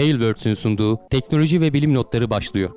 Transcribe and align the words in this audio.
Tailwords'ün 0.00 0.54
sunduğu 0.54 1.08
teknoloji 1.10 1.60
ve 1.60 1.72
bilim 1.72 1.94
notları 1.94 2.30
başlıyor. 2.30 2.70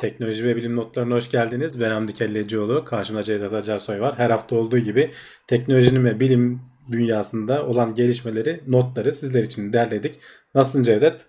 Teknoloji 0.00 0.44
ve 0.44 0.56
bilim 0.56 0.76
notlarına 0.76 1.14
hoş 1.14 1.30
geldiniz. 1.30 1.80
Ben 1.80 1.90
Hamdi 1.90 2.14
Kellecioğlu. 2.14 2.84
Karşımda 2.84 3.22
Cevdet 3.22 3.52
Acarsoy 3.52 4.00
var. 4.00 4.18
Her 4.18 4.30
hafta 4.30 4.56
olduğu 4.56 4.78
gibi 4.78 5.10
teknolojinin 5.46 6.04
ve 6.04 6.20
bilim 6.20 6.60
dünyasında 6.92 7.66
olan 7.66 7.94
gelişmeleri, 7.94 8.60
notları 8.66 9.14
sizler 9.14 9.42
için 9.42 9.72
derledik. 9.72 10.14
Nasılsın 10.54 10.82
Cevdet? 10.82 11.26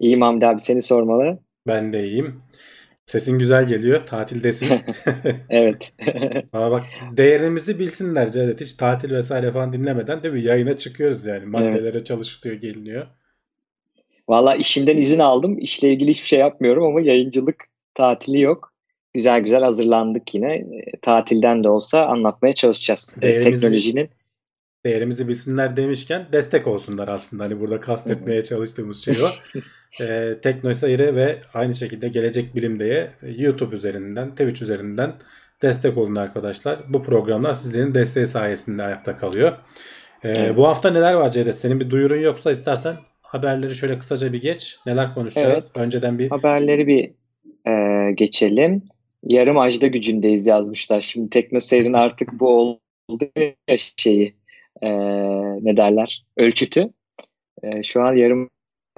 İyiyim 0.00 0.20
Hamdi 0.20 0.46
abi 0.46 0.60
seni 0.60 0.82
sormalı. 0.82 1.45
Ben 1.66 1.92
de 1.92 2.08
iyiyim. 2.08 2.42
Sesin 3.06 3.38
güzel 3.38 3.66
geliyor. 3.66 4.06
Tatildesin. 4.06 4.68
evet. 5.50 5.92
Ama 6.52 6.70
bak 6.70 6.84
değerimizi 7.16 7.78
bilsinler 7.78 8.32
Cevdet. 8.32 8.60
Hiç 8.60 8.74
tatil 8.74 9.10
vesaire 9.10 9.52
falan 9.52 9.72
dinlemeden 9.72 10.22
değil 10.22 10.34
mi? 10.34 10.42
Yayına 10.42 10.72
çıkıyoruz 10.76 11.26
yani. 11.26 11.44
Maddelere 11.46 11.88
evet. 11.88 12.06
çalışılıyor, 12.06 12.60
geliniyor. 12.60 13.06
Valla 14.28 14.54
işimden 14.54 14.96
izin 14.96 15.18
aldım. 15.18 15.58
İşle 15.58 15.88
ilgili 15.88 16.10
hiçbir 16.10 16.28
şey 16.28 16.38
yapmıyorum 16.38 16.84
ama 16.84 17.00
yayıncılık 17.00 17.64
tatili 17.94 18.40
yok. 18.40 18.72
Güzel 19.14 19.40
güzel 19.40 19.62
hazırlandık 19.62 20.34
yine. 20.34 20.54
E, 20.54 20.84
tatilden 21.02 21.64
de 21.64 21.68
olsa 21.68 22.06
anlatmaya 22.06 22.54
çalışacağız. 22.54 23.16
E, 23.18 23.22
değerimizi, 23.22 23.60
Teknolojinin. 23.60 24.08
Değerimizi 24.86 25.28
bilsinler 25.28 25.76
demişken 25.76 26.26
destek 26.32 26.66
olsunlar 26.66 27.08
aslında. 27.08 27.44
Hani 27.44 27.60
burada 27.60 27.80
kastetmeye 27.80 28.42
çalıştığımız 28.42 29.04
şey 29.04 29.14
o. 29.22 29.58
e, 30.04 30.38
Teknoseyri 30.42 31.16
ve 31.16 31.38
aynı 31.54 31.74
şekilde 31.74 32.08
Gelecek 32.08 32.54
Bilim'deye 32.54 33.10
YouTube 33.38 33.76
üzerinden, 33.76 34.30
Twitch 34.30 34.62
üzerinden 34.62 35.14
destek 35.62 35.98
olun 35.98 36.16
arkadaşlar. 36.16 36.78
Bu 36.88 37.02
programlar 37.02 37.52
sizlerin 37.52 37.94
desteği 37.94 38.26
sayesinde 38.26 38.82
ayakta 38.82 39.16
kalıyor. 39.16 39.52
E, 40.22 40.28
evet. 40.28 40.56
Bu 40.56 40.66
hafta 40.66 40.90
neler 40.90 41.14
var 41.14 41.30
Cevdet? 41.30 41.60
Senin 41.60 41.80
bir 41.80 41.90
duyurun 41.90 42.20
yoksa 42.20 42.50
istersen 42.50 42.96
haberleri 43.22 43.74
şöyle 43.74 43.98
kısaca 43.98 44.32
bir 44.32 44.42
geç. 44.42 44.78
Neler 44.86 45.14
konuşacağız? 45.14 45.72
Evet. 45.76 45.86
Önceden 45.86 46.18
bir 46.18 46.30
haberleri 46.30 46.86
bir 46.86 47.10
e, 47.70 48.12
geçelim. 48.12 48.82
Yarım 49.22 49.58
ajda 49.58 49.86
gücündeyiz 49.86 50.46
yazmışlar. 50.46 51.00
Şimdi 51.00 51.30
teknoseyrin 51.30 51.92
artık 52.04 52.32
bu 52.32 52.48
oldu 52.48 53.24
ya 53.36 53.76
şeyi 53.96 54.34
e, 54.82 54.88
ne 55.64 55.76
derler 55.76 56.24
ölçütü. 56.36 56.90
E, 57.62 57.82
şu 57.82 58.02
an 58.02 58.12
yarım 58.12 58.50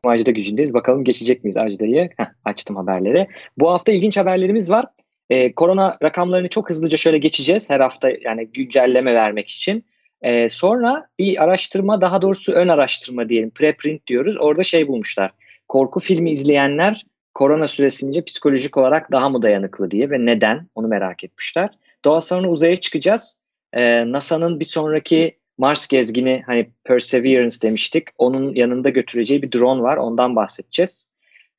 ajda 0.04 0.30
gücündeyiz. 0.30 0.74
Bakalım 0.74 1.04
geçecek 1.04 1.44
miyiz 1.44 1.56
ajdayı? 1.56 2.10
Açtım 2.44 2.76
haberleri. 2.76 3.28
Bu 3.58 3.70
hafta 3.70 3.92
ilginç 3.92 4.16
haberlerimiz 4.16 4.70
var. 4.70 4.86
E, 5.30 5.52
korona 5.52 5.96
rakamlarını 6.02 6.48
çok 6.48 6.70
hızlıca 6.70 6.96
şöyle 6.96 7.18
geçeceğiz 7.18 7.70
her 7.70 7.80
hafta 7.80 8.10
yani 8.20 8.46
güncelleme 8.46 9.14
vermek 9.14 9.48
için. 9.48 9.84
E, 10.22 10.48
sonra 10.48 11.06
bir 11.18 11.44
araştırma 11.44 12.00
daha 12.00 12.22
doğrusu 12.22 12.52
ön 12.52 12.68
araştırma 12.68 13.28
diyelim 13.28 13.50
preprint 13.50 14.06
diyoruz. 14.06 14.36
Orada 14.40 14.62
şey 14.62 14.88
bulmuşlar. 14.88 15.30
Korku 15.68 16.00
filmi 16.00 16.30
izleyenler 16.30 17.06
korona 17.34 17.66
süresince 17.66 18.24
psikolojik 18.24 18.76
olarak 18.76 19.12
daha 19.12 19.28
mı 19.28 19.42
dayanıklı 19.42 19.90
diye 19.90 20.10
ve 20.10 20.26
neden 20.26 20.66
onu 20.74 20.88
merak 20.88 21.24
etmişler. 21.24 21.70
Doğa 22.04 22.20
sonra 22.20 22.48
uzaya 22.48 22.76
çıkacağız. 22.76 23.40
Ee, 23.72 24.12
NASA'nın 24.12 24.60
bir 24.60 24.64
sonraki 24.64 25.38
Mars 25.58 25.88
gezgini 25.88 26.42
hani 26.46 26.70
Perseverance 26.84 27.56
demiştik. 27.62 28.08
Onun 28.18 28.54
yanında 28.54 28.90
götüreceği 28.90 29.42
bir 29.42 29.52
drone 29.52 29.82
var. 29.82 29.96
Ondan 29.96 30.36
bahsedeceğiz. 30.36 31.08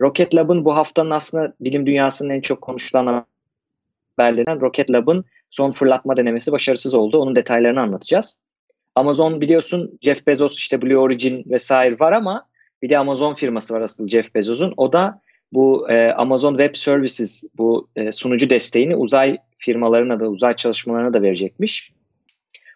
Rocket 0.01 0.35
Lab'ın 0.35 0.65
bu 0.65 0.75
haftanın 0.75 1.11
aslında 1.11 1.53
bilim 1.59 1.85
dünyasının 1.85 2.29
en 2.29 2.41
çok 2.41 2.61
konuşulan 2.61 3.25
haberlerinden 4.17 4.61
Rocket 4.61 4.91
Lab'ın 4.91 5.25
son 5.49 5.71
fırlatma 5.71 6.17
denemesi 6.17 6.51
başarısız 6.51 6.95
oldu. 6.95 7.17
Onun 7.17 7.35
detaylarını 7.35 7.81
anlatacağız. 7.81 8.39
Amazon 8.95 9.41
biliyorsun 9.41 9.99
Jeff 10.01 10.27
Bezos 10.27 10.57
işte 10.57 10.81
Blue 10.81 10.97
Origin 10.97 11.43
vesaire 11.49 11.99
var 11.99 12.11
ama 12.11 12.47
bir 12.81 12.89
de 12.89 12.97
Amazon 12.97 13.33
firması 13.33 13.73
var 13.73 13.81
asıl 13.81 14.07
Jeff 14.07 14.35
Bezos'un. 14.35 14.73
O 14.77 14.93
da 14.93 15.21
bu 15.53 15.89
e, 15.89 16.11
Amazon 16.11 16.57
Web 16.57 16.75
Services 16.75 17.43
bu 17.57 17.87
e, 17.95 18.11
sunucu 18.11 18.49
desteğini 18.49 18.95
uzay 18.95 19.37
firmalarına 19.57 20.19
da 20.19 20.27
uzay 20.27 20.55
çalışmalarına 20.55 21.13
da 21.13 21.21
verecekmiş. 21.21 21.93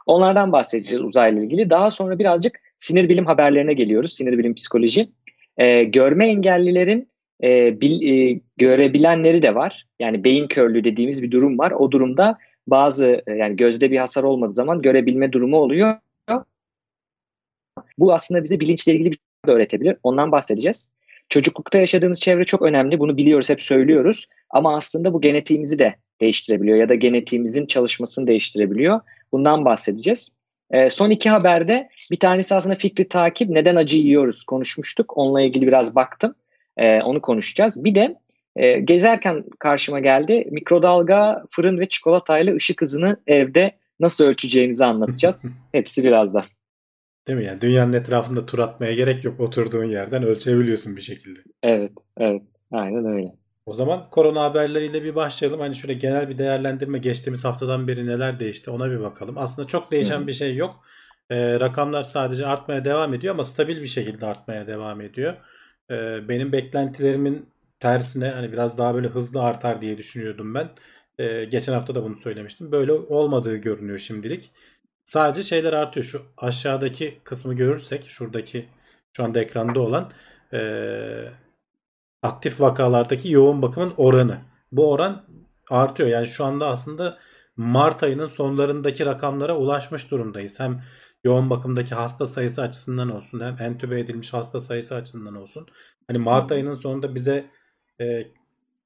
Onlardan 0.06 0.52
bahsedeceğiz 0.52 1.04
uzayla 1.04 1.44
ilgili. 1.44 1.70
Daha 1.70 1.92
sonra 1.92 2.20
birazcık 2.20 2.60
sinir 2.78 3.10
bilim 3.10 3.26
haberlerine 3.26 3.74
geliyoruz. 3.74 4.14
Sinir 4.14 4.38
bilim 4.38 4.54
psikoloji. 4.54 5.10
E, 5.58 5.84
görme 5.84 6.28
engellilerin 6.28 7.10
e, 7.44 7.82
bil, 7.82 8.02
e, 8.02 8.40
görebilenleri 8.58 9.42
de 9.42 9.56
var. 9.56 9.86
Yani 10.00 10.24
beyin 10.24 10.48
körlüğü 10.48 10.84
dediğimiz 10.84 11.24
bir 11.24 11.32
durum 11.32 11.60
var. 11.60 11.72
O 11.72 11.92
durumda 11.92 12.38
bazı 12.68 13.24
e, 13.28 13.32
yani 13.34 13.56
gözde 13.56 13.92
bir 13.92 13.98
hasar 13.98 14.24
olmadığı 14.24 14.54
zaman 14.54 14.82
görebilme 14.82 15.32
durumu 15.32 15.58
oluyor. 15.58 15.98
Bu 17.98 18.14
aslında 18.14 18.44
bize 18.44 18.60
bilinçle 18.60 18.94
ilgili 18.94 19.12
bir 19.12 19.18
şey 19.46 19.56
öğretebilir. 19.56 19.98
Ondan 20.04 20.32
bahsedeceğiz. 20.32 20.90
Çocuklukta 21.30 21.78
yaşadığımız 21.78 22.20
çevre 22.20 22.44
çok 22.44 22.62
önemli. 22.62 23.00
Bunu 23.00 23.18
biliyoruz, 23.18 23.50
hep 23.50 23.62
söylüyoruz. 23.62 24.28
Ama 24.50 24.76
aslında 24.76 25.14
bu 25.14 25.22
genetiğimizi 25.22 25.80
de 25.80 25.96
değiştirebiliyor 26.22 26.78
ya 26.78 26.90
da 26.90 26.96
genetiğimizin 26.96 27.66
çalışmasını 27.66 28.28
değiştirebiliyor. 28.28 29.00
Bundan 29.34 29.66
bahsedeceğiz. 29.66 30.30
E, 30.72 30.90
son 30.90 31.10
iki 31.10 31.30
haberde 31.30 31.90
bir 32.12 32.20
tanesi 32.20 32.56
aslında 32.56 32.76
fikri 32.76 33.08
takip, 33.08 33.50
neden 33.50 33.76
acı 33.76 33.98
yiyoruz 33.98 34.44
konuşmuştuk. 34.44 35.18
Onunla 35.18 35.42
ilgili 35.42 35.68
biraz 35.68 35.96
baktım. 35.96 36.36
E, 36.78 37.02
onu 37.02 37.22
konuşacağız. 37.22 37.84
Bir 37.84 37.96
de 37.96 38.16
e, 38.56 38.80
gezerken 38.80 39.44
karşıma 39.60 40.00
geldi. 40.00 40.48
Mikrodalga, 40.52 41.44
fırın 41.52 41.80
ve 41.80 41.86
çikolatayla 41.86 42.56
ışık 42.56 42.82
hızını 42.82 43.18
evde 43.28 43.72
nasıl 44.00 44.26
ölçeceğinizi 44.26 44.86
anlatacağız. 44.86 45.56
Hepsi 45.72 46.04
birazdan. 46.04 46.44
Değil 47.28 47.40
mi? 47.40 47.46
Yani 47.46 47.62
dünyanın 47.62 47.94
etrafında 47.94 48.46
tur 48.46 48.60
atmaya 48.60 48.94
gerek 48.94 49.26
yok. 49.26 49.40
Oturduğun 49.40 49.86
yerden 49.86 50.24
ölçebiliyorsun 50.24 50.96
bir 50.96 51.02
şekilde. 51.02 51.40
Evet, 51.64 51.92
evet. 52.18 52.42
Aynen 52.72 53.06
öyle. 53.06 53.43
O 53.66 53.74
zaman 53.74 54.10
korona 54.10 54.44
haberleriyle 54.44 55.04
bir 55.04 55.16
başlayalım. 55.16 55.60
Hani 55.60 55.76
şöyle 55.76 55.94
genel 55.94 56.30
bir 56.30 56.38
değerlendirme 56.38 56.98
geçtiğimiz 56.98 57.46
haftadan 57.46 57.88
beri 57.88 58.08
neler 58.08 58.40
değişti 58.40 58.72
ona 58.72 58.92
bir 58.92 59.00
bakalım. 59.00 59.38
Aslında 59.38 59.68
çok 59.68 59.92
değişen 59.92 60.18
Hı-hı. 60.18 60.28
bir 60.28 60.34
şey 60.34 60.56
yok. 60.56 60.84
Ee, 61.30 61.60
rakamlar 61.60 62.04
sadece 62.04 62.46
artmaya 62.48 62.86
devam 62.86 63.14
ediyor 63.14 63.34
ama 63.34 63.44
stabil 63.44 63.82
bir 63.82 63.88
şekilde 63.88 64.26
artmaya 64.26 64.68
devam 64.68 65.02
ediyor. 65.02 65.34
Ee, 65.92 66.30
benim 66.30 66.52
beklentilerimin 66.52 67.50
tersine 67.80 68.30
hani 68.30 68.52
biraz 68.52 68.78
daha 68.78 68.96
böyle 68.96 69.08
hızlı 69.08 69.44
artar 69.44 69.82
diye 69.82 69.98
düşünüyordum 69.98 70.54
ben. 70.56 70.70
Ee, 71.20 71.46
geçen 71.46 71.74
hafta 71.74 71.96
da 71.96 72.04
bunu 72.04 72.16
söylemiştim. 72.18 72.72
Böyle 72.72 72.92
olmadığı 72.92 73.56
görünüyor 73.58 74.00
şimdilik. 74.00 74.52
Sadece 75.06 75.44
şeyler 75.44 75.74
artıyor. 75.74 76.04
Şu 76.04 76.22
aşağıdaki 76.38 77.20
kısmı 77.24 77.54
görürsek 77.54 78.04
şuradaki 78.08 78.66
şu 79.18 79.24
anda 79.24 79.42
ekranda 79.42 79.80
olan 79.80 80.12
e, 80.54 80.60
aktif 82.24 82.62
vakalardaki 82.62 83.32
yoğun 83.32 83.62
bakımın 83.62 83.94
oranı. 83.98 84.38
Bu 84.72 84.92
oran 84.92 85.26
artıyor. 85.70 86.10
Yani 86.10 86.28
şu 86.28 86.46
anda 86.46 86.68
aslında 86.68 87.18
Mart 87.58 88.04
ayının 88.04 88.26
sonlarındaki 88.26 89.06
rakamlara 89.06 89.58
ulaşmış 89.58 90.12
durumdayız. 90.12 90.60
Hem 90.60 90.82
yoğun 91.24 91.50
bakımdaki 91.50 91.96
hasta 91.96 92.26
sayısı 92.26 92.62
açısından 92.62 93.10
olsun 93.10 93.40
hem 93.40 93.62
entübe 93.62 94.00
edilmiş 94.00 94.34
hasta 94.34 94.60
sayısı 94.60 94.96
açısından 94.96 95.36
olsun. 95.36 95.68
Hani 96.08 96.18
Mart 96.18 96.52
ayının 96.52 96.74
sonunda 96.74 97.16
bize 97.16 97.46
e, 98.02 98.28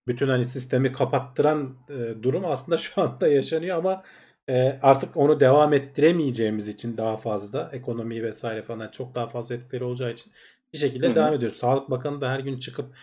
bütün 0.08 0.28
hani 0.28 0.46
sistemi 0.46 0.92
kapattıran 0.92 1.76
e, 1.90 2.24
durum 2.24 2.46
aslında 2.46 2.78
şu 2.78 3.02
anda 3.02 3.28
yaşanıyor 3.28 3.78
ama 3.78 4.04
e, 4.50 4.80
artık 4.82 5.18
onu 5.18 5.40
devam 5.40 5.74
ettiremeyeceğimiz 5.74 6.68
için 6.68 6.98
daha 6.98 7.18
fazla 7.18 7.70
ekonomi 7.74 8.24
vesaire 8.24 8.64
falan 8.64 8.92
çok 8.92 9.16
daha 9.16 9.28
fazla 9.28 9.56
etkileri 9.56 9.84
olacağı 9.84 10.12
için 10.12 10.34
bir 10.74 10.78
şekilde 10.78 11.08
Hı-hı. 11.08 11.16
devam 11.16 11.34
ediyoruz. 11.34 11.58
Sağlık 11.58 11.90
Bakanı 11.90 12.22
da 12.22 12.32
her 12.32 12.40
gün 12.40 12.60
çıkıp 12.60 12.96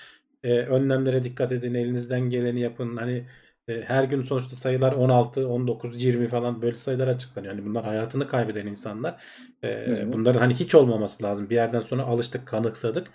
e, 0.44 0.49
önlemlere 0.58 1.25
dikkat 1.25 1.52
edin, 1.52 1.75
elinizden 1.75 2.20
geleni 2.20 2.61
yapın. 2.61 2.96
Hani 2.96 3.26
e, 3.69 3.82
her 3.82 4.05
gün 4.05 4.23
sonuçta 4.23 4.56
sayılar 4.56 4.93
16, 4.93 5.49
19, 5.49 6.02
20 6.02 6.29
falan 6.29 6.62
böyle 6.62 6.76
sayılar 6.76 7.08
açıklanıyor. 7.08 7.55
Yani 7.55 7.67
bunlar 7.67 7.85
hayatını 7.85 8.29
kaybeden 8.29 8.67
insanlar. 8.67 9.25
E, 9.64 10.12
bunların 10.12 10.41
hani 10.41 10.55
hiç 10.55 10.75
olmaması 10.75 11.25
lazım. 11.25 11.50
Bir 11.50 11.55
yerden 11.55 11.81
sonra 11.81 12.02
alıştık, 12.02 12.46
kanıksadık. 12.49 13.08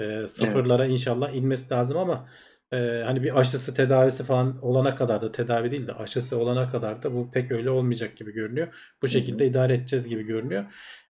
E, 0.00 0.28
sıfırlara 0.28 0.84
evet. 0.84 0.92
inşallah 0.92 1.34
inmesi 1.34 1.70
lazım 1.74 1.98
ama 1.98 2.28
ee, 2.72 3.02
hani 3.06 3.22
bir 3.22 3.40
aşısı 3.40 3.74
tedavisi 3.74 4.24
falan 4.24 4.58
olana 4.62 4.96
kadar 4.96 5.22
da 5.22 5.32
tedavi 5.32 5.70
değil 5.70 5.86
de 5.86 5.92
aşısı 5.92 6.38
olana 6.38 6.70
kadar 6.70 7.02
da 7.02 7.14
bu 7.14 7.30
pek 7.30 7.52
öyle 7.52 7.70
olmayacak 7.70 8.16
gibi 8.16 8.32
görünüyor. 8.32 8.92
Bu 9.02 9.08
şekilde 9.08 9.44
hı 9.44 9.46
hı. 9.46 9.50
idare 9.50 9.74
edeceğiz 9.74 10.08
gibi 10.08 10.22
görünüyor. 10.22 10.64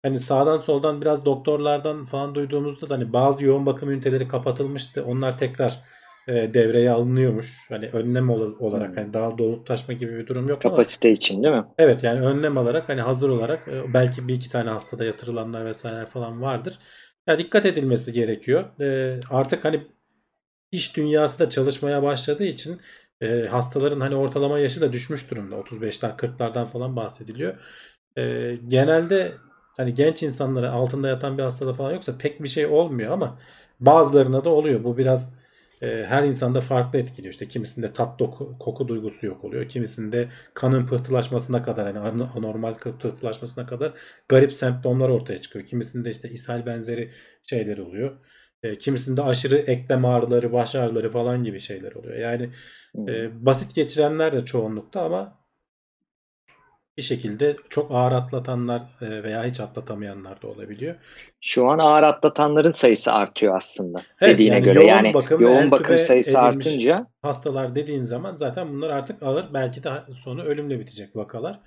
Hani 0.03 0.19
sağdan 0.19 0.56
soldan 0.56 1.01
biraz 1.01 1.25
doktorlardan 1.25 2.06
falan 2.06 2.35
duyduğumuzda 2.35 2.89
da 2.89 2.95
hani 2.95 3.12
bazı 3.12 3.45
yoğun 3.45 3.67
bakım 3.67 3.91
üniteleri 3.91 4.29
kapatılmıştı. 4.29 5.05
Onlar 5.05 5.39
tekrar 5.39 5.83
e, 6.29 6.55
devreye 6.55 6.91
alınıyormuş. 6.91 7.67
Hani 7.69 7.87
önlem 7.87 8.31
olarak 8.31 8.89
hmm. 8.89 8.97
hani 8.97 9.12
daha 9.12 9.39
dolup 9.39 9.67
taşma 9.67 9.95
gibi 9.95 10.17
bir 10.17 10.27
durum 10.27 10.49
yok 10.49 10.62
Kapasite 10.62 11.09
ama, 11.09 11.15
için 11.15 11.43
değil 11.43 11.55
mi? 11.55 11.65
Evet 11.79 12.05
yani 12.05 12.21
önlem 12.21 12.56
olarak 12.56 12.89
hani 12.89 13.01
hazır 13.01 13.29
olarak 13.31 13.69
e, 13.69 13.95
belki 13.95 14.29
bir 14.29 14.35
iki 14.35 14.51
tane 14.51 14.71
hastada 14.71 15.05
yatırılanlar 15.05 15.65
vesaire 15.65 16.06
falan 16.06 16.43
vardır. 16.43 16.79
Ya 17.27 17.35
yani 17.35 17.39
dikkat 17.39 17.67
edilmesi 17.67 18.12
gerekiyor. 18.12 18.81
E, 18.81 19.21
artık 19.31 19.65
hani 19.65 19.87
iş 20.75 20.97
dünyası 20.97 21.38
da 21.38 21.50
çalışmaya 21.50 22.03
başladığı 22.03 22.44
için 22.44 22.81
e, 23.21 23.47
hastaların 23.47 24.00
hani 24.00 24.15
ortalama 24.17 24.59
yaşı 24.59 24.81
da 24.81 24.93
düşmüş 24.93 25.31
durumda. 25.31 25.56
35'ler 25.56 26.17
40'lardan 26.17 26.67
falan 26.67 26.97
bahsediliyor. 26.97 27.55
E, 28.17 28.55
genelde 28.69 29.32
hani 29.76 29.94
genç 29.94 30.23
insanlara 30.23 30.71
altında 30.71 31.09
yatan 31.09 31.38
bir 31.38 31.43
hastalığı 31.43 31.75
falan 31.75 31.93
yoksa 31.93 32.19
pek 32.19 32.43
bir 32.43 32.49
şey 32.49 32.67
olmuyor 32.67 33.12
ama 33.12 33.38
bazılarına 33.81 34.44
da 34.44 34.50
oluyor. 34.50 34.85
Bu 34.85 34.99
biraz 34.99 35.35
e, 35.82 36.05
her 36.05 36.23
insanda 36.23 36.61
farklı 36.61 36.99
etkiliyor. 36.99 37.32
İşte 37.32 37.49
kimisinde 37.49 37.93
tat 37.93 38.19
doku, 38.19 38.56
koku 38.61 38.88
duygusu 38.88 39.27
yok 39.27 39.44
oluyor. 39.44 39.69
Kimisinde 39.69 40.29
kanın 40.55 40.87
pıhtılaşmasına 40.87 41.62
kadar 41.62 41.87
yani 41.87 41.99
an- 41.99 42.31
anormal 42.37 42.75
pıhtılaşmasına 42.75 43.67
kadar 43.67 43.93
garip 44.29 44.53
semptomlar 44.53 45.09
ortaya 45.09 45.41
çıkıyor. 45.41 45.65
Kimisinde 45.65 46.11
işte 46.11 46.31
ishal 46.31 46.67
benzeri 46.67 47.11
şeyler 47.44 47.79
oluyor. 47.79 48.17
E, 48.65 48.79
kimisinde 48.79 49.23
aşırı 49.23 49.57
eklem 49.57 50.05
ağrıları, 50.05 50.53
baş 50.53 50.75
ağrıları 50.75 51.11
falan 51.11 51.45
gibi 51.45 51.61
şeyler 51.61 51.93
oluyor. 51.93 52.17
Yani 52.17 52.51
Hı. 52.97 53.11
e, 53.11 53.47
basit 53.47 53.75
geçirenler 53.75 54.33
de 54.33 54.45
çoğunlukta 54.45 55.03
ama 55.03 55.45
bir 56.97 57.03
şekilde 57.03 57.57
çok 57.69 57.91
ağır 57.91 58.13
atlatanlar 58.13 58.83
e, 59.01 59.23
veya 59.23 59.45
hiç 59.45 59.61
atlatamayanlar 59.61 60.43
da 60.43 60.47
olabiliyor. 60.47 60.95
Şu 61.41 61.69
an 61.69 61.79
ağır 61.79 62.03
atlatanların 62.03 62.71
sayısı 62.71 63.13
artıyor 63.13 63.57
aslında 63.57 63.99
Evet, 64.21 64.35
dediğine 64.35 64.55
yani 64.55 64.65
göre. 64.65 64.75
yoğun 64.75 64.89
yani 64.89 65.15
bakım 65.15 65.41
yoğun 65.43 65.71
bakım 65.71 65.99
sayısı 65.99 66.41
artınca 66.41 67.07
hastalar 67.23 67.75
dediğin 67.75 68.03
zaman 68.03 68.35
zaten 68.35 68.69
bunlar 68.73 68.91
artık 68.91 69.23
ağır 69.23 69.55
belki 69.55 69.85
de 69.85 69.91
sonu 70.25 70.43
ölümle 70.43 70.81
bitecek 70.81 71.17
vakalar. 71.17 71.61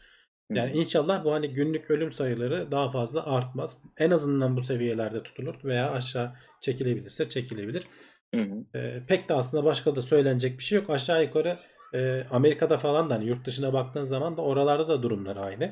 Yani 0.54 0.72
inşallah 0.72 1.24
bu 1.24 1.34
hani 1.34 1.54
günlük 1.54 1.92
ölüm 1.92 2.12
sayıları 2.12 2.72
daha 2.72 2.90
fazla 2.90 3.26
artmaz. 3.26 3.84
En 3.98 4.12
azından 4.12 4.58
bu 4.58 4.62
seviyelerde 4.62 5.24
tutulur 5.24 5.56
veya 5.64 5.92
aşağı 5.92 6.34
çekilebilirse 6.62 7.30
çekilebilir. 7.30 7.84
Hı 8.36 8.42
hı. 8.42 9.06
Pek 9.08 9.30
de 9.30 9.34
aslında 9.34 9.66
başka 9.66 9.96
da 9.96 10.02
söylenecek 10.02 10.58
bir 10.58 10.64
şey 10.64 10.80
yok. 10.80 10.90
Aşağı 10.90 11.24
yukarı 11.24 11.58
e, 11.94 12.24
Amerika'da 12.32 12.78
falan 12.78 13.10
da 13.10 13.16
hani 13.16 13.26
yurt 13.26 13.46
dışına 13.46 13.74
baktığın 13.74 14.04
zaman 14.04 14.38
da 14.38 14.42
oralarda 14.42 14.88
da 14.88 15.04
durumlar 15.04 15.38
aynı. 15.38 15.72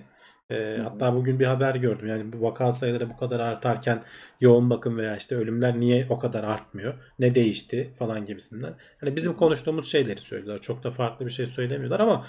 Hı. 0.52 0.82
hatta 0.84 1.16
bugün 1.16 1.40
bir 1.40 1.46
haber 1.46 1.76
gördüm. 1.76 2.08
Yani 2.08 2.34
bu 2.34 2.42
vaka 2.42 2.74
sayıları 2.74 3.10
bu 3.10 3.18
kadar 3.18 3.40
artarken 3.40 4.04
yoğun 4.40 4.70
bakım 4.70 4.98
veya 4.98 5.18
işte 5.18 5.36
ölümler 5.36 5.80
niye 5.80 6.08
o 6.10 6.20
kadar 6.20 6.44
artmıyor? 6.44 6.94
Ne 7.20 7.36
değişti 7.36 7.94
falan 8.00 8.26
gibisinden. 8.26 8.76
Hani 9.00 9.16
bizim 9.16 9.34
konuştuğumuz 9.34 9.92
şeyleri 9.92 10.22
söylüyorlar. 10.22 10.62
Çok 10.62 10.84
da 10.84 10.92
farklı 10.92 11.26
bir 11.26 11.32
şey 11.32 11.48
söylemiyorlar 11.48 12.00
ama 12.00 12.26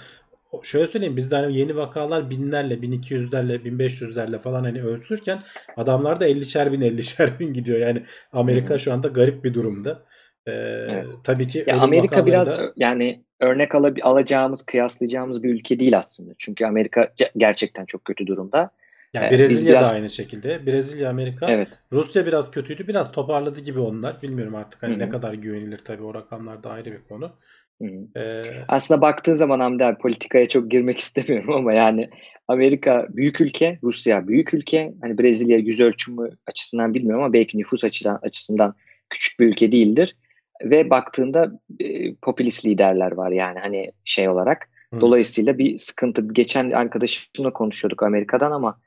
şöyle 0.63 0.87
söyleyeyim 0.87 1.17
bizde 1.17 1.35
hani 1.35 1.57
yeni 1.57 1.75
vakalar 1.75 2.29
binlerle, 2.29 2.81
1200'lerle, 2.81 3.63
1500'lerle 3.63 4.39
falan 4.39 4.63
hani 4.63 4.83
ölçülürken 4.83 5.39
adamlar 5.77 6.19
da 6.19 6.27
50'şer 6.27 6.71
bin, 6.71 6.81
50'şer 6.81 7.39
bin 7.39 7.53
gidiyor. 7.53 7.79
Yani 7.79 8.03
Amerika 8.33 8.69
Hı 8.69 8.73
hı. 8.73 8.79
şu 8.79 8.93
anda 8.93 9.07
garip 9.07 9.43
bir 9.43 9.53
durumda. 9.53 10.03
Ee, 10.47 10.51
Evet. 10.51 11.05
tabii 11.23 11.47
ki 11.47 11.63
Ya 11.67 11.77
Amerika 11.79 12.05
vakaları 12.07 12.27
biraz 12.27 12.51
da 12.51 12.73
yani 12.75 13.23
örnek 13.39 13.75
ala- 13.75 13.93
alacağımız, 14.01 14.65
kıyaslayacağımız 14.65 15.43
bir 15.43 15.49
ülke 15.53 15.79
değil 15.79 15.97
aslında. 15.97 16.31
Çünkü 16.37 16.65
Amerika 16.65 17.03
ge- 17.03 17.31
gerçekten 17.37 17.85
çok 17.85 18.05
kötü 18.05 18.27
durumda. 18.27 18.71
yani 19.13 19.27
Ee, 19.27 19.37
Brezilya 19.37 19.73
da 19.75 19.79
biraz 19.79 19.93
aynı 19.93 20.09
şekilde. 20.09 20.65
Brezilya, 20.65 21.09
Amerika, 21.09 21.51
evet. 21.51 21.67
Rusya 21.91 22.25
biraz 22.25 22.51
kötüydü. 22.51 22.87
Biraz 22.87 23.11
toparladı 23.11 23.59
gibi 23.61 23.79
onlar. 23.79 24.21
Bilmiyorum 24.21 24.55
artık 24.55 24.83
hani 24.83 24.99
ne 24.99 25.09
kadar 25.09 25.33
güvenilir 25.33 25.77
tabii 25.77 26.03
o 26.03 26.13
rakamlar 26.13 26.63
da 26.63 26.69
ayrı 26.69 26.91
bir 26.91 27.03
konu. 27.09 27.31
Ee, 27.81 28.41
Aslında 28.67 29.01
baktığın 29.01 29.33
zaman 29.33 29.59
Hamdi 29.59 29.85
abi 29.85 29.97
politikaya 29.97 30.49
çok 30.49 30.71
girmek 30.71 30.97
istemiyorum 30.99 31.53
ama 31.53 31.73
yani 31.73 32.09
Amerika 32.47 33.07
büyük 33.09 33.41
ülke, 33.41 33.79
Rusya 33.83 34.27
büyük 34.27 34.53
ülke. 34.53 34.93
Hani 35.01 35.17
Brezilya 35.17 35.57
yüz 35.57 35.79
ölçümü 35.79 36.29
açısından 36.47 36.93
bilmiyorum 36.93 37.23
ama 37.23 37.33
belki 37.33 37.57
nüfus 37.57 37.83
açıdan, 37.83 38.19
açısından 38.21 38.75
küçük 39.09 39.39
bir 39.39 39.47
ülke 39.47 39.71
değildir. 39.71 40.15
Ve 40.63 40.89
baktığında 40.89 41.59
e, 41.79 42.15
popülist 42.15 42.65
liderler 42.65 43.11
var 43.11 43.31
yani 43.31 43.59
hani 43.59 43.91
şey 44.05 44.29
olarak. 44.29 44.69
hı. 44.95 45.01
Dolayısıyla 45.01 45.57
bir 45.57 45.77
sıkıntı. 45.77 46.27
Geçen 46.33 46.71
arkadaşımla 46.71 47.53
konuşuyorduk 47.53 48.03
Amerika'dan 48.03 48.51
ama 48.51 48.79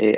e, 0.00 0.12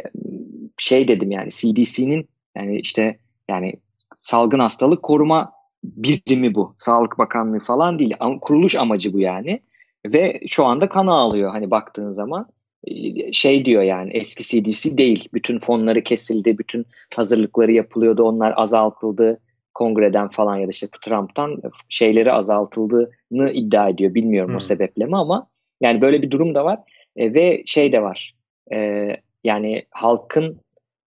şey 0.78 1.08
dedim 1.08 1.30
yani 1.30 1.48
CDC'nin 1.50 2.28
yani 2.56 2.80
işte 2.80 3.19
yani 3.48 3.75
salgın 4.19 4.58
hastalık 4.58 5.02
koruma 5.02 5.57
birimi 5.84 6.54
bu. 6.54 6.75
Sağlık 6.78 7.19
Bakanlığı 7.19 7.58
falan 7.60 7.98
değil. 7.98 8.14
Kuruluş 8.40 8.76
amacı 8.76 9.12
bu 9.12 9.20
yani. 9.20 9.60
Ve 10.06 10.40
şu 10.48 10.64
anda 10.66 10.88
kan 10.88 11.06
ağlıyor 11.06 11.50
hani 11.50 11.70
baktığın 11.70 12.10
zaman. 12.10 12.46
E, 12.84 13.32
Şey 13.32 13.64
diyor 13.64 13.82
yani 13.82 14.10
eski 14.12 14.44
CDC 14.44 14.98
değil. 14.98 15.28
Bütün 15.34 15.58
fonları 15.58 16.02
kesildi. 16.02 16.58
Bütün 16.58 16.86
hazırlıkları 17.16 17.72
yapılıyordu. 17.72 18.22
Onlar 18.22 18.54
azaltıldı. 18.56 19.40
Kongreden 19.75 20.28
falan 20.28 20.56
ya 20.56 20.66
da 20.66 20.70
işte 20.70 20.86
Trump'tan 21.04 21.56
şeyleri 21.88 22.32
azaltıldığını 22.32 23.50
iddia 23.52 23.88
ediyor. 23.88 24.14
Bilmiyorum 24.14 24.50
o 24.50 24.54
Hmm. 24.54 24.60
sebeple 24.60 25.04
mi 25.06 25.16
ama 25.16 25.46
yani 25.80 26.00
böyle 26.00 26.22
bir 26.22 26.30
durum 26.30 26.54
da 26.54 26.64
var. 26.64 26.78
E, 27.16 27.34
ve 27.34 27.62
şey 27.66 27.92
de 27.92 28.02
var. 28.02 28.34
E, 28.72 29.08
yani 29.44 29.84
halkın 29.90 30.60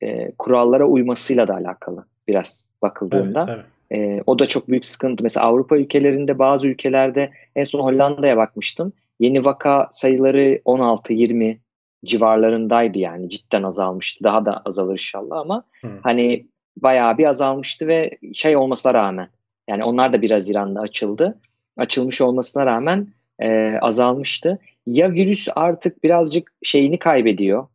e, 0.01 0.31
kurallara 0.37 0.85
uymasıyla 0.85 1.47
da 1.47 1.55
alakalı 1.55 2.05
biraz 2.27 2.69
bakıldığında. 2.81 3.39
tabii. 3.39 3.61
E, 3.93 4.21
o 4.25 4.39
da 4.39 4.45
çok 4.45 4.67
büyük 4.67 4.85
sıkıntı. 4.85 5.23
Mesela 5.23 5.45
Avrupa 5.45 5.77
ülkelerinde 5.77 6.39
bazı 6.39 6.67
ülkelerde 6.67 7.31
en 7.55 7.63
son 7.63 7.79
Hollanda'ya 7.79 8.37
bakmıştım. 8.37 8.93
Yeni 9.19 9.45
vaka 9.45 9.87
sayıları 9.91 10.61
16-20 10.65 11.57
civarlarındaydı 12.05 12.97
yani 12.97 13.29
cidden 13.29 13.63
azalmıştı. 13.63 14.23
Daha 14.23 14.45
da 14.45 14.61
azalır 14.65 14.91
inşallah 14.91 15.39
ama 15.39 15.63
Hı. 15.81 15.87
hani 16.03 16.47
bayağı 16.77 17.17
bir 17.17 17.25
azalmıştı 17.25 17.87
ve 17.87 18.17
şey 18.33 18.57
olmasına 18.57 18.93
rağmen 18.93 19.27
yani 19.69 19.83
onlar 19.83 20.13
da 20.13 20.21
bir 20.21 20.31
Haziran'da 20.31 20.79
açıldı. 20.79 21.39
Açılmış 21.77 22.21
olmasına 22.21 22.65
rağmen 22.65 23.07
e, 23.39 23.77
azalmıştı. 23.81 24.59
Ya 24.87 25.11
virüs 25.11 25.47
artık 25.55 26.03
birazcık 26.03 26.53
şeyini 26.63 26.99
kaybediyor. 26.99 27.67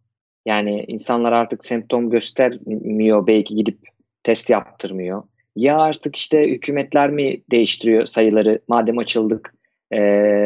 Yani 0.47 0.85
insanlar 0.89 1.33
artık 1.33 1.65
semptom 1.65 2.11
göstermiyor 2.11 3.27
belki 3.27 3.55
gidip 3.55 3.79
test 4.23 4.51
yaptırmıyor. 4.51 5.23
Ya 5.57 5.79
artık 5.79 6.17
işte 6.17 6.49
hükümetler 6.49 7.11
mi 7.11 7.43
değiştiriyor 7.51 8.07
sayıları 8.07 8.61
madem 8.69 8.99
açıldık 8.99 9.55
e, 9.91 10.01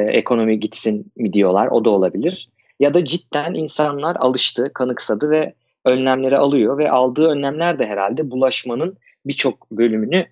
ekonomi 0.08 0.60
gitsin 0.60 1.12
mi 1.16 1.32
diyorlar 1.32 1.66
o 1.66 1.84
da 1.84 1.90
olabilir. 1.90 2.48
Ya 2.80 2.94
da 2.94 3.04
cidden 3.04 3.54
insanlar 3.54 4.16
alıştı, 4.16 4.70
kanıksadı 4.74 5.30
ve 5.30 5.54
önlemleri 5.84 6.38
alıyor 6.38 6.78
ve 6.78 6.90
aldığı 6.90 7.26
önlemler 7.26 7.78
de 7.78 7.86
herhalde 7.86 8.30
bulaşmanın 8.30 8.96
birçok 9.26 9.70
bölümünü 9.70 10.26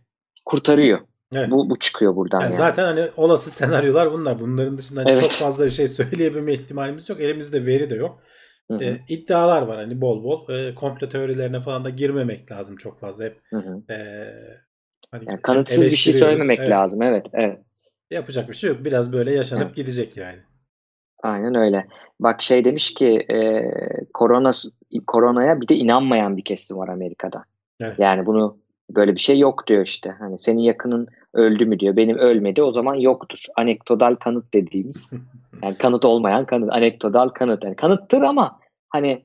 kurtarıyor. 0.47 0.99
Evet. 1.35 1.51
Bu, 1.51 1.71
bu 1.71 1.79
çıkıyor 1.79 2.17
buradan 2.17 2.41
Yani 2.41 2.53
yani. 2.53 2.59
zaten 2.59 2.85
hani 2.85 3.09
olası 3.17 3.51
senaryolar 3.51 4.13
bunlar. 4.13 4.41
Bunların 4.41 4.79
dışında 4.79 5.01
hani 5.01 5.09
Evet. 5.11 5.23
çok 5.23 5.31
fazla 5.31 5.65
bir 5.67 5.71
şey 5.71 5.89
söyleyebilme 5.89 6.53
ihtimalimiz 6.53 7.09
yok. 7.09 7.21
Elimizde 7.21 7.67
veri 7.67 7.91
de 7.91 7.95
yok. 7.95 8.23
Hı 8.71 8.75
hı, 8.75 8.85
Ee, 8.85 9.01
iddialar 9.09 9.63
var 9.63 9.77
hani 9.77 10.01
bol 10.01 10.25
bol. 10.25 10.49
Ee, 10.49 10.75
komplo 10.75 11.09
teorilerine 11.09 11.61
falan 11.61 11.85
da 11.85 11.91
girmemek 11.91 12.53
lazım 12.53 12.77
çok 12.77 12.99
fazla. 13.01 13.25
Hep 13.25 13.41
hı 13.51 13.57
hı. 13.57 13.93
ee, 13.93 14.35
hani 15.11 15.25
Yani 15.27 15.37
hep 15.37 15.43
kanıtsız 15.43 15.87
bir 15.87 15.97
şey 15.97 16.13
söylememek 16.13 16.59
Evet. 16.59 16.71
lazım. 16.71 17.03
Evet, 17.03 17.27
evet. 17.33 17.59
Yapacak 18.11 18.49
bir 18.49 18.55
şey 18.55 18.71
yok. 18.71 18.85
Biraz 18.85 19.13
böyle 19.13 19.35
yaşanıp 19.35 19.67
Evet. 19.67 19.77
gidecek 19.77 20.17
yani. 20.17 20.39
Aynen 21.23 21.55
öyle. 21.55 21.87
Bak 22.21 22.43
şey 22.43 22.65
demiş 22.65 22.95
ki 22.95 23.27
e, 23.31 23.71
korona 24.15 24.51
koronaya 25.07 25.61
bir 25.61 25.69
de 25.69 25.77
inanmayan 25.77 26.37
bir 26.37 26.45
kesim 26.45 26.77
var 26.77 26.89
Amerika'da. 26.89 27.45
Evet. 27.81 27.99
Yani 27.99 28.27
bunu 28.27 28.59
böyle 28.91 29.15
bir 29.15 29.21
şey 29.21 29.39
yok 29.39 29.67
diyor 29.67 29.83
işte. 29.83 30.15
Hani 30.19 30.39
senin 30.39 30.61
yakının 30.63 31.07
öldü 31.35 31.67
mü 31.67 31.81
diyor. 31.81 31.97
Benim 31.97 32.19
ölmedi 32.19 32.63
o 32.63 32.71
zaman 32.71 32.95
yoktur. 32.95 33.39
Anekdotal 33.57 34.15
kanıt 34.15 34.55
dediğimiz. 34.55 35.15
Yani 35.63 35.79
kanıt 35.79 36.05
olmayan 36.05 36.47
kanıt. 36.47 36.73
Anekdotal 36.73 37.29
kanıt. 37.29 37.65
Yani 37.65 37.77
kanıttır 37.77 38.23
ama 38.23 38.61
hani 38.89 39.25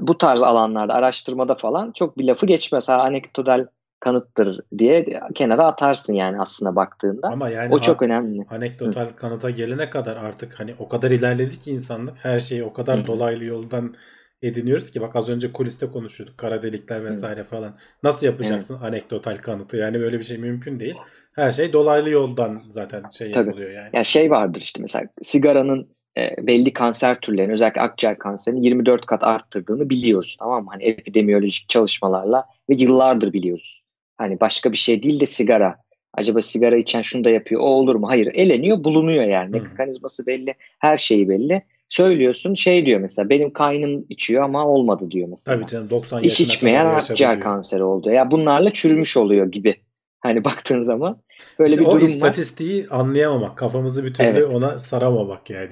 bu 0.00 0.18
tarz 0.18 0.42
alanlarda 0.42 0.94
araştırmada 0.94 1.54
falan 1.54 1.92
çok 1.92 2.18
bir 2.18 2.24
lafı 2.24 2.46
geçmez. 2.46 2.88
Ha 2.88 2.94
anekdotal 2.94 3.66
kanıttır 4.00 4.60
diye 4.78 5.20
kenara 5.34 5.66
atarsın 5.66 6.14
yani 6.14 6.40
aslında 6.40 6.76
baktığında. 6.76 7.28
Ama 7.28 7.50
yani 7.50 7.74
O 7.74 7.78
çok 7.78 8.02
önemli. 8.02 8.46
anekdotal 8.50 9.06
kanıta 9.16 9.50
gelene 9.50 9.90
kadar 9.90 10.16
artık 10.16 10.60
hani 10.60 10.74
o 10.78 10.88
kadar 10.88 11.10
ilerledik 11.10 11.62
ki 11.62 11.70
insanlık 11.70 12.16
her 12.22 12.38
şeyi 12.38 12.64
o 12.64 12.72
kadar 12.72 12.98
Hı 12.98 13.02
hı. 13.02 13.06
dolaylı 13.06 13.44
yoldan 13.44 13.94
ediniyoruz 14.42 14.90
ki 14.90 15.00
bak 15.00 15.16
az 15.16 15.28
önce 15.28 15.52
kuliste 15.52 15.86
konuşuyorduk 15.86 16.38
kara 16.38 16.62
delikler 16.62 17.04
vesaire 17.04 17.44
falan. 17.44 17.76
Nasıl 18.02 18.26
yapacaksın 18.26 18.80
anekdotal 18.80 19.36
kanıtı? 19.36 19.76
Yani 19.76 20.00
böyle 20.00 20.18
bir 20.18 20.24
şey 20.24 20.38
mümkün 20.38 20.80
değil. 20.80 20.94
Her 21.32 21.50
şey 21.50 21.72
dolaylı 21.72 22.10
yoldan 22.10 22.62
zaten 22.68 23.08
şey 23.10 23.32
Tabii. 23.32 23.46
yapılıyor 23.46 23.70
yani. 23.70 23.90
Yani 23.92 24.04
şey 24.04 24.30
vardır 24.30 24.60
işte 24.60 24.80
mesela 24.80 25.04
sigaranın 25.22 25.88
e, 26.18 26.46
belli 26.46 26.72
kanser 26.72 27.20
türlerinin 27.20 27.52
özellikle 27.52 27.80
akciğer 27.80 28.18
kanserini 28.18 28.66
24 28.66 29.06
kat 29.06 29.22
arttırdığını 29.24 29.90
biliyoruz 29.90 30.36
tamam 30.38 30.64
mı? 30.64 30.70
Hani 30.72 30.84
epidemiyolojik 30.84 31.68
çalışmalarla 31.68 32.44
ve 32.70 32.74
yıllardır 32.78 33.32
biliyoruz. 33.32 33.82
Hani 34.18 34.40
başka 34.40 34.72
bir 34.72 34.76
şey 34.76 35.02
değil 35.02 35.20
de 35.20 35.26
sigara. 35.26 35.76
Acaba 36.14 36.40
sigara 36.40 36.76
içen 36.76 37.02
şunu 37.02 37.24
da 37.24 37.30
yapıyor 37.30 37.60
o 37.60 37.64
olur 37.64 37.94
mu? 37.94 38.08
Hayır 38.08 38.28
eleniyor 38.34 38.84
bulunuyor 38.84 39.24
yani. 39.24 39.58
Hı. 39.58 39.62
Mekanizması 39.62 40.26
belli 40.26 40.54
her 40.78 40.96
şeyi 40.96 41.28
belli. 41.28 41.62
Söylüyorsun 41.88 42.54
şey 42.54 42.86
diyor 42.86 43.00
mesela 43.00 43.28
benim 43.28 43.52
kaynım 43.52 44.06
içiyor 44.08 44.42
ama 44.42 44.66
olmadı 44.66 45.10
diyor 45.10 45.28
mesela. 45.28 45.56
Tabii 45.56 45.66
canım 45.66 45.90
90 45.90 46.22
İç 46.22 46.40
yaşına 46.40 46.54
içmeyen 46.54 46.82
kadar 46.82 46.94
yaşadı 46.94 47.12
akciğer 47.12 47.40
kanseri 47.40 47.82
oldu. 47.82 48.10
Ya 48.10 48.30
bunlarla 48.30 48.72
çürümüş 48.72 49.16
oluyor 49.16 49.46
gibi 49.46 49.76
Hani 50.20 50.44
baktığın 50.44 50.80
zaman 50.80 51.18
böyle 51.58 51.70
İşte 51.70 51.80
bir 51.80 51.86
o 51.86 51.90
durum 51.90 52.02
var. 52.02 52.06
istatistiği 52.06 52.86
anlayamamak, 52.90 53.56
kafamızı 53.56 54.04
bir 54.04 54.14
türlü 54.14 54.30
Evet. 54.30 54.54
ona 54.54 54.78
saramamak 54.78 55.50
yani. 55.50 55.70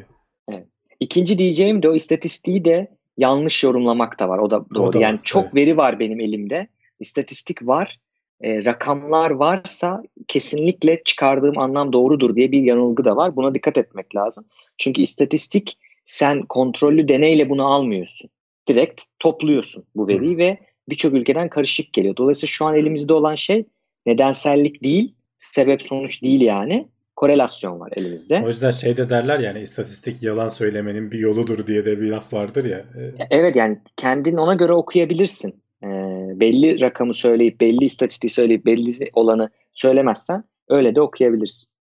İkinci 1.00 1.38
diyeceğim 1.38 1.82
de 1.82 1.88
o 1.88 1.94
istatistiği 1.94 2.64
de 2.64 2.88
yanlış 3.16 3.64
yorumlamak 3.64 4.20
da 4.20 4.28
var. 4.28 4.38
O 4.38 4.50
da 4.50 4.64
doğru. 4.74 4.92
da 4.92 4.98
var, 4.98 5.02
yani 5.02 5.18
çok 5.22 5.44
evet. 5.44 5.54
veri 5.54 5.76
var 5.76 6.00
benim 6.00 6.20
elimde. 6.20 6.68
İstatistik 7.00 7.66
var. 7.66 8.00
E, 8.40 8.64
rakamlar 8.64 9.31
varsa 9.31 10.02
kesinlikle 10.28 11.02
çıkardığım 11.05 11.59
anlam 11.59 11.93
doğrudur 11.93 12.37
diye 12.37 12.52
bir 12.52 12.62
yanılgı 12.62 13.05
da 13.05 13.16
var. 13.16 13.37
Buna 13.37 13.55
dikkat 13.55 13.78
etmek 13.78 14.16
lazım. 14.16 14.45
Çünkü 14.78 15.02
istatistik 15.02 15.78
sen 16.07 16.43
kontrollü 16.43 17.09
deneyle 17.09 17.49
bunu 17.49 17.66
almıyorsun. 17.66 18.31
Direkt 18.69 19.02
topluyorsun 19.19 19.85
bu 19.97 20.09
veriyi 20.09 20.38
ve 20.38 20.59
birçok 20.88 21.14
ülkeden 21.14 21.49
karışık 21.49 21.93
geliyor. 21.93 22.16
Dolayısıyla 22.16 22.50
şu 22.50 22.64
an 22.64 22.76
elimizde 22.76 23.12
olan 23.12 23.35
şey 23.35 23.64
nedensellik 24.07 24.83
değil, 24.83 25.14
sebep 25.38 25.83
sonuç 25.83 26.23
değil 26.23 26.40
yani. 26.40 26.88
Korelasyon 27.16 27.81
var 27.81 27.93
elimizde. 27.97 28.43
O 28.45 28.49
yüzden 28.49 28.71
şeyde 28.71 29.11
derler 29.11 29.38
yani 29.38 29.61
istatistik 29.61 30.23
yalan 30.23 30.49
söylemenin 30.49 31.12
bir 31.12 31.19
yoludur 31.19 31.66
diye 31.66 31.85
de 31.85 32.00
bir 32.00 32.11
laf 32.11 32.33
vardır 32.33 32.64
ya. 32.64 32.78
Ee, 32.78 33.26
Evet 33.31 33.57
yani 33.57 33.78
kendin 33.97 34.37
ona 34.37 34.55
göre 34.55 34.73
okuyabilirsin. 34.73 35.62
Ee, 35.87 36.40
belli 36.40 36.81
rakamı 36.81 37.14
söyleyip 37.14 37.61
belli 37.61 37.85
istatistiği 37.85 38.31
söyleyip 38.31 38.66
belli 38.66 39.11
olanı 39.14 39.50
söylemezsen 39.73 40.45
öyle 40.69 40.95
de 40.95 41.00
okuyabilirsin. 41.00 41.73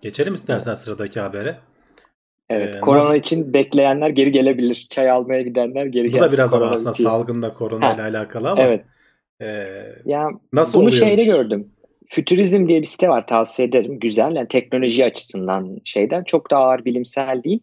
Geçelim 0.00 0.34
istersen 0.34 0.74
sıradaki 0.74 1.20
habere. 1.20 1.56
Evet, 2.50 2.74
Ee, 2.76 2.80
korona 2.80 2.98
nasıl- 3.04 3.16
için 3.16 3.52
bekleyenler 3.52 4.10
geri 4.10 4.32
gelebilir. 4.32 4.86
Çay 4.90 5.10
almaya 5.10 5.40
gidenler 5.40 5.86
geri 5.86 6.08
Bu 6.08 6.12
gelsin. 6.12 6.28
da 6.28 6.32
biraz 6.32 6.54
ama 6.54 6.66
aslında 6.66 6.92
bitiyor. 6.92 7.10
salgında 7.10 7.52
korona 7.52 7.94
ile 7.94 8.02
alakalı 8.02 8.50
ama 8.50 8.62
Evet. 8.62 8.84
e, 9.40 9.46
Ya 10.04 10.28
nasıl 10.52 10.78
bunu 10.78 10.88
oluyormuş? 10.88 11.08
şeyde 11.08 11.24
gördüm. 11.24 11.68
Futurizm 12.08 12.68
diye 12.68 12.80
bir 12.80 12.86
site 12.86 13.08
var 13.08 13.26
tavsiye 13.26 13.68
ederim. 13.68 13.98
Güzel 14.00 14.36
yani 14.36 14.48
teknoloji 14.48 15.04
açısından 15.04 15.78
şeyden 15.84 16.24
çok 16.24 16.50
da 16.50 16.56
ağır 16.56 16.84
bilimsel 16.84 17.42
değil. 17.44 17.60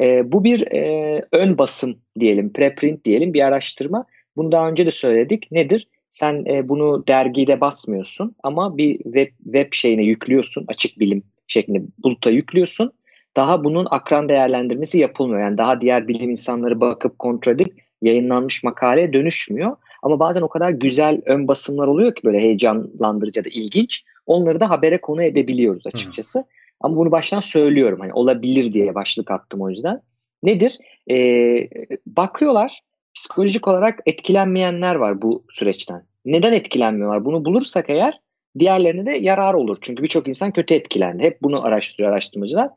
Ee, 0.00 0.32
bu 0.32 0.44
bir 0.44 0.72
e, 0.72 1.22
ön 1.32 1.58
basım 1.58 1.98
diyelim, 2.20 2.52
preprint 2.52 3.04
diyelim 3.04 3.34
bir 3.34 3.40
araştırma. 3.46 4.04
Bunu 4.36 4.52
daha 4.52 4.68
önce 4.68 4.86
de 4.86 4.90
söyledik. 4.90 5.52
Nedir? 5.52 5.88
Sen 6.10 6.44
e, 6.46 6.68
bunu 6.68 7.06
dergide 7.06 7.60
basmıyorsun 7.60 8.34
ama 8.42 8.76
bir 8.76 8.98
web, 8.98 9.28
web 9.44 9.72
şeyine 9.72 10.04
yüklüyorsun. 10.04 10.64
Açık 10.68 10.98
bilim 10.98 11.22
şeklinde 11.48 11.82
buluta 12.02 12.30
yüklüyorsun. 12.30 12.92
Daha 13.36 13.64
bunun 13.64 13.86
akran 13.90 14.28
değerlendirmesi 14.28 15.00
yapılmıyor. 15.00 15.40
Yani 15.40 15.58
daha 15.58 15.80
diğer 15.80 16.08
bilim 16.08 16.30
insanları 16.30 16.80
bakıp 16.80 17.18
kontrol 17.18 17.52
edip 17.52 17.82
yayınlanmış 18.02 18.64
makaleye 18.64 19.12
dönüşmüyor. 19.12 19.76
Ama 20.02 20.18
bazen 20.18 20.42
o 20.42 20.48
kadar 20.48 20.70
güzel 20.70 21.20
ön 21.26 21.48
basımlar 21.48 21.86
oluyor 21.86 22.14
ki 22.14 22.24
böyle 22.24 22.38
heyecanlandırıcı 22.38 23.44
da 23.44 23.48
ilginç. 23.48 24.04
Onları 24.26 24.60
da 24.60 24.70
habere 24.70 25.00
konu 25.00 25.22
edebiliyoruz 25.22 25.86
açıkçası. 25.86 26.44
Ama 26.80 26.96
bunu 26.96 27.10
baştan 27.10 27.40
söylüyorum. 27.40 28.00
Hani 28.00 28.12
olabilir 28.12 28.72
diye 28.72 28.94
başlık 28.94 29.30
attım 29.30 29.60
o 29.60 29.70
yüzden. 29.70 30.00
Nedir? 30.42 30.78
Ee, 31.10 31.68
bakıyorlar 32.06 32.80
psikolojik 33.16 33.68
olarak 33.68 34.00
etkilenmeyenler 34.06 34.94
var 34.94 35.22
bu 35.22 35.44
süreçten. 35.50 36.02
Neden 36.24 36.52
etkilenmiyorlar? 36.52 37.24
Bunu 37.24 37.44
bulursak 37.44 37.90
eğer 37.90 38.20
diğerlerine 38.58 39.06
de 39.06 39.12
yarar 39.12 39.54
olur. 39.54 39.78
Çünkü 39.80 40.02
birçok 40.02 40.28
insan 40.28 40.52
kötü 40.52 40.74
etkilendi. 40.74 41.22
Hep 41.22 41.42
bunu 41.42 41.64
araştırıyor 41.64 42.12
araştırmacılar. 42.12 42.70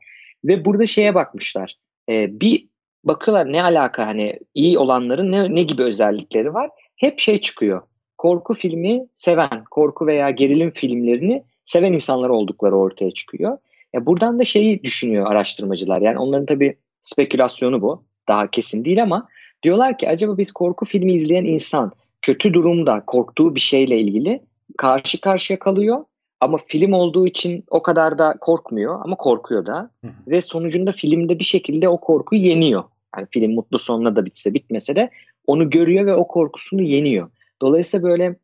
Ve 0.44 0.64
burada 0.64 0.86
şeye 0.86 1.14
bakmışlar. 1.14 1.74
Ee, 2.08 2.40
bir 2.40 2.66
bakıyorlar 3.04 3.52
ne 3.52 3.62
alaka 3.62 4.06
hani 4.06 4.38
iyi 4.54 4.78
olanların 4.78 5.32
ne, 5.32 5.54
ne 5.54 5.62
gibi 5.62 5.82
özellikleri 5.82 6.54
var? 6.54 6.70
Hep 6.96 7.18
şey 7.18 7.40
çıkıyor. 7.40 7.82
Korku 8.18 8.54
filmi 8.54 9.06
seven, 9.16 9.64
korku 9.70 10.06
veya 10.06 10.30
gerilim 10.30 10.70
filmlerini 10.70 11.42
seven 11.64 11.92
insanlar 11.92 12.28
oldukları 12.28 12.76
ortaya 12.76 13.10
çıkıyor. 13.10 13.58
Ya 13.94 14.06
buradan 14.06 14.38
da 14.38 14.44
şeyi 14.44 14.82
düşünüyor 14.82 15.30
araştırmacılar. 15.30 16.02
Yani 16.02 16.18
onların 16.18 16.46
tabii 16.46 16.76
spekülasyonu 17.00 17.82
bu. 17.82 18.04
Daha 18.28 18.50
kesin 18.50 18.84
değil 18.84 19.02
ama 19.02 19.28
diyorlar 19.62 19.98
ki 19.98 20.08
acaba 20.08 20.38
biz 20.38 20.52
korku 20.52 20.84
filmi 20.84 21.12
izleyen 21.12 21.44
insan 21.44 21.92
kötü 22.22 22.54
durumda 22.54 23.02
korktuğu 23.06 23.54
bir 23.54 23.60
şeyle 23.60 24.00
ilgili 24.00 24.40
karşı 24.78 25.20
karşıya 25.20 25.58
kalıyor 25.58 26.04
ama 26.40 26.58
film 26.66 26.92
olduğu 26.92 27.26
için 27.26 27.64
o 27.70 27.82
kadar 27.82 28.18
da 28.18 28.34
korkmuyor 28.40 29.00
ama 29.04 29.16
korkuyor 29.16 29.66
da 29.66 29.90
Hı 30.04 30.10
ve 30.28 30.42
sonucunda 30.42 30.92
filmde 30.92 31.38
bir 31.38 31.44
şekilde 31.44 31.88
o 31.88 32.00
korkuyu 32.00 32.42
yeniyor. 32.42 32.84
Yani 33.16 33.26
film 33.30 33.54
mutlu 33.54 33.78
sonuna 33.78 34.16
da 34.16 34.24
bitse 34.24 34.54
bitmese 34.54 34.96
de 34.96 35.10
onu 35.46 35.70
görüyor 35.70 36.06
ve 36.06 36.14
o 36.14 36.28
korkusunu 36.28 36.82
yeniyor. 36.82 37.30
Dolayısıyla 37.62 38.08
böyle 38.08 38.36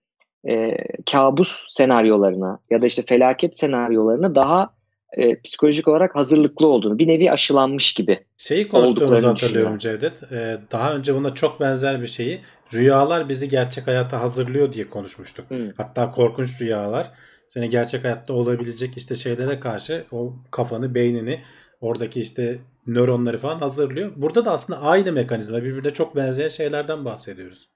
e, 0.48 0.76
kabus 1.12 1.66
senaryolarına 1.68 2.58
ya 2.70 2.82
da 2.82 2.86
işte 2.86 3.02
felaket 3.02 3.58
senaryolarına 3.58 4.34
daha 4.34 4.70
e, 5.16 5.40
psikolojik 5.40 5.88
olarak 5.88 6.14
hazırlıklı 6.14 6.66
olduğunu, 6.66 6.98
bir 6.98 7.08
nevi 7.08 7.30
aşılanmış 7.30 7.94
gibi. 7.94 8.20
Şeyi 8.36 8.68
konuştuğumuzu 8.68 9.28
hatırlıyorum 9.28 9.78
Cevdet. 9.78 10.32
Ee, 10.32 10.58
daha 10.72 10.96
önce 10.96 11.14
buna 11.14 11.34
çok 11.34 11.60
benzer 11.60 12.02
bir 12.02 12.06
şeyi 12.06 12.40
rüyalar 12.74 13.28
bizi 13.28 13.48
gerçek 13.48 13.86
hayata 13.86 14.20
hazırlıyor 14.20 14.72
diye 14.72 14.90
konuşmuştuk. 14.90 15.50
Hı. 15.50 15.72
Hatta 15.76 16.10
korkunç 16.10 16.62
rüyalar 16.62 17.10
seni 17.46 17.70
gerçek 17.70 18.04
hayatta 18.04 18.32
olabilecek 18.32 18.96
işte 18.96 19.14
şeylere 19.14 19.60
karşı 19.60 20.04
o 20.12 20.32
kafanı, 20.50 20.94
beynini, 20.94 21.40
oradaki 21.80 22.20
işte 22.20 22.58
nöronları 22.86 23.38
falan 23.38 23.58
hazırlıyor. 23.58 24.12
Burada 24.16 24.44
da 24.44 24.52
aslında 24.52 24.80
aynı 24.80 25.12
mekanizma, 25.12 25.62
birbirine 25.62 25.92
çok 25.92 26.16
benzeyen 26.16 26.48
şeylerden 26.48 27.04
bahsediyoruz. 27.04 27.68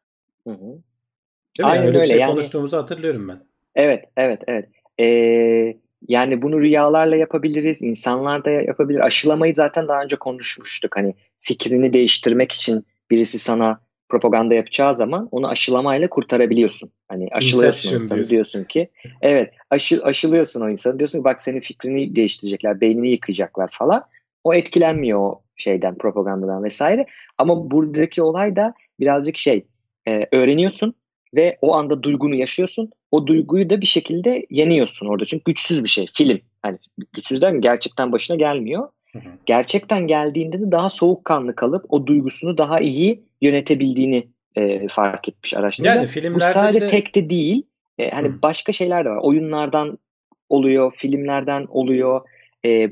Hı 0.44 0.50
hı. 0.50 0.60
Değil? 0.60 0.82
Aynen 1.62 1.76
yani 1.76 1.86
öyle 1.88 1.98
öyle. 1.98 2.08
şey 2.08 2.18
Yani- 2.18 2.30
konuştuğumuzu 2.30 2.76
hatırlıyorum 2.76 3.28
ben. 3.28 3.36
Evet, 3.74 4.04
evet, 4.16 4.42
evet. 4.46 4.68
Ee, 5.00 5.76
yani 6.08 6.42
bunu 6.42 6.60
rüyalarla 6.60 7.16
yapabiliriz, 7.16 7.82
insanlar 7.82 8.44
da 8.44 8.50
yapabilir. 8.50 9.00
Aşılamayı 9.00 9.54
zaten 9.54 9.88
daha 9.88 10.02
önce 10.02 10.16
konuşmuştuk. 10.16 10.96
Hani 10.96 11.14
fikrini 11.40 11.92
değiştirmek 11.92 12.52
için 12.52 12.84
birisi 13.10 13.38
sana 13.38 13.80
propaganda 14.08 14.54
yapacağı 14.54 14.94
zaman 14.94 15.28
onu 15.30 15.48
aşılamayla 15.48 16.10
kurtarabiliyorsun. 16.10 16.90
Hani 17.08 17.28
aşılıyorsun 17.32 17.88
o 17.88 17.92
Inception 17.92 18.00
insanı 18.00 18.16
diyorsun. 18.16 18.30
diyorsun 18.30 18.64
ki 18.64 18.88
evet 19.20 19.52
aşı, 19.70 20.04
aşılıyorsun 20.04 20.60
o 20.60 20.68
insanı 20.68 20.98
diyorsun 20.98 21.18
ki 21.18 21.24
bak 21.24 21.40
senin 21.40 21.60
fikrini 21.60 22.16
değiştirecekler, 22.16 22.80
beynini 22.80 23.10
yıkayacaklar 23.10 23.68
falan. 23.72 24.04
O 24.44 24.54
etkilenmiyor 24.54 25.20
o 25.20 25.42
şeyden, 25.56 25.98
propagandadan 25.98 26.64
vesaire. 26.64 27.06
Ama 27.38 27.70
buradaki 27.70 28.22
olay 28.22 28.56
da 28.56 28.74
birazcık 29.00 29.38
şey 29.38 29.66
e, 30.08 30.26
öğreniyorsun 30.32 30.94
ve 31.34 31.58
o 31.60 31.74
anda 31.74 32.02
duygunu 32.02 32.34
yaşıyorsun. 32.34 32.90
O 33.10 33.26
duyguyu 33.26 33.70
da 33.70 33.80
bir 33.80 33.86
şekilde 33.86 34.46
yeniyorsun 34.50 35.06
orada. 35.06 35.24
Çünkü 35.24 35.44
güçsüz 35.44 35.84
bir 35.84 35.88
şey. 35.88 36.06
Film. 36.14 36.40
Hani 36.62 36.78
güçsüzden 37.12 37.60
gerçekten 37.60 38.12
başına 38.12 38.36
gelmiyor. 38.36 38.88
Hı 39.12 39.18
hı. 39.18 39.22
Gerçekten 39.46 40.06
geldiğinde 40.06 40.60
de 40.60 40.72
daha 40.72 40.88
soğukkanlı 40.88 41.54
kalıp 41.54 41.84
o 41.88 42.06
duygusunu 42.06 42.58
daha 42.58 42.80
iyi 42.80 43.22
yönetebildiğini 43.40 44.28
e, 44.56 44.88
fark 44.88 45.28
etmiş 45.28 45.54
araştırmacılar. 45.56 45.96
Yani 45.96 46.06
Bu 46.06 46.10
filmlerde 46.10 46.44
sadece 46.44 46.80
de- 46.80 46.86
tek 46.86 47.14
de 47.14 47.30
değil. 47.30 47.62
E, 47.98 48.10
hani 48.10 48.28
Hı. 48.28 48.42
başka 48.42 48.72
şeyler 48.72 49.04
de 49.04 49.10
var. 49.10 49.18
Oyunlardan 49.22 49.98
oluyor, 50.48 50.92
filmlerden 50.96 51.66
oluyor. 51.68 52.20
E, 52.66 52.90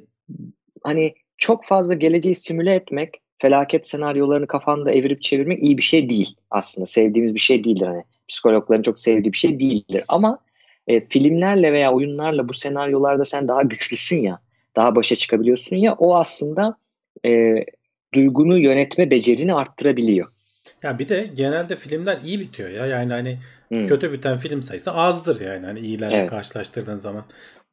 hani 0.82 1.14
çok 1.38 1.64
fazla 1.64 1.94
geleceği 1.94 2.34
simüle 2.34 2.74
etmek, 2.74 3.14
felaket 3.38 3.86
senaryolarını 3.88 4.46
kafanda 4.46 4.92
evirip 4.92 5.22
çevirmek 5.22 5.62
iyi 5.62 5.78
bir 5.78 5.82
şey 5.82 6.10
değil 6.10 6.34
aslında. 6.50 6.86
Sevdiğimiz 6.86 7.34
bir 7.34 7.40
şey 7.40 7.64
değildir. 7.64 7.86
Hani 7.86 8.02
psikologların 8.28 8.82
çok 8.82 8.98
sevdiği 8.98 9.32
bir 9.32 9.38
şey 9.38 9.60
değildir. 9.60 10.04
Ama 10.08 10.38
e, 10.86 11.00
filmlerle 11.00 11.72
veya 11.72 11.92
oyunlarla 11.92 12.48
bu 12.48 12.54
senaryolarda 12.54 13.24
sen 13.24 13.48
daha 13.48 13.62
güçlüsün 13.62 14.22
ya, 14.22 14.38
daha 14.76 14.96
başa 14.96 15.16
çıkabiliyorsun 15.16 15.76
ya 15.76 15.94
o 15.94 16.16
aslında 16.16 16.76
e, 17.26 17.54
duygunu 18.14 18.58
yönetme 18.58 19.10
becerini 19.10 19.54
arttırabiliyor. 19.54 20.28
Ya 20.82 20.98
bir 20.98 21.08
de 21.08 21.30
genelde 21.36 21.76
filmler 21.76 22.18
iyi 22.24 22.40
bitiyor 22.40 22.68
ya. 22.70 22.86
Yani 22.86 23.12
hani 23.12 23.38
Hmm. 23.68 23.86
kötü 23.86 24.12
biten 24.12 24.38
film 24.38 24.62
sayısı 24.62 24.92
azdır 24.92 25.40
yani 25.40 25.66
hani 25.66 25.80
iyilerle 25.80 26.16
Evet. 26.16 26.30
karşılaştırdığın 26.30 26.96
zaman. 26.96 27.24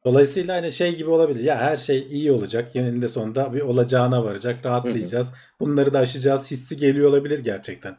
Dolayısıyla 0.04 0.56
hani 0.56 0.72
şey 0.72 0.96
gibi 0.96 1.10
olabilir. 1.10 1.44
Ya 1.44 1.58
her 1.58 1.76
şey 1.76 2.06
iyi 2.10 2.32
olacak. 2.32 2.76
Eninde 2.76 3.08
sonunda 3.08 3.54
bir 3.54 3.60
olacağına 3.60 4.24
varacak. 4.24 4.66
Rahatlayacağız. 4.66 5.34
Bunları 5.60 5.92
da 5.92 5.98
aşacağız. 5.98 6.50
Hissi 6.50 6.76
geliyor 6.76 7.08
olabilir 7.08 7.38
gerçekten. 7.38 7.96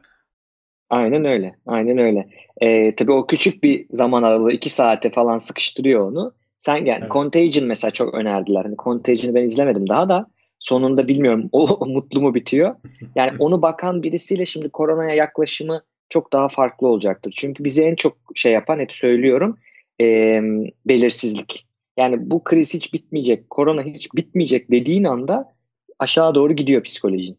Aynen 0.89 1.25
öyle. 1.25 1.55
Aynen 1.65 1.97
öyle. 1.97 2.27
Ee, 2.61 2.95
tabii 2.95 3.11
o 3.11 3.27
küçük 3.27 3.63
bir 3.63 3.85
zaman 3.89 4.23
aralığı 4.23 4.51
iki 4.51 4.69
saate 4.69 5.09
falan 5.09 5.37
sıkıştırıyor 5.37 6.11
onu. 6.11 6.33
Sen 6.59 6.75
yani 6.75 6.99
Evet. 7.01 7.11
Contagion 7.11 7.67
mesela 7.67 7.91
çok 7.91 8.13
önerdiler. 8.13 8.63
Hani 8.63 8.75
Contagion'ı 8.77 9.35
ben 9.35 9.43
izlemedim 9.43 9.89
daha 9.89 10.09
da 10.09 10.27
sonunda 10.59 11.07
bilmiyorum 11.07 11.49
o 11.51 11.85
mutlu 11.85 12.21
mu 12.21 12.35
bitiyor. 12.35 12.75
Yani 13.15 13.31
onu 13.39 13.61
bakan 13.61 14.03
birisiyle 14.03 14.45
şimdi 14.45 14.69
koronaya 14.69 15.15
yaklaşımı 15.15 15.81
çok 16.09 16.33
daha 16.33 16.47
farklı 16.47 16.87
olacaktır. 16.87 17.33
Çünkü 17.37 17.63
bizi 17.63 17.83
en 17.83 17.95
çok 17.95 18.17
şey 18.35 18.53
yapan 18.53 18.79
hep 18.79 18.91
söylüyorum 18.91 19.57
ee, 20.01 20.41
belirsizlik. 20.89 21.67
Yani 21.97 22.31
bu 22.31 22.43
kriz 22.43 22.73
hiç 22.73 22.93
bitmeyecek, 22.93 23.49
korona 23.49 23.83
hiç 23.83 24.15
bitmeyecek 24.15 24.71
dediğin 24.71 25.03
anda 25.03 25.53
aşağı 25.99 26.35
doğru 26.35 26.53
gidiyor 26.53 26.83
psikolojin. 26.83 27.37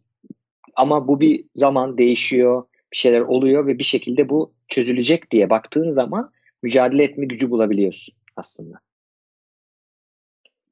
Ama 0.77 1.09
bu 1.09 1.21
bir 1.21 1.45
zaman 1.55 1.99
değişiyor, 1.99 2.65
bir 2.93 2.97
şeyler 2.97 3.21
oluyor 3.21 3.67
ve 3.67 3.79
bir 3.79 3.85
şekilde 3.85 4.29
bu 4.29 4.53
çözülecek 4.69 5.31
diye 5.31 5.51
baktığın 5.51 5.91
zaman 5.91 6.33
mücadele 6.63 7.05
etme 7.05 7.27
gücü 7.27 7.51
bulabiliyorsun. 7.51 8.15
aslında. 8.37 8.81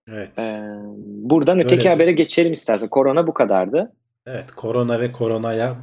Evet. 0.08 0.38
Ee, 0.38 0.62
buradan 1.06 1.60
öteki 1.60 1.76
Öyle. 1.76 1.88
habere 1.88 2.12
geçelim 2.12 2.52
istersen. 2.52 2.88
Korona 2.88 3.26
bu 3.26 3.34
kadardı. 3.34 3.92
Evet, 4.26 4.52
korona 4.52 5.00
ve 5.00 5.12
koronaya 5.12 5.76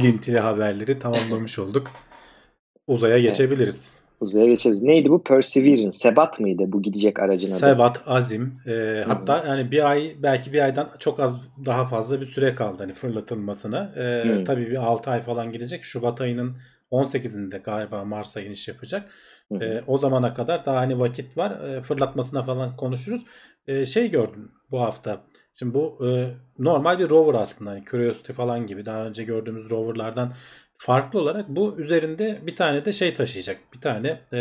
ilintili 0.00 0.38
haberleri 0.38 0.98
tamamlamış 0.98 1.58
olduk. 1.58 1.90
Uzaya 2.86 3.18
geçebiliriz. 3.18 4.02
Uzaya 4.20 4.46
geçeriz. 4.46 4.82
Neydi 4.82 5.10
bu? 5.10 5.22
Perseverance. 5.22 5.90
Sebat 5.90 6.40
mıydı 6.40 6.62
bu 6.66 6.82
gidecek 6.82 7.20
aracın 7.20 7.50
adı? 7.50 7.56
Sebat, 7.56 8.02
Azim. 8.06 8.54
e, 8.66 9.02
hatta 9.06 9.44
yani 9.46 9.70
bir 9.70 9.90
ay 9.90 10.16
belki 10.22 10.52
bir 10.52 10.60
aydan 10.60 10.90
çok 10.98 11.20
az 11.20 11.48
daha 11.66 11.84
fazla 11.84 12.20
bir 12.20 12.26
süre 12.26 12.54
kaldı 12.54 12.76
hani 12.78 12.92
fırlatılmasına. 12.92 13.92
E, 13.96 14.28
Hı. 14.28 14.44
tabii 14.44 14.70
bir 14.70 14.76
6 14.76 15.10
ay 15.10 15.20
falan 15.20 15.52
gidecek. 15.52 15.84
Şubat 15.84 16.20
ayının 16.20 16.56
18'inde 16.92 17.62
galiba 17.62 18.04
Mars'a 18.04 18.40
iniş 18.40 18.68
yapacak. 18.68 19.10
E, 19.60 19.82
o 19.86 19.98
zamana 19.98 20.34
kadar 20.34 20.64
daha 20.64 20.76
hani 20.76 21.00
vakit 21.00 21.36
var. 21.36 21.50
E, 21.60 21.82
fırlatmasına 21.82 22.42
falan 22.42 22.76
konuşuruz. 22.76 23.24
E, 23.66 23.86
şey 23.86 24.10
gördüm 24.10 24.52
bu 24.70 24.80
hafta. 24.80 25.20
Şimdi 25.54 25.74
bu 25.74 26.08
e, 26.08 26.30
normal 26.58 26.98
bir 26.98 27.10
rover 27.10 27.34
aslında. 27.34 27.70
Hani 27.70 27.84
Curiosity 27.84 28.32
falan 28.32 28.66
gibi 28.66 28.86
daha 28.86 29.06
önce 29.06 29.24
gördüğümüz 29.24 29.70
roverlardan 29.70 30.32
farklı 30.80 31.20
olarak 31.20 31.48
bu 31.48 31.76
üzerinde 31.78 32.40
bir 32.46 32.56
tane 32.56 32.84
de 32.84 32.92
şey 32.92 33.14
taşıyacak. 33.14 33.60
Bir 33.74 33.80
tane 33.80 34.20
e, 34.32 34.38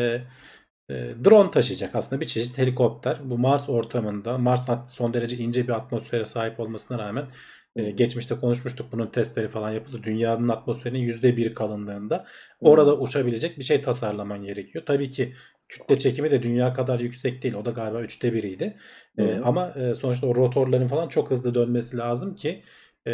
e, 0.90 0.96
drone 1.26 1.52
taşıyacak 1.52 1.96
aslında 1.96 2.22
bir 2.22 2.28
çeşit 2.28 2.58
helikopter. 2.58 3.18
Bu 3.24 3.38
Mars 3.38 3.70
ortamında 3.70 4.38
Mars 4.38 4.70
son 4.88 5.14
derece 5.14 5.38
ince 5.38 5.64
bir 5.64 5.74
atmosfere 5.74 6.26
sahip 6.26 6.60
olmasına 6.60 7.00
rağmen 7.00 7.28
e, 7.76 7.92
geçmişte 7.92 8.36
konuşmuştuk 8.36 8.92
bunun 8.92 9.08
testleri 9.08 9.48
falan 9.48 9.72
yapıldı. 9.72 10.04
Dünyanın 10.04 10.50
atmosferinin 10.50 11.00
%1 11.00 11.54
kalınlığında 11.54 12.26
orada 12.60 12.98
uçabilecek 12.98 13.58
bir 13.58 13.64
şey 13.64 13.82
tasarlaman 13.82 14.44
gerekiyor. 14.44 14.86
Tabii 14.86 15.12
ki 15.12 15.34
kütle 15.68 15.98
çekimi 15.98 16.32
de 16.32 16.44
dünya 16.44 16.74
kadar 16.74 17.00
yüksek 17.00 17.44
değil. 17.44 17.54
O 17.54 17.66
da 17.66 17.72
galiba 17.72 18.02
üçte 18.02 18.34
biriydi. 18.34 18.78
E, 19.18 19.38
ama 19.38 19.70
e, 19.70 19.96
sonuçta 19.96 20.28
o 20.28 20.36
rotorların 20.36 20.88
falan 20.88 21.08
çok 21.08 21.32
hızlı 21.32 21.56
dönmesi 21.56 21.98
lazım 21.98 22.36
ki 22.36 22.64
e, 23.08 23.14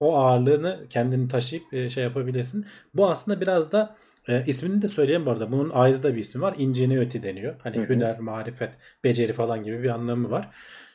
o 0.00 0.16
ağırlığını 0.16 0.86
kendini 0.90 1.28
taşıyıp 1.28 1.74
e, 1.74 1.90
şey 1.90 2.04
yapabilesin. 2.04 2.66
Bu 2.94 3.10
aslında 3.10 3.40
biraz 3.40 3.72
da 3.72 3.96
e, 4.28 4.44
ismini 4.46 4.82
de 4.82 4.88
söyleyeyim 4.88 5.26
bu 5.26 5.30
arada. 5.30 5.52
Bunun 5.52 5.70
ayrı 5.70 6.02
da 6.02 6.14
bir 6.14 6.20
ismi 6.20 6.42
var. 6.42 6.54
Ingenuity 6.58 7.18
deniyor. 7.22 7.54
Hani 7.62 7.76
Hı 7.76 7.80
hı. 7.80 7.88
hüner, 7.88 8.18
marifet, 8.18 8.78
beceri 9.04 9.32
falan 9.32 9.64
gibi 9.64 9.82
bir 9.82 9.88
anlamı 9.88 10.30
var. 10.30 10.48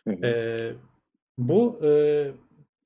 Hı 0.07 0.13
hı. 0.13 0.25
E, 0.27 0.57
bu 1.37 1.79
e, 1.85 1.91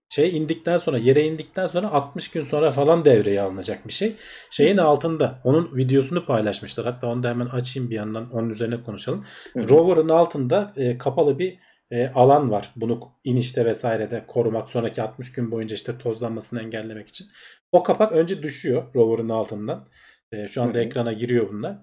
şey 0.10 0.38
indikten 0.38 0.78
sonra 0.78 0.98
yere 0.98 1.24
indikten 1.24 1.68
sonra 1.68 1.92
60 1.92 2.32
gün 2.32 2.44
sonra 2.44 2.72
falan 2.72 3.06
devreye 3.06 3.42
alınacak 3.42 3.88
bir 3.88 3.94
şey. 3.94 4.16
Şeyin 4.52 4.78
altında 4.78 5.40
onun 5.44 5.78
videosunu 5.78 6.26
paylaşmışlar. 6.26 6.86
Hatta 6.86 7.08
onu 7.08 7.24
da 7.24 7.30
hemen 7.30 7.46
açayım 7.46 7.90
bir 7.90 7.96
yandan 7.96 8.32
onun 8.32 8.50
üzerine 8.50 8.84
konuşalım. 8.84 9.26
Hı 9.54 9.60
hı. 9.60 9.70
Rover'ın 9.70 10.10
altında 10.10 10.74
e, 10.76 10.98
kapalı 10.98 11.40
bir 11.40 11.58
e, 11.92 12.08
alan 12.08 12.52
var. 12.52 12.72
Bunu 12.76 13.00
inişte 13.24 13.66
vesairede 13.66 14.24
korumak 14.28 14.70
sonraki 14.70 15.02
60 15.02 15.32
gün 15.32 15.52
boyunca 15.52 15.76
işte 15.76 15.98
tozlanmasını 15.98 16.62
engellemek 16.62 17.08
için. 17.08 17.28
O 17.72 17.84
kapak 17.84 18.12
önce 18.12 18.44
düşüyor 18.44 18.84
rover'ın 18.96 19.30
altından. 19.30 19.88
E, 20.32 20.48
şu 20.48 20.62
anda 20.62 20.74
Hı 20.74 20.78
hı. 20.78 20.84
ekrana 20.84 21.14
giriyor 21.14 21.50
bunlar. 21.50 21.78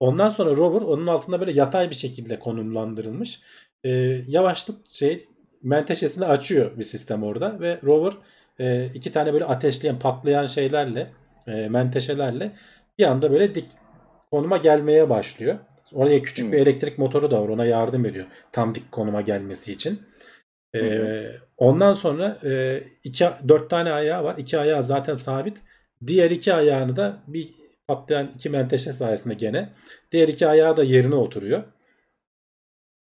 Ondan 0.00 0.28
sonra 0.28 0.56
rover 0.56 0.80
onun 0.80 1.06
altında 1.06 1.40
böyle 1.40 1.52
yatay 1.52 1.90
bir 1.90 1.94
şekilde 1.94 2.38
konumlandırılmış. 2.38 3.42
E, 3.84 3.90
yavaşlık 4.28 4.90
şey 4.90 5.28
menteşesini 5.62 6.24
açıyor 6.24 6.78
bir 6.78 6.84
sistem 6.84 7.22
orada 7.22 7.60
ve 7.60 7.80
rover 7.84 8.12
e, 8.58 8.86
iki 8.94 9.12
tane 9.12 9.32
böyle 9.32 9.44
ateşleyen 9.44 9.98
patlayan 9.98 10.44
şeylerle 10.44 11.10
e, 11.46 11.68
menteşelerle 11.68 12.52
bir 12.98 13.04
anda 13.04 13.30
böyle 13.32 13.54
dik 13.54 13.66
konuma 14.30 14.56
gelmeye 14.56 15.10
başlıyor. 15.10 15.58
Oraya 15.94 16.22
küçük 16.22 16.46
Hmm. 16.46 16.52
bir 16.52 16.58
elektrik 16.58 16.98
motoru 16.98 17.30
da 17.30 17.42
var. 17.42 17.48
Ona 17.48 17.64
yardım 17.64 18.06
ediyor. 18.06 18.26
Tam 18.52 18.74
dik 18.74 18.92
konuma 18.92 19.20
gelmesi 19.20 19.72
için. 19.72 20.02
Ee, 20.74 20.80
Hı 20.80 21.20
ondan 21.56 21.92
sonra 21.92 22.38
e, 22.44 22.84
iki, 23.04 23.26
dört 23.48 23.70
tane 23.70 23.92
ayağı 23.92 24.24
var. 24.24 24.38
İki 24.38 24.58
ayağı 24.58 24.82
zaten 24.82 25.14
sabit. 25.14 25.58
Diğer 26.06 26.30
iki 26.30 26.54
ayağını 26.54 26.96
da 26.96 27.18
bir 27.26 27.54
patlayan 27.88 28.32
iki 28.34 28.50
menteşe 28.50 28.92
sayesinde 28.92 29.34
gene. 29.34 29.68
Diğer 30.12 30.28
iki 30.28 30.46
ayağı 30.48 30.76
da 30.76 30.84
yerine 30.84 31.14
oturuyor. 31.14 31.64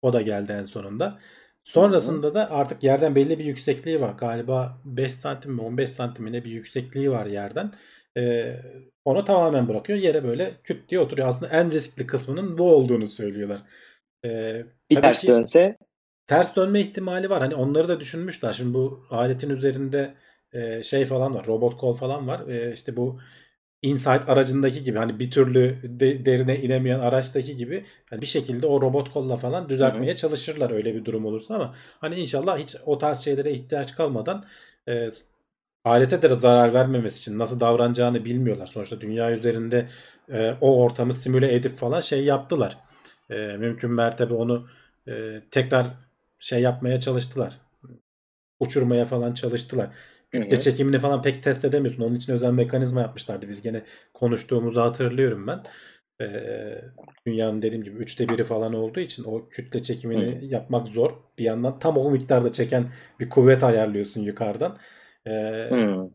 O 0.02 0.14
da 0.14 0.22
geldi 0.22 0.52
en 0.52 0.64
sonunda. 0.64 1.20
Sonrasında 1.64 2.34
da 2.34 2.52
artık 2.52 2.84
yerden 2.84 3.16
belli 3.16 3.40
bir 3.40 3.46
yüksekliği 3.46 4.02
var. 4.02 4.14
Galiba 4.14 4.82
5 4.86 5.14
santim 5.14 5.52
mi 5.54 5.62
15 5.62 5.92
santim 5.92 6.26
mi 6.26 6.32
ne 6.32 6.46
bir 6.46 6.52
yüksekliği 6.52 7.12
var 7.12 7.26
yerden. 7.26 7.72
Ee, 8.18 8.56
onu 9.06 9.26
tamamen 9.26 9.68
bırakıyor. 9.68 10.00
Yere 10.00 10.24
böyle 10.24 10.52
küt 10.64 10.90
diye 10.90 11.00
oturuyor. 11.00 11.28
Aslında 11.28 11.52
en 11.52 11.72
riskli 11.72 12.08
kısmının 12.08 12.58
bu 12.58 12.72
olduğunu 12.76 13.08
söylüyorlar. 13.08 13.64
Ee, 14.26 14.66
Bir 14.90 15.02
ters 15.02 15.22
ki 15.22 15.28
dönse 15.28 15.78
ters 16.28 16.56
dönme 16.56 16.82
ihtimali 16.82 17.30
var. 17.30 17.42
Hani 17.42 17.56
onları 17.56 17.88
da 17.88 18.00
düşünmüşler. 18.00 18.54
Şimdi 18.54 18.74
bu 18.74 19.06
aletin 19.10 19.50
üzerinde 19.50 20.14
e, 20.54 20.84
şey 20.84 21.06
falan 21.06 21.36
var. 21.36 21.48
Robot 21.48 21.78
kol 21.78 21.96
falan 21.96 22.28
var. 22.28 22.48
E, 22.48 22.74
işte 22.74 22.98
bu 22.98 23.20
Insight 23.82 24.30
aracındaki 24.30 24.84
gibi 24.84 24.98
hani 24.98 25.20
bir 25.20 25.32
türlü 25.32 25.80
de- 26.00 26.26
derine 26.26 26.60
inemeyen 26.60 27.00
araçtaki 27.00 27.58
gibi 27.58 27.86
yani 28.12 28.22
bir 28.22 28.26
şekilde 28.28 28.68
o 28.68 28.82
robot 28.82 29.14
kolla 29.14 29.38
falan 29.38 29.70
düzeltmeye 29.70 30.16
çalışırlar 30.16 30.72
öyle 30.72 30.96
bir 30.96 31.06
durum 31.06 31.26
olursa 31.26 31.56
ama 31.56 31.76
hani 32.00 32.16
inşallah 32.16 32.58
hiç 32.58 32.76
o 32.86 32.98
tarz 32.98 33.20
şeylere 33.20 33.52
ihtiyaç 33.52 33.96
kalmadan 33.96 34.46
e, 34.88 35.10
alete 35.88 36.22
de 36.22 36.36
zarar 36.36 36.74
vermemesi 36.74 37.18
için 37.18 37.40
nasıl 37.40 37.60
davranacağını 37.60 38.26
bilmiyorlar. 38.26 38.68
Sonuçta 38.68 39.02
dünya 39.02 39.32
üzerinde 39.32 39.90
e, 40.32 40.54
o 40.62 40.84
ortamı 40.84 41.14
simüle 41.14 41.56
edip 41.56 41.76
falan 41.78 42.02
şey 42.02 42.24
yaptılar. 42.24 42.78
E, 43.30 43.36
mümkün 43.36 43.92
mertebe 43.92 44.34
onu 44.34 44.68
e, 45.08 45.42
tekrar 45.52 45.88
şey 46.40 46.62
yapmaya 46.62 47.00
çalıştılar. 47.00 47.60
Uçurmaya 48.60 49.06
falan 49.06 49.34
çalıştılar. 49.34 49.90
Kütle 50.32 50.52
Hı 50.52 50.56
hı. 50.56 50.60
çekimini 50.60 51.00
falan 51.00 51.22
pek 51.22 51.44
test 51.44 51.66
edemiyorsun. 51.66 52.04
Onun 52.04 52.16
için 52.16 52.34
özel 52.34 52.52
mekanizma 52.52 53.02
yapmışlardı. 53.02 53.50
Biz 53.50 53.62
gene 53.62 53.82
konuştuğumuzu 54.14 54.82
hatırlıyorum 54.82 55.48
ben. 55.48 55.64
Ee, 56.22 56.82
dünyanın 57.28 57.62
dediğim 57.62 57.84
gibi 57.84 57.98
üçte 57.98 58.30
biri 58.30 58.44
falan 58.44 58.74
olduğu 58.74 59.00
için 59.00 59.24
o 59.24 59.50
kütle 59.50 59.84
çekimini 59.84 60.46
yapmak 60.46 60.88
zor. 60.88 61.12
Bir 61.38 61.44
yandan 61.44 61.80
tam 61.80 61.98
o 61.98 62.12
miktarda 62.12 62.52
çeken 62.52 62.88
bir 63.20 63.30
kuvvet 63.30 63.64
ayarlıyorsun 63.64 64.22
yukarıdan. 64.22 64.78
Ee, 65.28 65.70
Hı. 65.70 66.10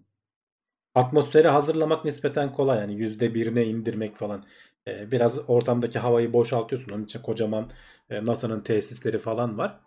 atmosferi 0.95 1.49
hazırlamak 1.49 2.05
nispeten 2.05 2.53
kolay. 2.53 2.79
Yani 2.79 2.95
yüzde 2.95 3.35
birine 3.35 3.65
indirmek 3.65 4.17
falan. 4.17 4.45
Ee, 4.89 5.11
biraz 5.11 5.51
ortamdaki 5.51 5.99
havayı 5.99 6.33
boşaltıyorsun. 6.33 6.93
Onun 6.93 7.05
için 7.05 7.23
kocaman 7.23 7.71
e, 8.11 8.27
NASA'nın 8.27 8.61
tesisleri 8.61 9.19
falan 9.19 9.59
var. 9.59 9.81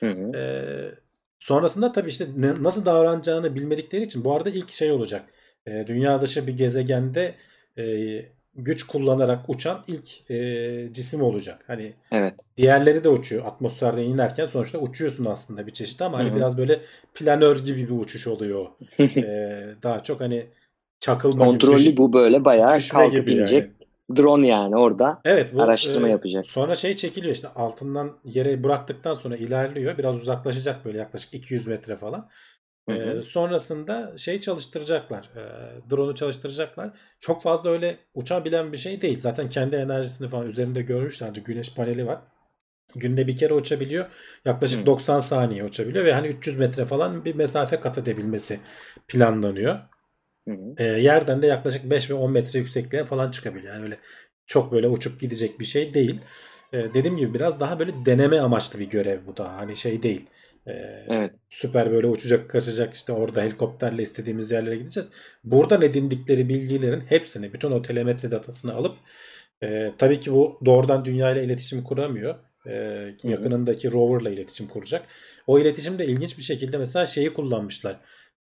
Hı. 0.00 0.06
Ee, 0.36 0.94
sonrasında 1.38 1.92
tabii 1.92 2.08
işte 2.08 2.24
ne- 2.36 2.62
nasıl 2.62 2.84
davranacağını 2.86 3.54
bilmedikleri 3.54 4.04
için 4.04 4.24
bu 4.24 4.34
arada 4.34 4.50
ilk 4.50 4.70
şey 4.72 4.92
olacak. 4.92 5.30
Ee, 5.66 5.84
dünya 5.86 6.20
dışı 6.20 6.46
bir 6.46 6.56
gezegende 6.56 7.34
e, 7.78 7.84
güç 8.58 8.82
kullanarak 8.86 9.48
uçan 9.48 9.84
ilk 9.86 10.30
e, 10.30 10.88
cisim 10.92 11.22
olacak. 11.22 11.64
Hani 11.66 11.92
Evet. 12.12 12.34
diğerleri 12.56 13.04
de 13.04 13.08
uçuyor 13.08 13.44
atmosferden 13.46 14.02
inerken 14.02 14.46
sonuçta 14.46 14.78
uçuyorsun 14.78 15.24
aslında 15.24 15.66
bir 15.66 15.72
çeşit 15.72 16.02
ama 16.02 16.18
hani 16.18 16.28
Hı 16.28 16.32
hı. 16.32 16.36
biraz 16.36 16.58
böyle 16.58 16.80
planör 17.14 17.56
gibi 17.64 17.88
bir 17.88 18.00
uçuş 18.00 18.26
oluyor. 18.26 18.66
Ee, 19.00 19.74
daha 19.82 20.02
çok 20.02 20.20
hani 20.20 20.46
çakılma 21.00 21.44
gibi 21.44 21.50
Kontrollü 21.50 21.76
düş- 21.76 21.96
bu 21.96 22.12
böyle 22.12 22.44
bayağı 22.44 22.78
kalkıp 22.90 23.12
gibi 23.12 23.32
inecek. 23.34 23.62
yani. 23.62 23.72
Drone 24.16 24.46
yani 24.46 24.76
orada 24.76 25.20
Evet 25.24 25.54
bu 25.54 25.62
araştırma 25.62 26.08
e, 26.08 26.10
yapacak. 26.10 26.46
Sonra 26.46 26.74
şey 26.74 26.96
çekiliyor 26.96 27.34
işte 27.34 27.48
altından 27.48 28.12
yere 28.24 28.64
bıraktıktan 28.64 29.14
sonra 29.14 29.36
ilerliyor. 29.36 29.98
Biraz 29.98 30.20
uzaklaşacak 30.20 30.84
böyle 30.84 30.98
yaklaşık 30.98 31.34
200 31.34 31.66
metre 31.66 31.96
falan. 31.96 32.28
Hı 32.88 32.94
E, 32.94 33.22
sonrasında 33.22 34.18
şey 34.18 34.40
çalıştıracaklar. 34.40 35.30
E, 35.36 35.42
drone'u 35.90 36.14
çalıştıracaklar. 36.14 36.90
Çok 37.20 37.42
fazla 37.42 37.70
öyle 37.70 37.96
uçabilen 38.14 38.72
bir 38.72 38.76
şey 38.76 39.00
değil. 39.00 39.18
Zaten 39.18 39.48
kendi 39.48 39.76
enerjisini 39.76 40.28
falan 40.28 40.46
üzerinde 40.46 40.82
görmüşlerdi. 40.82 41.40
Güneş 41.40 41.74
paneli 41.74 42.06
var. 42.06 42.18
Günde 42.94 43.26
bir 43.26 43.36
kere 43.36 43.54
uçabiliyor. 43.54 44.06
Yaklaşık 44.44 44.82
Hı. 44.82 44.86
90 44.86 45.18
saniye 45.20 45.64
uçabiliyor 45.64 46.04
ve 46.04 46.12
hani 46.12 46.26
300 46.26 46.58
metre 46.58 46.84
falan 46.84 47.24
bir 47.24 47.34
mesafe 47.34 47.80
kat 47.80 47.98
edebilmesi 47.98 48.60
planlanıyor. 49.08 49.78
Hı 50.48 50.54
hı. 50.54 50.74
E, 50.78 50.84
yerden 50.84 51.42
de 51.42 51.46
yaklaşık 51.46 51.90
5 51.90 52.10
ve 52.10 52.14
10 52.14 52.32
metre 52.32 52.58
yüksekliğe 52.58 53.04
falan 53.04 53.30
çıkabiliyor. 53.30 53.74
Yani 53.74 53.84
öyle 53.84 53.98
çok 54.46 54.72
böyle 54.72 54.88
uçup 54.88 55.20
gidecek 55.20 55.60
bir 55.60 55.64
şey 55.64 55.94
değil. 55.94 56.20
E, 56.72 56.94
dediğim 56.94 57.16
gibi 57.16 57.34
biraz 57.34 57.60
daha 57.60 57.78
böyle 57.78 57.92
deneme 58.06 58.40
amaçlı 58.40 58.78
bir 58.78 58.90
görev 58.90 59.26
bu 59.26 59.36
da. 59.36 59.56
Hani 59.56 59.76
şey 59.76 60.02
değil. 60.02 60.26
E, 60.68 60.72
Evet. 61.08 61.32
süper 61.48 61.90
böyle 61.92 62.06
uçacak 62.06 62.50
kaçacak 62.50 62.94
işte 62.94 63.12
orada 63.12 63.42
helikopterle 63.42 64.02
istediğimiz 64.02 64.50
yerlere 64.50 64.76
gideceğiz. 64.76 65.10
Buradan 65.44 65.82
edindikleri 65.82 66.48
bilgilerin 66.48 67.00
hepsini 67.00 67.52
bütün 67.52 67.70
o 67.70 67.82
telemetri 67.82 68.30
datasını 68.30 68.74
alıp 68.74 68.96
e, 69.62 69.92
tabii 69.98 70.20
ki 70.20 70.32
bu 70.32 70.60
doğrudan 70.64 71.04
dünya 71.04 71.30
ile 71.32 71.44
iletişim 71.44 71.84
kuramıyor. 71.84 72.34
E, 72.66 73.04
yakınındaki 73.24 73.92
roverla 73.92 74.30
iletişim 74.30 74.68
kuracak. 74.68 75.06
O 75.46 75.58
iletişimde 75.58 76.06
ilginç 76.06 76.38
bir 76.38 76.42
şekilde 76.42 76.78
mesela 76.78 77.06
şeyi 77.06 77.32
kullanmışlar. 77.34 78.00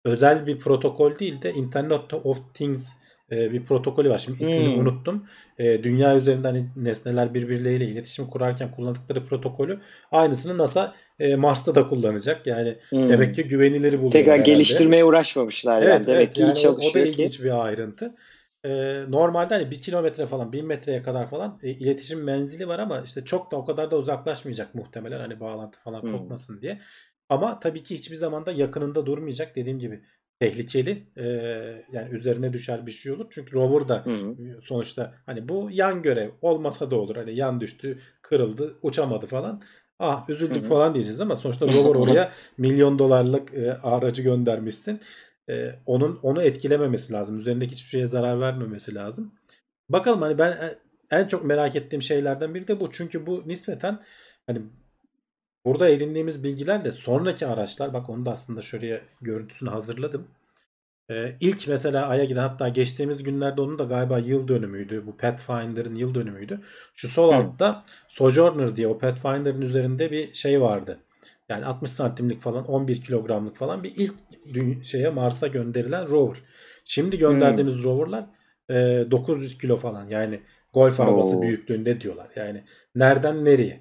Özel 0.05 0.47
bir 0.47 0.59
protokol 0.59 1.19
değil 1.19 1.43
de 1.43 1.53
Internet 1.53 2.15
of 2.15 2.55
Things 2.55 2.93
e, 3.33 3.53
bir 3.53 3.65
protokolü 3.65 4.11
var. 4.11 4.19
Şimdi 4.19 4.43
ismini 4.43 4.69
Hmm. 4.69 4.79
unuttum. 4.79 5.27
E, 5.59 5.83
dünya 5.85 6.17
üzerinde 6.17 6.47
hani 6.49 6.67
nesneler 6.77 7.35
birbirleriyle 7.35 7.85
iletişim 7.85 8.27
kurarken 8.27 8.71
kullandıkları 8.71 9.25
protokolü 9.27 9.81
aynısını 10.13 10.59
NASA 10.59 10.95
e, 11.21 11.37
Mars'ta 11.37 11.75
da 11.75 11.89
kullanacak. 11.89 12.47
Yani 12.47 12.79
Hmm. 12.91 13.09
demek 13.09 13.35
ki 13.35 13.45
güvenilir 13.45 14.03
buluyor 14.03 14.11
Tekrar 14.11 14.39
herhalde. 14.39 14.43
geliştirmeye 14.43 15.05
uğraşmamışlar 15.05 15.83
Evet, 15.83 15.83
yani. 15.83 16.07
Demek 16.07 16.33
evet. 16.33 16.35
ki 16.35 16.43
Yani 16.43 16.55
iyi 16.55 16.55
çalışıyor 16.55 16.95
o 16.95 16.95
da 16.95 17.11
ki. 17.11 17.11
ilginç 17.11 17.43
bir 17.45 17.65
ayrıntı. 17.67 18.15
Ee, 18.65 19.05
normalde 19.09 19.55
hani 19.55 19.71
bir 19.71 19.81
kilometre 19.81 20.27
falan, 20.27 20.53
bin 20.53 20.67
metreye 20.67 21.03
kadar 21.03 21.31
falan 21.31 21.59
e, 21.63 21.71
iletişim 21.71 22.25
menzili 22.25 22.69
var 22.69 22.79
ama 22.79 23.01
işte 23.03 23.25
çok 23.25 23.53
da 23.53 23.57
o 23.57 23.65
kadar 23.65 23.91
da 23.91 23.97
uzaklaşmayacak 23.99 24.75
muhtemelen 24.75 25.21
hani 25.21 25.41
bağlantı 25.41 25.81
falan 25.81 26.03
Hmm. 26.03 26.13
kopmasın 26.13 26.61
diye. 26.63 26.81
Ama 27.29 27.61
tabii 27.61 27.83
ki 27.83 27.95
hiçbir 27.95 28.17
zaman 28.17 28.47
da 28.47 28.53
yakınında 28.53 29.07
durmayacak 29.07 29.57
dediğim 29.57 29.79
gibi 29.79 30.03
tehlikeli 30.41 31.07
Ee, 31.17 31.23
yani 31.93 32.11
üzerine 32.15 32.53
düşer 32.53 32.87
bir 32.87 32.91
şey 32.93 33.13
olur. 33.13 33.27
Çünkü 33.31 33.53
rover 33.57 33.89
da 33.89 34.07
hı. 34.07 34.37
sonuçta 34.63 35.15
hani 35.27 35.49
bu 35.49 35.69
yan 35.73 36.03
görev 36.03 36.31
olmasa 36.43 36.91
da 36.91 36.97
olur. 36.97 37.17
Hani 37.17 37.37
yan 37.37 37.61
düştü, 37.61 37.99
kırıldı, 38.23 38.79
uçamadı 38.83 39.27
falan. 39.27 39.63
Ah 40.01 40.29
üzüldük 40.29 40.57
Hı 40.57 40.61
hı. 40.61 40.69
falan 40.69 40.95
diyeceğiz 40.95 41.21
ama 41.21 41.37
sonuçta 41.37 41.67
rover 41.67 41.95
oraya 42.01 42.33
milyon 42.59 42.99
dolarlık 42.99 43.55
e, 43.55 43.73
aracı 43.75 44.23
göndermişsin. 44.23 45.01
E, 45.51 45.75
onun 45.87 46.19
onu 46.23 46.43
etkilememesi 46.43 47.13
lazım. 47.13 47.39
Üzerindeki 47.39 47.73
hiçbir 47.73 47.89
şeye 47.89 48.07
zarar 48.07 48.41
vermemesi 48.41 48.95
lazım. 48.95 49.33
Bakalım 49.89 50.23
hani 50.23 50.39
ben 50.39 50.53
en- 50.53 50.77
en 51.21 51.29
çok 51.29 51.45
merak 51.45 51.77
ettiğim 51.77 52.03
şeylerden 52.03 52.55
biri 52.55 52.69
de 52.69 52.81
bu. 52.81 52.91
Çünkü 52.91 53.27
bu 53.27 53.43
nispeten 53.47 54.01
hani 54.47 54.63
burada 55.65 55.89
edindiğimiz 55.89 56.45
bilgilerle 56.45 56.93
sonraki 56.93 57.47
araçlar 57.47 57.93
bak 57.93 58.11
onu 58.11 58.27
da 58.27 58.31
aslında 58.33 58.63
şöyle 58.63 59.03
görüntüsünü 59.21 59.71
hazırladım. 59.71 60.29
Ee, 61.11 61.37
ilk 61.41 61.69
mesela 61.69 62.07
Ay'a 62.07 62.25
giden 62.25 62.41
hatta 62.41 62.69
geçtiğimiz 62.69 63.23
günlerde 63.23 63.61
onun 63.61 63.79
da 63.79 63.85
galiba 63.85 64.19
yıl 64.19 64.49
dönümüydü. 64.49 65.07
Bu 65.07 65.17
Pathfinder'ın 65.17 65.95
yıl 65.95 66.15
dönümüydü. 66.15 66.61
Şu 66.95 67.09
sol 67.09 67.33
Hı. 67.33 67.37
altta 67.37 67.85
Sojourner 68.09 68.77
diye 68.77 68.89
o 68.89 68.99
Pathfinder'ın 68.99 69.61
üzerinde 69.61 70.11
bir 70.11 70.35
şey 70.35 70.61
vardı. 70.61 70.99
Yani 71.49 71.65
60 71.65 71.91
santimlik 71.91 72.41
falan 72.41 72.67
11 72.67 73.01
kilogramlık 73.01 73.57
falan 73.57 73.83
bir 73.83 73.93
ilk 73.97 74.15
şeye 74.85 75.11
Mars'a 75.11 75.47
gönderilen 75.47 76.09
rover. 76.09 76.37
Şimdi 76.85 77.19
gönderdiğimiz 77.19 77.85
roverlar 77.85 78.27
e, 78.71 78.75
900 79.11 79.59
kilo 79.59 79.77
falan 79.77 80.09
yani 80.09 80.41
golf 80.73 81.01
arabası 81.01 81.37
Oo. 81.37 81.43
büyüklüğünde 81.43 82.01
diyorlar. 82.01 82.29
Yani 82.37 82.65
nereden 82.95 83.45
nereye? 83.45 83.81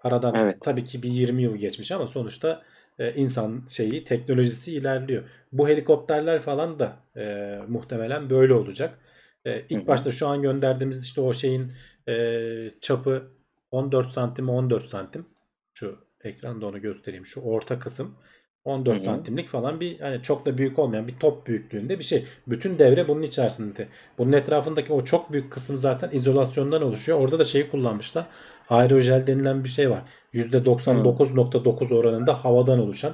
Aradan 0.00 0.34
Evet. 0.34 0.56
tabii 0.62 0.84
ki 0.84 1.02
bir 1.02 1.08
20 1.10 1.42
yıl 1.42 1.56
geçmiş 1.56 1.92
ama 1.92 2.06
sonuçta 2.06 2.62
e, 2.98 3.14
insan 3.14 3.66
şeyi 3.68 4.04
teknolojisi 4.04 4.72
ilerliyor. 4.76 5.22
Bu 5.52 5.68
helikopterler 5.68 6.38
falan 6.38 6.78
da 6.78 6.96
e, 7.16 7.56
muhtemelen 7.68 8.30
böyle 8.30 8.54
olacak. 8.54 8.98
E, 9.44 9.60
ilk 9.68 9.88
başta 9.88 10.10
şu 10.10 10.26
an 10.26 10.42
gönderdiğimiz 10.42 11.04
işte 11.04 11.20
o 11.20 11.32
şeyin 11.32 11.72
e, 12.08 12.68
çapı 12.80 13.30
14 13.70 14.10
santim 14.10 14.48
14 14.48 14.88
santim. 14.88 15.26
Şu 15.74 15.98
ekranda 16.24 16.66
onu 16.66 16.80
göstereyim. 16.80 17.26
Şu 17.26 17.40
orta 17.40 17.78
kısım 17.78 18.16
14 18.64 18.94
Hı 18.94 18.98
hı. 18.98 19.04
santimlik 19.04 19.48
falan 19.48 19.80
bir 19.80 20.00
hani 20.00 20.22
çok 20.22 20.46
da 20.46 20.58
büyük 20.58 20.78
olmayan 20.78 21.08
bir 21.08 21.18
top 21.18 21.46
büyüklüğünde 21.46 21.98
bir 21.98 22.04
şey. 22.04 22.26
Bütün 22.46 22.78
devre 22.78 23.08
bunun 23.08 23.22
içerisinde. 23.22 23.88
Bunun 24.18 24.32
etrafındaki 24.32 24.92
o 24.92 25.04
çok 25.04 25.32
büyük 25.32 25.52
kısım 25.52 25.76
zaten 25.76 26.10
izolasyondan 26.12 26.82
oluşuyor. 26.82 27.20
Orada 27.20 27.38
da 27.38 27.44
şeyi 27.44 27.70
kullanmışlar. 27.70 28.26
Aerojel 28.72 29.26
denilen 29.26 29.64
bir 29.64 29.68
şey 29.68 29.90
var. 29.90 30.02
%99.9 30.34 31.94
oranında 31.94 32.44
havadan 32.44 32.78
oluşan 32.78 33.12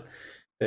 e, 0.63 0.67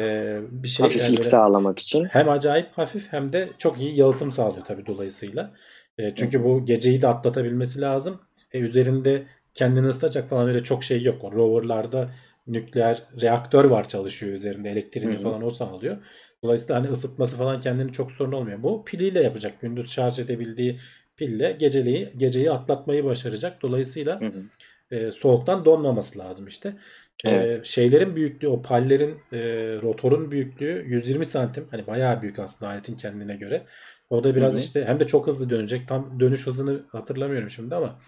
bir 0.52 0.68
şey. 0.68 0.84
Yani 0.84 0.94
Hafiflik 0.94 1.18
böyle 1.18 1.30
sağlamak 1.30 1.80
için. 1.80 2.06
hem 2.06 2.30
acayip 2.30 2.68
hafif 2.78 3.14
hem 3.14 3.34
de 3.34 3.50
çok 3.58 3.82
iyi 3.82 4.00
yalıtım 4.00 4.32
sağlıyor 4.32 4.66
tabii 4.66 4.86
dolayısıyla. 4.86 5.52
E, 5.98 6.16
çünkü 6.16 6.44
bu 6.44 6.66
geceyi 6.66 7.02
de 7.02 7.08
atlatabilmesi 7.08 7.82
lazım. 7.82 8.22
E, 8.52 8.60
üzerinde 8.60 9.24
kendini 9.54 9.88
ısıtacak 9.88 10.30
falan 10.30 10.48
öyle 10.48 10.64
çok 10.64 10.84
şey 10.84 11.02
yok. 11.04 11.24
O 11.24 11.32
roverlarda 11.32 12.10
nükleer 12.48 13.04
reaktör 13.22 13.66
var 13.66 13.88
çalışıyor 13.88 14.34
üzerinde. 14.34 14.70
Elektriğini 14.70 15.20
falan 15.20 15.44
o 15.44 15.50
sağlıyor. 15.50 15.98
Dolayısıyla 16.44 16.82
hani 16.82 16.92
ısıtması 16.92 17.38
falan 17.38 17.62
kendini 17.62 17.92
çok 17.92 18.12
sorun 18.12 18.32
olmuyor. 18.32 18.64
Bu 18.64 18.86
piliyle 18.86 19.24
yapacak. 19.24 19.62
Gündüz 19.62 19.92
şarj 19.92 20.20
edebildiği 20.20 20.80
pille 21.18 21.52
geceliği, 21.52 22.14
geceyi 22.18 22.52
atlatmayı 22.52 23.06
başaracak. 23.06 23.62
Dolayısıyla 23.62 24.22
Hı 24.22 24.26
hı. 24.26 24.44
E, 24.92 25.12
soğuktan 25.12 25.66
donmaması 25.66 26.20
lazım 26.20 26.48
işte. 26.48 26.78
E, 27.26 27.30
Evet. 27.30 27.66
şeylerin 27.66 28.16
büyüklüğü, 28.16 28.48
o 28.48 28.62
pallerin, 28.62 29.20
e, 29.34 29.40
rotorun 29.84 30.32
büyüklüğü 30.32 30.86
120 30.88 31.26
santim. 31.26 31.68
Hani 31.72 31.88
bayağı 31.88 32.22
büyük 32.22 32.40
aslında 32.40 32.72
aletin 32.72 32.96
kendine 32.98 33.36
göre. 33.36 33.66
O 34.10 34.24
da 34.24 34.36
biraz 34.36 34.54
Hı 34.54 34.58
hı. 34.58 34.62
işte 34.62 34.86
hem 34.86 35.00
de 35.00 35.08
çok 35.08 35.28
hızlı 35.28 35.50
dönecek. 35.50 35.88
Tam 35.88 36.20
dönüş 36.20 36.48
hızını 36.48 36.86
hatırlamıyorum 36.92 37.50
şimdi 37.50 37.76
ama 37.76 38.00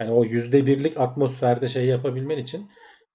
yani 0.00 0.12
o 0.12 0.24
yüzde 0.24 0.66
birlik 0.66 0.96
atmosferde 1.00 1.68
şey 1.68 1.86
yapabilmen 1.86 2.38
için 2.38 2.70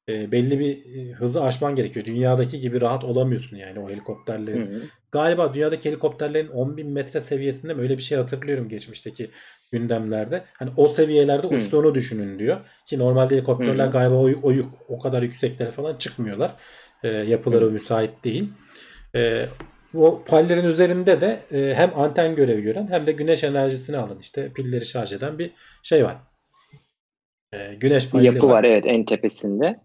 e, 0.10 0.32
belli 0.32 0.60
bir 0.60 0.96
e, 0.96 1.12
hızı 1.13 1.44
aşman 1.44 1.76
gerekiyor. 1.76 2.06
Dünyadaki 2.06 2.60
gibi 2.60 2.82
rahat 2.82 3.04
olamıyorsun 3.04 3.58
yani 3.58 3.80
o 3.80 3.89
Hı 3.89 3.94
helikopterlerin. 3.94 4.65
hı. 4.65 4.82
Galiba 5.12 5.54
dünyadaki 5.54 5.89
helikopterlerin 5.89 6.48
10.000 6.48 6.84
metre 6.84 7.20
seviyesinde 7.20 7.74
mi 7.74 7.82
öyle 7.82 7.98
bir 7.98 8.04
şey 8.04 8.18
hatırlıyorum 8.18 8.70
geçmişteki 8.70 9.30
gündemlerde. 9.72 10.44
Hani 10.60 10.70
o 10.78 10.88
seviyelerde 10.88 11.48
Hı. 11.48 11.54
uçtuğunu 11.56 11.96
düşünün 11.96 12.39
diyor. 12.39 12.58
Ki 12.86 13.00
normalde 13.00 13.36
helikopterler 13.36 13.86
Hı 13.86 13.88
hı. 13.88 13.91
galiba 13.91 14.15
o, 14.15 14.30
o, 14.44 14.54
o 14.88 15.00
kadar 15.00 15.22
yükseklere 15.22 15.72
falan 15.72 15.96
çıkmıyorlar. 15.96 16.56
E, 17.04 17.08
yapıları 17.08 17.65
Hı. 17.65 17.72
müsait 17.72 18.24
değil. 18.24 18.50
E, 19.15 19.46
o 19.96 20.24
pallerin 20.26 20.65
üzerinde 20.65 21.22
de 21.22 21.39
e, 21.52 21.74
hem 21.76 22.00
anten 22.00 22.36
görevi 22.36 22.62
gören 22.62 22.88
hem 22.91 23.08
de 23.08 23.12
güneş 23.12 23.44
enerjisini 23.44 23.98
alın 23.98 24.20
işte 24.20 24.52
pilleri 24.54 24.86
şarj 24.86 25.13
eden 25.13 25.39
bir 25.39 25.52
şey 25.84 26.04
var. 26.06 26.18
E, 27.54 27.76
güneş 27.76 28.10
paneli 28.10 28.28
yapı 28.28 28.48
var. 28.48 28.54
var 28.54 28.63
evet 28.63 28.84
en 28.88 29.06
tepesinde. 29.06 29.80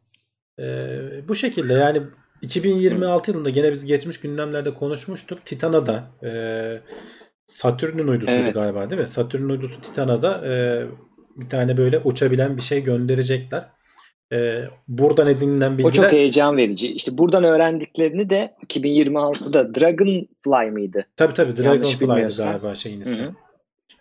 Ee, 0.58 0.98
bu 1.28 1.34
şekilde 1.34 1.72
yani 1.74 2.02
2026 2.42 3.30
yılında 3.30 3.50
gene 3.50 3.72
biz 3.72 3.86
geçmiş 3.86 4.20
gündemlerde 4.20 4.74
konuşmuştuk. 4.74 5.44
Titan'a 5.44 5.86
da 5.86 6.02
e, 6.26 6.30
Satürn'ün 7.46 8.08
uydusuydu 8.08 8.40
Evet. 8.40 8.54
galiba 8.54 8.90
değil 8.90 9.02
mi? 9.02 9.08
Satürn'ün 9.08 9.48
uydusu 9.48 9.80
Titan'a 9.80 10.22
da 10.22 10.46
e, 10.48 10.84
bir 11.36 11.48
tane 11.48 11.76
böyle 11.76 11.98
uçabilen 11.98 12.56
bir 12.56 12.62
şey 12.62 12.82
gönderecekler. 12.84 13.68
E, 14.32 14.64
buradan 14.88 15.28
edinilen 15.28 15.72
O 15.74 15.78
bilgiler 15.78 15.92
çok 15.92 16.12
heyecan 16.12 16.56
verici. 16.56 16.92
İşte 16.92 17.18
buradan 17.18 17.44
öğrendiklerini 17.44 18.30
de 18.30 18.54
2026'da 18.66 19.74
Dragonfly 19.74 20.70
mıydı? 20.70 21.06
tabii 21.16 21.34
tabii 21.34 21.56
Dragonfly'dı 21.56 22.36
galiba 22.44 22.74
şeyin 22.74 23.00
ismi. 23.00 23.22
hı. 23.24 23.32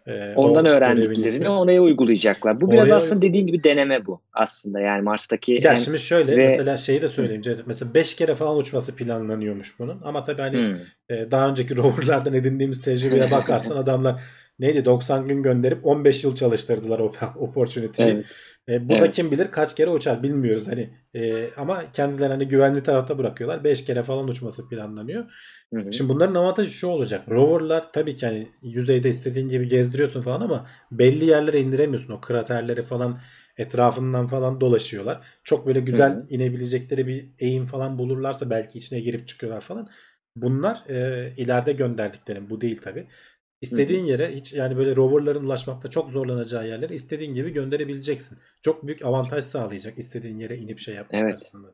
E, 0.10 0.34
Ondan 0.36 0.65
öğrendiklerini 0.65 1.50
oraya 1.50 1.82
uygulayacaklar. 1.82 2.62
Bu 2.62 2.72
biraz 2.72 2.88
Oraya- 2.89 2.95
aslında 2.95 3.22
dediğin 3.22 3.48
gibi 3.48 3.63
deneme 3.63 4.06
bu 4.06 4.22
aslında. 4.34 4.80
Yani 4.80 5.02
Mars'taki 5.02 5.60
Ya 5.63 5.72
en... 5.72 5.76
şimdi 5.76 6.00
şöyle 6.00 6.38
ve- 6.38 6.41
mesela 6.43 6.78
şeyi 6.78 7.02
de 7.02 7.08
söyleyeyim. 7.08 7.41
Cevdet. 7.41 7.67
Mesela 7.67 7.93
5 7.93 8.15
kere 8.15 8.36
falan 8.36 8.58
uçması 8.58 8.95
planlanıyormuş 8.95 9.80
bunun. 9.80 10.02
Ama 10.04 10.24
tabii 10.24 10.41
hani. 10.41 10.76
E, 11.10 11.32
daha 11.32 11.50
önceki 11.50 11.78
roverlardan 11.78 12.34
edindiğimiz 12.34 12.82
tecrübeye 12.82 13.32
bakarsan 13.32 13.78
adamlar 13.78 14.22
neydi 14.60 14.86
90 14.86 15.28
gün 15.28 15.43
gönderip 15.43 15.86
15 15.86 16.24
yıl 16.24 16.36
çalıştırdılar 16.36 17.00
o 17.00 17.12
opportunity'yi. 17.36 18.10
Evet. 18.10 18.26
E, 18.69 18.89
bu 18.89 18.93
da 18.93 18.98
Evet. 18.98 19.15
kim 19.15 19.32
bilir 19.32 19.52
kaç 19.52 19.76
kere 19.76 19.89
uçar 19.89 20.24
bilmiyoruz 20.24 20.67
hani. 20.67 20.89
E, 21.15 21.45
ama 21.58 21.91
kendilerini 21.91 22.34
hani 22.34 22.48
güvenli 22.48 22.84
tarafta 22.84 23.17
bırakıyorlar. 23.17 23.63
5 23.63 23.86
kere 23.86 24.04
falan 24.04 24.28
uçması 24.28 24.69
planlanıyor. 24.69 25.26
Hı 25.74 25.80
hı. 25.80 25.93
Şimdi 25.93 26.10
bunların 26.13 26.36
avantajı 26.36 26.69
şu 26.72 26.88
olacak. 26.88 27.22
Roverlar 27.30 27.91
tabii 27.93 28.15
ki 28.15 28.26
hani 28.26 28.48
yüzeyde 28.62 29.10
istediğin 29.10 29.50
gibi 29.50 29.67
gezdiriyorsun 29.67 30.22
falan 30.22 30.41
ama 30.41 30.67
belli 30.91 31.26
yerlere 31.26 31.60
indiremiyorsun. 31.60 32.13
O 32.13 32.22
kraterleri 32.22 32.82
falan 32.84 33.19
etrafından 33.58 34.28
falan 34.28 34.62
dolaşıyorlar. 34.62 35.22
Çok 35.43 35.67
böyle 35.67 35.80
güzel 35.80 36.12
Hı 36.12 36.19
hı. 36.19 36.26
inebilecekleri 36.30 37.08
bir 37.08 37.30
eğim 37.39 37.65
falan 37.65 37.98
bulurlarsa 37.98 38.50
belki 38.50 38.80
içine 38.80 39.00
girip 39.00 39.28
çıkıyorlar 39.28 39.62
falan. 39.62 39.89
Bunlar 40.36 40.84
e, 40.89 41.34
ileride 41.38 41.74
gönderdiklerim. 41.74 42.50
Bu 42.50 42.62
değil 42.62 42.80
tabii. 42.84 43.08
İstediğin 43.62 44.06
yere 44.06 44.36
hiç 44.36 44.54
yani 44.54 44.78
böyle 44.78 44.95
roverların 44.95 45.45
ulaşmakta 45.45 45.89
çok 45.89 46.12
zorlanacağı 46.12 46.67
yerlere 46.67 46.93
istediğin 46.93 47.34
gibi 47.34 47.54
gönderebileceksin. 47.54 48.38
Çok 48.62 48.88
büyük 48.88 49.06
avantaj 49.06 49.43
sağlayacak 49.43 49.98
istediğin 49.98 50.38
yere 50.38 50.58
inip 50.58 50.80
şey 50.80 50.95
yapmak 50.95 51.22
Evet. 51.22 51.34
aslında. 51.36 51.67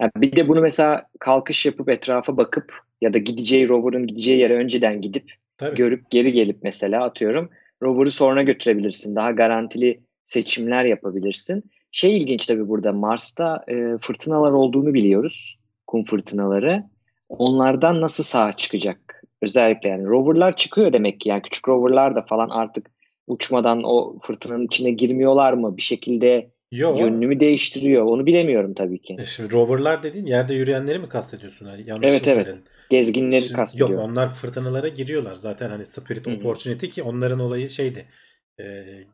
Yani 0.00 0.10
bir 0.16 0.36
de 0.36 0.48
bunu 0.48 0.60
mesela 0.60 1.06
kalkış 1.20 1.66
yapıp 1.66 1.88
etrafa 1.88 2.36
bakıp 2.36 2.72
ya 3.00 3.14
da 3.14 3.18
gideceği 3.18 3.68
rover'ın 3.68 4.06
gideceği 4.06 4.38
yere 4.38 4.56
önceden 4.56 5.00
gidip 5.00 5.32
Tabii. 5.58 5.76
görüp 5.76 6.10
geri 6.10 6.32
gelip 6.32 6.58
mesela 6.62 7.04
atıyorum 7.04 7.50
rover'ı 7.82 8.10
sonra 8.10 8.42
götürebilirsin. 8.42 9.16
Daha 9.16 9.30
garantili 9.30 10.00
seçimler 10.24 10.84
yapabilirsin. 10.84 11.70
Şey 11.92 12.18
ilginç 12.18 12.46
tabii 12.46 12.68
burada 12.68 12.92
Mars'ta 12.92 13.64
e, 13.68 13.98
fırtınalar 14.00 14.52
olduğunu 14.52 14.94
biliyoruz. 14.94 15.58
Kum 15.86 16.04
fırtınaları. 16.04 16.84
Onlardan 17.28 18.00
nasıl 18.00 18.24
sağ 18.24 18.52
çıkacak? 18.52 19.15
Özellikle 19.42 19.88
yani 19.88 20.04
rover'lar 20.06 20.56
çıkıyor 20.56 20.92
demek 20.92 21.20
ki. 21.20 21.28
Yani 21.28 21.42
küçük 21.42 21.68
rover'lar 21.68 22.16
da 22.16 22.22
falan 22.22 22.48
artık 22.48 22.90
uçmadan 23.26 23.82
o 23.84 24.18
fırtınanın 24.22 24.66
içine 24.66 24.90
girmiyorlar 24.90 25.52
mı? 25.52 25.76
Bir 25.76 25.82
şekilde 25.82 26.50
Yo. 26.72 26.96
yönünü 26.98 27.40
değiştiriyor. 27.40 28.02
Onu 28.04 28.26
bilemiyorum 28.26 28.74
tabii 28.74 28.98
ki. 29.02 29.16
E 29.20 29.24
Şimdi 29.24 29.52
roverlar 29.52 30.02
dediğin 30.02 30.26
yerde 30.26 30.54
yürüyenleri 30.54 30.98
mi 30.98 31.08
kastediyorsun? 31.08 31.66
Hani 31.66 31.82
yanlış 31.86 32.10
Evet, 32.10 32.28
evet. 32.28 32.44
söyledin? 32.46 32.64
Gezginleri 32.90 33.40
Şimdi- 33.42 33.52
kastediyor. 33.56 33.90
Yok 33.90 34.00
onlar 34.00 34.30
fırtınalara 34.32 34.88
giriyorlar 34.88 35.34
zaten 35.34 35.70
hani 35.70 35.86
Spirit 35.86 36.26
Hı 36.26 36.30
hı. 36.30 36.34
Opportunity 36.36 36.86
ki 36.86 37.02
onların 37.02 37.38
olayı 37.40 37.70
şeydi. 37.70 38.06
e, 38.60 38.64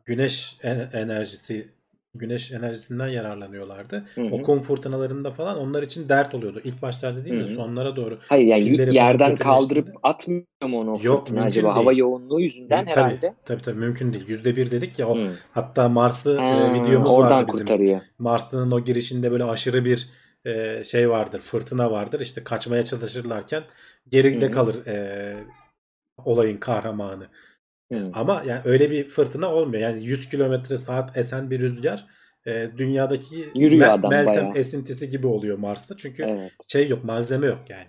güneş 0.05 0.57
en- 0.63 0.89
enerjisi 0.93 1.67
güneş 2.15 2.51
enerjisinden 2.51 3.07
yararlanıyorlardı. 3.07 4.03
Hı 4.15 4.21
hı. 4.21 4.25
O 4.31 4.41
kum 4.41 4.61
fırtınalarında 4.61 5.31
falan 5.31 5.57
onlar 5.57 5.83
için 5.83 6.09
dert 6.09 6.35
oluyordu. 6.35 6.61
İlk 6.63 6.81
başlarda 6.81 7.25
değil 7.25 7.35
de 7.35 7.39
Hı 7.39 7.49
hı. 7.49 7.53
sonlara 7.53 7.95
doğru. 7.95 8.17
Hayır 8.27 8.45
yani 8.45 8.95
yerden 8.95 9.35
kaldırıp 9.35 9.89
atmıyor 10.03 10.43
mu 10.67 10.79
onu 10.79 10.97
Yok, 11.03 11.27
mümkün 11.27 11.47
acaba? 11.47 11.67
değil. 11.67 11.75
Hava 11.75 11.93
yoğunluğu 11.93 12.41
yüzünden 12.41 12.85
tabii, 12.85 12.95
herhalde. 12.95 13.33
tabii 13.45 13.61
tabii 13.61 13.79
mümkün 13.79 14.13
değil. 14.13 14.27
Yüzde 14.27 14.55
bir 14.55 14.71
dedik 14.71 14.99
ya 14.99 15.07
o 15.07 15.17
Hı. 15.17 15.29
hatta 15.51 15.89
Mars'ı 15.89 16.31
e, 16.31 16.73
videomuz 16.73 17.11
oradan 17.11 17.37
vardı 17.37 17.47
bizim. 17.47 17.65
kurtarıyor. 17.65 18.01
Mars'ın 18.19 18.71
o 18.71 18.79
girişinde 18.79 19.31
böyle 19.31 19.43
aşırı 19.43 19.85
bir 19.85 20.09
e, 20.45 20.83
şey 20.83 21.09
vardır, 21.09 21.39
fırtına 21.39 21.91
vardır. 21.91 22.19
İşte 22.19 22.43
kaçmaya 22.43 22.83
çalışırlarken 22.83 23.63
geride 24.09 24.51
kalır 24.51 24.85
e, 24.85 25.35
olayın 26.25 26.57
kahramanı. 26.57 27.27
Hı. 27.91 28.11
Ama 28.13 28.43
yani 28.47 28.61
öyle 28.65 28.91
bir 28.91 29.07
fırtına 29.07 29.53
olmuyor. 29.53 29.81
Yani 29.81 30.03
100 30.05 30.29
kilometre 30.29 30.77
saat 30.77 31.17
esen 31.17 31.51
bir 31.51 31.59
rüzgar 31.59 32.05
e, 32.47 32.69
dünyadaki 32.77 33.49
Yürüyor 33.55 33.87
Me- 33.87 33.91
adam 33.91 34.11
Meltem 34.11 34.35
bayağı. 34.43 34.57
esintisi 34.57 35.09
gibi 35.09 35.27
oluyor 35.27 35.57
Mars'ta. 35.57 35.97
Çünkü 35.97 36.23
Evet. 36.23 36.51
şey 36.67 36.87
yok, 36.87 37.03
malzeme 37.03 37.47
yok 37.47 37.59
yani. 37.69 37.87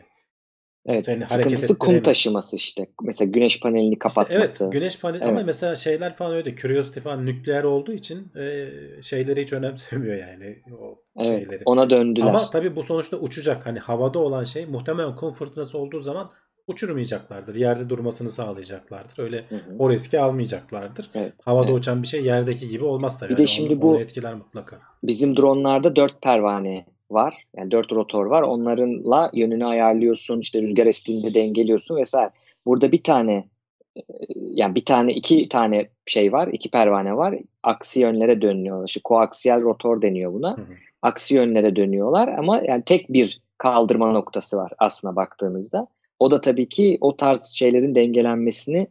Evet. 0.86 1.04
Seni 1.04 1.24
hareket 1.24 1.42
Sıkıntısı 1.50 1.68
kum 1.68 1.74
ettiremiyor. 1.86 2.04
taşıması 2.04 2.56
işte. 2.56 2.86
Mesela 3.02 3.30
güneş 3.30 3.60
panelini 3.60 3.86
İşte 3.88 3.98
kapatması. 3.98 4.64
evet 4.64 4.72
güneş 4.72 5.00
paneli 5.00 5.24
ama 5.24 5.32
Evet. 5.32 5.46
mesela 5.46 5.76
şeyler 5.76 6.14
falan 6.16 6.34
öyle 6.34 6.56
Curiosity 6.56 7.00
falan 7.00 7.26
nükleer 7.26 7.64
olduğu 7.64 7.92
için 7.92 8.32
e, 8.36 8.68
şeyleri 9.02 9.42
hiç 9.42 9.52
önemsemiyor 9.52 10.16
yani 10.16 10.62
o 10.80 11.02
Evet. 11.18 11.26
şeyleri. 11.28 11.62
Ona 11.64 11.90
döndüler. 11.90 12.26
Ama 12.26 12.50
tabii 12.50 12.76
bu 12.76 12.82
sonuçta 12.82 13.16
uçacak. 13.16 13.66
Hani 13.66 13.78
havada 13.78 14.18
olan 14.18 14.44
şey 14.44 14.66
muhtemelen 14.66 15.16
kum 15.16 15.32
fırtınası 15.32 15.78
olduğu 15.78 16.00
zaman 16.00 16.30
uçurmayacaklardır. 16.66 17.54
Yerde 17.54 17.88
durmasını 17.88 18.30
sağlayacaklardır. 18.30 19.18
Öyle 19.18 19.44
Hı 19.48 19.54
hı. 19.56 19.60
o 19.78 19.90
riski 19.90 20.20
almayacaklardır. 20.20 21.10
Evet. 21.14 21.32
Havada 21.44 21.66
evet. 21.70 21.78
uçan 21.78 22.02
bir 22.02 22.06
şey 22.06 22.24
yerdeki 22.24 22.68
gibi 22.68 22.84
olmaz 22.84 23.18
tabii. 23.18 23.30
Bir 23.30 23.36
de 23.36 23.42
Yani 23.42 23.48
şimdi 23.48 23.74
onu, 23.74 23.82
bu- 23.82 23.90
onu 23.90 24.00
etkiler 24.00 24.34
mutlaka. 24.34 24.78
Bizim 25.02 25.36
dronlarda 25.36 25.96
dört 25.96 26.22
pervane 26.22 26.86
var. 27.10 27.44
Yani 27.56 27.70
dört 27.70 27.92
rotor 27.92 28.26
var. 28.26 28.42
Onlarınla 28.42 29.30
yönünü 29.34 29.66
ayarlıyorsun. 29.66 30.40
işte 30.40 30.62
rüzgar 30.62 30.86
estiğinde 30.86 31.34
dengeliyorsun 31.34 31.96
vesaire. 31.96 32.30
Burada 32.66 32.92
bir 32.92 33.02
tane 33.02 33.48
e, 33.96 34.02
yani 34.36 34.74
bir 34.74 34.84
tane 34.84 35.12
iki 35.14 35.48
tane 35.48 35.88
şey 36.06 36.32
var. 36.32 36.48
iki 36.52 36.70
pervane 36.70 37.16
var. 37.16 37.34
Aksi 37.62 38.00
yönlere 38.00 38.42
dönüyor. 38.42 38.88
İşte 38.88 39.00
koaksiyel 39.04 39.62
rotor 39.62 40.02
deniyor 40.02 40.32
buna. 40.32 40.56
Hı 40.56 40.60
hı. 40.60 40.74
Aksi 41.02 41.34
yönlere 41.34 41.76
dönüyorlar 41.76 42.28
ama 42.28 42.60
yani 42.60 42.82
tek 42.82 43.12
bir 43.12 43.40
kaldırma 43.58 44.12
noktası 44.12 44.56
var 44.56 44.72
aslına 44.78 45.16
baktığınızda. 45.16 45.86
O 46.18 46.30
da 46.30 46.40
tabii 46.40 46.68
ki 46.68 46.98
o 47.00 47.16
tarz 47.16 47.44
şeylerin 47.44 47.94
dengelenmesini 47.94 48.86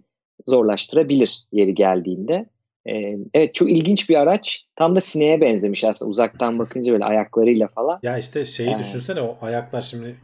zorlaştırabilir 0.48 1.44
yeri 1.52 1.74
geldiğinde. 1.74 2.46
Ee, 2.90 3.18
evet 3.34 3.56
çok 3.56 3.72
ilginç 3.72 4.10
bir 4.10 4.16
araç. 4.16 4.66
Tam 4.76 4.96
da 4.96 5.00
sineğe 5.00 5.42
benzemiş 5.42 5.84
aslında 5.84 6.10
uzaktan 6.10 6.60
bakınca 6.60 6.94
böyle 6.94 7.06
ayaklarıyla 7.06 7.68
falan. 7.68 8.00
Ya 8.04 8.18
işte 8.18 8.46
şeyi 8.46 8.70
Yani. 8.70 8.80
düşünsene 8.80 9.22
o 9.22 9.38
ayaklar 9.42 9.82
şimdi 9.82 10.16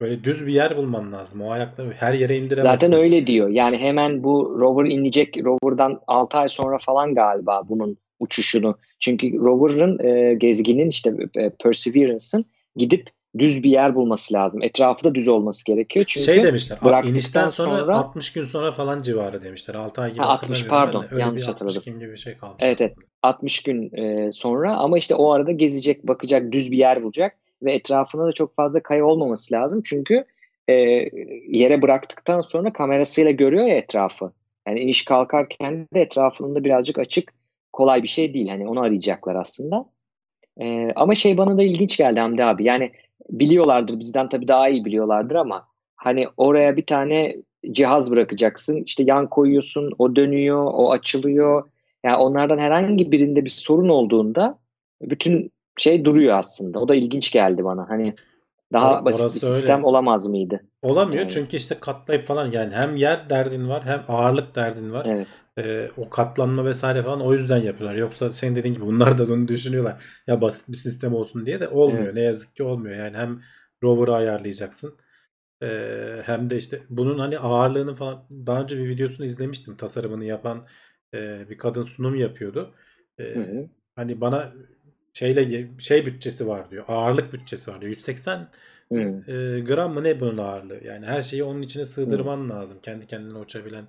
böyle 0.00 0.24
düz 0.24 0.46
bir 0.46 0.52
yer 0.52 0.76
bulman 0.76 1.12
lazım. 1.12 1.42
O 1.42 1.50
ayakları 1.50 1.90
her 1.92 2.14
yere 2.14 2.38
indiremezsin. 2.38 2.86
Zaten 2.86 2.92
öyle 2.92 3.26
diyor. 3.26 3.48
Yani 3.48 3.78
hemen 3.78 4.24
bu 4.24 4.56
rover 4.60 4.90
inecek. 4.90 5.36
Rover'dan 5.38 6.00
6 6.06 6.38
ay 6.38 6.48
sonra 6.48 6.78
falan 6.78 7.14
galiba 7.14 7.62
bunun 7.68 7.96
uçuşunu. 8.20 8.78
Çünkü 9.00 9.38
rover'ın 9.38 9.98
e, 10.04 10.34
gezginin 10.34 10.88
işte 10.88 11.12
e, 11.36 11.50
Perseverance'ın 11.50 12.44
gidip 12.76 13.10
düz 13.38 13.62
bir 13.62 13.70
yer 13.70 13.94
bulması 13.94 14.34
lazım. 14.34 14.62
Etrafı 14.62 15.04
da 15.04 15.14
düz 15.14 15.28
olması 15.28 15.64
gerekiyor. 15.64 16.04
Çünkü 16.08 16.24
şey 16.24 16.42
demişler. 16.42 16.78
inişten 17.04 17.46
sonra, 17.46 17.80
sonra- 17.80 17.98
60 17.98 18.32
gün 18.32 18.44
sonra 18.44 18.72
falan 18.72 19.02
civarı 19.02 19.42
demişler. 19.42 19.74
6 19.74 20.00
ay 20.00 20.12
gibi 20.12 20.20
Ha, 20.20 20.28
60 20.28 20.48
hatırlamıyorum 20.48 20.92
ben 20.92 20.92
pardon. 20.92 21.14
Öyle 21.14 21.22
yanlış 21.22 21.42
bir 21.42 21.48
60 21.48 21.62
hatırladım. 21.64 21.82
gün 21.92 22.00
gibi 22.00 22.12
bir 22.12 22.16
şey 22.16 22.36
kalmış. 22.36 22.62
Evet, 22.62 22.80
evet. 22.80 22.94
60 23.22 23.62
gün 23.62 23.96
e, 23.96 24.32
sonra 24.32 24.76
ama 24.76 24.98
işte 24.98 25.14
o 25.14 25.30
arada 25.30 25.52
gezecek, 25.52 26.08
bakacak, 26.08 26.52
düz 26.52 26.70
bir 26.70 26.78
yer 26.78 27.02
bulacak 27.02 27.36
ve 27.62 27.72
etrafında 27.74 28.26
da 28.26 28.32
çok 28.32 28.56
fazla 28.56 28.82
kaya 28.82 29.04
olmaması 29.04 29.54
lazım. 29.54 29.82
Çünkü 29.84 30.24
e, 30.68 30.74
yere 31.48 31.82
bıraktıktan 31.82 32.40
sonra 32.40 32.72
kamerasıyla 32.72 33.30
görüyor 33.30 33.66
ya 33.66 33.76
etrafı. 33.76 34.32
Yani 34.68 34.80
iniş 34.80 35.04
kalkarken 35.04 35.86
de 35.94 36.00
etrafının 36.00 36.54
da 36.54 36.64
birazcık 36.64 36.98
açık, 36.98 37.32
kolay 37.72 38.02
bir 38.02 38.08
şey 38.08 38.34
değil. 38.34 38.48
Hani 38.48 38.68
onu 38.68 38.80
arayacaklar 38.80 39.34
aslında. 39.34 39.86
E, 40.60 40.92
ama 40.96 41.14
şey 41.14 41.36
bana 41.36 41.58
da 41.58 41.62
ilginç 41.62 41.96
geldi 41.96 42.20
Hamdi 42.20 42.44
abi. 42.44 42.64
Yani 42.64 42.92
biliyorlardır, 43.30 43.98
bizden 43.98 44.28
tabii 44.28 44.48
daha 44.48 44.68
iyi 44.68 44.84
biliyorlardır 44.84 45.34
ama 45.36 45.66
hani 45.96 46.28
oraya 46.36 46.76
bir 46.76 46.86
tane 46.86 47.36
cihaz 47.72 48.10
bırakacaksın. 48.10 48.82
İşte 48.84 49.02
yan 49.06 49.26
koyuyorsun, 49.30 49.92
o 49.98 50.16
dönüyor, 50.16 50.64
o 50.74 50.90
açılıyor. 50.90 51.70
Yani 52.04 52.16
onlardan 52.16 52.58
herhangi 52.58 53.12
birinde 53.12 53.44
bir 53.44 53.50
sorun 53.50 53.88
olduğunda 53.88 54.58
bütün 55.02 55.52
şey 55.76 56.04
duruyor 56.04 56.38
aslında. 56.38 56.78
O 56.80 56.88
da 56.88 56.94
ilginç 56.94 57.32
geldi 57.32 57.64
bana. 57.64 57.88
Hani 57.88 58.14
daha 58.72 58.92
Or- 58.92 59.04
basit 59.04 59.20
bir 59.20 59.24
orası 59.24 59.46
öyle. 59.46 59.56
sistem 59.56 59.84
olamaz 59.84 60.26
mıydı? 60.26 60.60
Olamıyor 60.82 61.22
Evet. 61.22 61.30
çünkü 61.30 61.56
işte 61.56 61.74
katlayıp 61.80 62.24
falan 62.24 62.50
yani 62.50 62.74
hem 62.74 62.96
yer 62.96 63.30
derdin 63.30 63.68
var 63.68 63.82
hem 63.84 64.00
ağırlık 64.08 64.54
derdin 64.56 64.92
var. 64.92 65.06
Evet. 65.08 65.26
Ee, 65.58 65.90
o 65.96 66.10
katlanma 66.10 66.64
vesaire 66.64 67.02
falan 67.02 67.20
o 67.20 67.34
yüzden 67.34 67.56
yapıyorlar. 67.58 67.96
Yoksa 67.96 68.32
senin 68.32 68.56
dediğin 68.56 68.74
gibi 68.74 68.86
bunlar 68.86 69.18
da 69.18 69.24
onu 69.34 69.48
düşünüyorlar. 69.48 70.04
Ya 70.26 70.40
basit 70.40 70.68
bir 70.68 70.76
sistem 70.76 71.14
olsun 71.14 71.46
diye 71.46 71.60
de 71.60 71.68
olmuyor. 71.68 72.04
Evet. 72.04 72.14
Ne 72.14 72.22
yazık 72.22 72.56
ki 72.56 72.62
olmuyor. 72.62 72.96
Yani 72.96 73.16
hem 73.16 73.40
rover'ı 73.82 74.14
ayarlayacaksın. 74.14 74.96
ee, 75.62 76.22
hem 76.26 76.50
de 76.50 76.56
işte 76.56 76.80
bunun 76.90 77.18
hani 77.18 77.38
ağırlığını 77.38 77.94
falan 77.94 78.26
daha 78.46 78.62
önce 78.62 78.78
bir 78.78 78.88
videosunu 78.88 79.26
izlemiştim. 79.26 79.76
Tasarımını 79.76 80.24
yapan 80.24 80.66
ee, 81.14 81.46
bir 81.50 81.58
kadın 81.58 81.82
sunum 81.82 82.14
yapıyordu. 82.16 82.74
Ee, 83.18 83.24
Hı 83.34 83.40
hı. 83.40 83.68
hani 83.96 84.20
bana 84.20 84.52
şeyle 85.12 85.70
şey 85.78 86.06
bütçesi 86.06 86.46
var 86.46 86.70
diyor. 86.70 86.84
Ağırlık 86.88 87.32
bütçesi 87.32 87.70
var 87.70 87.80
diyor. 87.80 87.90
180 87.90 88.48
Hı. 88.92 88.98
e, 89.32 89.60
gram 89.60 89.94
mı 89.94 90.04
ne 90.04 90.20
bunun 90.20 90.38
ağırlığı? 90.38 90.80
Yani 90.84 91.06
her 91.06 91.22
şeyi 91.22 91.44
onun 91.44 91.62
içine 91.62 91.84
sığdırman 91.84 92.50
lazım. 92.50 92.78
Kendi 92.82 93.06
kendine 93.06 93.38
uçabilen 93.38 93.84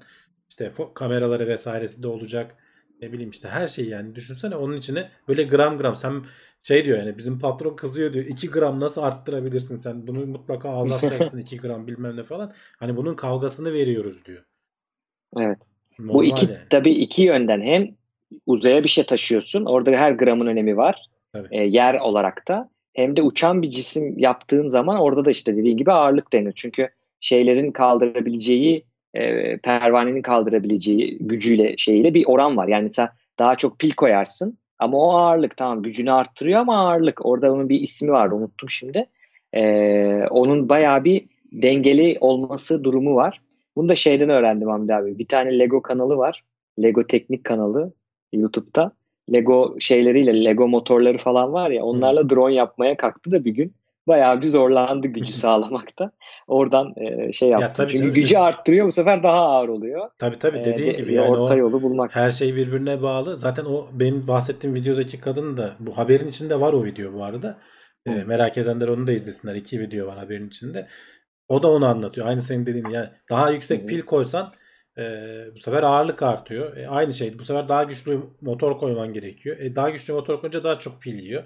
işte 0.51 0.71
kameraları 0.93 1.47
vesairesi 1.47 2.03
de 2.03 2.07
olacak. 2.07 2.55
Ne 3.01 3.11
bileyim 3.11 3.29
işte 3.29 3.47
her 3.49 3.67
şeyi 3.67 3.89
yani 3.89 4.15
düşünsene 4.15 4.55
onun 4.55 4.77
içine 4.77 5.09
böyle 5.27 5.43
gram 5.43 5.77
gram 5.77 5.95
sen 5.95 6.13
şey 6.61 6.85
diyor 6.85 6.97
yani 6.99 7.17
bizim 7.17 7.39
patron 7.39 7.75
kızıyor 7.75 8.13
diyor 8.13 8.25
2 8.25 8.49
gram 8.51 8.79
nasıl 8.79 9.01
arttırabilirsin 9.01 9.75
sen 9.75 10.07
bunu 10.07 10.25
mutlaka 10.25 10.69
azaltacaksın 10.69 11.39
2 11.41 11.57
gram 11.57 11.87
bilmem 11.87 12.17
ne 12.17 12.23
falan. 12.23 12.53
Hani 12.79 12.97
bunun 12.97 13.15
kavgasını 13.15 13.73
veriyoruz 13.73 14.25
diyor. 14.25 14.43
Evet. 15.37 15.59
Bu 15.99 16.07
Normal 16.07 16.25
iki 16.25 16.45
yani. 16.45 16.57
tabii 16.69 16.91
iki 16.91 17.23
yönden 17.23 17.61
hem 17.61 17.95
uzaya 18.45 18.83
bir 18.83 18.87
şey 18.89 19.03
taşıyorsun. 19.03 19.65
Orada 19.65 19.91
her 19.91 20.11
gramın 20.11 20.47
önemi 20.47 20.77
var. 20.77 21.09
Tabii. 21.33 21.47
E, 21.51 21.63
yer 21.63 21.95
olarak 21.95 22.47
da. 22.47 22.69
Hem 22.93 23.15
de 23.15 23.21
uçan 23.21 23.61
bir 23.61 23.69
cisim 23.69 24.19
yaptığın 24.19 24.67
zaman 24.67 24.99
orada 24.99 25.25
da 25.25 25.29
işte 25.29 25.57
dediğin 25.57 25.77
gibi 25.77 25.91
ağırlık 25.91 26.33
denir. 26.33 26.53
Çünkü 26.55 26.89
şeylerin 27.19 27.71
kaldırabileceği 27.71 28.85
e, 29.13 29.57
pervanenin 29.57 30.21
kaldırabileceği 30.21 31.17
gücüyle 31.19 31.77
şeyiyle 31.77 32.13
bir 32.13 32.25
oran 32.27 32.57
var. 32.57 32.67
Yani 32.67 32.89
sen 32.89 33.09
daha 33.39 33.55
çok 33.55 33.79
pil 33.79 33.91
koyarsın 33.91 34.57
ama 34.79 34.97
o 34.97 35.11
ağırlık 35.11 35.57
tamam 35.57 35.83
gücünü 35.83 36.11
arttırıyor 36.11 36.59
ama 36.59 36.77
ağırlık 36.77 37.25
orada 37.25 37.53
onun 37.53 37.69
bir 37.69 37.81
ismi 37.81 38.11
var 38.11 38.31
unuttum 38.31 38.69
şimdi. 38.69 39.05
E, 39.53 39.63
onun 40.29 40.69
bayağı 40.69 41.03
bir 41.03 41.25
dengeli 41.51 42.17
olması 42.21 42.83
durumu 42.83 43.15
var. 43.15 43.41
Bunu 43.75 43.89
da 43.89 43.95
şeyden 43.95 44.29
öğrendim 44.29 44.69
Hamdi 44.69 44.95
abi. 44.95 45.17
Bir 45.17 45.27
tane 45.27 45.59
Lego 45.59 45.81
kanalı 45.81 46.17
var. 46.17 46.43
Lego 46.81 47.07
teknik 47.07 47.43
kanalı 47.43 47.93
YouTube'da. 48.33 48.91
Lego 49.33 49.75
şeyleriyle 49.79 50.45
Lego 50.45 50.67
motorları 50.67 51.17
falan 51.17 51.53
var 51.53 51.69
ya 51.69 51.83
onlarla 51.83 52.29
drone 52.29 52.53
yapmaya 52.53 52.97
kalktı 52.97 53.31
da 53.31 53.45
bir 53.45 53.51
gün. 53.51 53.73
Bayağı 54.07 54.41
bir 54.41 54.47
zorlandı 54.47 55.07
gücü 55.07 55.33
sağlamakta. 55.33 56.11
Oradan 56.47 56.93
e, 56.97 57.31
şey 57.31 57.49
yaptı. 57.49 57.73
tabii 57.75 57.89
Çünkü 57.91 57.99
canım, 58.01 58.13
gücü 58.13 58.25
işte- 58.25 58.39
arttırıyor 58.39 58.87
bu 58.87 58.91
sefer 58.91 59.23
daha 59.23 59.39
ağır 59.39 59.69
oluyor. 59.69 60.09
Tabii 60.19 60.39
tabii 60.39 60.57
E, 60.59 60.65
dediğin 60.65 60.87
de- 60.93 60.97
gibi 60.97 61.13
yani 61.13 61.29
orta 61.29 61.55
yolu 61.55 61.81
bulmak. 61.81 62.15
Her 62.15 62.31
şey 62.31 62.55
birbirine 62.55 63.01
bağlı. 63.01 63.37
Zaten 63.37 63.65
o 63.65 63.87
benim 63.93 64.27
bahsettiğim 64.27 64.75
videodaki 64.75 65.19
kadın 65.19 65.57
da 65.57 65.75
bu 65.79 65.97
haberin 65.97 66.27
içinde 66.27 66.59
var 66.59 66.73
o 66.73 66.83
video 66.83 67.13
bu 67.13 67.23
arada. 67.23 67.57
Ee, 68.05 68.11
Hı. 68.11 68.25
merak 68.27 68.57
edenler 68.57 68.87
onu 68.87 69.07
da 69.07 69.11
izlesinler. 69.11 69.55
İki 69.55 69.79
video 69.79 70.07
var 70.07 70.17
haberin 70.17 70.47
içinde. 70.47 70.87
O 71.47 71.63
da 71.63 71.71
onu 71.71 71.85
anlatıyor. 71.85 72.27
Aynı 72.27 72.41
senin 72.41 72.65
dediğin 72.65 72.89
yani 72.89 73.09
daha 73.29 73.49
yüksek 73.49 73.81
hı. 73.83 73.85
pil 73.87 74.01
koysan 74.01 74.53
e, 74.97 75.01
bu 75.55 75.59
sefer 75.59 75.83
ağırlık 75.83 76.23
artıyor. 76.23 76.77
E, 76.77 76.87
aynı 76.87 77.13
şey. 77.13 77.39
Bu 77.39 77.45
sefer 77.45 77.67
daha 77.69 77.83
güçlü 77.83 78.19
motor 78.41 78.77
koyman 78.79 79.13
gerekiyor. 79.13 79.59
E, 79.59 79.75
daha 79.75 79.89
güçlü 79.89 80.13
motor 80.13 80.41
koyunca 80.41 80.63
daha 80.63 80.79
çok 80.79 81.01
pil 81.01 81.19
yiyor. 81.19 81.43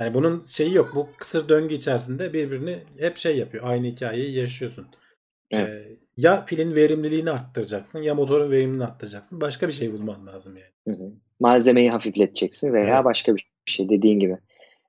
Yani 0.00 0.14
bunun 0.14 0.40
şeyi 0.40 0.74
yok. 0.74 0.92
Bu 0.94 1.08
kısır 1.16 1.48
döngü 1.48 1.74
içerisinde 1.74 2.32
birbirini 2.32 2.78
hep 2.98 3.16
şey 3.16 3.36
yapıyor. 3.36 3.64
Aynı 3.66 3.86
hikayeyi 3.86 4.36
yaşıyorsun. 4.36 4.86
Evet. 5.50 5.86
Ee, 5.86 5.96
ya 6.16 6.44
pilin 6.44 6.74
verimliliğini 6.74 7.30
arttıracaksın 7.30 8.02
ya 8.02 8.14
motorun 8.14 8.50
verimliliğini 8.50 8.84
arttıracaksın. 8.84 9.40
Başka 9.40 9.68
bir 9.68 9.72
şey 9.72 9.92
bulman 9.92 10.26
lazım 10.26 10.56
yani. 10.56 10.96
Hı 10.96 11.02
hı. 11.04 11.10
malzemeyi 11.40 11.90
hafifleteceksin 11.90 12.72
veya 12.72 12.94
Evet. 12.94 13.04
başka 13.04 13.36
bir 13.36 13.46
şey 13.66 13.88
dediğin 13.88 14.20
gibi. 14.20 14.36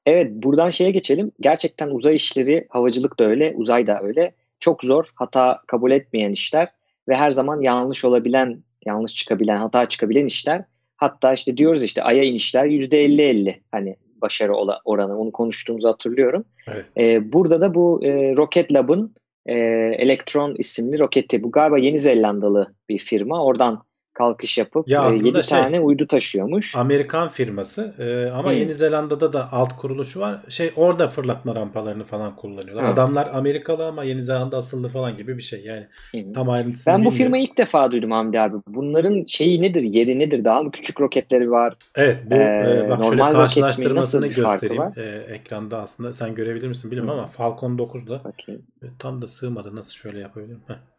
Evet 0.06 0.32
buradan 0.32 0.70
şeye 0.70 0.92
geçelim. 0.92 1.32
Gerçekten 1.40 1.90
uzay 1.90 2.16
işleri, 2.16 2.68
havacılık 2.70 3.20
da 3.20 3.24
öyle, 3.24 3.54
uzay 3.56 3.88
da 3.88 4.00
öyle. 4.04 4.34
Çok 4.60 4.84
zor, 4.84 5.06
hata 5.16 5.62
kabul 5.68 5.92
etmeyen 5.92 6.32
işler 6.32 6.68
ve 7.08 7.16
her 7.16 7.32
zaman 7.32 7.62
yanlış 7.62 8.06
olabilen, 8.06 8.64
yanlış 8.86 9.14
çıkabilen, 9.14 9.58
hata 9.58 9.86
çıkabilen 9.90 10.26
işler. 10.26 10.64
Hatta 10.98 11.34
işte 11.34 11.58
diyoruz 11.58 11.84
işte 11.84 12.04
Ay'a 12.04 12.24
inişler 12.24 12.66
%50-50 12.66 13.56
hani 13.72 13.96
başarı 14.24 14.54
oranı. 14.86 15.20
Onu 15.20 15.32
konuştuğumuzu 15.32 15.88
hatırlıyorum. 15.90 16.46
Evet. 16.68 16.86
Ee, 16.98 17.34
burada 17.34 17.62
da 17.62 17.76
bu 17.76 18.00
e, 18.04 18.36
Rocket 18.38 18.74
Lab'ın 18.74 19.16
e, 19.46 19.56
Electron 19.98 20.56
isimli 20.58 21.00
roketi. 21.00 21.44
Bu 21.44 21.52
galiba 21.52 21.78
Yeni 21.78 22.00
Zelandalı 22.00 22.74
bir 22.90 23.00
firma. 23.00 23.46
Oradan 23.46 23.84
kalkış 24.14 24.58
yapıp 24.58 24.88
Ya 24.90 25.02
e, 25.04 25.06
aslında 25.06 25.28
7 25.38 25.48
şey, 25.48 25.60
tane 25.60 25.80
uydu 25.80 26.08
taşıyormuş. 26.08 26.76
Amerikan 26.76 27.30
firması 27.30 27.94
e, 28.00 28.32
ama 28.32 28.50
Hmm. 28.52 28.58
Yeni 28.58 28.74
Zelanda'da 28.74 29.34
da 29.34 29.52
alt 29.52 29.78
kuruluşu 29.78 30.20
var. 30.20 30.40
Şey 30.50 30.72
orada 30.76 31.08
fırlatma 31.08 31.56
rampalarını 31.56 32.04
falan 32.04 32.36
kullanıyorlar. 32.36 32.86
Ha. 32.86 32.92
Adamlar 32.92 33.30
Amerikalı 33.34 33.86
ama 33.88 34.04
Yeni 34.04 34.24
Zelanda 34.24 34.58
asıllı 34.58 34.88
falan 34.88 35.18
gibi 35.18 35.38
bir 35.38 35.44
şey. 35.44 35.64
Yani 35.64 35.88
Hı. 36.12 36.34
tam 36.34 36.50
ayrıntısını 36.50 36.94
Ben 36.94 37.00
bu 37.00 37.00
bilmiyorum. 37.00 37.18
firmayı 37.18 37.44
ilk 37.44 37.58
defa 37.58 37.92
duydum 37.92 38.12
Hamdi 38.12 38.40
abi. 38.40 38.58
Bunların 38.68 39.26
şeyi 39.28 39.62
nedir, 39.62 39.82
yeri 39.84 40.20
nedir? 40.20 40.44
Daha 40.46 40.64
mı 40.64 40.72
küçük 40.72 41.02
roketleri 41.02 41.52
var? 41.52 41.74
Evet 41.96 42.20
bu 42.26 42.36
Ee, 42.36 42.40
e, 42.86 42.90
bak 42.90 43.04
şöyle 43.04 43.18
normal 43.18 43.32
mi? 43.32 43.34
karşılaştırmasını 43.34 44.28
göstereyim. 44.28 44.84
var? 44.84 44.98
E, 44.98 45.34
ekranda 45.34 45.80
aslında 45.82 46.14
sen 46.14 46.36
görebilir 46.36 46.68
misin 46.68 46.92
bilmiyorum 46.92 47.14
Hı. 47.14 47.18
ama 47.20 47.28
Falcon 47.28 47.78
9'da 47.78 48.24
Bakayım. 48.24 48.62
e, 48.84 48.86
tam 49.00 49.22
da 49.22 49.28
sığmadı. 49.28 49.76
Nasıl 49.76 49.92
şöyle 49.92 50.20
yapabilirim? 50.20 50.60
Heh. 50.68 50.93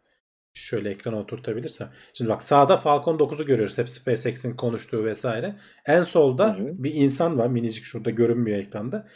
Şöyle 0.57 0.89
ekrana 0.89 1.19
oturtabilirsem. 1.19 1.89
Şimdi 2.13 2.29
bak 2.29 2.43
sağda 2.43 2.77
Falcon 2.77 3.17
9'u 3.17 3.45
görüyoruz. 3.45 3.77
Hep 3.77 3.89
SpaceX'in 3.89 4.55
konuştuğu 4.55 5.05
vesaire. 5.05 5.55
En 5.85 6.03
solda 6.03 6.57
Hı 6.57 6.61
hı. 6.61 6.83
bir 6.83 6.93
insan 6.93 7.37
var. 7.37 7.47
Minicik 7.47 7.83
şurada 7.83 8.09
görünmüyor 8.09 8.57
ekranda. 8.57 9.07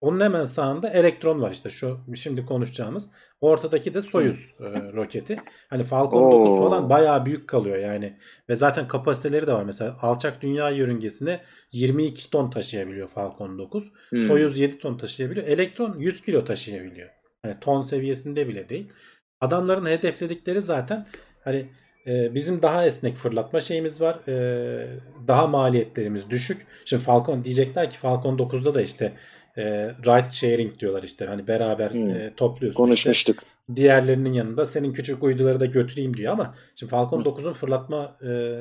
Onun 0.00 0.20
hemen 0.20 0.44
sağında 0.44 0.90
elektron 0.90 1.40
var 1.40 1.50
işte 1.50 1.70
şu 1.70 1.98
şimdi 2.14 2.46
konuşacağımız. 2.46 3.10
Ortadaki 3.40 3.94
de 3.94 4.00
Soyuz 4.00 4.54
e, 4.60 4.64
roketi. 4.92 5.40
Hani 5.70 5.84
Falcon 5.84 6.32
9 6.32 6.50
Oo. 6.50 6.68
falan 6.68 6.90
bayağı 6.90 7.26
büyük 7.26 7.48
kalıyor 7.48 7.76
yani. 7.76 8.18
Ve 8.48 8.54
zaten 8.54 8.88
kapasiteleri 8.88 9.46
de 9.46 9.52
var. 9.52 9.64
Mesela 9.64 9.96
alçak 10.02 10.42
dünya 10.42 10.70
yörüngesine 10.70 11.40
22 11.72 12.30
ton 12.30 12.50
taşıyabiliyor 12.50 13.08
Falcon 13.08 13.58
9. 13.58 13.92
Hmm. 14.08 14.18
Soyuz 14.18 14.58
7 14.58 14.78
ton 14.78 14.96
taşıyabiliyor. 14.96 15.46
Elektron 15.46 15.98
100 15.98 16.22
kilo 16.22 16.44
taşıyabiliyor. 16.44 17.08
Hani 17.42 17.60
ton 17.60 17.82
seviyesinde 17.82 18.48
bile 18.48 18.68
değil. 18.68 18.92
Adamların 19.40 19.86
hedefledikleri 19.86 20.60
zaten 20.62 21.06
hani 21.44 21.66
e, 22.06 22.34
bizim 22.34 22.62
daha 22.62 22.86
esnek 22.86 23.16
fırlatma 23.16 23.60
şeyimiz 23.60 24.00
var. 24.00 24.28
E, 24.28 24.98
daha 25.28 25.46
maliyetlerimiz 25.46 26.30
düşük. 26.30 26.66
Şimdi 26.84 27.02
Falcon 27.02 27.44
diyecekler 27.44 27.90
ki 27.90 27.98
Falcon 27.98 28.38
9'da 28.38 28.74
da 28.74 28.82
işte 28.82 29.12
e, 29.56 29.62
ride 29.88 30.30
sharing 30.30 30.78
diyorlar 30.78 31.02
işte. 31.02 31.26
Hani 31.26 31.48
beraber 31.48 31.90
Hmm. 31.90 32.10
e, 32.10 32.32
topluyorsun. 32.36 32.68
işte 32.70 32.82
Konuşmuştuk. 32.82 33.38
diğerlerinin 33.76 34.32
yanında 34.32 34.66
senin 34.66 34.92
küçük 34.92 35.22
uyduları 35.22 35.60
da 35.60 35.66
götüreyim 35.66 36.16
diyor 36.16 36.32
ama 36.32 36.54
şimdi 36.74 36.90
Falcon 36.90 37.20
Hı. 37.20 37.24
9'un 37.24 37.52
fırlatma 37.52 38.16
e, 38.26 38.60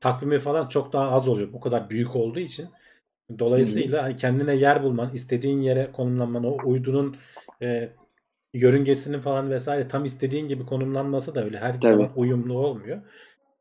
takvimi 0.00 0.38
falan 0.38 0.68
çok 0.68 0.92
daha 0.92 1.10
az 1.10 1.28
oluyor. 1.28 1.52
Bu 1.52 1.60
kadar 1.60 1.90
büyük 1.90 2.16
olduğu 2.16 2.40
için. 2.40 2.66
Dolayısıyla 3.38 4.02
hani 4.02 4.16
kendine 4.16 4.54
yer 4.54 4.82
bulman, 4.82 5.10
istediğin 5.14 5.60
yere 5.60 5.92
konumlanman, 5.92 6.44
o 6.44 6.56
uydunun 6.64 7.16
e, 7.62 7.88
yörüngesinin 8.58 9.20
falan 9.20 9.50
vesaire 9.50 9.88
tam 9.88 10.04
istediğin 10.04 10.46
gibi 10.46 10.66
konumlanması 10.66 11.34
da 11.34 11.44
öyle 11.44 11.58
her 11.58 11.80
Tabii. 11.80 11.92
zaman 11.92 12.10
uyumlu 12.16 12.58
olmuyor. 12.58 13.00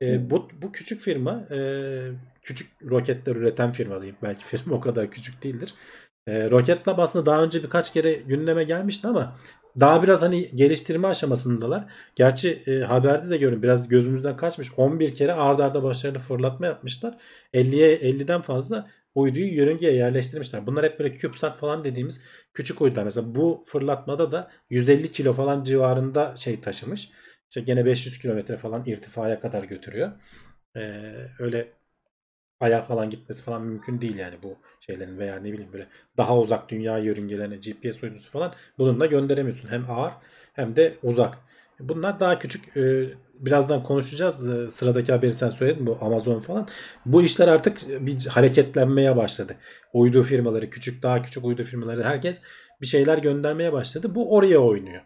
E, 0.01 0.29
bu 0.29 0.47
bu 0.61 0.71
küçük 0.71 1.01
firma 1.01 1.47
e, 1.51 1.59
küçük 2.41 2.91
roketler 2.91 3.35
üreten 3.35 3.71
firma 3.71 4.01
diyeyim. 4.01 4.17
Belki 4.23 4.45
firma 4.45 4.75
o 4.75 4.79
kadar 4.79 5.11
küçük 5.11 5.43
değildir. 5.43 5.73
E, 6.27 6.51
Rocket 6.51 6.87
Lab 6.87 6.99
aslında 6.99 7.25
daha 7.25 7.43
önce 7.43 7.63
birkaç 7.63 7.93
kere 7.93 8.13
gündeme 8.13 8.63
gelmişti 8.63 9.07
ama 9.07 9.35
daha 9.79 10.03
biraz 10.03 10.21
hani 10.21 10.55
geliştirme 10.55 11.07
aşamasındalar. 11.07 11.85
Gerçi 12.15 12.63
e, 12.67 12.79
haberde 12.79 13.29
de 13.29 13.37
görün 13.37 13.63
biraz 13.63 13.89
gözümüzden 13.89 14.37
kaçmış. 14.37 14.71
11 14.77 15.15
kere 15.15 15.33
ard 15.33 15.59
arda 15.59 15.83
başarılı 15.83 16.19
fırlatma 16.19 16.65
yapmışlar. 16.65 17.17
50'ye 17.53 17.97
50'den 17.97 18.41
fazla 18.41 18.87
uyduyu 19.15 19.55
yörüngeye 19.55 19.93
yerleştirmişler. 19.93 20.67
Bunlar 20.67 20.85
hep 20.85 20.99
böyle 20.99 21.15
CubeSat 21.15 21.57
falan 21.57 21.83
dediğimiz 21.83 22.23
küçük 22.53 22.81
uydular. 22.81 23.03
Mesela 23.03 23.35
bu 23.35 23.63
fırlatmada 23.65 24.31
da 24.31 24.51
150 24.69 25.11
kilo 25.11 25.33
falan 25.33 25.63
civarında 25.63 26.35
şey 26.35 26.61
taşımış. 26.61 27.11
İşte 27.49 27.61
gene 27.61 27.85
500 27.85 28.19
kilometre 28.19 28.57
falan 28.57 28.85
irtifaya 28.85 29.39
kadar 29.39 29.63
götürüyor. 29.63 30.11
Ee, 30.75 30.81
öyle 31.39 31.73
aya 32.59 32.85
falan 32.85 33.09
gitmesi 33.09 33.43
falan 33.43 33.61
mümkün 33.61 34.01
değil 34.01 34.15
yani 34.15 34.35
bu 34.43 34.57
şeylerin 34.79 35.17
veya 35.19 35.35
ne 35.35 35.53
bileyim 35.53 35.73
böyle 35.73 35.87
daha 36.17 36.39
uzak 36.39 36.69
dünya 36.69 36.97
yörüngelerine 36.97 37.55
GPS 37.55 38.03
uydusu 38.03 38.31
falan 38.31 38.53
bununla 38.77 39.05
gönderemiyorsun. 39.05 39.69
Hem 39.69 39.91
ağır 39.91 40.13
hem 40.53 40.75
de 40.75 40.97
uzak. 41.03 41.37
Bunlar 41.79 42.19
daha 42.19 42.39
küçük. 42.39 42.77
Ee, 42.77 43.09
birazdan 43.39 43.83
konuşacağız. 43.83 44.49
Ee, 44.49 44.69
sıradaki 44.69 45.11
haberi 45.11 45.31
sen 45.31 45.49
söyledin 45.49 45.87
bu 45.87 45.97
Amazon 46.01 46.39
falan. 46.39 46.67
Bu 47.05 47.21
işler 47.21 47.47
artık 47.47 47.77
bir 47.89 48.25
hareketlenmeye 48.25 49.15
başladı. 49.15 49.55
Uydu 49.93 50.23
firmaları, 50.23 50.69
küçük 50.69 51.03
daha 51.03 51.21
küçük 51.21 51.45
uydu 51.45 51.63
firmaları 51.63 52.03
herkes 52.03 52.43
bir 52.81 52.87
şeyler 52.87 53.17
göndermeye 53.17 53.73
başladı. 53.73 54.15
Bu 54.15 54.35
oraya 54.35 54.59
oynuyor. 54.59 55.01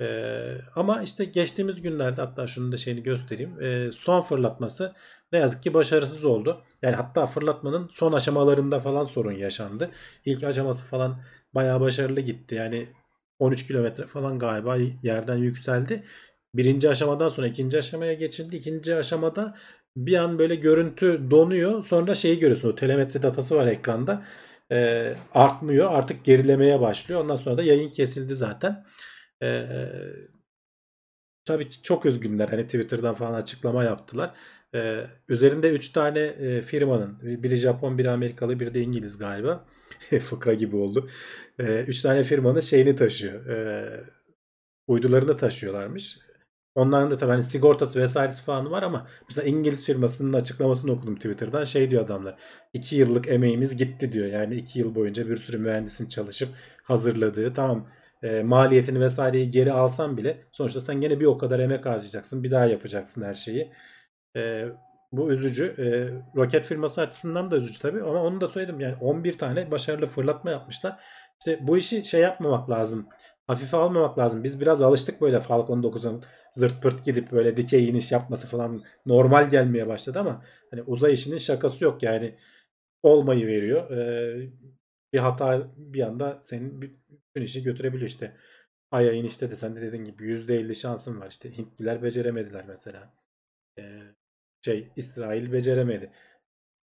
Ee, 0.00 0.58
ama 0.74 1.02
işte 1.02 1.24
geçtiğimiz 1.24 1.82
günlerde 1.82 2.20
hatta 2.20 2.46
şunun 2.46 2.72
da 2.72 2.76
şeyini 2.76 3.02
göstereyim. 3.02 3.62
Ee, 3.62 3.90
son 3.92 4.20
fırlatması 4.20 4.94
ne 5.32 5.38
yazık 5.38 5.62
ki 5.62 5.74
başarısız 5.74 6.24
oldu. 6.24 6.62
Yani 6.82 6.96
hatta 6.96 7.26
fırlatmanın 7.26 7.88
son 7.92 8.12
aşamalarında 8.12 8.80
falan 8.80 9.04
sorun 9.04 9.32
yaşandı. 9.32 9.90
İlk 10.24 10.44
aşaması 10.44 10.84
falan 10.86 11.20
bayağı 11.54 11.80
başarılı 11.80 12.20
gitti. 12.20 12.54
Yani 12.54 12.88
13 13.38 13.66
kilometre 13.66 14.06
falan 14.06 14.38
galiba 14.38 14.76
yerden 15.02 15.36
yükseldi. 15.36 16.04
Birinci 16.54 16.90
aşamadan 16.90 17.28
sonra 17.28 17.46
ikinci 17.46 17.78
aşamaya 17.78 18.14
geçildi. 18.14 18.56
İkinci 18.56 18.94
aşamada 18.94 19.56
bir 19.96 20.16
an 20.16 20.38
böyle 20.38 20.54
görüntü 20.54 21.30
donuyor. 21.30 21.84
Sonra 21.84 22.14
şeyi 22.14 22.38
görüyorsun. 22.38 22.68
O 22.68 22.74
telemetri 22.74 23.22
datası 23.22 23.56
var 23.56 23.66
ekranda. 23.66 24.26
Ee, 24.72 25.14
artmıyor. 25.34 25.92
Artık 25.92 26.24
gerilemeye 26.24 26.80
başlıyor. 26.80 27.20
Ondan 27.20 27.36
sonra 27.36 27.56
da 27.56 27.62
yayın 27.62 27.90
kesildi 27.90 28.36
zaten. 28.36 28.86
Ee, 29.42 29.66
tabii 31.44 31.68
çok 31.82 32.06
üzgünler. 32.06 32.48
Hani 32.48 32.64
Twitter'dan 32.66 33.14
falan 33.14 33.34
açıklama 33.34 33.84
yaptılar. 33.84 34.34
Ee, 34.74 35.06
üzerinde 35.28 35.70
3 35.70 35.88
tane 35.88 36.20
e, 36.20 36.62
firmanın 36.62 37.18
biri 37.22 37.56
Japon, 37.56 37.98
biri 37.98 38.10
Amerikalı, 38.10 38.60
biri 38.60 38.74
de 38.74 38.80
İngiliz 38.80 39.18
galiba. 39.18 39.64
Fıkra 40.20 40.54
gibi 40.54 40.76
oldu. 40.76 41.08
3 41.58 42.02
tane 42.02 42.22
firmanın 42.22 42.60
şeyini 42.60 42.96
taşıyor. 42.96 43.46
Ee, 43.46 44.04
uydularını 44.86 45.36
taşıyorlarmış. 45.36 46.18
Onların 46.74 47.10
da 47.10 47.16
tabii 47.16 47.30
hani 47.30 47.42
sigortası 47.42 48.00
vesairesi 48.00 48.42
falan 48.42 48.70
var 48.70 48.82
ama 48.82 49.06
mesela 49.28 49.48
İngiliz 49.48 49.84
firmasının 49.84 50.32
açıklamasını 50.32 50.92
okudum 50.92 51.16
Twitter'dan. 51.16 51.64
Şey 51.64 51.90
diyor 51.90 52.04
adamlar. 52.04 52.38
2 52.72 52.96
yıllık 52.96 53.28
emeğimiz 53.28 53.76
gitti 53.76 54.12
diyor. 54.12 54.26
Yani 54.26 54.54
2 54.54 54.78
yıl 54.78 54.94
boyunca 54.94 55.28
bir 55.28 55.36
sürü 55.36 55.58
mühendisin 55.58 56.08
çalışıp 56.08 56.48
hazırladığı 56.82 57.52
tamam 57.52 57.88
e, 58.22 58.42
maliyetini 58.42 59.00
vesaireyi 59.00 59.50
geri 59.50 59.72
alsan 59.72 60.16
bile 60.16 60.44
sonuçta 60.52 60.80
sen 60.80 61.00
gene 61.00 61.20
bir 61.20 61.24
o 61.26 61.38
kadar 61.38 61.58
emek 61.58 61.86
harcayacaksın. 61.86 62.42
Bir 62.42 62.50
daha 62.50 62.66
yapacaksın 62.66 63.22
her 63.22 63.34
şeyi. 63.34 63.72
E, 64.36 64.64
bu 65.12 65.32
üzücü. 65.32 65.64
E, 65.78 65.86
roket 66.36 66.66
firması 66.66 67.00
açısından 67.00 67.50
da 67.50 67.56
üzücü 67.56 67.78
tabii 67.78 68.02
ama 68.02 68.22
onu 68.22 68.40
da 68.40 68.48
söyledim. 68.48 68.80
Yani 68.80 68.96
11 69.00 69.38
tane 69.38 69.70
başarılı 69.70 70.06
fırlatma 70.06 70.50
yapmışlar. 70.50 71.00
İşte 71.40 71.58
bu 71.62 71.78
işi 71.78 72.04
şey 72.04 72.20
yapmamak 72.20 72.70
lazım. 72.70 73.08
Hafife 73.46 73.76
almamak 73.76 74.18
lazım. 74.18 74.44
Biz 74.44 74.60
biraz 74.60 74.82
alıştık 74.82 75.20
böyle 75.20 75.40
Falcon 75.40 75.82
9'un 75.82 76.24
zırt 76.52 76.82
pırt 76.82 77.04
gidip 77.04 77.32
böyle 77.32 77.56
dikey 77.56 77.88
iniş 77.88 78.12
yapması 78.12 78.46
falan 78.46 78.82
normal 79.06 79.50
gelmeye 79.50 79.86
başladı 79.86 80.18
ama 80.18 80.44
hani 80.70 80.82
uzay 80.82 81.12
işinin 81.12 81.38
şakası 81.38 81.84
yok 81.84 82.02
yani 82.02 82.34
olmayı 83.02 83.46
veriyor. 83.46 83.90
Ee, 83.90 84.50
bir 85.12 85.18
hata 85.18 85.68
bir 85.76 86.00
anda 86.00 86.38
senin 86.42 86.82
bütün 86.82 87.42
işi 87.42 87.62
götürebiliyor 87.62 88.08
işte. 88.08 88.36
Ay'a 88.90 89.12
inişte 89.12 89.50
de 89.50 89.54
sen 89.54 89.76
de 89.76 89.80
dediğin 89.80 90.04
gibi 90.04 90.24
%50 90.24 90.74
şansın 90.74 91.20
var 91.20 91.30
işte. 91.30 91.58
Hintliler 91.58 92.02
beceremediler 92.02 92.64
mesela. 92.68 93.14
Ee, 93.78 94.02
şey 94.64 94.92
İsrail 94.96 95.52
beceremedi. 95.52 96.10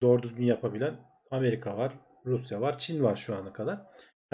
Doğru 0.01 0.23
düzgün 0.23 0.45
yapabilen 0.45 0.99
Amerika 1.31 1.77
var, 1.77 1.93
Rusya 2.25 2.61
var, 2.61 2.77
Çin 2.77 3.03
var 3.03 3.15
şu 3.15 3.35
ana 3.35 3.53
kadar. 3.53 3.81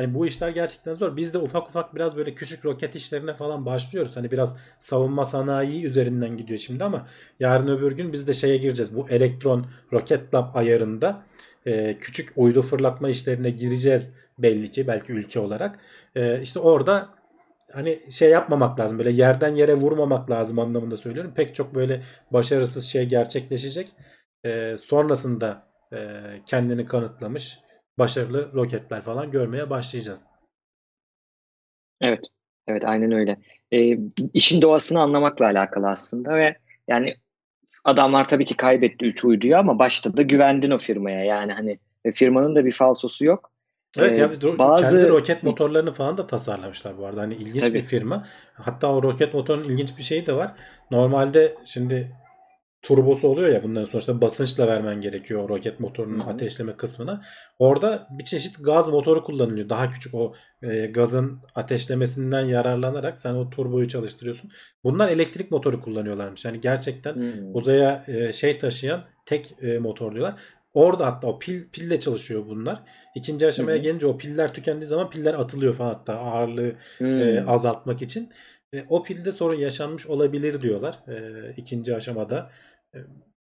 Hani 0.01 0.13
bu 0.13 0.25
işler 0.27 0.49
gerçekten 0.49 0.93
zor. 0.93 1.17
Biz 1.17 1.33
de 1.33 1.37
ufak 1.37 1.67
ufak 1.67 1.95
biraz 1.95 2.17
böyle 2.17 2.33
küçük 2.33 2.65
roket 2.65 2.95
işlerine 2.95 3.33
falan 3.33 3.65
başlıyoruz. 3.65 4.17
Hani 4.17 4.31
biraz 4.31 4.55
savunma 4.79 5.25
sanayi 5.25 5.85
üzerinden 5.85 6.37
gidiyor 6.37 6.59
şimdi 6.59 6.83
ama 6.83 7.07
yarın 7.39 7.67
öbür 7.67 7.91
gün 7.91 8.13
biz 8.13 8.27
de 8.27 8.33
şeye 8.33 8.57
gireceğiz. 8.57 8.95
Bu 8.95 9.09
elektron 9.09 9.65
roket 9.93 10.33
lab 10.33 10.55
ayarında 10.55 11.23
e, 11.65 11.97
küçük 11.97 12.29
uydu 12.35 12.61
fırlatma 12.61 13.09
işlerine 13.09 13.49
gireceğiz 13.49 14.15
belli 14.39 14.71
ki 14.71 14.87
belki 14.87 15.13
ülke 15.13 15.39
olarak. 15.39 15.79
E, 16.15 16.41
işte 16.41 16.59
orada 16.59 17.09
hani 17.73 18.01
şey 18.11 18.29
yapmamak 18.29 18.79
lazım. 18.79 18.97
Böyle 18.97 19.11
yerden 19.11 19.55
yere 19.55 19.73
vurmamak 19.73 20.31
lazım 20.31 20.59
anlamında 20.59 20.97
söylüyorum. 20.97 21.33
Pek 21.35 21.55
çok 21.55 21.75
böyle 21.75 22.01
başarısız 22.31 22.85
şey 22.85 23.05
gerçekleşecek. 23.05 23.87
E, 24.45 24.75
sonrasında 24.77 25.63
e, 25.93 26.19
kendini 26.45 26.85
kanıtlamış 26.85 27.59
başarılı 28.01 28.53
roketler 28.53 29.01
falan 29.01 29.31
görmeye 29.31 29.69
başlayacağız. 29.69 30.23
Evet. 32.01 32.25
Evet 32.67 32.85
aynen 32.85 33.11
öyle. 33.11 33.37
E, 33.71 33.97
işin 34.33 34.61
doğasını 34.61 35.01
anlamakla 35.01 35.45
alakalı 35.45 35.89
aslında 35.89 36.35
ve 36.35 36.57
yani 36.87 37.15
adamlar 37.83 38.27
tabii 38.27 38.45
ki 38.45 38.57
kaybetti 38.57 39.05
3 39.05 39.25
uyduyu 39.25 39.57
ama 39.57 39.79
başta 39.79 40.17
da 40.17 40.21
güvendin 40.21 40.71
o 40.71 40.77
firmaya. 40.77 41.23
Yani 41.25 41.53
hani 41.53 41.79
firmanın 42.13 42.55
da 42.55 42.65
bir 42.65 42.71
falsosu 42.71 43.25
yok. 43.25 43.51
Evet 43.97 44.17
Ee, 44.17 44.21
ya 44.21 44.27
ro- 44.27 44.57
bazı- 44.57 44.97
kendi 44.97 45.09
roket 45.09 45.43
motorlarını 45.43 45.91
falan 45.93 46.17
da 46.17 46.27
tasarlamışlar 46.27 46.97
bu 46.97 47.05
arada. 47.05 47.21
Hani 47.21 47.33
ilginç 47.33 47.63
Tabii. 47.63 47.73
bir 47.73 47.83
firma. 47.83 48.27
Hatta 48.53 48.93
o 48.93 49.03
roket 49.03 49.33
motorunun 49.33 49.69
ilginç 49.69 49.97
bir 49.97 50.03
şeyi 50.03 50.25
de 50.25 50.33
var. 50.33 50.51
Normalde 50.91 51.55
şimdi 51.65 52.11
turbosu 52.81 53.27
oluyor 53.27 53.49
ya 53.49 53.63
bunların 53.63 53.85
sonuçta 53.85 54.21
basınçla 54.21 54.67
vermen 54.67 55.01
gerekiyor 55.01 55.43
o 55.43 55.49
roket 55.49 55.79
motorunun 55.79 56.19
Hı 56.19 56.23
hı. 56.23 56.29
ateşleme 56.29 56.75
kısmına. 56.77 57.21
Orada 57.59 58.07
bir 58.11 58.25
çeşit 58.25 58.55
gaz 58.65 58.89
motoru 58.89 59.23
kullanılıyor. 59.23 59.69
Daha 59.69 59.89
küçük 59.89 60.13
o 60.15 60.33
e, 60.61 60.85
gazın 60.85 61.39
ateşlemesinden 61.55 62.45
yararlanarak 62.45 63.17
sen 63.17 63.33
o 63.33 63.49
turboyu 63.49 63.89
çalıştırıyorsun. 63.89 64.51
Bunlar 64.83 65.09
elektrik 65.09 65.51
motoru 65.51 65.81
kullanıyorlarmış. 65.81 66.45
Yani 66.45 66.61
gerçekten 66.61 67.13
Hmm. 67.13 67.55
uzaya 67.55 68.03
e, 68.07 68.33
şey 68.33 68.57
taşıyan 68.57 69.03
tek 69.25 69.55
e, 69.61 69.79
motor 69.79 70.11
diyorlar. 70.15 70.39
Orada 70.73 71.05
hatta 71.05 71.27
o 71.27 71.39
pil 71.39 71.69
pille 71.69 71.99
çalışıyor 71.99 72.45
bunlar. 72.47 72.83
İkinci 73.15 73.47
aşamaya 73.47 73.75
Hı 73.77 73.79
hı. 73.79 73.83
gelince 73.83 74.07
o 74.07 74.17
piller 74.17 74.53
tükendiği 74.53 74.87
zaman 74.87 75.09
piller 75.09 75.33
atılıyor 75.33 75.73
falan 75.73 75.89
hatta 75.93 76.19
ağırlığı 76.19 76.71
e, 77.01 77.39
azaltmak 77.47 78.01
için. 78.01 78.29
E, 78.73 78.85
o 78.89 79.03
pilde 79.03 79.31
sorun 79.31 79.55
yaşanmış 79.55 80.07
olabilir 80.07 80.61
diyorlar 80.61 80.99
e, 81.07 81.53
ikinci 81.57 81.95
aşamada. 81.95 82.51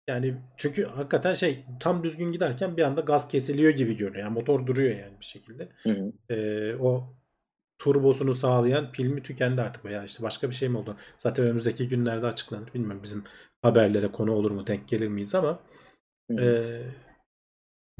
Yani 0.08 0.34
çünkü 0.58 0.86
hakikaten 0.86 1.34
şey 1.34 1.66
tam 1.80 2.04
düzgün 2.04 2.32
giderken 2.32 2.78
bir 2.78 2.84
anda 2.84 3.02
gaz 3.02 3.28
kesiliyor 3.28 3.72
gibi 3.72 3.98
görünüyor. 3.98 4.24
Yani 4.26 4.34
motor 4.34 4.68
duruyor 4.68 4.96
yani 4.96 5.20
bir 5.20 5.26
şekilde. 5.26 5.70
Hı 5.84 5.90
hı. 5.90 6.34
E, 6.34 6.76
o 6.76 7.14
turbosunu 7.80 8.34
sağlayan 8.34 8.92
pil 8.92 9.06
mi 9.06 9.24
tükendi 9.24 9.62
artık 9.62 9.86
veya 9.86 10.04
işte 10.04 10.24
başka 10.24 10.50
bir 10.50 10.56
şey 10.56 10.70
mi 10.70 10.78
oldu? 10.78 10.98
Zaten 11.18 11.46
önümüzdeki 11.46 11.88
günlerde 11.88 12.26
açıklanır. 12.26 12.74
Bilmiyorum 12.74 13.02
bizim 13.04 13.24
haberlere 13.62 14.08
konu 14.08 14.32
olur 14.32 14.52
mu 14.52 14.68
denk 14.68 14.88
gelir 14.88 15.08
miyiz 15.08 15.36
ama 15.36 15.60
e, 16.40 16.44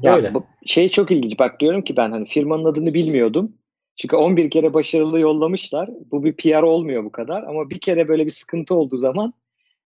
Ya 0.02 0.16
böyle. 0.16 0.34
bu 0.34 0.46
şey 0.66 0.88
çok 0.88 1.10
ilginç. 1.10 1.38
Bak 1.38 1.60
diyorum 1.60 1.82
ki 1.82 1.96
ben 1.96 2.10
hani 2.10 2.28
firmanın 2.28 2.64
adını 2.64 2.94
bilmiyordum. 2.94 3.52
Çünkü 3.96 4.16
11 4.16 4.50
kere 4.50 4.74
başarılı 4.74 5.20
yollamışlar. 5.20 5.90
Bu 6.10 6.24
bir 6.24 6.36
PR 6.36 6.62
olmuyor 6.62 7.04
bu 7.04 7.12
kadar. 7.12 7.42
Ama 7.42 7.70
bir 7.70 7.80
kere 7.80 8.08
böyle 8.08 8.26
bir 8.26 8.30
sıkıntı 8.30 8.74
olduğu 8.74 8.96
zaman 8.98 9.34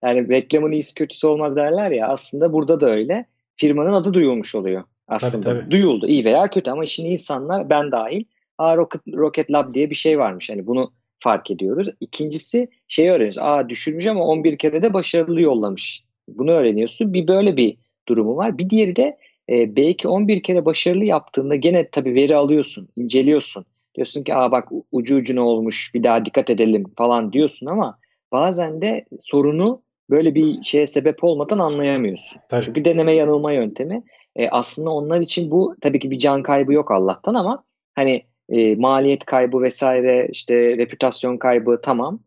yani 0.04 0.30
reklamın 0.30 0.72
iyisi 0.72 0.96
kötüsü 0.96 1.28
olmaz 1.28 1.56
derler 1.56 1.92
ya. 1.92 2.08
Aslında 2.08 2.54
burada 2.54 2.82
da 2.82 2.90
öyle. 2.90 3.26
Firmanın 3.56 3.94
adı 3.94 4.14
duyulmuş 4.14 4.56
oluyor. 4.56 4.84
Aslında 5.08 5.44
Tabii, 5.44 5.60
tabii. 5.60 5.72
duyuldu. 5.72 6.08
iyi 6.08 6.26
veya 6.26 6.50
kötü 6.50 6.72
ama 6.72 6.86
şimdi 6.86 7.10
insanlar 7.10 7.70
ben 7.70 7.92
dahil 7.92 8.24
Aa, 8.58 8.78
Rocket, 8.78 9.02
Rocket 9.14 9.52
Lab 9.52 9.74
diye 9.74 9.90
bir 9.90 9.96
şey 9.96 10.20
varmış. 10.20 10.50
Hani 10.50 10.68
bunu 10.68 10.92
fark 11.20 11.52
ediyoruz. 11.52 11.90
İkincisi 12.00 12.68
şeyi 12.88 13.12
öğreniyoruz. 13.12 13.38
Aa 13.38 13.70
düşürmüş 13.70 14.08
ama 14.08 14.26
11 14.26 14.58
kere 14.58 14.82
de 14.82 14.94
başarılı 14.94 15.42
yollamış. 15.42 16.04
Bunu 16.28 16.52
öğreniyorsun. 16.52 17.14
Bir 17.14 17.28
böyle 17.28 17.58
bir 17.58 17.78
durumu 18.08 18.38
var. 18.38 18.58
Bir 18.58 18.70
diğeri 18.70 18.96
de 18.96 19.18
e, 19.50 19.76
belki 19.76 20.08
11 20.08 20.44
kere 20.44 20.66
başarılı 20.66 21.06
yaptığında 21.06 21.56
gene 21.56 21.90
tabii 21.90 22.16
veri 22.16 22.36
alıyorsun, 22.36 22.90
inceliyorsun. 22.98 23.66
Diyorsun 23.96 24.24
ki 24.24 24.36
aa 24.36 24.52
bak 24.52 24.70
ucu 24.92 25.18
ucuna 25.18 25.42
olmuş 25.42 25.92
bir 25.96 26.04
daha 26.04 26.26
dikkat 26.26 26.50
edelim 26.50 26.84
falan 26.98 27.34
diyorsun 27.34 27.68
ama 27.68 28.00
bazen 28.32 28.82
de 28.82 29.06
sorunu 29.20 29.82
böyle 30.14 30.36
bir 30.36 30.64
şeye 30.64 30.88
sebep 30.88 31.24
olmadan 31.24 31.60
anlayamıyorsun. 31.60 32.42
Tabii. 32.50 32.66
Çünkü 32.66 32.86
deneme 32.86 33.14
yanılma 33.14 33.52
yöntemi. 33.52 34.04
E, 34.36 34.48
aslında 34.48 34.90
onlar 34.90 35.20
için 35.20 35.52
bu 35.52 35.76
tabii 35.82 36.00
ki 36.00 36.12
bir 36.12 36.20
can 36.20 36.44
kaybı 36.44 36.74
yok 36.74 36.92
Allah'tan 36.92 37.34
ama 37.34 37.64
hani 37.96 38.24
e, 38.50 38.76
maliyet 38.76 39.26
kaybı 39.26 39.62
vesaire 39.62 40.28
işte 40.32 40.78
reputasyon 40.78 41.38
kaybı 41.38 41.80
tamam 41.84 42.20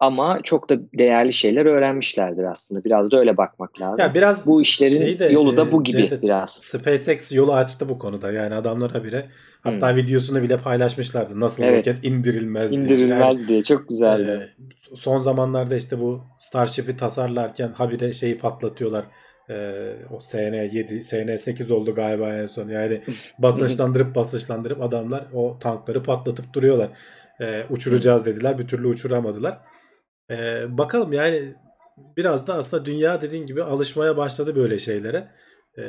ama 0.00 0.40
çok 0.42 0.70
da 0.70 0.78
değerli 0.98 1.32
şeyler 1.32 1.66
öğrenmişlerdir 1.66 2.44
aslında. 2.44 2.84
Biraz 2.84 3.12
da 3.12 3.18
öyle 3.18 3.36
bakmak 3.36 3.80
lazım. 3.80 4.06
Ya 4.06 4.14
biraz 4.14 4.46
bu 4.46 4.62
işlerin 4.62 4.98
şey 4.98 5.18
de, 5.18 5.24
yolu 5.24 5.56
da 5.56 5.62
e, 5.62 5.72
bu 5.72 5.84
gibi 5.84 6.02
Cevdet, 6.02 6.22
biraz. 6.22 6.50
SpaceX 6.50 7.32
yolu 7.32 7.54
açtı 7.54 7.88
bu 7.88 7.98
konuda. 7.98 8.32
Yani 8.32 8.54
adamlara 8.54 9.04
bile 9.04 9.26
hatta 9.60 9.96
videosunu 9.96 10.42
bile 10.42 10.58
paylaşmışlardı. 10.58 11.40
Nasıl 11.40 11.62
Evet. 11.62 11.78
roket 11.86 12.04
indirilmez 12.04 12.70
diye. 12.70 12.80
İndirilmez 12.82 13.20
Yani, 13.20 13.48
diye 13.48 13.62
çok 13.62 13.88
güzeldi. 13.88 14.50
e, 14.92 14.96
son 14.96 15.18
zamanlarda 15.18 15.76
işte 15.76 15.98
bu 16.00 16.22
Starship'i 16.38 16.96
tasarlarken 16.96 17.68
habire 17.68 18.12
şeyi 18.12 18.38
patlatıyorlar. 18.38 19.04
E, 19.50 19.54
o 20.10 20.16
SN7, 20.16 21.02
SN8 21.02 21.72
oldu 21.72 21.94
galiba 21.94 22.34
en 22.34 22.46
son. 22.46 22.68
Yani 22.68 23.02
basınçlandırıp 23.38 24.14
basınçlandırıp 24.14 24.82
adamlar 24.82 25.26
o 25.32 25.58
tankları 25.58 26.02
patlatıp 26.02 26.52
duruyorlar. 26.52 26.88
E, 27.40 27.64
uçuracağız 27.70 28.26
dediler. 28.26 28.58
Bir 28.58 28.68
türlü 28.68 28.86
uçuramadılar. 28.86 29.58
E, 30.30 30.64
bakalım 30.78 31.12
yani 31.12 31.54
biraz 32.16 32.46
da 32.46 32.54
aslında 32.54 32.84
dünya 32.84 33.20
dediğin 33.20 33.46
gibi 33.46 33.62
alışmaya 33.62 34.16
başladı 34.16 34.56
böyle 34.56 34.78
şeylere. 34.78 35.28
E, 35.78 35.84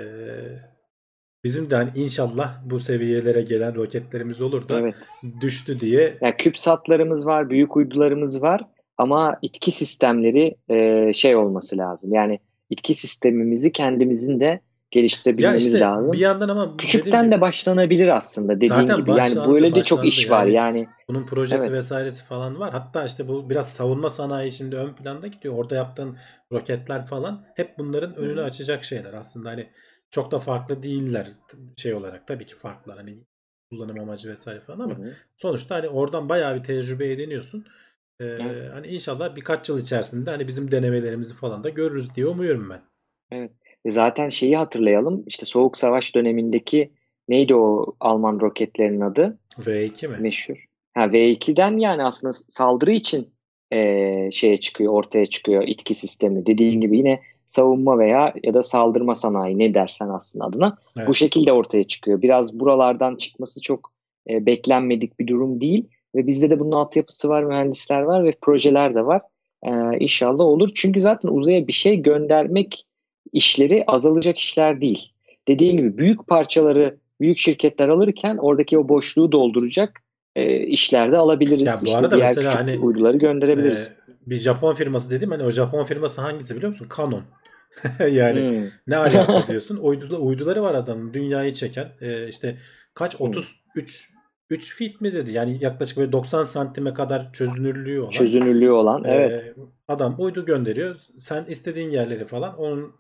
bizim 1.44 1.70
de 1.70 1.76
hani 1.76 1.89
inşallah 1.96 2.56
bu 2.66 2.80
seviyelere 2.80 3.42
gelen 3.42 3.76
roketlerimiz 3.76 4.42
olur 4.42 4.70
da 4.70 4.80
Evet. 4.80 4.96
düştü 5.42 5.80
diye 5.80 6.18
Yani 6.22 6.36
küpsatlarımız 6.38 7.26
var, 7.26 7.50
büyük 7.50 7.78
uydularımız 7.78 8.42
var 8.42 8.62
ama 8.98 9.38
itki 9.42 9.72
sistemleri 9.72 10.56
e, 10.70 11.14
şey 11.14 11.36
olması 11.36 11.78
lazım. 11.78 12.14
Yani 12.14 12.39
itki 12.70 12.94
sistemimizi 12.94 13.72
kendimizin 13.72 14.39
de 14.39 14.46
ya 14.46 14.60
geliştirebilmemiz 15.02 15.68
işte 15.68 15.80
lazım. 15.80 16.14
bir 16.14 16.18
yandan 16.20 16.50
ama 16.50 16.78
Küçükten 16.78 17.26
gibi 17.26 17.36
de 17.36 17.42
başlanabilir 17.42 18.08
aslında 18.08 18.56
dediğin 18.56 18.70
Zaten 18.70 18.98
gibi. 18.98 19.10
Yani 19.10 19.20
başlandı, 19.20 19.54
böyle 19.54 19.76
de 19.76 19.84
çok 19.84 20.06
iş 20.06 20.32
var 20.32 20.46
yani. 20.46 20.56
yani. 20.80 20.88
bunun 21.10 21.26
projesi 21.26 21.64
Evet. 21.64 21.72
vesairesi 21.74 22.24
falan 22.24 22.60
var. 22.60 22.72
Hatta 22.72 23.06
işte 23.06 23.28
bu 23.28 23.50
biraz 23.50 23.74
savunma 23.74 24.10
sanayi 24.10 24.52
şimdi 24.52 24.76
ön 24.76 24.94
planda 24.94 25.28
gidiyor. 25.28 25.54
Orada 25.58 25.76
yaptığın 25.76 26.18
roketler 26.54 27.06
falan 27.06 27.46
hep 27.56 27.78
bunların 27.78 28.16
önünü 28.16 28.39
Hı. 28.42 28.46
açacak 28.46 28.84
şeyler. 28.86 29.14
Aslında 29.14 29.50
hani 29.50 29.68
çok 30.12 30.32
da 30.32 30.38
farklı 30.39 30.84
değiller 30.84 31.28
şey 31.78 31.93
olarak. 31.93 32.28
Tabii 32.28 32.45
ki 32.45 32.55
farklılar 32.55 32.97
hani 32.97 33.18
kullanım 33.70 33.99
amacı 33.99 34.30
vesaire 34.32 34.59
falan 34.59 34.80
ama 34.80 34.97
Hı 34.97 35.01
hı. 35.03 35.14
sonuçta 35.38 35.76
hani 35.76 35.88
oradan 35.89 36.30
bayağı 36.30 36.55
bir 36.55 36.64
tecrübe 36.64 37.12
ediniyorsun. 37.12 37.66
Ee, 38.20 38.26
Evet. 38.26 38.74
hani 38.74 38.88
inşallah 38.88 39.36
birkaç 39.36 39.70
yıl 39.70 39.80
içerisinde 39.82 40.30
hani 40.30 40.47
bizim 40.47 40.72
denemelerimizi 40.72 41.34
falan 41.34 41.64
da 41.64 41.70
görürüz 41.70 42.16
diye 42.16 42.26
umuyorum 42.28 42.70
ben. 42.70 42.82
Evet. 43.32 43.51
E 43.86 43.91
Zaten 43.91 44.30
şeyi 44.30 44.57
hatırlayalım. 44.57 45.24
İşte 45.28 45.45
Soğuk 45.45 45.78
Savaş 45.78 46.16
dönemindeki 46.16 46.91
neydi 47.28 47.55
o 47.55 47.95
Alman 47.99 48.39
roketlerin 48.39 49.01
adı? 49.01 49.39
V2 49.59 50.07
mi? 50.07 50.18
Meşhur. 50.20 50.66
Ha, 50.93 51.05
V2'den 51.05 51.78
yani 51.78 52.03
aslında 52.03 52.32
saldırı 52.32 52.91
için 52.91 53.34
eee 53.72 54.30
şeye 54.32 54.57
çıkıyor, 54.59 54.93
ortaya 54.93 55.26
çıkıyor 55.26 55.64
itki 55.68 55.93
sistemi. 55.95 56.45
Dediğin 56.45 56.82
gibi 56.82 56.97
yine 56.97 57.22
savunma 57.52 57.99
veya 57.99 58.34
ya 58.43 58.54
da 58.54 58.62
saldırma 58.62 59.16
sanayi 59.16 59.60
ne 59.60 59.74
dersen 59.74 60.10
aslında 60.10 60.45
adına 60.45 60.78
Evet. 60.97 61.08
bu 61.08 61.14
şekilde 61.14 61.52
ortaya 61.54 61.84
çıkıyor. 61.84 62.22
Biraz 62.22 62.60
buralardan 62.60 63.16
çıkması 63.16 63.62
çok 63.62 63.91
e, 64.30 64.45
beklenmedik 64.45 65.20
bir 65.20 65.28
durum 65.28 65.62
değil 65.62 65.86
ve 66.16 66.28
bizde 66.28 66.49
de 66.49 66.60
bunun 66.60 66.72
altyapısı 66.72 67.30
var, 67.30 67.43
mühendisler 67.43 68.02
var 68.02 68.24
ve 68.24 68.34
projeler 68.41 68.95
de 68.95 69.06
var. 69.06 69.22
Ee, 69.64 69.97
inşallah 69.99 70.43
olur. 70.43 70.70
Çünkü 70.76 71.02
zaten 71.02 71.30
uzaya 71.30 71.68
bir 71.68 71.74
şey 71.74 71.95
göndermek 71.95 72.86
işleri 73.34 73.84
azalacak 73.88 74.38
işler 74.38 74.82
değil. 74.82 75.12
Dediğim 75.47 75.78
gibi 75.78 75.97
büyük 75.97 76.28
parçaları 76.28 76.97
büyük 77.22 77.38
şirketler 77.38 77.89
alırken 77.89 78.38
oradaki 78.38 78.78
o 78.78 78.89
boşluğu 78.89 79.32
dolduracak 79.32 80.02
e, 80.36 80.60
işler 80.60 81.12
de 81.12 81.18
alabiliriz. 81.18 81.68
Ya 81.68 81.74
bu 81.82 81.86
İşte 81.86 81.97
arada 81.97 82.16
diğer 82.16 82.28
mesela 82.28 82.56
hani, 82.56 82.80
uyduları 82.80 83.18
gönderebiliriz. 83.18 83.93
Ee, 84.10 84.30
bir 84.30 84.38
Japon 84.38 84.74
firması 84.74 85.10
dedim 85.10 85.32
hani 85.32 85.43
o 85.43 85.52
Japon 85.52 85.84
firması 85.84 86.22
hangisi 86.22 86.56
biliyor 86.56 86.70
musun? 86.70 86.88
Canon. 86.97 87.24
yani 88.12 88.40
Hmm. 88.40 88.68
ne 88.88 88.98
alaka 88.98 89.48
diyorsun? 89.48 89.78
Uydular, 89.78 90.20
uyduları 90.20 90.62
var 90.62 90.76
adamın 90.76 91.14
dünyayı 91.14 91.54
çeken. 91.54 91.88
Ee, 92.02 92.28
işte 92.28 92.58
kaç 92.94 93.20
Hmm. 93.20 93.28
33 93.28 94.12
3 94.50 94.76
feet 94.76 95.02
mi 95.02 95.14
dedi? 95.14 95.32
Yani 95.32 95.58
yaklaşık 95.62 95.98
böyle 95.98 96.12
90 96.12 96.44
santime 96.44 96.94
kadar 96.94 97.34
çözünürlüğü 97.34 98.00
olan. 98.00 98.12
Çözünürlüğü 98.12 98.72
olan. 98.72 99.04
Ee, 99.06 99.12
Evet. 99.12 99.56
adam 99.88 100.16
uydu 100.18 100.46
gönderiyor. 100.46 100.96
Sen 101.20 101.46
istediğin 101.50 101.90
yerleri 101.92 102.26
falan 102.26 102.58
onun 102.58 102.94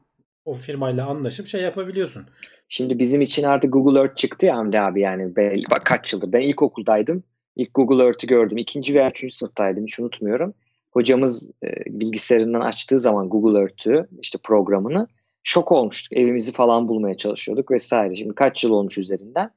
o 0.45 0.53
firmayla 0.53 1.05
anlaşıp 1.05 1.47
şey 1.47 1.61
yapabiliyorsun. 1.61 2.25
Şimdi 2.69 2.99
bizim 2.99 3.21
için 3.21 3.43
artık 3.43 3.73
Google 3.73 3.99
Earth 3.99 4.15
çıktı 4.15 4.45
ya 4.45 4.57
Hamdi 4.57 4.79
abi 4.79 5.01
yani 5.01 5.35
ben, 5.35 5.61
bak 5.71 5.85
kaç 5.85 6.13
yıldır 6.13 6.31
ben 6.33 6.41
ilkokuldaydım. 6.41 7.23
İlk 7.55 7.73
Google 7.73 8.03
Earth'ü 8.03 8.27
gördüm. 8.27 8.57
İkinci 8.57 8.93
veya 8.93 9.09
üçüncü 9.09 9.35
sınıftaydım 9.35 9.85
hiç 9.85 9.99
unutmuyorum. 9.99 10.53
Hocamız 10.91 11.51
e, 11.63 11.69
bilgisayarından 11.85 12.61
açtığı 12.61 12.99
zaman 12.99 13.29
Google 13.29 13.59
Earth'ü 13.59 14.07
işte 14.21 14.39
programını 14.43 15.07
şok 15.43 15.71
olmuştuk. 15.71 16.17
Evimizi 16.17 16.51
falan 16.51 16.87
bulmaya 16.87 17.13
çalışıyorduk 17.17 17.71
vesaire. 17.71 18.15
Şimdi 18.15 18.35
kaç 18.35 18.63
yıl 18.63 18.71
olmuş 18.71 18.97
üzerinden. 18.97 19.51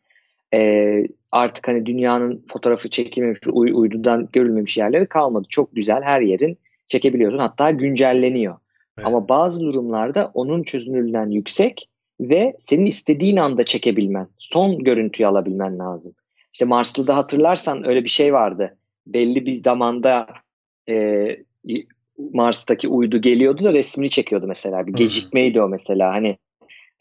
E, 0.55 0.91
artık 1.32 1.68
hani 1.68 1.87
dünyanın 1.87 2.45
fotoğrafı 2.53 2.91
çekilmemiş, 2.91 3.39
uy- 3.53 3.72
uydudan 3.74 4.28
görülmemiş 4.32 4.76
yerleri 4.76 5.07
kalmadı. 5.07 5.47
Çok 5.49 5.74
güzel 5.74 6.03
her 6.03 6.20
yerin 6.20 6.59
çekebiliyorsun. 6.89 7.39
Hatta 7.39 7.70
güncelleniyor. 7.70 8.57
Evet. 8.99 9.07
Ama 9.07 9.28
bazı 9.28 9.61
durumlarda 9.64 10.30
onun 10.35 10.62
çözünürlüğünden 10.62 11.30
yüksek 11.30 11.89
ve 12.20 12.57
senin 12.59 12.87
istediğin 12.87 13.37
anda 13.37 13.64
çekebilmen, 13.64 14.28
son 14.39 14.78
görüntüyü 14.78 15.26
alabilmen 15.26 15.78
lazım. 15.78 16.14
İşte 16.53 16.64
Marslı'da 16.64 17.16
hatırlarsan 17.16 17.89
öyle 17.89 18.05
bir 18.05 18.09
şey 18.09 18.32
vardı. 18.32 18.76
Belli 19.07 19.47
bir 19.47 19.53
zamanda 19.53 20.26
e, 20.89 21.37
Mars'taki 22.18 22.89
uydu 22.89 23.20
geliyordu 23.20 23.64
da 23.64 23.72
resmini 23.72 24.11
çekiyordu 24.11 24.47
mesela. 24.47 24.87
Bir 24.87 24.93
gecikmeydi 24.93 25.62
o 25.62 25.68
mesela. 25.68 26.14
Hani 26.14 26.39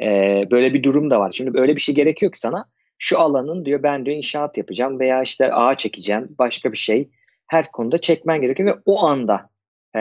e, 0.01 0.07
böyle 0.51 0.73
bir 0.73 0.84
durum 0.84 1.09
da 1.09 1.19
var. 1.19 1.31
Şimdi 1.31 1.53
böyle 1.53 1.75
bir 1.75 1.81
şey 1.81 1.95
gerekiyor 1.95 2.31
ki 2.31 2.39
sana. 2.39 2.65
Şu 2.97 3.19
alanın 3.19 3.65
diyor 3.65 3.84
ben 3.84 4.05
diyor 4.05 4.17
inşaat 4.17 4.57
yapacağım 4.57 4.99
veya 4.99 5.21
işte 5.21 5.53
ağa 5.53 5.75
çekeceğim 5.75 6.36
başka 6.39 6.71
bir 6.71 6.77
şey. 6.77 7.09
Her 7.47 7.71
konuda 7.71 7.97
çekmen 7.97 8.41
gerekiyor 8.41 8.69
ve 8.69 8.81
o 8.86 9.05
anda 9.05 9.49
e, 9.95 9.99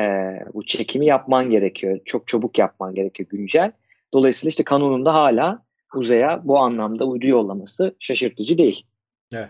bu 0.55 0.67
çekimi 0.67 1.07
yapman 1.07 1.51
gerekiyor. 1.51 2.01
Çok 2.05 2.29
çabuk 2.29 2.59
yapman 2.59 2.95
gerekiyor 2.95 3.29
güncel. 3.29 3.73
Dolayısıyla 4.15 4.49
işte 4.49 4.65
kanununda 4.65 5.15
hala 5.15 5.63
uzaya 5.95 6.41
bu 6.45 6.59
anlamda 6.59 7.05
uydu 7.05 7.27
yollaması 7.27 7.95
şaşırtıcı 7.99 8.59
değil. 8.59 8.87
Evet. 9.33 9.49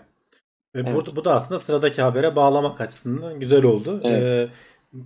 Ve 0.75 0.81
evet. 0.81 0.95
burada 0.95 1.17
bu 1.17 1.25
da 1.25 1.35
aslında 1.35 1.59
sıradaki 1.59 2.03
habere 2.03 2.37
bağlamak 2.37 2.81
açısından 2.81 3.41
güzel 3.41 3.65
oldu. 3.65 4.01
Evet. 4.05 4.23
Ee, 4.23 4.49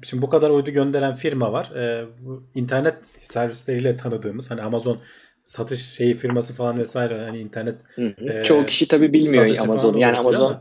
şimdi 0.02 0.22
bu 0.22 0.28
kadar 0.28 0.50
uydu 0.50 0.70
gönderen 0.70 1.14
firma 1.14 1.52
var. 1.52 1.72
Ee, 1.76 2.04
bu 2.20 2.42
internet 2.54 2.94
servisleriyle 3.20 3.96
tanıdığımız 3.96 4.50
hani 4.50 4.62
Amazon 4.62 5.00
satış 5.44 5.80
şeyi 5.80 6.16
firması 6.16 6.54
falan 6.54 6.78
vesaire 6.78 7.24
hani 7.24 7.38
internet 7.38 7.76
hı 7.94 8.14
hı. 8.18 8.32
E, 8.32 8.44
çoğu 8.44 8.66
kişi 8.66 8.88
tabii 8.88 9.12
bilmiyor 9.12 9.58
Amazon. 9.60 9.96
Yani 9.96 10.16
Amazon 10.16 10.56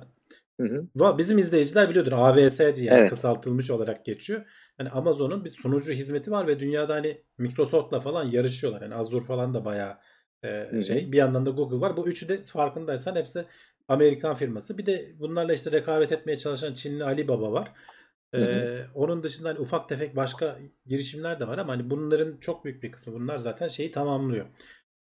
Hı 0.61 0.67
hı. 0.67 1.17
Bizim 1.17 1.37
izleyiciler 1.37 1.89
biliyordur. 1.89 2.11
AVS 2.11 2.59
diye 2.59 2.87
yani 2.87 2.99
evet. 2.99 3.09
kısaltılmış 3.09 3.71
olarak 3.71 4.05
geçiyor. 4.05 4.45
Hani 4.77 4.89
Amazon'un 4.89 5.45
bir 5.45 5.49
sunucu 5.49 5.91
hizmeti 5.91 6.31
var 6.31 6.47
ve 6.47 6.59
dünyada 6.59 6.93
hani 6.93 7.21
Microsoft'la 7.37 7.99
falan 7.99 8.23
yarışıyorlar. 8.23 8.81
Yani 8.81 8.95
Azure 8.95 9.23
falan 9.23 9.53
da 9.53 9.65
bayağı 9.65 9.97
e, 10.43 10.81
şey. 10.81 11.11
Bir 11.11 11.17
yandan 11.17 11.45
da 11.45 11.49
Google 11.49 11.81
var. 11.81 11.97
Bu 11.97 12.07
üçü 12.07 12.29
de 12.29 12.43
farkındaysan 12.43 13.15
hepsi 13.15 13.45
Amerikan 13.87 14.35
firması. 14.35 14.77
Bir 14.77 14.85
de 14.85 15.11
bunlarla 15.19 15.53
işte 15.53 15.71
rekabet 15.71 16.11
etmeye 16.11 16.37
çalışan 16.37 16.73
Çinli 16.73 17.03
Alibaba 17.03 17.51
var. 17.51 17.71
Ee, 18.35 18.81
onun 18.95 19.23
dışında 19.23 19.49
hani 19.49 19.59
ufak 19.59 19.89
tefek 19.89 20.15
başka 20.15 20.57
girişimler 20.85 21.39
de 21.39 21.47
var 21.47 21.57
ama 21.57 21.73
hani 21.73 21.89
bunların 21.89 22.37
çok 22.37 22.65
büyük 22.65 22.83
bir 22.83 22.91
kısmı 22.91 23.13
bunlar 23.13 23.37
zaten 23.37 23.67
şeyi 23.67 23.91
tamamlıyor. 23.91 24.45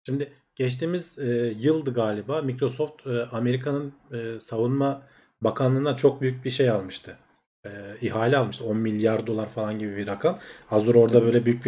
Şimdi 0.06 0.34
geçtiğimiz 0.56 1.20
e, 1.20 1.54
yıldı 1.60 1.94
galiba 1.94 2.42
Microsoft 2.42 3.08
e, 3.08 3.24
Amerika'nın 3.24 3.94
e, 4.12 4.40
savunma 4.40 5.08
bakanlığına 5.42 5.96
çok 5.96 6.22
büyük 6.22 6.46
bir 6.46 6.50
şey 6.50 6.70
almıştı. 6.70 7.18
E, 7.66 7.70
ihale 8.02 8.38
almıştı. 8.38 8.66
10 8.66 8.78
milyar 8.78 9.28
dolar 9.28 9.50
falan 9.50 9.80
gibi 9.80 9.98
bir 9.98 10.08
rakam. 10.08 10.40
Hazır 10.68 10.96
orada 10.96 11.24
böyle 11.24 11.46
büyük 11.46 11.66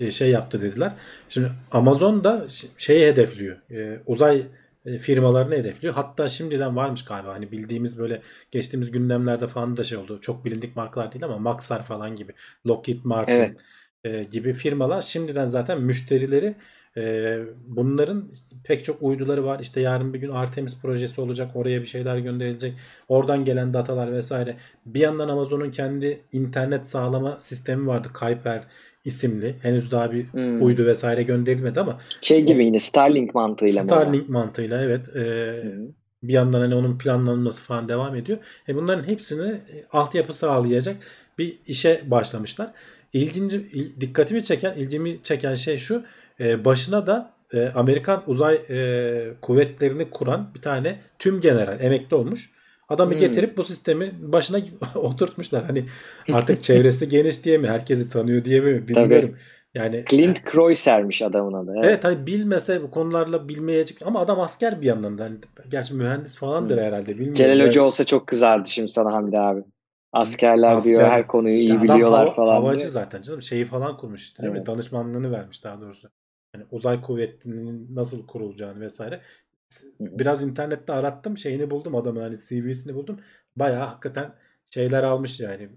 bir 0.00 0.10
şey 0.10 0.30
yaptı 0.30 0.62
dediler. 0.62 0.92
Şimdi 1.28 1.50
Amazon 1.70 2.24
da 2.24 2.46
şeyi 2.78 3.06
hedefliyor. 3.06 3.56
E, 3.70 4.02
uzay 4.06 4.42
firmalarını 5.00 5.54
hedefliyor. 5.54 5.94
Hatta 5.94 6.28
şimdiden 6.28 6.76
varmış 6.76 7.04
galiba. 7.04 7.34
Hani 7.34 7.52
bildiğimiz 7.52 7.98
böyle 7.98 8.22
geçtiğimiz 8.50 8.90
gündemlerde 8.90 9.46
falan 9.46 9.76
da 9.76 9.84
şey 9.84 9.98
oldu. 9.98 10.20
Çok 10.20 10.44
bilindik 10.44 10.76
markalar 10.76 11.12
değil 11.12 11.24
ama 11.24 11.38
Maxar 11.38 11.82
falan 11.82 12.16
gibi. 12.16 12.32
Lockheed 12.66 12.98
Martin 13.04 13.32
evet. 13.32 13.60
e, 14.04 14.24
gibi 14.24 14.52
firmalar 14.52 15.02
şimdiden 15.02 15.46
zaten 15.46 15.80
müşterileri 15.80 16.56
e, 16.96 17.38
bunların 17.66 18.32
pek 18.64 18.84
çok 18.84 19.02
uyduları 19.02 19.44
var. 19.44 19.60
İşte 19.60 19.80
yarın 19.80 20.14
bir 20.14 20.18
gün 20.18 20.30
Artemis 20.30 20.80
projesi 20.80 21.20
olacak. 21.20 21.50
Oraya 21.56 21.80
bir 21.80 21.86
şeyler 21.86 22.18
gönderilecek. 22.18 22.74
Oradan 23.08 23.44
gelen 23.44 23.74
datalar 23.74 24.12
vesaire. 24.12 24.56
Bir 24.86 25.00
yandan 25.00 25.28
Amazon'un 25.28 25.70
kendi 25.70 26.20
internet 26.32 26.88
sağlama 26.88 27.40
sistemi 27.40 27.86
vardı. 27.86 28.08
Kuiper 28.14 28.64
isimli. 29.04 29.54
Henüz 29.62 29.90
daha 29.90 30.12
bir 30.12 30.24
hmm. 30.24 30.62
uydu 30.62 30.86
vesaire 30.86 31.22
gönderilmedi 31.22 31.80
ama 31.80 32.00
şey 32.20 32.44
gibi 32.44 32.64
yine 32.64 32.78
Starlink 32.78 33.34
mantığıyla 33.34 33.84
Starlink 33.84 34.28
mı? 34.28 34.32
mantığıyla 34.38 34.82
evet. 34.82 35.16
E, 35.16 35.22
hmm. 35.62 35.86
Bir 36.22 36.32
yandan 36.32 36.60
hani 36.60 36.74
onun 36.74 36.98
planlanması 36.98 37.62
falan 37.62 37.88
devam 37.88 38.16
ediyor. 38.16 38.38
E 38.68 38.74
bunların 38.74 39.08
hepsini 39.08 39.48
e, 39.50 39.84
altyapı 39.92 40.32
sağlayacak 40.32 40.96
bir 41.38 41.58
işe 41.66 42.02
başlamışlar. 42.06 42.72
İlginci 43.12 43.72
dikkatimi 44.00 44.42
çeken, 44.42 44.74
ilgimi 44.74 45.22
çeken 45.22 45.54
şey 45.54 45.78
şu. 45.78 46.04
E, 46.40 46.64
başına 46.64 47.06
da 47.06 47.32
e, 47.52 47.68
Amerikan 47.74 48.22
uzay 48.26 48.54
e, 48.70 49.34
kuvvetlerini 49.40 50.10
kuran 50.10 50.50
bir 50.54 50.60
tane 50.60 50.98
tüm 51.18 51.40
general 51.40 51.80
emekli 51.80 52.16
olmuş. 52.16 52.50
Adamı 52.88 53.12
hmm. 53.12 53.20
getirip 53.20 53.56
bu 53.56 53.64
sistemi 53.64 54.12
başına 54.20 54.58
oturtmuşlar. 54.94 55.64
Hani 55.64 55.84
artık 56.32 56.62
çevresi 56.62 57.08
geniş 57.08 57.44
diye 57.44 57.58
mi? 57.58 57.68
Herkesi 57.68 58.10
tanıyor 58.10 58.44
diye 58.44 58.60
mi? 58.60 58.88
Bilmiyorum. 58.88 59.30
Tabii. 59.30 59.36
Yani 59.74 60.04
Clint 60.08 60.44
Kreuser'miş 60.44 61.22
adamın 61.22 61.52
adı. 61.52 61.72
Evet. 61.76 61.84
evet 61.84 62.04
hani 62.04 62.26
bilmese 62.26 62.82
bu 62.82 62.90
konularla 62.90 63.48
bilmeyecek 63.48 64.02
ama 64.02 64.20
adam 64.20 64.40
asker 64.40 64.80
bir 64.80 64.86
yandan 64.86 65.18
da. 65.18 65.24
Hani, 65.24 65.36
gerçi 65.70 65.94
mühendis 65.94 66.36
falandır 66.36 66.76
hmm. 66.76 66.84
herhalde 66.84 67.08
bilmiyorum. 67.08 67.34
Celal 67.34 67.66
Hoca 67.66 67.82
olsa 67.82 68.04
çok 68.04 68.26
kızardı 68.26 68.70
şimdi 68.70 68.88
sana 68.88 69.12
Hamdi 69.12 69.38
abi. 69.38 69.62
Askerler 70.12 70.76
Asker. 70.76 70.90
diyor 70.90 71.02
her 71.02 71.26
konuyu 71.26 71.58
iyi 71.58 71.68
ya 71.68 71.82
biliyorlar 71.82 72.24
hava, 72.24 72.34
falan. 72.34 72.54
Havacı 72.54 72.78
diyor. 72.78 72.90
zaten 72.90 73.22
canım. 73.22 73.42
Şeyi 73.42 73.64
falan 73.64 73.96
kurmuş 73.96 74.38
değil 74.38 74.50
evet. 74.52 74.60
mi? 74.60 74.66
Danışmanlığını 74.66 75.32
vermiş 75.32 75.64
daha 75.64 75.80
doğrusu. 75.80 76.08
Yani 76.54 76.64
uzay 76.70 77.00
kuvvetinin 77.00 77.94
nasıl 77.94 78.26
kurulacağını 78.26 78.80
vesaire. 78.80 79.20
Biraz 80.00 80.42
internette 80.42 80.92
arattım. 80.92 81.38
Şeyini 81.38 81.70
buldum 81.70 81.96
adamın 81.96 82.20
hani 82.20 82.36
CV'sini 82.36 82.94
buldum. 82.94 83.20
Bayağı 83.56 83.86
hakikaten 83.86 84.34
şeyler 84.70 85.02
almış 85.02 85.40
yani. 85.40 85.68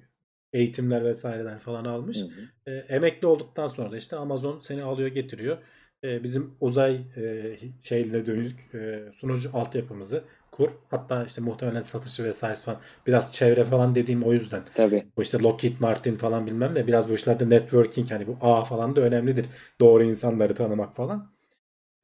Eğitimler 0.53 1.05
vesaireler 1.05 1.59
falan 1.59 1.85
almış. 1.85 2.17
Hı 2.17 2.25
hı. 2.25 2.71
E, 2.71 2.71
emekli 2.71 3.27
olduktan 3.27 3.67
sonra 3.67 3.91
da 3.91 3.97
işte 3.97 4.15
Amazon 4.15 4.59
seni 4.59 4.83
alıyor 4.83 5.09
getiriyor. 5.09 5.57
E, 6.03 6.23
bizim 6.23 6.53
uzay 6.61 6.95
e, 6.95 7.57
şeyle 7.83 8.25
dönük 8.25 8.75
e, 8.75 9.11
sunucu 9.13 9.49
altyapımızı 9.53 10.23
kur. 10.51 10.69
Hatta 10.89 11.23
işte 11.25 11.41
muhtemelen 11.41 11.81
satışı 11.81 12.23
vesaire 12.23 12.55
falan 12.55 12.79
biraz 13.07 13.33
çevre 13.33 13.63
falan 13.63 13.95
dediğim 13.95 14.23
o 14.23 14.33
yüzden. 14.33 14.63
Tabii. 14.73 15.05
Bu 15.17 15.21
işte 15.21 15.39
Lockheed 15.39 15.79
Martin 15.79 16.15
falan 16.15 16.47
bilmem 16.47 16.75
ne 16.75 16.87
biraz 16.87 17.09
bu 17.09 17.13
işlerde 17.13 17.49
networking 17.49 18.11
hani 18.11 18.27
bu 18.27 18.37
ağ 18.41 18.63
falan 18.63 18.95
da 18.95 19.01
önemlidir. 19.01 19.45
Doğru 19.79 20.03
insanları 20.03 20.55
tanımak 20.55 20.95
falan. 20.95 21.34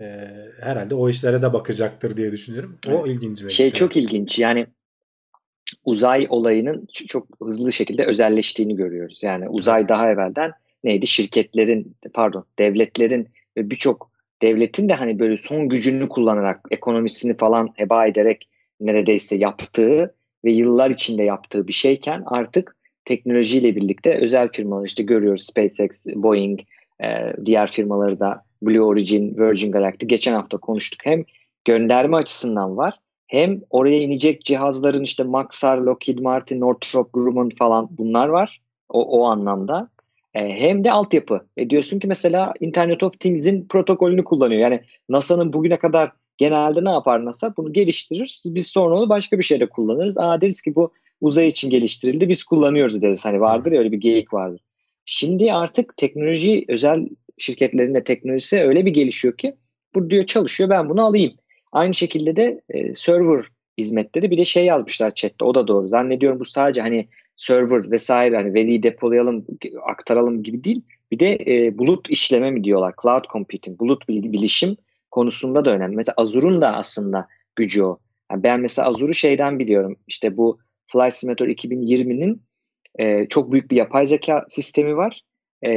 Ee, 0.01 0.29
herhalde 0.61 0.95
o 0.95 1.09
işlere 1.09 1.41
de 1.41 1.53
bakacaktır 1.53 2.17
diye 2.17 2.31
düşünüyorum. 2.31 2.77
O 2.87 2.91
evet. 2.91 3.07
ilginç. 3.07 3.53
Şey 3.53 3.71
çok 3.71 3.97
ilginç 3.97 4.39
yani 4.39 4.67
uzay 5.85 6.27
olayının 6.29 6.87
çok 7.07 7.27
hızlı 7.43 7.71
şekilde 7.71 8.05
özelleştiğini 8.05 8.75
görüyoruz. 8.75 9.23
Yani 9.23 9.49
uzay 9.49 9.89
daha 9.89 10.11
evvelden 10.11 10.51
neydi? 10.83 11.07
Şirketlerin 11.07 11.95
pardon 12.13 12.45
devletlerin 12.59 13.27
ve 13.57 13.69
birçok 13.69 14.11
devletin 14.41 14.89
de 14.89 14.93
hani 14.93 15.19
böyle 15.19 15.37
son 15.37 15.69
gücünü 15.69 16.09
kullanarak 16.09 16.67
ekonomisini 16.71 17.37
falan 17.37 17.69
heba 17.75 18.05
ederek 18.05 18.47
neredeyse 18.79 19.35
yaptığı 19.35 20.15
ve 20.45 20.51
yıllar 20.51 20.89
içinde 20.89 21.23
yaptığı 21.23 21.67
bir 21.67 21.73
şeyken 21.73 22.23
artık 22.25 22.75
teknolojiyle 23.05 23.75
birlikte 23.75 24.17
özel 24.21 24.49
firmalar 24.51 24.85
işte 24.85 25.03
görüyoruz 25.03 25.43
SpaceX, 25.43 26.07
Boeing, 26.15 26.59
e, 27.03 27.33
diğer 27.45 27.71
firmaları 27.71 28.19
da 28.19 28.43
Blue 28.61 28.81
Origin, 28.81 29.37
Virgin 29.37 29.71
Galactic 29.71 30.07
geçen 30.07 30.33
hafta 30.33 30.57
konuştuk. 30.57 30.99
Hem 31.03 31.23
gönderme 31.65 32.17
açısından 32.17 32.77
var 32.77 32.99
hem 33.31 33.61
oraya 33.69 33.99
inecek 33.99 34.45
cihazların 34.45 35.03
işte 35.03 35.23
Maxar, 35.23 35.77
Lockheed 35.77 36.19
Martin, 36.19 36.59
Northrop 36.59 37.13
Grumman 37.13 37.49
falan 37.49 37.87
bunlar 37.91 38.27
var 38.27 38.61
o, 38.89 39.19
o 39.19 39.25
anlamda. 39.25 39.89
E, 40.33 40.49
hem 40.49 40.83
de 40.83 40.91
altyapı. 40.91 41.41
E 41.57 41.69
diyorsun 41.69 41.99
ki 41.99 42.07
mesela 42.07 42.53
Internet 42.59 43.03
of 43.03 43.19
Things'in 43.19 43.67
protokolünü 43.67 44.23
kullanıyor. 44.23 44.61
Yani 44.61 44.81
NASA'nın 45.09 45.53
bugüne 45.53 45.77
kadar 45.77 46.11
genelde 46.37 46.85
ne 46.85 46.89
yapar 46.89 47.25
NASA? 47.25 47.57
Bunu 47.57 47.73
geliştirir. 47.73 48.41
Biz 48.45 48.67
sonra 48.67 48.97
onu 48.97 49.09
başka 49.09 49.37
bir 49.37 49.43
şeyde 49.43 49.69
kullanırız. 49.69 50.17
Aa 50.17 50.41
deriz 50.41 50.61
ki 50.61 50.75
bu 50.75 50.91
uzay 51.21 51.47
için 51.47 51.69
geliştirildi. 51.69 52.29
Biz 52.29 52.43
kullanıyoruz 52.43 53.01
deriz. 53.01 53.25
Hani 53.25 53.41
vardır 53.41 53.71
ya 53.71 53.79
öyle 53.79 53.91
bir 53.91 54.01
geyik 54.01 54.33
vardır. 54.33 54.61
Şimdi 55.05 55.53
artık 55.53 55.97
teknoloji 55.97 56.65
özel 56.67 57.07
şirketlerin 57.41 57.93
de 57.93 58.03
teknolojisi 58.03 58.59
öyle 58.59 58.85
bir 58.85 58.91
gelişiyor 58.91 59.37
ki 59.37 59.55
bu 59.95 60.09
diyor 60.09 60.25
çalışıyor 60.25 60.69
ben 60.69 60.89
bunu 60.89 61.05
alayım. 61.05 61.33
Aynı 61.71 61.93
şekilde 61.93 62.35
de 62.35 62.61
e, 62.69 62.93
server 62.93 63.45
hizmetleri 63.77 64.31
bir 64.31 64.37
de 64.37 64.45
şey 64.45 64.65
yazmışlar 64.65 65.15
chatte 65.15 65.45
o 65.45 65.55
da 65.55 65.67
doğru. 65.67 65.87
Zannediyorum 65.87 66.39
bu 66.39 66.45
sadece 66.45 66.81
hani 66.81 67.07
server 67.35 67.91
vesaire 67.91 68.35
hani 68.35 68.53
veriyi 68.53 68.83
depolayalım, 68.83 69.45
aktaralım 69.83 70.43
gibi 70.43 70.63
değil. 70.63 70.81
Bir 71.11 71.19
de 71.19 71.37
e, 71.47 71.77
bulut 71.77 72.09
işleme 72.09 72.51
mi 72.51 72.63
diyorlar? 72.63 72.93
Cloud 73.01 73.23
computing, 73.33 73.79
bulut 73.79 74.07
bilişim 74.09 74.77
konusunda 75.11 75.65
da 75.65 75.71
önemli. 75.71 75.95
Mesela 75.95 76.13
Azure'un 76.17 76.61
da 76.61 76.75
aslında 76.75 77.27
gücü 77.55 77.83
o. 77.83 77.99
Yani 78.31 78.43
ben 78.43 78.59
mesela 78.59 78.87
Azure'u 78.87 79.13
şeyden 79.13 79.59
biliyorum. 79.59 79.95
İşte 80.07 80.37
bu 80.37 80.59
Flight 80.87 81.13
Simulator 81.13 81.47
2020'nin 81.47 82.41
e, 82.99 83.27
çok 83.27 83.51
büyük 83.51 83.71
bir 83.71 83.75
yapay 83.75 84.05
zeka 84.05 84.45
sistemi 84.47 84.97
var. 84.97 85.21
E, 85.65 85.71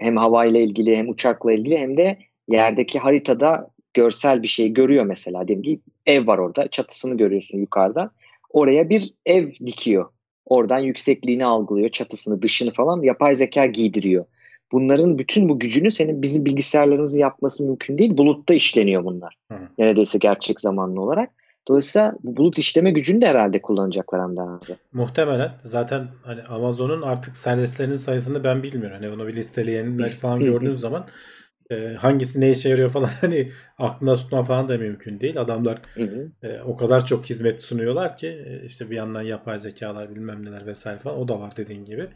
hem 0.00 0.16
havayla 0.16 0.60
ilgili 0.60 0.96
hem 0.96 1.08
uçakla 1.08 1.52
ilgili 1.52 1.78
hem 1.78 1.96
de 1.96 2.18
yerdeki 2.48 2.98
haritada 2.98 3.70
görsel 3.94 4.42
bir 4.42 4.48
şey 4.48 4.72
görüyor 4.72 5.04
mesela. 5.04 5.48
Diyelim 5.48 5.62
ki 5.62 5.80
ev 6.06 6.26
var 6.26 6.38
orada. 6.38 6.68
Çatısını 6.68 7.16
görüyorsun 7.16 7.58
yukarıda. 7.58 8.10
Oraya 8.50 8.88
bir 8.90 9.14
ev 9.26 9.52
dikiyor 9.66 10.06
Oradan 10.46 10.78
yüksekliğini 10.78 11.44
algılıyor, 11.44 11.88
çatısını, 11.88 12.42
dışını 12.42 12.72
falan 12.72 13.02
yapay 13.02 13.34
zeka 13.34 13.66
giydiriyor. 13.66 14.24
bunların 14.72 15.18
bütün 15.18 15.48
bu 15.48 15.58
gücünü 15.58 15.90
senin 15.90 16.22
bizim 16.22 16.44
bilgisayarlarımızın 16.44 17.20
yapması 17.20 17.64
mümkün 17.64 17.98
değil. 17.98 18.16
Bulutta 18.16 18.54
işleniyor 18.54 19.04
bunlar. 19.04 19.36
Hı. 19.52 19.58
Neredeyse 19.78 20.18
gerçek 20.18 20.60
zamanlı 20.60 21.00
olarak. 21.00 21.30
Dolayısıyla 21.68 22.14
bu 22.22 22.36
bulut 22.36 22.58
işleme 22.58 22.90
gücünü 22.90 23.20
de 23.20 23.26
herhalde 23.26 23.62
kullanacaklar 23.62 24.20
Hamdi 24.20 24.40
abi. 24.40 24.76
Muhtemelen 24.92 25.52
zaten 25.64 26.08
hani 26.22 26.42
Amazon'un 26.42 27.02
artık 27.02 27.36
servislerinin 27.36 27.94
sayısını 27.94 28.44
ben 28.44 28.62
bilmiyorum. 28.62 28.96
Hani 29.00 29.14
onu 29.14 29.28
bir 29.28 29.36
listeleyenler 29.36 30.10
falan 30.10 30.38
gördüğünüz 30.40 30.80
zaman 30.80 31.06
e, 31.70 31.94
hangisi 31.94 32.40
ne 32.40 32.50
işe 32.50 32.68
yarıyor 32.68 32.90
falan 32.90 33.10
hani 33.20 33.52
aklında 33.78 34.14
tutma 34.14 34.42
falan 34.42 34.68
da 34.68 34.78
mümkün 34.78 35.20
değil. 35.20 35.40
Adamlar 35.40 35.78
e, 36.42 36.60
o 36.60 36.76
kadar 36.76 37.06
çok 37.06 37.26
hizmet 37.26 37.62
sunuyorlar 37.62 38.16
ki 38.16 38.28
e, 38.46 38.64
işte 38.64 38.90
bir 38.90 38.96
yandan 38.96 39.22
yapay 39.22 39.58
zekalar 39.58 40.14
bilmem 40.14 40.44
neler 40.44 40.66
vesaire 40.66 40.98
falan 40.98 41.18
o 41.18 41.28
da 41.28 41.40
var 41.40 41.56
dediğin 41.56 41.84
gibi. 41.84 42.08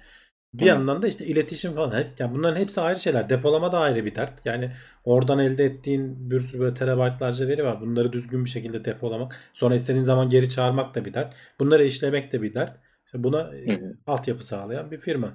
Bir 0.55 0.63
Hı. 0.63 0.67
yandan 0.67 1.03
da 1.03 1.09
işte 1.09 1.27
iletişim 1.27 1.73
falan. 1.75 1.99
Hep, 1.99 2.21
yani 2.21 2.35
bunların 2.35 2.61
hepsi 2.61 2.81
ayrı 2.81 2.99
şeyler. 3.01 3.29
Depolama 3.29 3.73
da 3.73 3.79
ayrı 3.79 4.05
bir 4.05 4.15
dert. 4.15 4.47
Yani 4.47 4.73
oradan 5.05 5.39
elde 5.39 5.65
ettiğin 5.65 6.31
bir 6.31 6.39
sürü 6.39 6.61
böyle 6.61 6.75
terabaytlarca 6.75 7.49
veri 7.49 7.65
var. 7.65 7.81
Bunları 7.81 8.13
düzgün 8.13 8.45
bir 8.45 8.51
şekilde 8.51 8.85
depolamak. 8.85 9.41
Sonra 9.53 9.75
istediğin 9.75 10.05
zaman 10.05 10.29
geri 10.29 10.49
çağırmak 10.49 10.95
da 10.95 11.05
bir 11.05 11.15
dert. 11.15 11.35
Bunları 11.61 11.85
işlemek 11.85 12.33
de 12.33 12.43
bir 12.43 12.55
dert. 12.55 12.81
İşte 13.07 13.25
buna 13.25 13.57
e, 13.57 13.81
Hı 13.81 13.97
altyapı 14.07 14.47
sağlayan 14.47 14.91
bir 14.91 14.99
firma. 14.99 15.35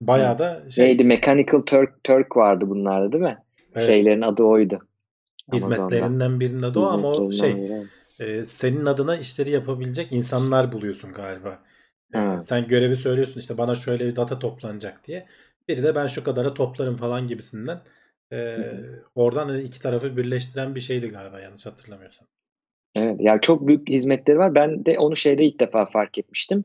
Bayağı 0.00 0.38
da 0.38 0.70
şey 0.70 0.86
Neydi? 0.86 1.04
Mechanical 1.04 1.60
Turk, 1.60 2.04
Turk 2.04 2.36
vardı 2.36 2.68
bunlarda 2.68 3.12
değil 3.12 3.24
mi? 3.24 3.38
evet, 3.74 3.86
Şeylerin 3.86 4.20
adı 4.20 4.42
oydu. 4.42 4.78
Hizmetlerinden 5.52 6.40
birinin 6.40 6.62
adı 6.62 6.80
o 6.80 6.86
ama 6.86 7.08
o 7.08 7.32
şey 7.32 7.56
e, 8.18 8.44
senin 8.44 8.86
adına 8.86 9.16
işleri 9.16 9.50
yapabilecek 9.50 10.12
insanlar 10.12 10.72
buluyorsun 10.72 11.12
galiba. 11.12 11.62
E, 12.14 12.18
Ha. 12.18 12.40
sen 12.40 12.66
görevi 12.66 12.96
söylüyorsun 12.96 13.40
işte 13.40 13.58
bana 13.58 13.74
şöyle 13.74 14.06
bir 14.06 14.16
data 14.16 14.38
toplanacak 14.38 15.06
diye. 15.06 15.26
Biri 15.68 15.82
de 15.82 15.94
ben 15.94 16.06
şu 16.06 16.24
kadara 16.24 16.54
toplarım 16.54 16.96
falan 16.96 17.26
gibisinden. 17.26 17.80
E, 18.32 18.36
hı. 18.36 19.04
oradan 19.14 19.60
iki 19.60 19.80
tarafı 19.80 20.16
birleştiren 20.16 20.74
bir 20.74 20.80
şeydi 20.80 21.08
galiba 21.08 21.40
yanlış 21.40 21.66
hatırlamıyorsam. 21.66 22.28
Evet, 22.94 23.16
yani 23.20 23.40
çok 23.40 23.66
büyük 23.66 23.88
hizmetleri 23.88 24.38
var. 24.38 24.54
Ben 24.54 24.84
de 24.84 24.98
onu 24.98 25.16
şeyde 25.16 25.44
ilk 25.44 25.60
defa 25.60 25.86
fark 25.86 26.18
etmiştim. 26.18 26.64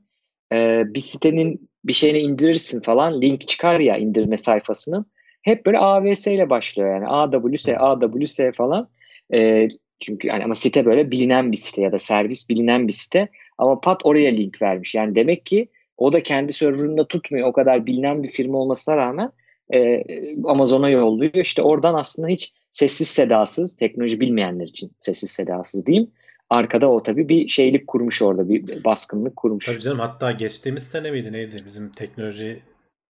Ee, 0.53 0.83
bir 0.85 0.99
sitenin 0.99 1.69
bir 1.83 1.93
şeyini 1.93 2.19
indirirsin 2.19 2.81
falan, 2.81 3.21
link 3.21 3.47
çıkar 3.47 3.79
ya 3.79 3.97
indirme 3.97 4.37
sayfasının. 4.37 5.05
Hep 5.41 5.65
böyle 5.65 5.77
AWS 5.79 6.27
ile 6.27 6.49
başlıyor 6.49 6.93
yani 6.93 7.07
AWS, 7.07 7.69
AWS 7.77 8.39
falan. 8.57 8.89
Ee, 9.33 9.67
çünkü 9.99 10.27
yani 10.27 10.43
ama 10.43 10.55
site 10.55 10.85
böyle 10.85 11.11
bilinen 11.11 11.51
bir 11.51 11.57
site 11.57 11.81
ya 11.81 11.91
da 11.91 11.97
servis 11.97 12.49
bilinen 12.49 12.87
bir 12.87 12.93
site. 12.93 13.29
Ama 13.59 13.79
pat 13.79 14.01
oraya 14.03 14.31
link 14.31 14.61
vermiş. 14.61 14.95
Yani 14.95 15.15
demek 15.15 15.45
ki 15.45 15.69
o 15.97 16.13
da 16.13 16.23
kendi 16.23 16.53
serverında 16.53 17.07
tutmuyor. 17.07 17.47
O 17.47 17.53
kadar 17.53 17.87
bilinen 17.87 18.23
bir 18.23 18.29
firma 18.29 18.57
olmasına 18.57 18.97
rağmen 18.97 19.31
e, 19.73 20.03
Amazon'a 20.45 20.89
yolluyor. 20.89 21.33
İşte 21.33 21.61
oradan 21.61 21.93
aslında 21.93 22.27
hiç 22.27 22.53
sessiz 22.71 23.07
sedasız, 23.07 23.75
teknoloji 23.75 24.19
bilmeyenler 24.19 24.67
için 24.67 24.91
sessiz 25.01 25.31
sedasız 25.31 25.85
diyeyim. 25.85 26.11
Arkada 26.49 26.91
o 26.91 27.03
tabii 27.03 27.29
bir 27.29 27.47
şeylik 27.47 27.87
kurmuş 27.87 28.21
orada, 28.21 28.49
bir 28.49 28.83
baskınlık 28.83 29.35
kurmuş. 29.35 29.65
Tabii 29.65 29.79
canım 29.79 29.99
hatta 29.99 30.31
geçtiğimiz 30.31 30.83
sene 30.83 31.11
miydi 31.11 31.31
neydi 31.31 31.63
bizim 31.65 31.91
teknoloji 31.91 32.59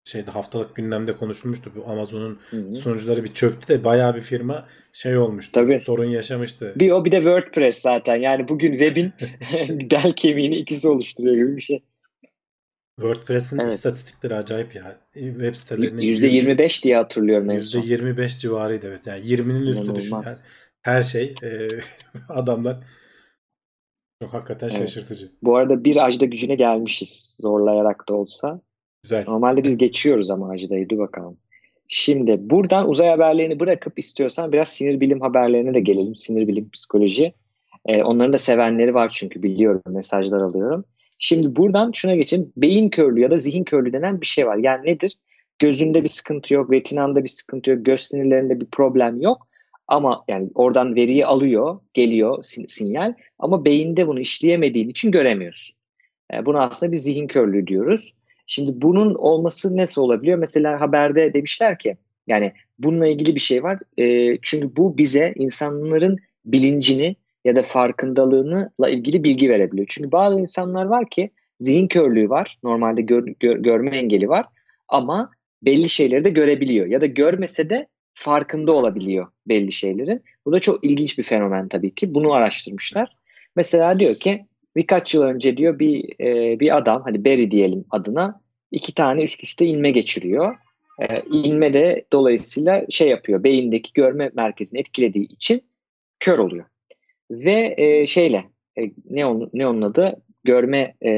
şeyde 0.05 0.31
haftalık 0.31 0.75
gündemde 0.75 1.13
konuşulmuştu. 1.13 1.71
Bu 1.75 1.89
Amazon'un 1.91 2.39
sunucuları 2.73 3.23
bir 3.23 3.33
çöktü 3.33 3.67
de 3.67 3.83
bayağı 3.83 4.15
bir 4.15 4.21
firma 4.21 4.67
şey 4.93 5.17
olmuştu. 5.17 5.51
Tabii. 5.53 5.79
Sorun 5.79 6.05
yaşamıştı. 6.05 6.73
Bir 6.75 6.91
o 6.91 7.05
bir 7.05 7.11
de 7.11 7.15
WordPress 7.15 7.81
zaten. 7.81 8.15
Yani 8.15 8.47
bugün 8.47 8.71
web'in 8.71 9.13
bel 9.91 10.11
kemiğini 10.11 10.55
ikisi 10.55 10.87
oluşturuyor 10.87 11.35
gibi 11.35 11.57
bir 11.57 11.61
şey. 11.61 11.83
WordPress'in 12.99 13.59
Evet. 13.59 13.73
istatistikleri 13.73 14.35
acayip 14.35 14.75
ya. 14.75 14.97
Web 15.13 15.55
sitelerinin 15.55 16.01
%25 16.01 16.83
diye 16.83 16.95
hatırlıyorum 16.95 17.49
en 17.49 17.59
son. 17.59 17.81
%25 17.81 18.39
civarıydı 18.39 18.87
evet. 18.87 19.07
Yani 19.07 19.25
20'nin 19.25 19.67
üstü 19.67 19.95
düşün. 19.95 20.15
Her, 20.15 20.35
her 20.81 21.03
şey 21.03 21.35
e, 21.43 21.67
adamlar 22.29 22.77
çok 24.21 24.33
hakikaten 24.33 24.69
Evet. 24.69 24.79
şaşırtıcı. 24.79 25.31
Bu 25.43 25.55
arada 25.55 25.83
bir 25.83 26.05
ajda 26.05 26.25
gücüne 26.25 26.55
gelmişiz. 26.55 27.37
Zorlayarak 27.39 28.09
da 28.09 28.13
olsa. 28.13 28.61
Güzel. 29.05 29.23
Normalde 29.27 29.63
biz 29.63 29.77
geçiyoruz 29.77 30.31
ama 30.31 30.49
ajdayı. 30.49 30.89
Dur 30.89 30.97
bakalım. 30.97 31.37
Şimdi 31.87 32.49
buradan 32.49 32.89
uzay 32.89 33.09
haberlerini 33.09 33.59
bırakıp 33.59 33.99
istiyorsan 33.99 34.51
biraz 34.51 34.69
sinir 34.69 34.99
bilim 34.99 35.21
haberlerine 35.21 35.73
de 35.73 35.79
gelelim. 35.79 36.15
Sinir 36.15 36.47
bilim, 36.47 36.69
psikoloji. 36.69 37.33
Ee, 37.85 38.03
onların 38.03 38.33
da 38.33 38.37
sevenleri 38.37 38.93
var 38.93 39.11
çünkü 39.13 39.43
biliyorum. 39.43 39.81
Mesajlar 39.87 40.41
alıyorum. 40.41 40.85
Şimdi 41.19 41.55
buradan 41.55 41.91
şuna 41.91 42.15
geçin. 42.15 42.53
Beyin 42.57 42.89
körlüğü 42.89 43.21
ya 43.21 43.31
da 43.31 43.37
zihin 43.37 43.63
körlüğü 43.63 43.93
denen 43.93 44.21
bir 44.21 44.25
şey 44.25 44.47
var. 44.47 44.57
Yani 44.57 44.85
nedir? 44.85 45.17
Gözünde 45.59 46.03
bir 46.03 46.07
sıkıntı 46.07 46.53
yok, 46.53 46.71
retinanda 46.71 47.23
bir 47.23 47.29
sıkıntı 47.29 47.71
yok, 47.71 47.85
göz 47.85 48.01
sinirlerinde 48.01 48.61
bir 48.61 48.65
problem 48.65 49.21
yok. 49.21 49.47
Ama 49.87 50.23
yani 50.27 50.49
oradan 50.55 50.95
veriyi 50.95 51.25
alıyor, 51.25 51.79
geliyor 51.93 52.43
sin- 52.43 52.67
sinyal. 52.67 53.13
Ama 53.39 53.65
beyinde 53.65 54.07
bunu 54.07 54.19
işleyemediğin 54.19 54.89
için 54.89 55.11
göremiyorsun. 55.11 55.75
E, 56.33 56.45
buna 56.45 56.61
aslında 56.61 56.91
bir 56.91 56.97
zihin 56.97 57.27
körlüğü 57.27 57.67
diyoruz. 57.67 58.13
Şimdi 58.47 58.81
bunun 58.81 59.15
olması 59.15 59.77
nasıl 59.77 60.01
olabiliyor? 60.01 60.37
Mesela 60.37 60.81
haberde 60.81 61.33
demişler 61.33 61.79
ki 61.79 61.97
yani 62.27 62.53
bununla 62.79 63.07
ilgili 63.07 63.35
bir 63.35 63.39
şey 63.39 63.63
var. 63.63 63.79
E, 63.97 64.37
çünkü 64.41 64.75
bu 64.75 64.97
bize 64.97 65.33
insanların 65.35 66.17
bilincini 66.45 67.15
ya 67.45 67.55
da 67.55 67.63
farkındalığıyla 67.63 68.89
ilgili 68.89 69.23
bilgi 69.23 69.49
verebiliyor. 69.49 69.87
Çünkü 69.89 70.11
bazı 70.11 70.39
insanlar 70.39 70.85
var 70.85 71.09
ki 71.09 71.29
zihin 71.57 71.87
körlüğü 71.87 72.29
var. 72.29 72.59
Normalde 72.63 73.01
gör- 73.01 73.33
gör- 73.39 73.57
görme 73.57 73.97
engeli 73.97 74.29
var. 74.29 74.45
Ama 74.87 75.31
belli 75.61 75.89
şeyleri 75.89 76.23
de 76.23 76.29
görebiliyor. 76.29 76.85
Ya 76.85 77.01
da 77.01 77.05
görmese 77.05 77.69
de 77.69 77.87
farkında 78.13 78.71
olabiliyor 78.71 79.27
belli 79.47 79.71
şeylerin. 79.71 80.21
Bu 80.45 80.51
da 80.51 80.59
çok 80.59 80.83
ilginç 80.83 81.17
bir 81.17 81.23
fenomen 81.23 81.67
tabii 81.67 81.95
ki. 81.95 82.15
Bunu 82.15 82.33
araştırmışlar. 82.33 83.15
Mesela 83.55 83.99
diyor 83.99 84.15
ki 84.15 84.45
birkaç 84.75 85.13
yıl 85.13 85.23
önce 85.23 85.57
diyor 85.57 85.79
bir 85.79 86.19
e, 86.19 86.59
bir 86.59 86.77
adam 86.77 87.01
hani 87.03 87.25
Barry 87.25 87.51
diyelim 87.51 87.85
adına 87.89 88.41
iki 88.71 88.93
tane 88.93 89.23
üst 89.23 89.43
üste 89.43 89.65
ilme 89.65 89.91
geçiriyor. 89.91 90.55
E, 91.01 91.21
ilme 91.21 91.73
de 91.73 92.05
dolayısıyla 92.13 92.85
şey 92.89 93.09
yapıyor 93.09 93.43
beyindeki 93.43 93.93
görme 93.93 94.31
merkezini 94.33 94.79
etkilediği 94.79 95.25
için 95.25 95.61
kör 96.19 96.39
oluyor. 96.39 96.65
Ve 97.31 97.73
e, 97.77 98.07
şeyle 98.07 98.45
e, 98.79 98.91
ne, 99.09 99.25
onun, 99.25 99.49
ne 99.53 99.67
onun 99.67 99.81
adı 99.81 100.21
görme 100.43 100.95
e, 101.05 101.11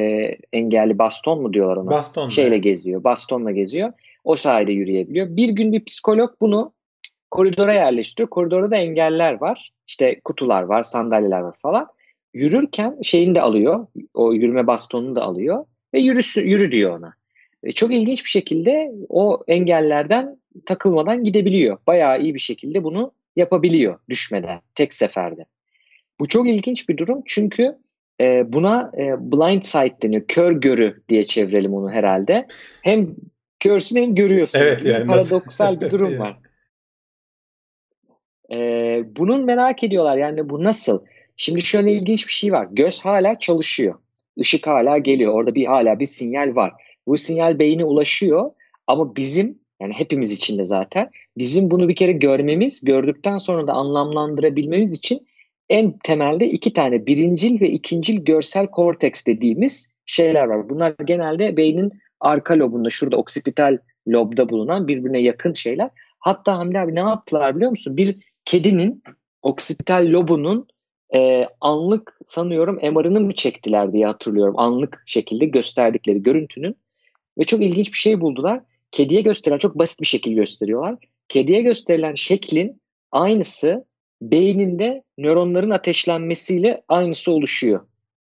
engelli 0.53 0.99
baston 0.99 1.41
mu 1.41 1.53
diyorlar 1.53 1.78
ona? 1.78 1.91
Baston. 1.91 2.30
Şeyle 2.30 2.58
geziyor 2.58 3.03
bastonla 3.03 3.51
geziyor. 3.51 3.93
O 4.24 4.36
sayede 4.36 4.72
yürüyebiliyor. 4.72 5.36
Bir 5.36 5.49
gün 5.49 5.74
bir 5.74 5.86
psikolog 5.86 6.30
bunu 6.41 6.74
koridora 7.32 7.74
yerleştiriyor. 7.74 8.30
Koridorda 8.30 8.72
da 8.72 8.76
engeller 8.76 9.41
var. 9.41 9.72
İşte 9.88 10.20
kutular 10.20 10.64
var, 10.64 10.84
sandalyeler 10.84 11.39
var 11.39 11.55
falan 11.62 11.88
yürürken 12.38 12.97
şeyini 13.03 13.35
de 13.35 13.41
alıyor. 13.41 13.88
O 14.13 14.33
yürüme 14.33 14.67
bastonunu 14.67 15.15
da 15.15 15.21
alıyor 15.21 15.65
ve 15.93 15.99
yürüsü, 15.99 16.41
yürü 16.41 16.71
diyor 16.71 16.97
ona. 16.99 17.13
E, 17.63 17.71
çok 17.71 17.93
ilginç 17.93 18.23
bir 18.23 18.29
şekilde 18.29 18.91
o 19.09 19.43
engellerden 19.47 20.38
takılmadan 20.65 21.23
gidebiliyor. 21.23 21.77
Bayağı 21.88 22.21
iyi 22.21 22.33
bir 22.33 22.39
şekilde 22.39 22.83
bunu 22.83 23.11
yapabiliyor 23.35 23.99
düşmeden 24.09 24.59
tek 24.75 24.93
seferde. 24.93 25.45
Bu 26.19 26.27
çok 26.27 26.47
ilginç 26.47 26.89
bir 26.89 26.97
durum 26.97 27.21
çünkü 27.25 27.75
e, 28.21 28.53
buna 28.53 28.91
e, 28.97 29.31
blind 29.31 29.63
sight 29.63 30.03
deniyor. 30.03 30.23
Kör 30.27 30.51
görü 30.51 31.01
diye 31.09 31.25
çevirelim 31.25 31.73
onu 31.73 31.91
herhalde. 31.91 32.47
Hem 32.81 33.15
körsün 33.59 34.01
hem 34.01 34.15
görüyorsun. 34.15 34.59
Evet, 34.59 34.85
yani 34.85 35.07
nasıl- 35.07 35.29
Paradoksal 35.29 35.81
bir 35.81 35.89
durum 35.91 36.19
var. 36.19 36.38
E, 38.51 38.57
bunun 39.15 39.45
merak 39.45 39.83
ediyorlar 39.83 40.17
yani 40.17 40.49
bu 40.49 40.63
nasıl? 40.63 41.01
Şimdi 41.38 41.61
şöyle 41.61 41.93
ilginç 41.93 42.27
bir 42.27 42.33
şey 42.33 42.51
var. 42.51 42.67
Göz 42.71 42.99
hala 43.01 43.39
çalışıyor. 43.39 43.95
Işık 44.38 44.67
hala 44.67 44.97
geliyor. 44.97 45.33
Orada 45.33 45.55
bir 45.55 45.65
hala 45.65 45.99
bir 45.99 46.05
sinyal 46.05 46.55
var. 46.55 46.73
Bu 47.07 47.17
sinyal 47.17 47.59
beyine 47.59 47.83
ulaşıyor 47.83 48.51
ama 48.88 49.15
bizim 49.15 49.59
yani 49.81 49.93
hepimiz 49.93 50.31
için 50.31 50.57
de 50.57 50.65
zaten 50.65 51.09
bizim 51.38 51.71
bunu 51.71 51.89
bir 51.89 51.95
kere 51.95 52.11
görmemiz, 52.11 52.83
gördükten 52.83 53.38
sonra 53.38 53.67
da 53.67 53.73
anlamlandırabilmemiz 53.73 54.97
için 54.97 55.27
en 55.69 55.97
temelde 56.03 56.47
iki 56.47 56.73
tane 56.73 57.05
birincil 57.05 57.61
ve 57.61 57.69
ikincil 57.69 58.15
görsel 58.25 58.67
korteks 58.67 59.25
dediğimiz 59.25 59.91
şeyler 60.05 60.43
var. 60.43 60.69
Bunlar 60.69 60.95
genelde 61.05 61.57
beynin 61.57 61.91
arka 62.19 62.59
lobunda, 62.59 62.89
şurada 62.89 63.17
oksipital 63.17 63.77
lobda 64.07 64.49
bulunan 64.49 64.88
birbirine 64.88 65.19
yakın 65.19 65.53
şeyler. 65.53 65.89
Hatta 66.19 66.57
Hamdi 66.57 66.79
abi 66.79 66.95
ne 66.95 66.99
yaptılar 66.99 67.55
biliyor 67.55 67.71
musun? 67.71 67.97
Bir 67.97 68.15
kedinin 68.45 69.03
oksipital 69.41 70.07
lobunun 70.11 70.67
e, 71.16 71.45
anlık 71.62 72.20
sanıyorum 72.24 72.76
MR'ını 72.76 73.22
mı 73.22 73.34
çektiler 73.34 73.93
diye 73.93 74.05
hatırlıyorum. 74.05 74.60
Anlık 74.60 75.03
şekilde 75.05 75.45
gösterdikleri 75.45 76.24
görüntünün. 76.24 76.76
Ve 77.38 77.43
çok 77.43 77.62
ilginç 77.62 77.93
bir 77.93 77.97
şey 77.97 78.22
buldular. 78.22 78.62
Kediye 78.91 79.22
gösterilen 79.22 79.60
çok 79.60 79.80
basit 79.80 80.01
bir 80.01 80.05
şekil 80.05 80.34
gösteriyorlar. 80.36 80.95
Kediye 81.30 81.62
gösterilen 81.62 82.16
şeklin 82.16 82.82
aynısı 83.12 83.86
beyninde 84.22 85.03
nöronların 85.18 85.70
ateşlenmesiyle 85.70 86.82
aynısı 86.88 87.32
oluşuyor 87.32 87.80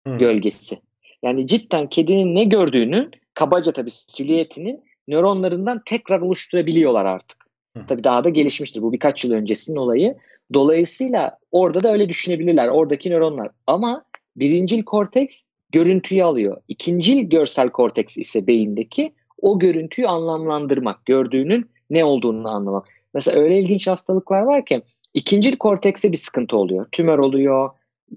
Hı. 0.07 0.17
gölgesi. 0.17 0.77
Yani 1.23 1.47
cidden 1.47 1.87
kedinin 1.87 2.35
ne 2.35 2.43
gördüğünü 2.43 3.09
kabaca 3.33 3.71
tabii 3.71 3.91
silüetinin 3.91 4.83
nöronlarından 5.07 5.81
tekrar 5.85 6.19
oluşturabiliyorlar 6.19 7.05
artık. 7.05 7.37
Hı. 7.77 7.85
Tabii 7.87 8.03
daha 8.03 8.23
da 8.23 8.29
gelişmiştir. 8.29 8.81
Bu 8.81 8.93
birkaç 8.93 9.25
yıl 9.25 9.31
öncesinin 9.31 9.77
olayı. 9.77 10.15
Dolayısıyla 10.53 11.37
orada 11.51 11.83
da 11.83 11.91
öyle 11.91 12.09
düşünebilirler. 12.09 12.67
Oradaki 12.67 13.09
nöronlar. 13.09 13.49
Ama 13.67 14.03
birincil 14.35 14.83
korteks 14.83 15.43
görüntüyü 15.71 16.23
alıyor. 16.23 16.57
İkincil 16.67 17.17
görsel 17.17 17.69
korteks 17.69 18.17
ise 18.17 18.47
beyindeki 18.47 19.13
o 19.41 19.59
görüntüyü 19.59 20.07
anlamlandırmak, 20.07 21.05
gördüğünün 21.05 21.69
ne 21.89 22.05
olduğunu 22.05 22.49
anlamak. 22.49 22.87
Mesela 23.13 23.41
öyle 23.41 23.59
ilginç 23.59 23.87
hastalıklar 23.87 24.41
var 24.41 24.65
ki 24.65 24.81
ikincil 25.13 25.55
kortekste 25.55 26.11
bir 26.11 26.17
sıkıntı 26.17 26.57
oluyor. 26.57 26.85
Tümör 26.91 27.19
oluyor, 27.19 27.69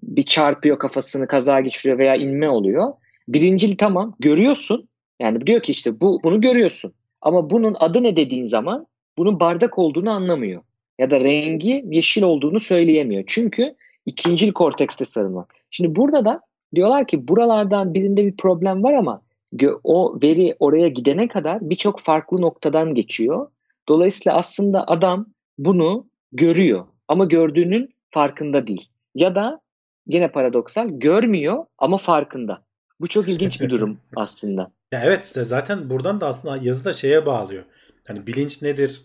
bir 0.03 0.23
çarpıyor 0.23 0.79
kafasını, 0.79 1.27
kaza 1.27 1.61
geçiriyor 1.61 1.99
veya 1.99 2.15
inme 2.15 2.49
oluyor. 2.49 2.93
Birincil 3.29 3.77
tamam 3.77 4.15
görüyorsun. 4.19 4.89
Yani 5.21 5.47
diyor 5.47 5.63
ki 5.63 5.73
işte 5.73 6.01
bu 6.01 6.21
bunu 6.25 6.41
görüyorsun. 6.41 6.93
Ama 7.21 7.51
bunun 7.51 7.77
adı 7.81 8.03
ne 8.03 8.17
dediğin 8.17 8.45
zaman 8.45 8.87
bunun 9.19 9.41
bardak 9.41 9.79
olduğunu 9.79 10.11
anlamıyor. 10.11 10.63
Ya 10.99 11.11
da 11.11 11.21
rengi 11.21 11.85
yeşil 11.91 12.23
olduğunu 12.23 12.61
söyleyemiyor. 12.61 13.25
Çünkü 13.27 13.75
ikincil 14.07 14.53
kortekste 14.53 15.05
sarılma. 15.05 15.47
Şimdi 15.71 15.97
burada 15.97 16.25
da 16.25 16.41
diyorlar 16.75 17.07
ki 17.07 17.29
buralardan 17.29 17.95
birinde 17.95 18.27
bir 18.27 18.37
problem 18.37 18.83
var 18.83 18.93
ama 18.93 19.23
o 19.85 20.19
veri 20.23 20.57
oraya 20.59 20.89
gidene 20.89 21.29
kadar 21.29 21.59
birçok 21.71 22.01
farklı 22.01 22.41
noktadan 22.41 22.95
geçiyor. 22.95 23.49
Dolayısıyla 23.89 24.39
aslında 24.39 24.89
adam 24.89 25.27
bunu 25.59 26.07
görüyor 26.33 26.85
ama 27.09 27.25
gördüğünün 27.25 27.95
farkında 28.11 28.67
değil. 28.67 28.89
Ya 29.15 29.35
da 29.35 29.61
yine 30.07 30.29
paradoksal 30.29 30.89
görmüyor 30.91 31.65
ama 31.79 31.99
farkında. 31.99 32.63
Bu 33.01 33.07
çok 33.07 33.29
ilginç 33.29 33.61
bir 33.61 33.71
durum 33.71 33.99
aslında. 34.17 34.71
Ya 34.93 35.03
evet 35.05 35.27
zaten 35.27 35.91
buradan 35.91 36.21
da 36.21 36.27
aslında 36.27 36.57
yazıda 36.57 36.93
şeye 36.93 37.27
bağlıyor. 37.27 37.65
Hani 38.07 38.27
bilinç 38.27 38.63
nedir? 38.63 39.03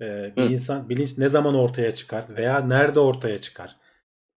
Ee, 0.00 0.32
bir 0.36 0.42
Hı. 0.42 0.48
insan 0.48 0.88
bilinç 0.88 1.18
ne 1.18 1.28
zaman 1.28 1.54
ortaya 1.54 1.94
çıkar 1.94 2.24
veya 2.36 2.60
nerede 2.60 3.00
ortaya 3.00 3.40
çıkar? 3.40 3.76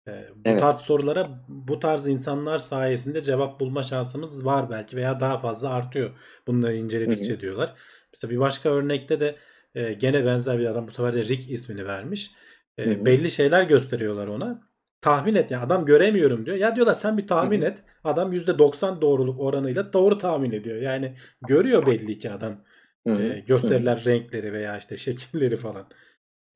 Ee, 0.08 0.28
bu 0.36 0.44
Evet. 0.44 0.60
tarz 0.60 0.76
sorulara 0.76 1.26
bu 1.48 1.78
tarz 1.78 2.06
insanlar 2.06 2.58
sayesinde 2.58 3.20
cevap 3.20 3.60
bulma 3.60 3.82
şansımız 3.82 4.44
var 4.44 4.70
belki 4.70 4.96
veya 4.96 5.20
daha 5.20 5.38
fazla 5.38 5.70
artıyor 5.70 6.10
bunları 6.46 6.74
inceledikçe 6.76 7.40
diyorlar. 7.40 7.74
Mesela 8.14 8.30
bir 8.30 8.38
başka 8.40 8.68
örnekte 8.70 9.20
de 9.20 9.36
e, 9.74 9.92
gene 9.92 10.24
benzer 10.24 10.58
bir 10.58 10.66
adam 10.66 10.88
bu 10.88 10.92
sefer 10.92 11.14
de 11.14 11.24
Rick 11.24 11.50
ismini 11.50 11.86
vermiş. 11.86 12.30
E, 12.78 12.84
Hı 12.86 12.90
hı. 12.90 13.04
belli 13.04 13.30
şeyler 13.30 13.62
gösteriyorlar 13.62 14.26
ona. 14.26 14.72
Tahmin 15.00 15.34
et 15.34 15.50
yani 15.50 15.64
adam 15.64 15.84
göremiyorum 15.84 16.46
diyor. 16.46 16.56
Ya 16.56 16.76
diyorlar 16.76 16.94
sen 16.94 17.18
bir 17.18 17.26
tahmin 17.26 17.62
Hı 17.62 17.64
hı. 17.64 17.68
et. 17.68 17.82
Adam 18.04 18.32
%90 18.32 19.00
doğruluk 19.00 19.40
oranıyla 19.40 19.92
doğru 19.92 20.18
tahmin 20.18 20.52
ediyor. 20.52 20.76
Yani 20.82 21.16
görüyor 21.42 21.86
belli 21.86 22.18
ki 22.18 22.30
adam 22.30 22.64
Hı 23.06 23.14
hı. 23.14 23.22
e, 23.22 23.44
gösterilen 23.46 24.04
renkleri 24.04 24.52
veya 24.52 24.78
işte 24.78 24.96
şekilleri 24.96 25.56
falan. 25.56 25.86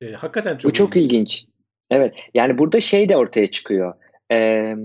E, 0.01 0.11
hakikaten 0.11 0.57
çok 0.57 0.71
Bu 0.71 0.73
çok 0.73 0.95
ilginç. 0.95 1.45
Evet. 1.89 2.13
Yani 2.33 2.57
burada 2.57 2.79
şey 2.79 3.09
de 3.09 3.17
ortaya 3.17 3.51
çıkıyor. 3.51 3.93
Ee, 4.31 4.75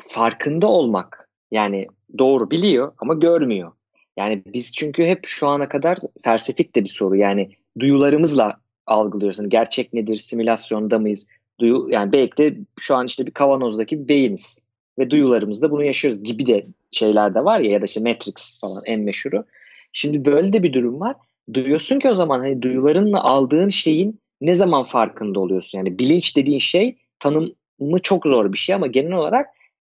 farkında 0.00 0.66
olmak. 0.66 1.28
Yani 1.50 1.86
doğru 2.18 2.50
biliyor 2.50 2.92
ama 2.98 3.14
görmüyor. 3.14 3.72
Yani 4.16 4.42
biz 4.46 4.74
çünkü 4.74 5.04
hep 5.04 5.26
şu 5.26 5.48
ana 5.48 5.68
kadar 5.68 5.98
felsefik 6.24 6.76
de 6.76 6.84
bir 6.84 6.88
soru. 6.88 7.16
Yani 7.16 7.50
duyularımızla 7.78 8.60
algılıyoruz. 8.86 9.38
Yani 9.38 9.48
gerçek 9.48 9.92
nedir? 9.92 10.16
Simülasyonda 10.16 10.98
mıyız? 10.98 11.26
Duyu, 11.60 11.86
yani 11.90 12.12
belki 12.12 12.36
de 12.36 12.56
şu 12.80 12.96
an 12.96 13.06
işte 13.06 13.26
bir 13.26 13.30
kavanozdaki 13.30 14.02
bir 14.02 14.08
beyiniz. 14.08 14.62
Ve 14.98 15.10
duyularımızda 15.10 15.70
bunu 15.70 15.84
yaşıyoruz 15.84 16.22
gibi 16.22 16.46
de 16.46 16.66
şeyler 16.90 17.34
de 17.34 17.44
var 17.44 17.60
ya 17.60 17.70
ya 17.70 17.80
da 17.80 17.84
işte 17.84 18.00
Matrix 18.00 18.60
falan 18.60 18.82
en 18.84 19.00
meşhuru. 19.00 19.44
Şimdi 19.92 20.24
böyle 20.24 20.52
de 20.52 20.62
bir 20.62 20.72
durum 20.72 21.00
var. 21.00 21.16
Duyuyorsun 21.54 21.98
ki 21.98 22.08
o 22.10 22.14
zaman 22.14 22.38
hani 22.38 22.62
duyularınla 22.62 23.24
aldığın 23.24 23.68
şeyin 23.68 24.20
ne 24.40 24.54
zaman 24.54 24.84
farkında 24.84 25.40
oluyorsun? 25.40 25.78
Yani 25.78 25.98
bilinç 25.98 26.36
dediğin 26.36 26.58
şey 26.58 26.96
tanımı 27.18 27.98
çok 28.02 28.26
zor 28.26 28.52
bir 28.52 28.58
şey 28.58 28.74
ama 28.74 28.86
genel 28.86 29.12
olarak 29.12 29.46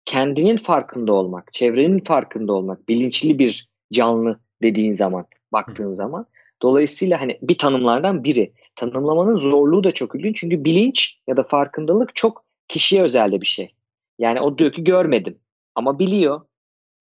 kendinin 0.05 0.57
farkında 0.57 1.13
olmak, 1.13 1.53
çevrenin 1.53 1.99
farkında 1.99 2.53
olmak, 2.53 2.89
bilinçli 2.89 3.39
bir 3.39 3.69
canlı 3.93 4.41
dediğin 4.63 4.93
zaman, 4.93 5.27
baktığın 5.53 5.93
zaman. 5.93 6.27
Dolayısıyla 6.63 7.21
hani 7.21 7.39
bir 7.43 7.59
tanımlardan 7.59 8.25
biri. 8.25 8.53
Tanımlamanın 8.77 9.37
zorluğu 9.37 9.85
da 9.85 9.91
çok 9.93 10.15
ilginç 10.15 10.37
çünkü 10.37 10.65
bilinç 10.65 11.19
ya 11.29 11.37
da 11.37 11.43
farkındalık 11.43 12.15
çok 12.15 12.45
kişiye 12.69 13.03
özel 13.03 13.33
bir 13.33 13.47
şey. 13.47 13.75
Yani 14.19 14.41
o 14.41 14.59
diyor 14.59 14.73
ki 14.73 14.85
görmedim 14.85 15.39
ama 15.75 15.99
biliyor. 15.99 16.41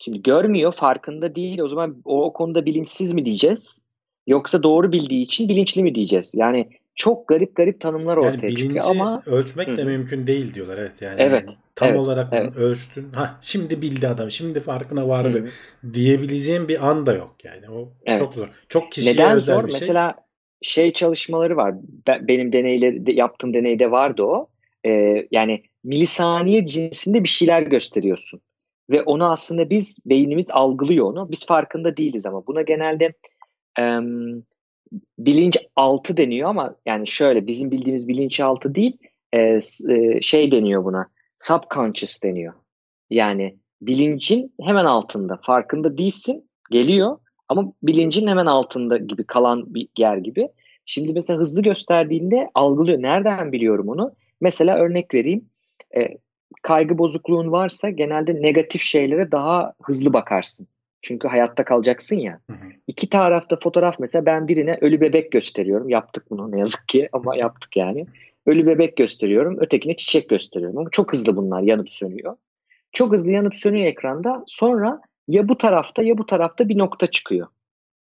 Şimdi 0.03 0.21
görmüyor, 0.21 0.71
farkında 0.71 1.35
değil. 1.35 1.59
O 1.59 1.67
zaman 1.67 2.01
o, 2.05 2.25
o 2.25 2.33
konuda 2.33 2.65
bilinçsiz 2.65 3.13
mi 3.13 3.25
diyeceğiz? 3.25 3.79
Yoksa 4.27 4.63
doğru 4.63 4.91
bildiği 4.91 5.21
için 5.21 5.49
bilinçli 5.49 5.83
mi 5.83 5.95
diyeceğiz? 5.95 6.33
Yani 6.35 6.69
çok 6.95 7.27
garip 7.27 7.55
garip 7.55 7.81
tanımlar 7.81 8.17
Yani 8.17 8.35
ortaya 8.35 8.55
çıkıyor 8.55 8.83
ama 8.89 9.23
ölçmek 9.25 9.67
Hı 9.67 9.77
de 9.77 9.83
mümkün 9.83 10.27
değil 10.27 10.53
diyorlar. 10.53 10.77
Evet 10.77 11.01
yani 11.01 11.15
Evet, 11.21 11.49
tam 11.75 11.89
evet, 11.89 11.99
olarak 11.99 12.27
evet. 12.31 12.55
ölçtün. 12.55 13.11
Ha 13.11 13.37
şimdi 13.41 13.81
bildi 13.81 14.07
adam. 14.07 14.31
Şimdi 14.31 14.59
farkına 14.59 15.07
vardı 15.07 15.39
Hı 15.39 15.93
diyebileceğim 15.93 16.67
bir 16.67 16.89
an 16.89 17.05
da 17.05 17.13
yok 17.13 17.35
yani. 17.43 17.69
O 17.69 17.89
Evet. 18.05 18.19
çok 18.19 18.33
zor. 18.33 18.49
Çok 18.69 18.91
kişiye 18.91 19.13
Neden 19.13 19.35
özel 19.35 19.55
zor? 19.55 19.67
bir 19.67 19.71
şey. 19.71 19.79
Mesela 19.79 20.15
şey 20.61 20.93
çalışmaları 20.93 21.57
var. 21.57 21.75
Ben- 22.07 22.27
benim 22.27 22.53
deneyleri 22.53 23.15
yaptığım 23.15 23.53
deneyde 23.53 23.91
vardı 23.91 24.23
o. 24.23 24.47
Ee, 24.85 25.27
yani 25.31 25.63
milisaniye 25.83 26.65
cinsinde 26.65 27.23
bir 27.23 27.29
şeyler 27.29 27.61
gösteriyorsun. 27.61 28.41
Ve 28.89 29.01
onu 29.01 29.31
aslında 29.31 29.69
biz 29.69 29.99
beynimiz 30.05 30.51
algılıyor 30.51 31.05
onu. 31.05 31.31
Biz 31.31 31.45
farkında 31.45 31.97
değiliz 31.97 32.25
ama 32.25 32.47
buna 32.47 32.61
genelde 32.61 33.13
em, 33.79 34.43
bilinç 35.19 35.57
altı 35.75 36.17
deniyor 36.17 36.49
ama 36.49 36.75
yani 36.85 37.07
şöyle 37.07 37.47
bizim 37.47 37.71
bildiğimiz 37.71 38.07
bilinç 38.07 38.39
altı 38.39 38.75
değil 38.75 38.97
e, 39.33 39.59
e, 39.89 40.21
şey 40.21 40.51
deniyor 40.51 40.85
buna 40.85 41.09
subconscious 41.39 42.23
deniyor. 42.23 42.53
Yani 43.09 43.57
bilincin 43.81 44.53
hemen 44.61 44.85
altında 44.85 45.39
farkında 45.45 45.97
değilsin 45.97 46.49
geliyor 46.71 47.17
ama 47.49 47.73
bilincin 47.83 48.27
hemen 48.27 48.45
altında 48.45 48.97
gibi 48.97 49.23
kalan 49.23 49.73
bir 49.73 49.87
yer 49.97 50.17
gibi. 50.17 50.49
Şimdi 50.85 51.13
mesela 51.13 51.39
hızlı 51.39 51.61
gösterdiğinde 51.61 52.49
algılıyor. 52.55 53.01
Nereden 53.01 53.51
biliyorum 53.51 53.89
onu? 53.89 54.15
Mesela 54.41 54.77
örnek 54.77 55.13
vereyim. 55.13 55.45
E, 55.95 56.09
kaygı 56.63 56.97
bozukluğun 56.97 57.51
varsa 57.51 57.89
genelde 57.89 58.41
negatif 58.41 58.81
şeylere 58.81 59.31
daha 59.31 59.73
hızlı 59.83 60.13
bakarsın. 60.13 60.67
Çünkü 61.01 61.27
hayatta 61.27 61.63
kalacaksın 61.65 62.15
ya. 62.15 62.39
Hı 62.49 62.53
hı. 62.53 62.67
İki 62.87 63.09
tarafta 63.09 63.59
fotoğraf 63.63 63.99
mesela 63.99 64.25
ben 64.25 64.47
birine 64.47 64.77
ölü 64.81 65.01
bebek 65.01 65.31
gösteriyorum. 65.31 65.89
Yaptık 65.89 66.29
bunu 66.29 66.51
ne 66.51 66.59
yazık 66.59 66.87
ki 66.87 67.09
ama 67.13 67.35
yaptık 67.35 67.77
yani. 67.77 68.05
Ölü 68.45 68.67
bebek 68.67 68.97
gösteriyorum. 68.97 69.57
Ötekine 69.59 69.95
çiçek 69.95 70.29
gösteriyorum. 70.29 70.77
Ama 70.77 70.89
çok 70.91 71.13
hızlı 71.13 71.35
bunlar 71.35 71.61
yanıp 71.61 71.89
sönüyor. 71.89 72.35
Çok 72.91 73.13
hızlı 73.13 73.31
yanıp 73.31 73.55
sönüyor 73.55 73.85
ekranda. 73.85 74.43
Sonra 74.47 75.01
ya 75.27 75.49
bu 75.49 75.57
tarafta 75.57 76.03
ya 76.03 76.17
bu 76.17 76.25
tarafta 76.25 76.69
bir 76.69 76.77
nokta 76.77 77.07
çıkıyor. 77.07 77.47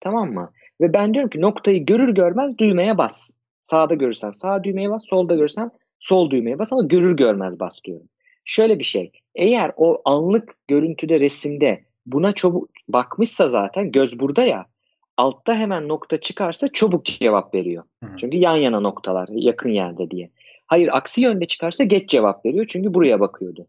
Tamam 0.00 0.32
mı? 0.32 0.50
Ve 0.80 0.92
ben 0.92 1.14
diyorum 1.14 1.30
ki 1.30 1.40
noktayı 1.40 1.86
görür 1.86 2.14
görmez 2.14 2.58
düğmeye 2.58 2.98
bas. 2.98 3.30
Sağda 3.62 3.94
görürsen 3.94 4.30
sağ 4.30 4.64
düğmeye 4.64 4.90
bas. 4.90 5.02
Solda 5.06 5.34
görürsen 5.34 5.70
sol 6.00 6.30
düğmeye 6.30 6.58
bas 6.58 6.72
ama 6.72 6.82
görür 6.82 7.16
görmez 7.16 7.60
bas 7.60 7.84
diyorum. 7.84 8.08
Şöyle 8.46 8.78
bir 8.78 8.84
şey. 8.84 9.12
Eğer 9.34 9.72
o 9.76 10.02
anlık 10.04 10.54
görüntüde 10.68 11.20
resimde 11.20 11.84
buna 12.06 12.34
çabuk 12.34 12.70
bakmışsa 12.88 13.46
zaten 13.46 13.92
göz 13.92 14.20
burada 14.20 14.42
ya 14.42 14.66
altta 15.16 15.54
hemen 15.54 15.88
nokta 15.88 16.20
çıkarsa 16.20 16.68
çabuk 16.72 17.04
cevap 17.04 17.54
veriyor. 17.54 17.84
Hı 18.04 18.10
hı. 18.10 18.16
Çünkü 18.16 18.36
yan 18.36 18.56
yana 18.56 18.80
noktalar 18.80 19.28
yakın 19.32 19.68
yerde 19.68 20.10
diye. 20.10 20.30
Hayır 20.66 20.88
aksi 20.92 21.22
yönde 21.22 21.46
çıkarsa 21.46 21.84
geç 21.84 22.10
cevap 22.10 22.46
veriyor 22.46 22.66
çünkü 22.68 22.94
buraya 22.94 23.20
bakıyordu. 23.20 23.66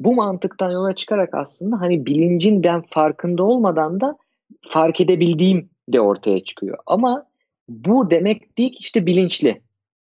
Bu 0.00 0.14
mantıktan 0.14 0.70
yola 0.70 0.94
çıkarak 0.94 1.34
aslında 1.34 1.80
hani 1.80 2.06
bilincin 2.06 2.62
ben 2.62 2.82
farkında 2.82 3.44
olmadan 3.44 4.00
da 4.00 4.16
fark 4.60 5.00
edebildiğim 5.00 5.70
de 5.88 6.00
ortaya 6.00 6.40
çıkıyor. 6.40 6.78
Ama 6.86 7.26
bu 7.68 8.10
demek 8.10 8.58
değil 8.58 8.72
ki 8.72 8.78
işte 8.80 9.06
bilinçli. 9.06 9.60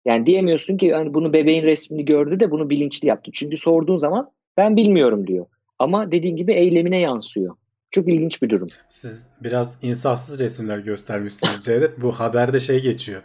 Yani 0.04 0.26
diyemiyorsun 0.26 0.76
ki 0.76 0.92
hani 0.94 1.14
bunu 1.14 1.32
bebeğin 1.32 1.62
resmini 1.62 2.04
gördü 2.04 2.40
de 2.40 2.50
bunu 2.50 2.70
bilinçli 2.70 3.08
yaptı. 3.08 3.30
Çünkü 3.34 3.56
sorduğun 3.56 3.96
zaman 3.96 4.30
ben 4.56 4.76
bilmiyorum 4.76 5.26
diyor. 5.26 5.46
Ama 5.78 6.12
dediğin 6.12 6.36
gibi 6.36 6.52
eylemine 6.52 7.00
yansıyor. 7.00 7.56
Çok 7.90 8.08
ilginç 8.08 8.42
bir 8.42 8.50
durum. 8.50 8.68
Siz 8.88 9.30
biraz 9.42 9.78
insafsız 9.82 10.40
resimler 10.40 10.78
göstermişsiniz 10.78 11.62
Cevdet. 11.64 12.00
Bu 12.00 12.12
haberde 12.12 12.60
şey 12.60 12.80
geçiyor. 12.80 13.22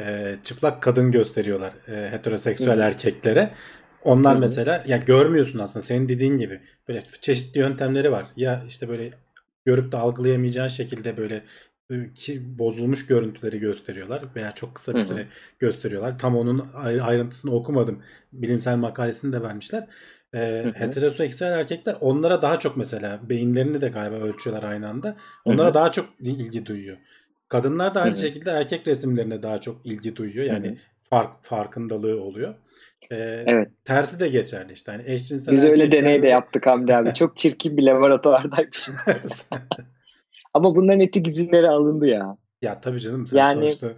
Ee, 0.00 0.34
çıplak 0.42 0.82
kadın 0.82 1.12
gösteriyorlar 1.12 1.72
e, 1.88 2.10
heteroseksüel 2.10 2.76
Hı. 2.78 2.82
erkeklere. 2.82 3.50
Onlar 4.04 4.36
Hı 4.36 4.40
mesela 4.40 4.84
ya 4.86 4.96
görmüyorsun 4.96 5.58
aslında 5.58 5.84
senin 5.84 6.08
dediğin 6.08 6.38
gibi. 6.38 6.60
Böyle 6.88 7.02
çeşitli 7.20 7.58
yöntemleri 7.58 8.12
var. 8.12 8.26
Ya 8.36 8.64
işte 8.68 8.88
böyle 8.88 9.10
görüp 9.64 9.92
de 9.92 9.96
algılayamayacağın 9.96 10.68
şekilde 10.68 11.16
böyle 11.16 11.34
e, 11.34 11.42
ki 12.14 12.58
bozulmuş 12.58 13.06
görüntüleri 13.06 13.58
gösteriyorlar 13.58 14.22
veya 14.36 14.52
çok 14.52 14.74
kısa 14.74 14.94
bir 14.94 15.04
süre 15.04 15.26
gösteriyorlar. 15.58 16.18
Tam 16.18 16.36
onun 16.36 16.66
ay- 16.74 17.00
ayrıntısını 17.00 17.54
okumadım. 17.54 18.02
Bilimsel 18.32 18.76
makalesini 18.76 19.32
de 19.32 19.42
vermişler. 19.42 19.86
Hı. 20.34 20.72
heteroseksüel 20.74 21.52
erkekler 21.52 21.96
onlara 22.00 22.42
daha 22.42 22.58
çok 22.58 22.76
mesela 22.76 23.20
beyinlerini 23.28 23.80
de 23.80 23.88
galiba 23.88 24.16
ölçüyorlar 24.16 24.70
aynı 24.70 24.88
anda. 24.88 25.16
Onlara 25.44 25.68
hı. 25.68 25.74
daha 25.74 25.92
çok 25.92 26.06
ilgi 26.20 26.66
duyuyor. 26.66 26.96
Kadınlar 27.48 27.94
da 27.94 28.00
aynı 28.00 28.14
Hı 28.14 28.18
hı. 28.18 28.22
şekilde 28.22 28.50
erkek 28.50 28.88
resimlerine 28.88 29.42
daha 29.42 29.60
çok 29.60 29.86
ilgi 29.86 30.16
duyuyor. 30.16 30.46
Yani 30.46 30.66
Hı 30.66 30.70
hı. 30.72 30.76
fark 31.02 31.44
farkındalığı 31.44 32.22
oluyor. 32.22 32.54
Ee, 33.12 33.44
Evet. 33.46 33.68
Tersi 33.84 34.20
de 34.20 34.28
geçerli 34.28 34.72
işte. 34.72 34.92
Hani 34.92 35.02
eşcinsel 35.06 35.54
Biz 35.54 35.64
öyle 35.64 35.92
deney 35.92 36.22
de 36.22 36.28
yaptık 36.38 36.66
Hamdi 36.66 36.96
abi. 36.96 37.14
Çok 37.14 37.36
çirkin 37.36 37.76
bir 37.76 37.82
laboratuvardaymışım. 37.82 38.94
Ama 40.54 40.74
bunların 40.76 41.00
etik 41.00 41.28
izinleri 41.28 41.68
alındı 41.68 42.06
ya. 42.06 42.36
ya 42.62 42.80
tabii 42.80 43.00
canım 43.00 43.26
sen 43.26 43.38
Yani- 43.38 43.54
sonuçta 43.60 43.88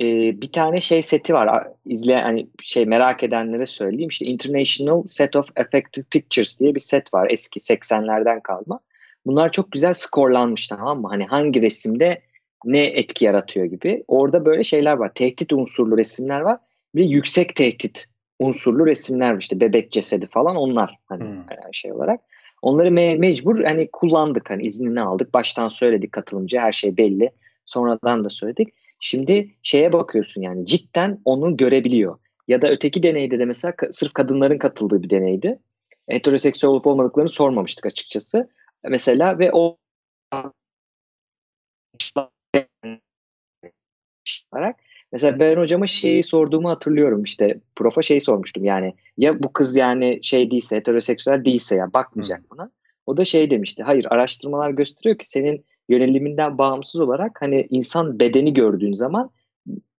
Ee, 0.00 0.40
bir 0.40 0.52
tane 0.52 0.80
şey 0.80 1.02
seti 1.02 1.34
var. 1.34 1.68
İzleyen 1.86 2.22
hani 2.22 2.46
şey 2.62 2.86
merak 2.86 3.22
edenlere 3.22 3.66
söyleyeyim. 3.66 4.08
İşte 4.08 4.26
International 4.26 5.02
Set 5.06 5.36
of 5.36 5.48
Effective 5.56 6.04
Pictures 6.10 6.60
diye 6.60 6.74
bir 6.74 6.80
set 6.80 7.14
var. 7.14 7.26
Eski 7.30 7.60
80'lerden 7.60 8.40
kalma. 8.40 8.80
Bunlar 9.26 9.52
çok 9.52 9.72
güzel 9.72 9.92
skorlanmış 9.92 10.68
tamam 10.68 11.00
mı? 11.00 11.08
Hani 11.08 11.24
hangi 11.26 11.62
resimde 11.62 12.20
ne 12.64 12.80
etki 12.86 13.24
yaratıyor 13.24 13.66
gibi. 13.66 14.04
Orada 14.08 14.44
böyle 14.44 14.64
şeyler 14.64 14.92
var. 14.92 15.14
Tehdit 15.14 15.52
unsurlu 15.52 15.98
resimler 15.98 16.40
var. 16.40 16.58
Bir 16.94 17.04
yüksek 17.04 17.54
tehdit 17.56 18.06
unsurlu 18.38 18.86
resimler 18.86 19.30
var. 19.32 19.38
İşte 19.40 19.60
bebek 19.60 19.92
cesedi 19.92 20.26
falan 20.26 20.56
onlar 20.56 20.98
hani 21.06 21.24
Hmm. 21.24 21.38
e, 21.40 21.72
şey 21.72 21.92
olarak. 21.92 22.20
Onları 22.62 22.88
me- 22.88 23.18
mecbur 23.18 23.64
hani 23.64 23.88
kullandık 23.92 24.50
hani 24.50 24.62
iznini 24.62 25.00
aldık. 25.00 25.34
Baştan 25.34 25.68
söyledik 25.68 26.12
katılımcı 26.12 26.58
her 26.58 26.72
şey 26.72 26.96
belli. 26.96 27.30
Sonradan 27.66 28.24
da 28.24 28.28
söyledik. 28.28 28.74
Şimdi 29.00 29.50
şeye 29.62 29.92
bakıyorsun 29.92 30.42
yani 30.42 30.66
cidden 30.66 31.20
onu 31.24 31.56
görebiliyor. 31.56 32.18
Ya 32.48 32.62
da 32.62 32.70
öteki 32.70 33.02
deneyde 33.02 33.38
de 33.38 33.44
mesela 33.44 33.74
sırf 33.90 34.12
kadınların 34.12 34.58
katıldığı 34.58 35.02
bir 35.02 35.10
deneydi. 35.10 35.58
Heteroseksüel 36.08 36.70
olup 36.70 36.86
olmadıklarını 36.86 37.28
sormamıştık 37.30 37.86
açıkçası. 37.86 38.50
Mesela 38.84 39.38
ve 39.38 39.50
o 39.52 39.76
olarak 44.52 44.76
mesela 45.12 45.38
ben 45.38 45.56
hocama 45.56 45.86
şeyi 45.86 46.22
sorduğumu 46.22 46.68
hatırlıyorum. 46.68 47.24
İşte 47.24 47.60
profa 47.76 48.02
şey 48.02 48.20
sormuştum. 48.20 48.64
Yani 48.64 48.94
ya 49.18 49.42
bu 49.42 49.52
kız 49.52 49.76
yani 49.76 50.18
şey 50.22 50.50
değilse 50.50 50.76
heteroseksüel 50.76 51.44
değilse 51.44 51.76
ya 51.76 51.92
bakmayacak 51.94 52.42
buna. 52.50 52.70
O 53.06 53.16
da 53.16 53.24
şey 53.24 53.50
demişti 53.50 53.82
hayır 53.82 54.06
araştırmalar 54.10 54.70
gösteriyor 54.70 55.18
ki 55.18 55.28
senin 55.28 55.64
yöneliminden 55.88 56.58
bağımsız 56.58 57.00
olarak 57.00 57.42
hani 57.42 57.66
insan 57.70 58.20
bedeni 58.20 58.54
gördüğün 58.54 58.94
zaman 58.94 59.30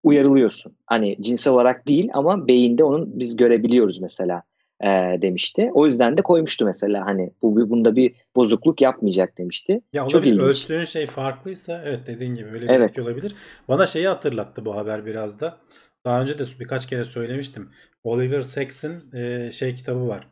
uyarılıyorsun. 0.03 0.73
Hani 0.87 1.17
cinsel 1.21 1.53
olarak 1.53 1.89
değil 1.89 2.11
ama 2.15 2.49
beyinde 2.49 2.85
onun 2.85 3.19
biz 3.19 3.37
görebiliyoruz 3.37 4.01
mesela 4.01 4.43
e, 4.83 5.23
demişti. 5.23 5.71
O 5.75 5.87
yüzden 5.87 6.17
de 6.17 6.23
koymuştu 6.23 6.65
mesela 6.65 7.07
hani 7.07 7.31
bu 7.43 7.71
bunda 7.71 7.97
bir 7.97 8.15
bozukluk 8.37 8.81
yapmayacak 8.81 9.39
demişti. 9.39 9.81
Ya 9.93 10.09
Çok 10.09 10.27
ilginç. 10.27 10.41
Ölçtüğün 10.43 10.85
şey 10.85 11.07
farklıysa 11.07 11.83
evet 11.85 12.07
dediğin 12.07 12.35
gibi 12.35 12.49
öyle 12.49 12.65
bir 12.69 12.71
Evet. 12.71 12.91
etki 12.91 13.03
olabilir. 13.03 13.35
Bana 13.69 13.87
şeyi 13.87 14.09
hatırlattı 14.09 14.65
bu 14.65 14.77
haber 14.77 15.07
biraz 15.07 15.41
da. 15.41 15.59
Daha 16.05 16.23
önce 16.23 16.39
de 16.39 16.43
birkaç 16.61 16.87
kere 16.87 17.05
söylemiştim. 17.05 17.69
Oliver 18.05 18.41
Sacks'in 18.43 19.13
e, 19.15 19.53
şey 19.53 19.75
kitabı 19.75 20.09
var. 20.09 20.29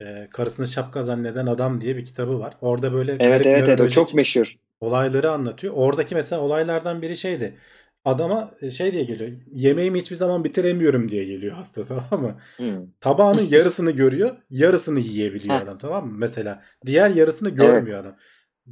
E, 0.00 0.28
karısını 0.30 0.66
şapka 0.66 1.02
zanneden 1.02 1.46
adam 1.46 1.80
diye 1.80 1.96
bir 1.96 2.04
kitabı 2.06 2.40
var. 2.40 2.54
Orada 2.60 2.92
böyle 2.92 3.16
Evet 3.20 3.46
evet 3.46 3.68
evet 3.68 3.80
o 3.80 3.88
çok 3.88 4.14
meşhur. 4.14 4.54
olayları 4.80 5.30
anlatıyor. 5.30 5.74
Oradaki 5.76 6.14
mesela 6.14 6.42
olaylardan 6.42 7.02
biri 7.02 7.16
şeydi. 7.16 7.54
Adama 8.08 8.54
e, 8.60 8.70
şey 8.70 8.92
diye 8.92 9.04
geliyor. 9.04 9.30
Yemeğimi 9.52 9.98
hiçbir 10.00 10.16
zaman 10.16 10.44
bitiremiyorum 10.44 11.08
diye 11.08 11.24
geliyor 11.24 11.54
hasta 11.54 11.84
tamam 11.86 12.26
mı? 12.26 12.36
Hmm. 12.56 12.86
Tabağının 13.00 13.42
yarısını 13.50 13.90
görüyor, 13.90 14.36
yarısını 14.50 15.00
yiyebiliyor 15.00 15.54
adam 15.62 15.78
tamam 15.78 16.06
mı? 16.06 16.14
Mesela 16.18 16.62
diğer 16.86 17.10
yarısını 17.10 17.50
görmüyor 17.50 17.98
adam. 17.98 18.16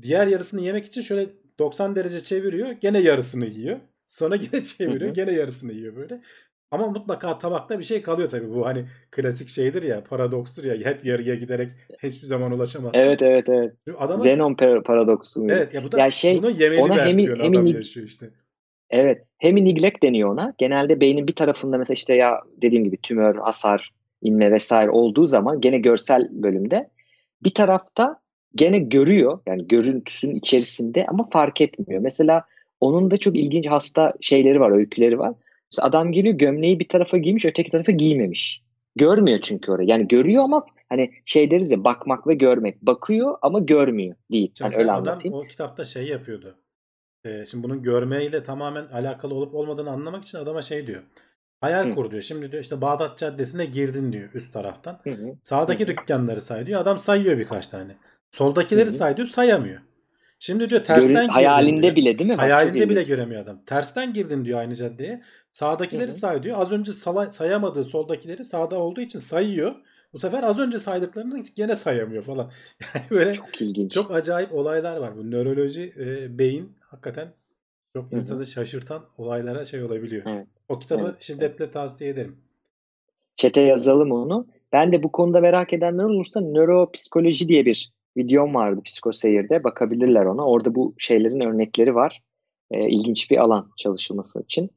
Diğer 0.03 0.26
yarısını 0.26 0.61
yemek 0.61 0.87
için 0.87 1.01
şöyle 1.01 1.26
90 1.59 1.97
derece 1.97 2.20
çeviriyor, 2.20 2.68
gene 2.68 2.99
yarısını 2.99 3.47
yiyor. 3.47 3.76
Sonra 4.09 4.37
gene 4.53 4.62
çeviriyor, 4.62 5.14
gene 5.14 5.32
yarısını 5.32 5.72
yiyor 5.72 5.97
böyle. 5.97 6.20
Ama 6.70 6.87
mutlaka 6.87 7.39
tabakta 7.39 7.78
bir 7.78 7.84
şey 7.84 8.03
kalıyor 8.03 8.28
tabii. 8.28 8.51
Bu 8.51 8.66
hani 8.66 8.84
klasik 9.11 9.49
şeydir 9.49 9.82
ya, 9.82 10.05
paradokstur 10.05 10.64
ya. 10.64 10.91
Hep 10.91 11.05
yarıya 11.05 11.34
giderek 11.34 11.70
hiçbir 12.03 12.26
zaman 12.26 12.53
ulaşamazsın. 12.53 13.01
Evet 13.01 13.22
evet 13.22 13.49
evet. 13.49 13.72
Adamın, 13.99 14.22
Zenon 14.22 14.55
par- 14.55 14.82
paradoksu 14.82 15.47
evet 15.49 15.74
ya 15.74 15.84
bu 15.84 15.93
da 15.93 15.99
Ya 15.99 16.11
şey, 16.11 16.43
bunun 16.43 16.55
hem- 16.55 16.97
versiyonu 16.97 17.43
hem 17.43 17.53
adam 17.53 17.66
in- 17.66 17.74
yaşıyor 17.74 18.07
işte. 18.07 18.30
Evet. 18.91 19.24
Hemineglect 19.39 20.03
deniyor 20.03 20.32
ona. 20.32 20.55
Genelde 20.59 21.01
beynin 21.01 21.28
bir 21.28 21.34
tarafında 21.34 21.78
mesela 21.78 21.95
işte 21.95 22.14
ya 22.14 22.41
dediğim 22.62 22.84
gibi 22.84 22.97
tümör, 22.97 23.37
hasar, 23.37 23.91
inme 24.22 24.53
vesaire 24.53 24.91
olduğu 24.91 25.26
zaman 25.26 25.61
gene 25.61 25.78
görsel 25.78 26.28
bölümde 26.30 26.91
bir 27.45 27.55
tarafta 27.55 28.20
gene 28.55 28.78
görüyor. 28.78 29.39
Yani 29.47 29.68
görüntüsünün 29.68 30.34
içerisinde 30.34 31.07
ama 31.07 31.28
fark 31.30 31.61
etmiyor. 31.61 32.01
Mesela 32.01 32.45
onun 32.80 33.11
da 33.11 33.16
çok 33.16 33.37
ilginç 33.37 33.66
hasta 33.66 34.12
şeyleri 34.20 34.61
var, 34.61 34.70
öyküleri 34.70 35.18
var. 35.18 35.34
Mesela 35.72 35.89
adam 35.89 36.12
geliyor 36.12 36.34
gömleği 36.34 36.78
bir 36.80 36.89
tarafa 36.89 37.18
giymiş, 37.18 37.45
öteki 37.45 37.70
tarafa 37.70 37.93
giymemiş. 37.93 38.62
Görmüyor 38.97 39.39
çünkü 39.43 39.72
orayı. 39.72 39.89
Yani 39.89 40.09
görüyor 40.09 40.45
ama 40.45 40.66
hani 40.89 41.11
şey 41.24 41.51
deriz 41.51 41.72
ya 41.72 41.84
bakmak 41.84 42.26
ve 42.26 42.34
görmek. 42.34 42.82
Bakıyor 42.82 43.39
ama 43.43 43.59
görmüyor 43.59 44.16
değil. 44.32 44.53
Hani 44.62 44.74
öyle 44.76 44.93
adam 44.93 45.09
anlatayım. 45.09 45.37
o 45.37 45.43
kitapta 45.43 45.84
şey 45.84 46.07
yapıyordu. 46.07 46.57
Ee, 47.25 47.47
şimdi 47.47 47.64
bunun 47.64 47.83
görmeyle 47.83 48.43
tamamen 48.45 48.87
alakalı 48.87 49.35
olup 49.35 49.55
olmadığını 49.55 49.91
anlamak 49.91 50.25
için 50.25 50.39
adama 50.39 50.62
şey 50.62 50.87
diyor. 50.87 51.03
Hayal 51.61 51.91
Hı. 51.91 51.95
kur 51.95 52.11
diyor. 52.11 52.23
Şimdi 52.23 52.53
diyor 52.53 52.62
işte 52.62 52.81
Bağdat 52.81 53.19
Caddesi'ne 53.19 53.64
girdin 53.64 54.12
diyor 54.12 54.29
üst 54.35 54.53
taraftan. 54.53 55.01
Hı 55.05 55.11
hı. 55.11 55.35
Sağdaki 55.43 55.85
Hı 55.85 55.89
dükkanları 55.89 56.41
say 56.41 56.67
diyor. 56.67 56.81
Adam 56.81 56.99
sayıyor 56.99 57.39
birkaç 57.39 57.69
tane. 57.69 57.97
Soldakileri 58.31 58.87
Hı 58.87 58.91
hı. 58.91 58.95
say 58.95 59.17
diyor 59.17 59.29
sayamıyor. 59.29 59.81
Şimdi 60.39 60.71
diyor 60.71 60.85
tersten 60.85 61.14
Görün, 61.14 61.29
hayalinde 61.29 61.83
diyor. 61.83 61.97
bile 61.97 62.19
değil 62.19 62.31
mi? 62.31 62.37
Bak, 62.37 62.43
Hayalinde 62.45 62.89
bile 62.89 63.03
göremiyor 63.03 63.43
adam. 63.43 63.64
Tersten 63.67 64.12
girdin 64.12 64.45
diyor 64.45 64.59
aynı 64.59 64.75
caddeye. 64.75 65.23
Sağdakileri 65.49 66.07
Hı 66.11 66.12
hı. 66.14 66.19
say 66.19 66.43
diyor. 66.43 66.61
Az 66.61 66.73
önce 66.73 66.93
sala- 66.93 67.31
sayamadığı 67.31 67.85
soldakileri 67.85 68.45
sağda 68.45 68.79
olduğu 68.79 69.01
için 69.01 69.19
sayıyor. 69.19 69.75
Bu 70.17 70.21
sefer 70.21 70.43
az 70.43 70.59
önce 70.59 70.79
saydıklarını 70.79 71.43
gene 71.57 71.77
sayamıyor 71.77 72.23
falan. 72.23 72.51
Yani 72.95 73.05
böyle 73.11 73.35
Çok 73.35 73.61
ilginç. 73.62 73.93
çok 73.93 74.11
acayip 74.11 74.53
olaylar 74.55 74.97
var. 74.97 75.17
Bu 75.17 75.31
nöroloji, 75.31 75.95
e, 76.01 76.39
beyin 76.39 76.73
hakikaten 76.81 77.29
çok 77.97 78.05
Hı 78.12 78.17
hı. 78.17 78.19
insanı 78.19 78.47
şaşırtan 78.47 79.03
olaylara 79.19 79.64
şey 79.64 79.83
olabiliyor. 79.83 80.23
Evet. 80.27 80.47
O 80.69 80.79
kitabı 80.79 81.03
Evet. 81.11 81.23
şiddetle 81.23 81.71
tavsiye 81.71 82.11
ederim. 82.11 82.37
Çete 83.37 83.61
yazalım 83.62 84.12
onu. 84.12 84.47
Ben 84.73 84.93
de 84.93 85.03
bu 85.03 85.12
konuda 85.12 85.41
merak 85.41 85.73
edenler 85.73 86.05
olursa 86.05 86.41
nöropsikoloji 86.41 87.49
diye 87.49 87.67
bir 87.67 87.93
videom 88.17 88.55
vardı 88.55 88.81
Psikoseyir'de. 88.85 89.64
Bakabilirler 89.64 90.25
ona. 90.25 90.47
Orada 90.47 90.75
bu 90.75 90.95
şeylerin 90.99 91.41
örnekleri 91.41 91.95
var. 91.95 92.23
Ee, 92.71 92.89
ilginç 92.89 93.31
bir 93.31 93.37
alan 93.39 93.71
çalışılması 93.77 94.43
için. 94.43 94.71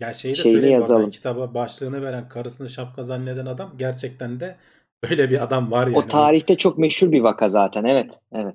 Yani 0.00 0.14
şeyi 0.14 0.32
de 0.36 0.42
Şeyini 0.42 0.70
yazalım. 0.70 1.10
kitaba 1.10 1.54
başlığını 1.54 2.02
veren 2.02 2.28
karısını 2.28 2.68
şapka 2.68 3.02
zanneden 3.02 3.46
adam 3.46 3.72
gerçekten 3.78 4.40
de 4.40 4.56
öyle 5.02 5.30
bir 5.30 5.42
adam 5.42 5.70
var 5.70 5.86
yani. 5.86 5.98
O 5.98 6.08
tarihte 6.08 6.56
çok 6.56 6.78
meşhur 6.78 7.12
bir 7.12 7.20
vaka 7.20 7.48
zaten. 7.48 7.84
Evet. 7.84 8.20
Evet. 8.32 8.54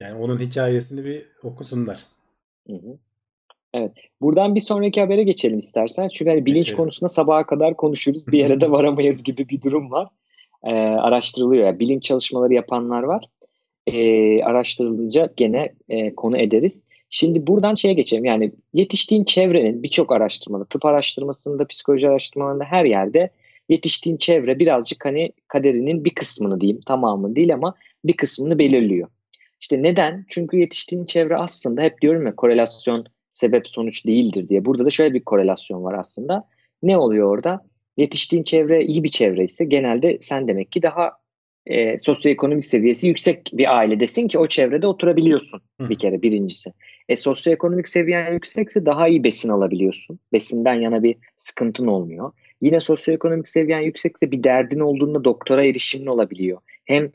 Yani 0.00 0.14
onun 0.14 0.38
hikayesini 0.38 1.04
bir 1.04 1.22
okusunlar. 1.42 2.06
Hı 2.66 2.72
hı. 2.72 2.98
Evet. 3.74 3.92
Buradan 4.20 4.54
bir 4.54 4.60
sonraki 4.60 5.00
habere 5.00 5.22
geçelim 5.22 5.58
istersen. 5.58 6.08
Çünkü 6.08 6.30
hani 6.30 6.46
bilinç 6.46 6.64
Geçelim. 6.64 6.76
konusunda 6.76 7.08
sabaha 7.08 7.46
kadar 7.46 7.76
konuşuruz. 7.76 8.26
Bir 8.26 8.38
yere 8.38 8.60
de 8.60 8.70
varamayız 8.70 9.22
gibi 9.22 9.48
bir 9.48 9.62
durum 9.62 9.90
var. 9.90 10.08
Ee, 10.64 10.72
araştırılıyor. 10.74 11.66
Yani 11.66 11.80
bilinç 11.80 12.02
çalışmaları 12.02 12.54
yapanlar 12.54 13.02
var. 13.02 13.24
Ee, 13.86 14.42
araştırılınca 14.42 15.32
gene 15.36 15.74
e, 15.88 16.14
konu 16.14 16.38
ederiz. 16.38 16.84
Şimdi 17.10 17.46
buradan 17.46 17.74
şeye 17.74 17.94
geçelim. 17.94 18.24
Yani 18.24 18.52
yetiştiğin 18.72 19.24
çevrenin 19.24 19.82
birçok 19.82 20.12
araştırmada, 20.12 20.64
tıp 20.64 20.84
araştırmasında, 20.84 21.66
psikoloji 21.66 22.08
araştırmalarında 22.08 22.64
her 22.64 22.84
yerde 22.84 23.30
yetiştiğin 23.68 24.16
çevre 24.16 24.58
birazcık 24.58 25.04
hani 25.04 25.32
kaderinin 25.48 26.04
bir 26.04 26.14
kısmını 26.14 26.60
diyeyim, 26.60 26.80
tamamını 26.86 27.36
değil 27.36 27.54
ama 27.54 27.74
bir 28.04 28.16
kısmını 28.16 28.58
belirliyor. 28.58 29.08
İşte 29.60 29.82
neden? 29.82 30.24
Çünkü 30.28 30.56
yetiştiğin 30.56 31.04
çevre 31.04 31.36
aslında 31.36 31.82
hep 31.82 32.02
diyorum 32.02 32.26
ya 32.26 32.36
korelasyon 32.36 33.06
sebep 33.32 33.68
sonuç 33.68 34.06
değildir 34.06 34.48
diye. 34.48 34.64
Burada 34.64 34.84
da 34.84 34.90
şöyle 34.90 35.14
bir 35.14 35.24
korelasyon 35.24 35.84
var 35.84 35.94
aslında. 35.94 36.48
Ne 36.82 36.96
oluyor 36.96 37.30
orada? 37.30 37.66
Yetiştiğin 37.96 38.42
çevre 38.42 38.84
iyi 38.84 39.04
bir 39.04 39.08
çevre 39.08 39.44
ise 39.44 39.64
genelde 39.64 40.18
sen 40.20 40.48
demek 40.48 40.72
ki 40.72 40.82
daha 40.82 41.12
e, 41.66 41.98
sosyoekonomik 41.98 42.64
seviyesi 42.64 43.08
yüksek 43.08 43.50
bir 43.52 43.76
ailedesin 43.76 44.28
ki 44.28 44.38
o 44.38 44.46
çevrede 44.46 44.86
oturabiliyorsun 44.86 45.60
Hı. 45.80 45.88
bir 45.88 45.98
kere 45.98 46.22
birincisi. 46.22 46.72
E, 47.08 47.16
sosyoekonomik 47.16 47.88
seviyen 47.88 48.32
yüksekse 48.32 48.86
daha 48.86 49.08
iyi 49.08 49.24
besin 49.24 49.48
alabiliyorsun. 49.48 50.18
Besinden 50.32 50.74
yana 50.74 51.02
bir 51.02 51.16
sıkıntın 51.36 51.86
olmuyor. 51.86 52.32
Yine 52.60 52.80
sosyoekonomik 52.80 53.48
seviyen 53.48 53.80
yüksekse 53.80 54.30
bir 54.30 54.44
derdin 54.44 54.80
olduğunda 54.80 55.24
doktora 55.24 55.64
erişimin 55.64 56.06
olabiliyor. 56.06 56.58
Hem 56.84 57.10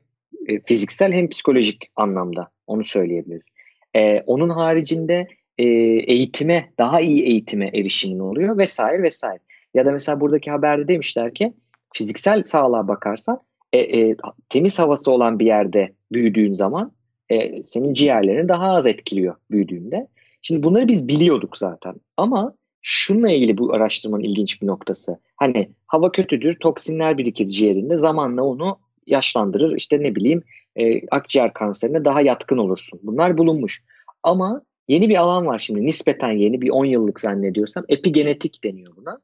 e, 0.47 0.59
fiziksel 0.59 1.11
hem 1.11 1.29
psikolojik 1.29 1.91
anlamda 1.95 2.49
onu 2.67 2.83
söyleyebiliriz. 2.83 3.47
E, 3.95 4.21
onun 4.21 4.49
haricinde 4.49 5.27
e, 5.57 5.65
eğitime, 6.13 6.69
daha 6.77 7.01
iyi 7.01 7.23
eğitime 7.23 7.67
erişimin 7.67 8.19
oluyor 8.19 8.57
vesaire 8.57 9.03
vesaire. 9.03 9.39
Ya 9.73 9.85
da 9.85 9.91
mesela 9.91 10.19
buradaki 10.19 10.51
haberde 10.51 10.87
demişler 10.87 11.33
ki 11.33 11.53
fiziksel 11.93 12.43
sağlığa 12.43 12.87
bakarsan 12.87 13.39
e, 13.73 13.79
e, 13.79 14.15
temiz 14.49 14.79
havası 14.79 15.11
olan 15.11 15.39
bir 15.39 15.45
yerde 15.45 15.93
büyüdüğün 16.11 16.53
zaman 16.53 16.91
e, 17.29 17.63
senin 17.63 17.93
ciğerlerini 17.93 18.47
daha 18.47 18.75
az 18.75 18.87
etkiliyor 18.87 19.35
büyüdüğünde. 19.51 20.07
Şimdi 20.41 20.63
bunları 20.63 20.87
biz 20.87 21.07
biliyorduk 21.07 21.57
zaten 21.57 21.95
ama 22.17 22.53
şununla 22.81 23.31
ilgili 23.31 23.57
bu 23.57 23.73
araştırmanın 23.73 24.23
ilginç 24.23 24.61
bir 24.61 24.67
noktası. 24.67 25.19
Hani 25.35 25.69
hava 25.87 26.11
kötüdür, 26.11 26.59
toksinler 26.59 27.17
birikir 27.17 27.47
ciğerinde 27.47 27.97
zamanla 27.97 28.43
onu 28.43 28.79
yaşlandırır. 29.07 29.75
İşte 29.75 29.99
ne 29.99 30.15
bileyim 30.15 30.43
e, 30.75 31.07
akciğer 31.07 31.53
kanserine 31.53 32.05
daha 32.05 32.21
yatkın 32.21 32.57
olursun. 32.57 32.99
Bunlar 33.03 33.37
bulunmuş. 33.37 33.83
Ama 34.23 34.61
yeni 34.87 35.09
bir 35.09 35.15
alan 35.15 35.45
var 35.45 35.59
şimdi 35.59 35.85
nispeten 35.85 36.31
yeni 36.31 36.61
bir 36.61 36.69
10 36.69 36.85
yıllık 36.85 37.19
zannediyorsam 37.19 37.85
epigenetik 37.89 38.63
deniyor 38.63 38.95
buna. 38.95 39.19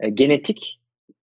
E, 0.00 0.10
genetik 0.10 0.80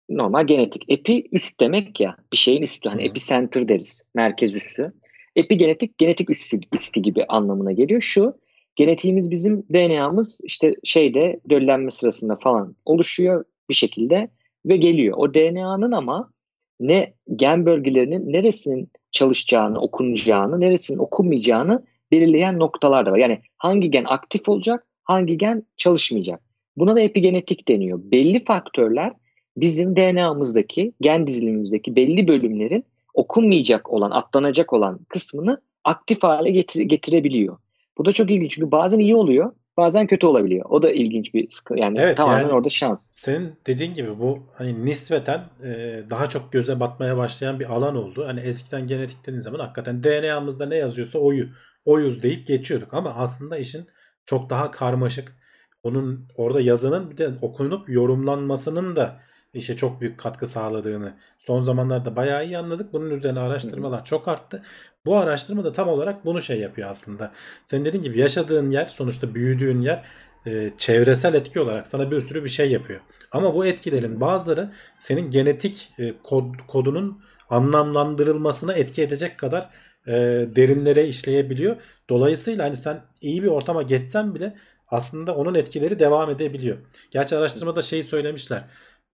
normal 0.10 0.48
genetik. 0.48 0.84
Epi 0.88 1.24
üst 1.32 1.62
demek 1.62 2.00
ya 2.00 2.18
bir 2.32 2.38
şeyin 2.38 2.62
üstü. 2.62 2.90
Hani 2.90 3.04
epicenter 3.04 3.68
deriz. 3.68 4.04
Merkez 4.16 4.56
üssü. 4.56 4.94
Epigenetik 5.36 5.98
genetik 5.98 6.30
üstü, 6.30 6.60
üstü 6.74 7.02
gibi 7.02 7.26
anlamına 7.26 7.72
geliyor. 7.72 8.02
Şu 8.02 8.34
genetiğimiz 8.76 9.32
bizim 9.32 9.64
DNA'mız 9.74 10.42
işte 10.44 10.74
şeyde 10.84 11.40
döllenme 11.50 11.92
sırasında 11.92 12.36
falan 12.36 12.76
oluşuyor 12.86 13.46
bir 13.70 13.74
şekilde 13.74 14.30
ve 14.66 14.78
geliyor. 14.78 15.18
O 15.18 15.34
DNA'nın 15.34 15.92
ama 15.92 16.32
ne 16.80 17.14
gen 17.36 17.66
bölgelerinin 17.66 18.34
neresinin 18.34 18.90
çalışacağını, 19.12 19.80
okunacağını, 19.80 20.60
neresinin 20.60 21.00
okunmayacağını 21.00 21.86
belirleyen 22.12 22.60
noktalar 22.60 23.06
da 23.06 23.12
var. 23.12 23.18
Yani 23.18 23.42
hangi 23.58 23.92
gen 23.92 24.04
aktif 24.08 24.50
olacak, 24.50 24.88
hangi 25.04 25.38
gen 25.38 25.64
çalışmayacak. 25.78 26.42
Buna 26.78 26.96
da 26.96 27.00
epigenetik 27.00 27.68
deniyor. 27.68 28.00
Belli 28.04 28.44
faktörler 28.44 29.14
bizim 29.58 29.96
DNA'mızdaki, 29.96 30.94
gen 31.02 31.28
dizilimimizdeki 31.28 31.96
belli 31.96 32.28
bölümlerin 32.28 32.84
okunmayacak 33.14 33.94
olan, 33.94 34.12
atlanacak 34.12 34.74
olan 34.74 35.00
kısmını 35.10 35.62
aktif 35.84 36.24
hale 36.24 36.52
getir- 36.52 36.82
getirebiliyor. 36.82 37.58
Bu 37.98 38.06
da 38.06 38.12
çok 38.12 38.32
ilginç 38.32 38.52
çünkü 38.52 38.72
bazen 38.72 39.00
iyi 39.00 39.16
oluyor, 39.16 39.52
bazen 39.78 40.08
kötü 40.08 40.26
olabiliyor. 40.26 40.66
O 40.70 40.82
da 40.82 40.91
ilginç 40.91 41.34
bir 41.34 41.48
sıkı 41.50 41.80
yani 41.80 42.00
Evet, 42.00 42.18
tamamen 42.18 42.41
yani- 42.41 42.52
orada 42.52 42.70
şans. 42.70 43.08
Senin 43.14 43.54
dediğin 43.68 43.93
gibi 43.93 44.20
bu 44.20 44.39
hani 44.54 44.86
nispeten 44.86 45.41
e, 45.64 46.02
daha 46.10 46.30
çok 46.30 46.52
göze 46.52 46.80
batmaya 46.80 47.18
başlayan 47.18 47.60
bir 47.60 47.74
alan 47.74 47.96
oldu. 47.96 48.24
Hani 48.28 48.39
eskiden 48.39 48.88
genetik 48.88 49.26
dediğin 49.26 49.39
zaman 49.41 49.60
hakikaten 49.60 50.04
DNA'mızda 50.04 50.66
ne 50.66 50.76
yazıyorsa 50.76 51.20
oyu, 51.20 51.48
oyuz 51.86 52.24
deyip 52.24 52.48
geçiyorduk 52.48 52.93
ama 52.93 53.14
aslında 53.16 53.58
işin 53.58 53.88
çok 54.26 54.50
daha 54.50 54.72
karmaşık. 54.72 55.36
Onun 55.84 56.28
orada 56.38 56.62
yazının 56.62 57.12
bir 57.12 57.18
de 57.18 57.30
okunup 57.41 57.89
yorumlanmasının 57.89 58.96
da 58.96 59.20
işe 59.56 59.76
çok 59.76 60.01
büyük 60.01 60.18
katkı 60.18 60.47
sağladığını 60.47 61.14
son 61.39 61.64
zamanlarda 61.64 62.16
bayağı 62.16 62.45
iyi 62.45 62.58
anladık. 62.58 62.93
Bunun 62.93 63.10
üzerine 63.10 63.39
araştırmalar 63.39 64.06
çok 64.06 64.28
arttı. 64.28 64.64
Bu 65.06 65.18
araştırma 65.18 65.64
da 65.64 65.72
tam 65.72 65.88
olarak 65.88 66.26
bunu 66.26 66.41
şey 66.41 66.60
yapıyor 66.60 66.89
aslında. 66.89 67.32
Senin 67.66 67.86
dediğin 67.86 68.03
gibi 68.03 68.20
yaşadığın 68.20 68.70
yer 68.70 68.86
sonuçta 68.86 69.36
büyüdüğün 69.36 69.82
yer 69.82 70.03
e, 70.47 70.72
çevresel 70.78 71.34
etki 71.34 71.60
olarak 71.60 71.88
sana 71.88 72.12
bir 72.12 72.20
sürü 72.20 72.43
bir 72.43 72.49
şey 72.49 72.72
yapıyor. 72.72 72.99
Ama 73.32 73.56
bu 73.56 73.66
etkilerin 73.66 74.22
bazıları 74.22 74.72
senin 74.97 75.32
genetik 75.32 75.93
e, 75.99 76.14
kod, 76.24 76.45
kodunun 76.68 77.22
anlamlandırılmasına 77.49 78.74
etki 78.74 79.01
edecek 79.01 79.38
kadar 79.38 79.70
e, 80.08 80.14
derinlere 80.56 81.08
işleyebiliyor. 81.08 81.76
Dolayısıyla 82.10 82.66
hani 82.66 82.76
sen 82.76 83.01
iyi 83.22 83.43
bir 83.43 83.47
ortama 83.47 83.82
geçsen 83.82 84.36
bile 84.36 84.56
aslında 84.88 85.36
onun 85.36 85.56
etkileri 85.56 85.99
devam 85.99 86.30
edebiliyor. 86.30 86.78
Gerçi 87.12 87.38
araştırmada 87.38 87.82
şeyi 87.82 88.03
söylemişler. 88.03 88.64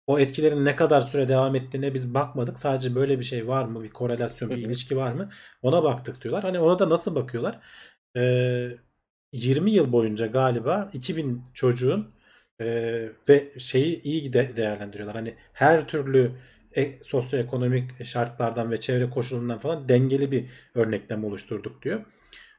O 0.06 0.18
etkilerin 0.18 0.64
ne 0.64 0.76
kadar 0.76 1.00
süre 1.00 1.28
devam 1.28 1.54
ettiğine 1.56 1.94
biz 1.94 2.14
bakmadık. 2.14 2.58
Sadece 2.58 2.94
böyle 2.94 3.18
bir 3.18 3.24
şey 3.24 3.48
var 3.48 3.64
mı? 3.64 3.82
Bir 3.82 3.90
korelasyon, 3.90 4.54
bir 4.54 4.60
ilişki 4.66 4.96
var 4.96 5.12
mı? 5.12 5.30
Ona 5.62 5.82
baktık 5.84 6.22
diyorlar. 6.22 6.44
Hani 6.44 6.58
ona 6.58 6.78
da 6.78 6.90
nasıl 6.90 7.14
bakıyorlar? 7.14 7.60
Ee, 8.16 8.70
20 9.32 9.70
yıl 9.70 9.92
boyunca 9.92 10.26
galiba 10.26 10.90
2000 10.92 11.42
çocuğun 11.54 12.14
e, 12.60 12.66
ve 13.28 13.52
şeyi 13.58 14.02
iyi 14.02 14.32
de 14.32 14.56
değerlendiriyorlar. 14.56 15.16
Hani 15.16 15.34
her 15.52 15.88
türlü 15.88 16.32
e, 16.76 17.02
sosyoekonomik 17.04 18.04
şartlardan 18.04 18.70
ve 18.70 18.80
çevre 18.80 19.10
koşulundan 19.10 19.58
falan 19.58 19.88
dengeli 19.88 20.30
bir 20.32 20.46
örneklem 20.74 21.24
oluşturduk 21.24 21.82
diyor. 21.82 22.04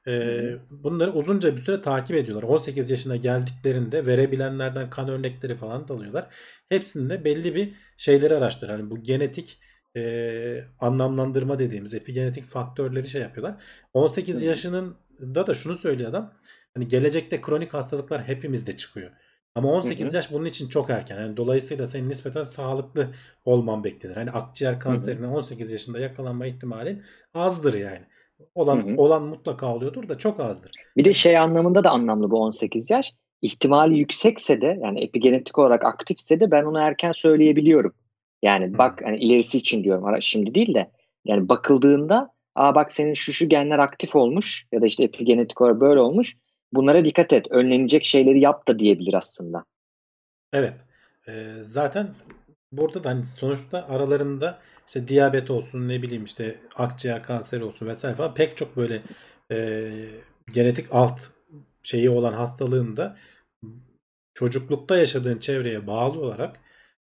Ee, 0.08 0.56
bunları 0.70 1.14
uzunca 1.14 1.56
bir 1.56 1.62
süre 1.62 1.82
takip 1.82 2.16
ediyorlar. 2.16 2.48
18 2.48 2.90
yaşına 2.90 3.16
geldiklerinde 3.16 4.06
verebilenlerden 4.06 4.90
kan 4.90 5.10
örnekleri 5.10 5.56
falan 5.56 5.88
da 5.88 5.94
alıyorlar. 5.94 6.28
Hepsinde 6.70 7.26
belli 7.26 7.56
bir 7.56 7.74
şeyleri 7.98 8.36
araştırıyorlar. 8.36 8.80
Yani 8.80 8.92
bu 8.92 9.04
genetik 9.04 9.60
e, 9.96 10.64
anlamlandırma 10.80 11.58
dediğimiz 11.60 11.94
epigenetik 11.94 12.44
faktörleri 12.46 13.10
şey 13.10 13.22
yapıyorlar. 13.22 13.56
18 13.94 14.36
Hı 14.36 14.42
hı. 14.42 14.46
yaşının 14.46 14.98
da 15.20 15.48
da 15.48 15.54
şunu 15.54 15.76
söylüyor 15.76 16.10
adam. 16.10 16.34
Hani 16.74 16.88
gelecekte 16.88 17.42
kronik 17.42 17.74
hastalıklar 17.74 18.24
hepimizde 18.24 18.78
çıkıyor. 18.78 19.12
Ama 19.56 19.72
18 19.72 20.08
Hı 20.08 20.12
hı. 20.12 20.16
yaş 20.16 20.32
bunun 20.32 20.46
için 20.46 20.70
çok 20.70 20.90
erken. 20.90 21.18
Yani 21.18 21.38
dolayısıyla 21.38 21.88
senin 21.88 22.10
nispeten 22.10 22.44
sağlıklı 22.44 23.08
olman 23.46 23.84
beklenir. 23.84 24.16
Hani 24.16 24.32
akciğer 24.32 24.80
kanserine 24.80 25.28
18 25.28 25.72
yaşında 25.72 26.00
yakalanma 26.00 26.46
ihtimalin 26.46 27.04
azdır 27.34 27.74
yani. 27.74 28.06
Olan 28.56 28.88
Hı 28.88 28.92
hı. 28.92 28.98
olan 28.98 29.24
mutlaka 29.24 29.76
oluyordur 29.76 30.10
da 30.10 30.18
çok 30.18 30.40
azdır. 30.40 30.72
Bir 30.98 31.06
de 31.06 31.14
şey 31.14 31.38
anlamında 31.38 31.84
da 31.84 31.90
anlamlı 31.90 32.32
bu 32.32 32.42
18 32.42 32.90
yaş. 32.90 33.14
İhtimali 33.42 33.98
yüksekse 34.00 34.62
de 34.62 34.80
yani 34.84 35.04
epigenetik 35.04 35.60
olarak 35.60 35.86
aktifse 35.86 36.40
de 36.40 36.52
ben 36.52 36.64
onu 36.64 36.80
erken 36.80 37.12
söyleyebiliyorum. 37.12 37.94
Yani 38.44 38.78
bak 38.78 39.02
hani 39.06 39.18
ilerisi 39.18 39.58
için 39.58 39.84
diyorum 39.84 40.06
ara- 40.06 40.22
şimdi 40.22 40.56
değil 40.56 40.74
de 40.74 40.92
yani 41.26 41.50
bakıldığında 41.50 42.30
aa 42.56 42.76
bak 42.76 42.92
senin 42.92 43.14
şu 43.14 43.34
şu 43.34 43.50
genler 43.50 43.80
aktif 43.80 44.16
olmuş 44.16 44.68
ya 44.72 44.82
da 44.82 44.86
işte 44.86 45.04
epigenetik 45.04 45.62
olarak 45.62 45.82
böyle 45.82 46.00
olmuş. 46.00 46.38
Bunlara 46.74 47.06
dikkat 47.06 47.34
et. 47.34 47.46
Önlenecek 47.52 48.06
şeyleri 48.06 48.40
yap 48.40 48.68
da 48.68 48.80
diyebilir 48.80 49.14
aslında. 49.14 49.66
Evet. 50.54 50.74
Ee, 51.28 51.54
zaten 51.62 52.08
burada 52.72 53.04
da 53.04 53.10
hani 53.10 53.26
sonuçta 53.26 53.88
aralarında 53.90 54.60
işte 54.88 55.08
diyabet 55.08 55.52
olsun 55.52 55.88
ne 55.88 56.02
bileyim 56.02 56.24
işte 56.24 56.56
akciğer 56.76 57.24
kanseri 57.24 57.64
olsun 57.64 57.88
vesaire 57.88 58.16
falan 58.16 58.34
pek 58.34 58.58
çok 58.58 58.78
böyle 58.78 59.02
e, 59.52 59.90
genetik 60.54 60.88
alt 60.92 61.22
şeyi 61.84 62.10
olan 62.10 62.34
hastalığında 62.34 63.18
çocuklukta 64.34 64.98
yaşadığın 64.98 65.38
çevreye 65.38 65.88
bağlı 65.88 66.20
olarak 66.20 66.60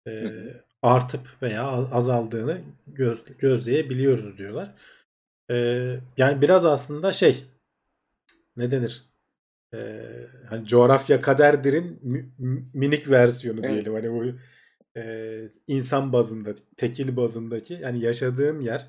e, 0.07 0.33
artıp 0.81 1.41
veya 1.41 1.67
azaldığını 1.67 2.61
göz, 2.87 3.37
gözleyebiliyoruz 3.37 4.37
diyorlar. 4.37 4.73
E, 5.51 5.55
yani 6.17 6.41
biraz 6.41 6.65
aslında 6.65 7.11
şey 7.11 7.43
ne 8.57 8.71
denir? 8.71 9.03
E, 9.73 10.01
hani 10.49 10.67
coğrafya 10.67 11.21
kaderdir'in 11.21 11.99
mi- 12.01 12.29
mi- 12.37 12.65
minik 12.73 13.09
versiyonu 13.09 13.59
Evet. 13.63 13.71
diyelim. 13.71 13.93
Hani 13.93 14.11
bu 14.11 14.39
e, 14.97 15.45
insan 15.67 16.13
bazında, 16.13 16.55
tekil 16.77 17.17
bazındaki 17.17 17.73
yani 17.73 17.99
yaşadığın 17.99 18.59
yer, 18.59 18.87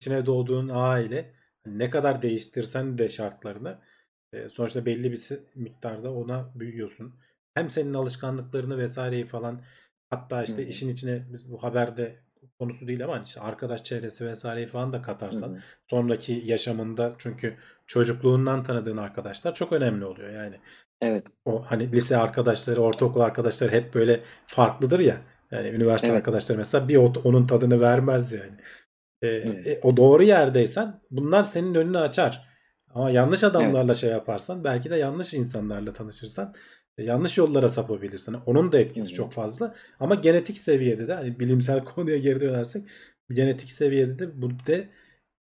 içine 0.00 0.26
doğduğun 0.26 0.70
aile 0.72 1.34
hani 1.64 1.78
ne 1.78 1.90
kadar 1.90 2.22
değiştirsen 2.22 2.98
de 2.98 3.08
şartlarını 3.08 3.78
e, 4.32 4.48
sonuçta 4.48 4.86
belli 4.86 5.12
bir 5.12 5.28
miktarda 5.54 6.12
ona 6.12 6.52
büyüyorsun. 6.54 7.14
Hem 7.54 7.70
senin 7.70 7.94
alışkanlıklarını 7.94 8.78
vesaireyi 8.78 9.24
falan 9.24 9.62
hatta 10.10 10.42
işte 10.42 10.62
Hı 10.62 10.66
hı. 10.66 10.70
işin 10.70 10.88
içine 10.88 11.26
biz 11.32 11.52
bu 11.52 11.62
haberde 11.62 12.16
konusu 12.58 12.86
değil 12.86 13.04
ama 13.04 13.22
işte 13.26 13.40
arkadaş 13.40 13.84
çevresi 13.84 14.26
vesaireyi 14.26 14.66
falan 14.66 14.92
da 14.92 15.02
katarsan 15.02 15.48
hı. 15.54 15.58
sonraki 15.90 16.42
yaşamında 16.44 17.14
çünkü 17.18 17.56
çocukluğundan 17.86 18.62
tanıdığın 18.62 18.96
arkadaşlar 18.96 19.54
çok 19.54 19.72
önemli 19.72 20.04
oluyor 20.04 20.30
yani. 20.32 20.56
Evet. 21.00 21.26
O 21.44 21.62
hani 21.62 21.92
lise 21.92 22.16
arkadaşları, 22.16 22.80
ortaokul 22.80 23.20
arkadaşları 23.20 23.72
hep 23.72 23.94
böyle 23.94 24.20
farklıdır 24.46 25.00
ya. 25.00 25.20
Yani 25.50 25.68
üniversite 25.68 26.08
Evet. 26.08 26.18
arkadaşları 26.18 26.58
mesela 26.58 26.88
bir 26.88 26.96
o- 26.96 27.12
onun 27.24 27.46
tadını 27.46 27.80
vermez 27.80 28.32
yani. 28.32 28.52
Ee, 29.22 29.26
Hı. 29.28 29.70
e, 29.70 29.80
o 29.82 29.96
doğru 29.96 30.22
yerdeysen 30.22 31.00
bunlar 31.10 31.44
senin 31.44 31.74
önünü 31.74 31.98
açar. 31.98 32.48
Ama 32.94 33.10
yanlış 33.10 33.44
adamlarla 33.44 33.94
şey 33.94 34.10
yaparsan 34.10 34.64
belki 34.64 34.90
de 34.90 34.96
yanlış 34.96 35.34
insanlarla 35.34 35.92
tanışırsan 35.92 36.54
e, 36.98 37.04
yanlış 37.04 37.38
yollara 37.38 37.68
sapabilirsin. 37.68 38.36
Onun 38.46 38.72
da 38.72 38.78
etkisi 38.78 39.08
çok 39.08 39.32
fazla. 39.32 39.74
Ama 40.00 40.14
genetik 40.14 40.58
seviyede 40.58 41.08
de 41.08 41.14
hani 41.14 41.40
bilimsel 41.40 41.84
konuya 41.84 42.18
geri 42.18 42.40
dönersek 42.40 42.88
genetik 43.32 43.72
seviyede 43.72 44.18
de 44.18 44.42
bu 44.42 44.50
de 44.66 44.88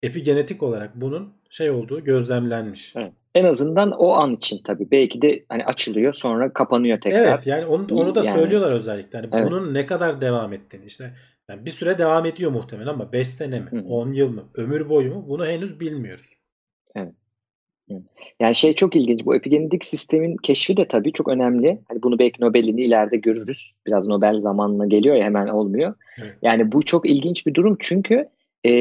epigenetik 0.03 0.64
olarak 0.64 0.95
bunun 0.95 1.34
şey 1.49 1.69
olduğu 1.71 2.03
gözlemlenmiş. 2.03 2.93
Evet. 2.95 3.11
En 3.35 3.43
azından 3.45 3.91
o 3.91 4.09
an 4.11 4.33
için 4.33 4.61
tabii. 4.63 4.91
Belki 4.91 5.21
de 5.21 5.45
hani 5.49 5.65
açılıyor 5.65 6.13
sonra 6.13 6.53
kapanıyor 6.53 7.01
tekrar. 7.01 7.19
Evet 7.23 7.47
yani 7.47 7.65
onu, 7.65 7.87
onu 7.91 8.15
da 8.15 8.23
Yani- 8.25 8.39
söylüyorlar 8.39 8.71
özellikle. 8.71 9.19
Hani 9.19 9.29
Evet. 9.33 9.47
bunun 9.47 9.73
ne 9.73 9.85
kadar 9.85 10.21
devam 10.21 10.53
ettiğini 10.53 10.85
işte 10.85 11.13
yani 11.49 11.65
bir 11.65 11.71
süre 11.71 11.97
devam 11.97 12.25
ediyor 12.25 12.51
muhtemelen 12.51 12.87
ama 12.87 13.11
5 13.11 13.27
sene 13.27 13.59
mi, 13.59 13.67
Hı 13.71 13.75
hı. 13.75 13.87
10 13.87 14.13
yıl 14.13 14.29
mı, 14.29 14.43
ömür 14.55 14.89
boyu 14.89 15.13
mu 15.13 15.25
bunu 15.27 15.45
henüz 15.45 15.79
bilmiyoruz. 15.79 16.37
Yani 18.39 18.55
şey 18.55 18.73
çok 18.73 18.95
ilginç. 18.95 19.25
Bu 19.25 19.35
epigenetik 19.35 19.85
sistemin 19.85 20.37
keşfi 20.37 20.77
de 20.77 20.87
tabii 20.87 21.11
çok 21.13 21.27
önemli. 21.27 21.79
Hani 21.87 22.03
bunu 22.03 22.19
belki 22.19 22.43
Nobel'ini 22.43 22.81
ileride 22.81 23.17
görürüz. 23.17 23.71
Biraz 23.87 24.07
Nobel 24.07 24.39
zamanına 24.39 24.85
geliyor 24.87 25.15
ya 25.15 25.23
hemen 25.25 25.47
olmuyor. 25.47 25.93
Evet. 26.21 26.35
Yani 26.41 26.71
bu 26.71 26.83
çok 26.83 27.09
ilginç 27.09 27.47
bir 27.47 27.53
durum 27.53 27.77
çünkü 27.79 28.29
e, 28.65 28.71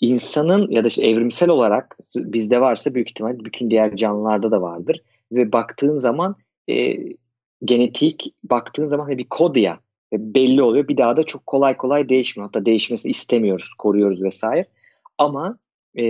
insanın 0.00 0.70
ya 0.70 0.84
da 0.84 0.88
işte 0.88 1.06
evrimsel 1.06 1.50
olarak 1.50 1.98
bizde 2.16 2.60
varsa 2.60 2.94
büyük 2.94 3.10
ihtimal 3.10 3.44
bütün 3.44 3.70
diğer 3.70 3.96
canlılarda 3.96 4.50
da 4.50 4.62
vardır. 4.62 5.02
Ve 5.32 5.52
baktığın 5.52 5.96
zaman 5.96 6.36
e, 6.70 6.96
genetik 7.64 8.34
baktığın 8.44 8.86
zaman 8.86 9.04
hani 9.04 9.18
bir 9.18 9.28
kod 9.28 9.56
ya 9.56 9.80
belli 10.12 10.62
oluyor. 10.62 10.88
Bir 10.88 10.96
daha 10.96 11.16
da 11.16 11.22
çok 11.22 11.46
kolay 11.46 11.76
kolay 11.76 12.08
değişmiyor. 12.08 12.48
Hatta 12.48 12.66
değişmesini 12.66 13.10
istemiyoruz, 13.10 13.68
koruyoruz 13.78 14.22
vesaire. 14.22 14.66
Ama 15.18 15.58
e, 15.98 16.02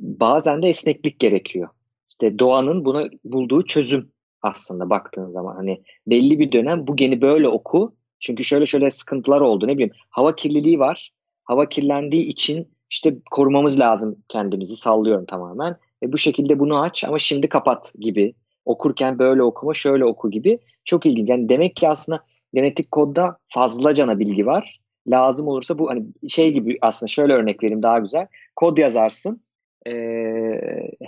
bazen 0.00 0.62
de 0.62 0.68
esneklik 0.68 1.18
gerekiyor. 1.18 1.68
İşte 2.08 2.38
doğanın 2.38 2.84
buna 2.84 3.08
bulduğu 3.24 3.62
çözüm 3.62 4.12
aslında 4.42 4.90
baktığın 4.90 5.28
zaman. 5.28 5.56
Hani 5.56 5.82
belli 6.06 6.38
bir 6.38 6.52
dönem 6.52 6.86
bu 6.86 6.96
geni 6.96 7.20
böyle 7.20 7.48
oku. 7.48 7.94
Çünkü 8.20 8.44
şöyle 8.44 8.66
şöyle 8.66 8.90
sıkıntılar 8.90 9.40
oldu 9.40 9.66
ne 9.66 9.72
bileyim. 9.74 9.92
Hava 10.10 10.36
kirliliği 10.36 10.78
var. 10.78 11.12
Hava 11.44 11.68
kirlendiği 11.68 12.22
için 12.22 12.68
işte 12.90 13.16
korumamız 13.30 13.80
lazım 13.80 14.16
kendimizi 14.28 14.76
sallıyorum 14.76 15.24
tamamen. 15.24 15.76
E 16.02 16.12
bu 16.12 16.18
şekilde 16.18 16.58
bunu 16.58 16.82
aç 16.82 17.04
ama 17.04 17.18
şimdi 17.18 17.48
kapat 17.48 17.92
gibi. 17.98 18.34
Okurken 18.64 19.18
böyle 19.18 19.42
okuma 19.42 19.74
şöyle 19.74 20.04
oku 20.04 20.30
gibi. 20.30 20.58
Çok 20.84 21.06
ilginç. 21.06 21.28
Yani 21.28 21.48
demek 21.48 21.76
ki 21.76 21.88
aslında 21.88 22.24
genetik 22.54 22.90
kodda 22.90 23.38
fazlacana 23.48 24.18
bilgi 24.18 24.46
var. 24.46 24.80
Lazım 25.08 25.48
olursa 25.48 25.78
bu 25.78 25.90
hani 25.90 26.06
şey 26.28 26.52
gibi 26.52 26.78
aslında 26.80 27.08
şöyle 27.08 27.32
örnek 27.32 27.62
vereyim 27.62 27.82
daha 27.82 27.98
güzel. 27.98 28.26
Kod 28.56 28.78
yazarsın. 28.78 29.42
E, 29.86 29.92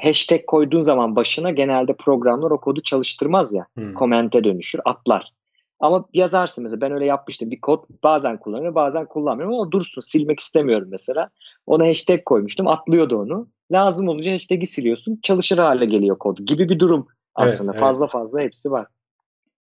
hashtag 0.03 0.47
koyduğun 0.47 0.83
zaman 0.83 1.17
başına 1.17 1.51
genelde 1.51 1.93
programlar 1.93 2.51
o 2.51 2.61
kodu 2.61 2.83
çalıştırmaz 2.83 3.55
ya. 3.55 3.67
Hmm. 3.75 3.95
Komente 3.95 4.45
dönüşür, 4.45 4.81
atlar. 4.85 5.33
Ama 5.81 6.05
yazarsın 6.15 6.65
mesela 6.65 6.81
ben 6.81 6.93
öyle 6.93 7.05
yapmıştım 7.05 7.51
bir 7.51 7.61
kod 7.61 7.85
bazen 8.03 8.37
kullanıyorum 8.37 8.75
bazen 8.75 9.07
kullanmıyorum 9.07 9.55
ama 9.55 9.71
dursun 9.71 10.01
silmek 10.01 10.41
istemiyorum 10.41 10.89
mesela. 10.91 11.31
Ona 11.67 11.87
hashtag 11.89 12.25
koymuştum 12.25 12.67
atlıyordu 12.67 13.17
onu. 13.17 13.49
Lazım 13.73 14.09
olunca 14.09 14.33
hashtag'i 14.33 14.67
siliyorsun 14.67 15.21
çalışır 15.23 15.59
hale 15.59 15.85
geliyor 15.85 16.19
kod 16.19 16.39
gibi 16.39 16.69
bir 16.69 16.79
durum 16.79 17.09
aslında. 17.35 17.71
Evet, 17.73 17.81
fazla 17.81 18.05
evet. 18.05 18.13
fazla 18.13 18.41
hepsi 18.41 18.71
var. 18.71 18.87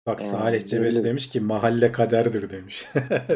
Bak 0.05 0.21
Salih 0.21 0.65
Cebeci 0.65 1.03
demiş 1.03 1.29
ki 1.29 1.39
mahalle 1.39 1.91
kaderdir 1.91 2.49
demiş. 2.49 2.85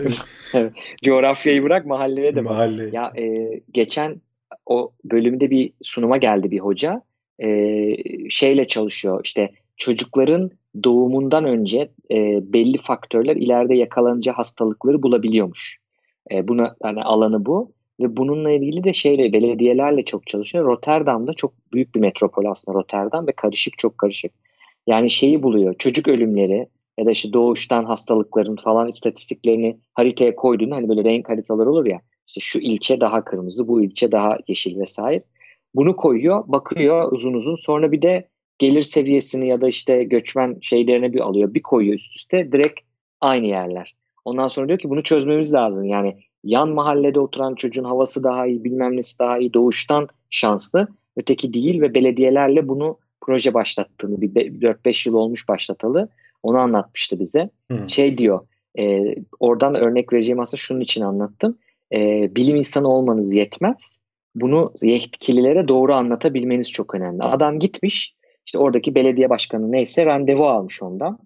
evet. 0.53 0.71
Coğrafyayı 1.03 1.63
bırak 1.63 1.85
mahalleye 1.85 2.35
de 2.35 2.41
Mahalle 2.41 2.89
Ya 2.93 3.11
e, 3.17 3.49
geçen 3.71 4.21
o 4.65 4.91
bölümde 5.03 5.49
bir 5.49 5.73
sunuma 5.81 6.17
geldi 6.17 6.51
bir 6.51 6.59
hoca. 6.59 7.01
E, 7.39 7.49
şeyle 8.29 8.67
çalışıyor 8.67 9.21
işte 9.23 9.49
çocukların 9.77 10.51
doğumundan 10.83 11.45
önce 11.45 11.91
e, 12.11 12.39
belli 12.53 12.77
faktörler 12.77 13.35
ileride 13.35 13.75
yakalanınca 13.75 14.33
hastalıkları 14.33 15.03
bulabiliyormuş. 15.03 15.79
E, 16.31 16.47
buna 16.47 16.75
hani 16.81 17.03
alanı 17.03 17.45
bu 17.45 17.71
ve 17.99 18.17
bununla 18.17 18.51
ilgili 18.51 18.83
de 18.83 18.93
şeyle 18.93 19.33
belediyelerle 19.33 20.05
çok 20.05 20.27
çalışıyor. 20.27 20.65
Rotterdam'da 20.65 21.33
çok 21.33 21.53
büyük 21.73 21.95
bir 21.95 21.99
metropol 21.99 22.45
aslında 22.45 22.77
Rotterdam 22.77 23.27
ve 23.27 23.31
karışık 23.31 23.77
çok 23.77 23.97
karışık. 23.97 24.31
Yani 24.87 25.09
şeyi 25.09 25.43
buluyor. 25.43 25.73
Çocuk 25.73 26.07
ölümleri 26.07 26.67
ya 26.97 27.05
da 27.05 27.11
işte 27.11 27.33
doğuştan 27.33 27.85
hastalıkların 27.85 28.55
falan 28.55 28.87
istatistiklerini 28.87 29.77
haritaya 29.93 30.35
koyduğunda 30.35 30.75
hani 30.75 30.89
böyle 30.89 31.03
renk 31.03 31.29
haritalar 31.29 31.65
olur 31.65 31.85
ya. 31.85 32.01
İşte 32.27 32.41
şu 32.41 32.59
ilçe 32.59 32.99
daha 32.99 33.23
kırmızı, 33.23 33.67
bu 33.67 33.81
ilçe 33.81 34.11
daha 34.11 34.37
yeşil 34.47 34.79
vesaire. 34.79 35.23
Bunu 35.75 35.95
koyuyor, 35.95 36.43
bakıyor 36.47 37.11
uzun 37.11 37.33
uzun. 37.33 37.55
Sonra 37.55 37.91
bir 37.91 38.01
de 38.01 38.27
gelir 38.63 38.81
seviyesini 38.81 39.47
ya 39.47 39.61
da 39.61 39.67
işte 39.67 40.03
göçmen 40.03 40.57
şeylerini 40.61 41.13
bir 41.13 41.19
alıyor, 41.19 41.53
bir 41.53 41.61
koyuyor 41.61 41.95
üst 41.95 42.15
üste. 42.15 42.51
Direkt 42.51 42.79
aynı 43.21 43.47
yerler. 43.47 43.95
Ondan 44.25 44.47
sonra 44.47 44.67
diyor 44.67 44.79
ki 44.79 44.89
bunu 44.89 45.03
çözmemiz 45.03 45.53
lazım. 45.53 45.83
Yani 45.85 46.15
yan 46.43 46.69
mahallede 46.69 47.19
oturan 47.19 47.55
çocuğun 47.55 47.83
havası 47.83 48.23
daha 48.23 48.47
iyi, 48.47 48.63
bilmem 48.63 48.97
nesi 48.97 49.19
daha 49.19 49.37
iyi, 49.37 49.53
doğuştan 49.53 50.07
şanslı. 50.29 50.87
Öteki 51.17 51.53
değil 51.53 51.81
ve 51.81 51.93
belediyelerle 51.93 52.67
bunu 52.67 52.97
proje 53.21 53.53
başlattığını 53.53 54.21
bir 54.21 54.29
4-5 54.29 55.09
yıl 55.09 55.15
olmuş 55.15 55.47
başlatalı. 55.49 56.09
Onu 56.43 56.57
anlatmıştı 56.57 57.19
bize. 57.19 57.49
Hmm. 57.71 57.89
Şey 57.89 58.17
diyor, 58.17 58.47
e, 58.79 59.15
oradan 59.39 59.75
örnek 59.75 60.13
vereceğim 60.13 60.39
aslında 60.39 60.57
şunun 60.57 60.81
için 60.81 61.01
anlattım. 61.01 61.57
E, 61.93 62.29
bilim 62.35 62.55
insanı 62.55 62.87
olmanız 62.87 63.35
yetmez. 63.35 63.97
Bunu 64.35 64.73
yetkililere 64.81 65.67
doğru 65.67 65.93
anlatabilmeniz 65.93 66.71
çok 66.71 66.95
önemli. 66.95 67.23
Adam 67.23 67.59
gitmiş, 67.59 68.15
işte 68.45 68.57
oradaki 68.57 68.95
belediye 68.95 69.29
başkanı 69.29 69.71
neyse 69.71 70.05
randevu 70.05 70.47
almış 70.47 70.83
ondan. 70.83 71.19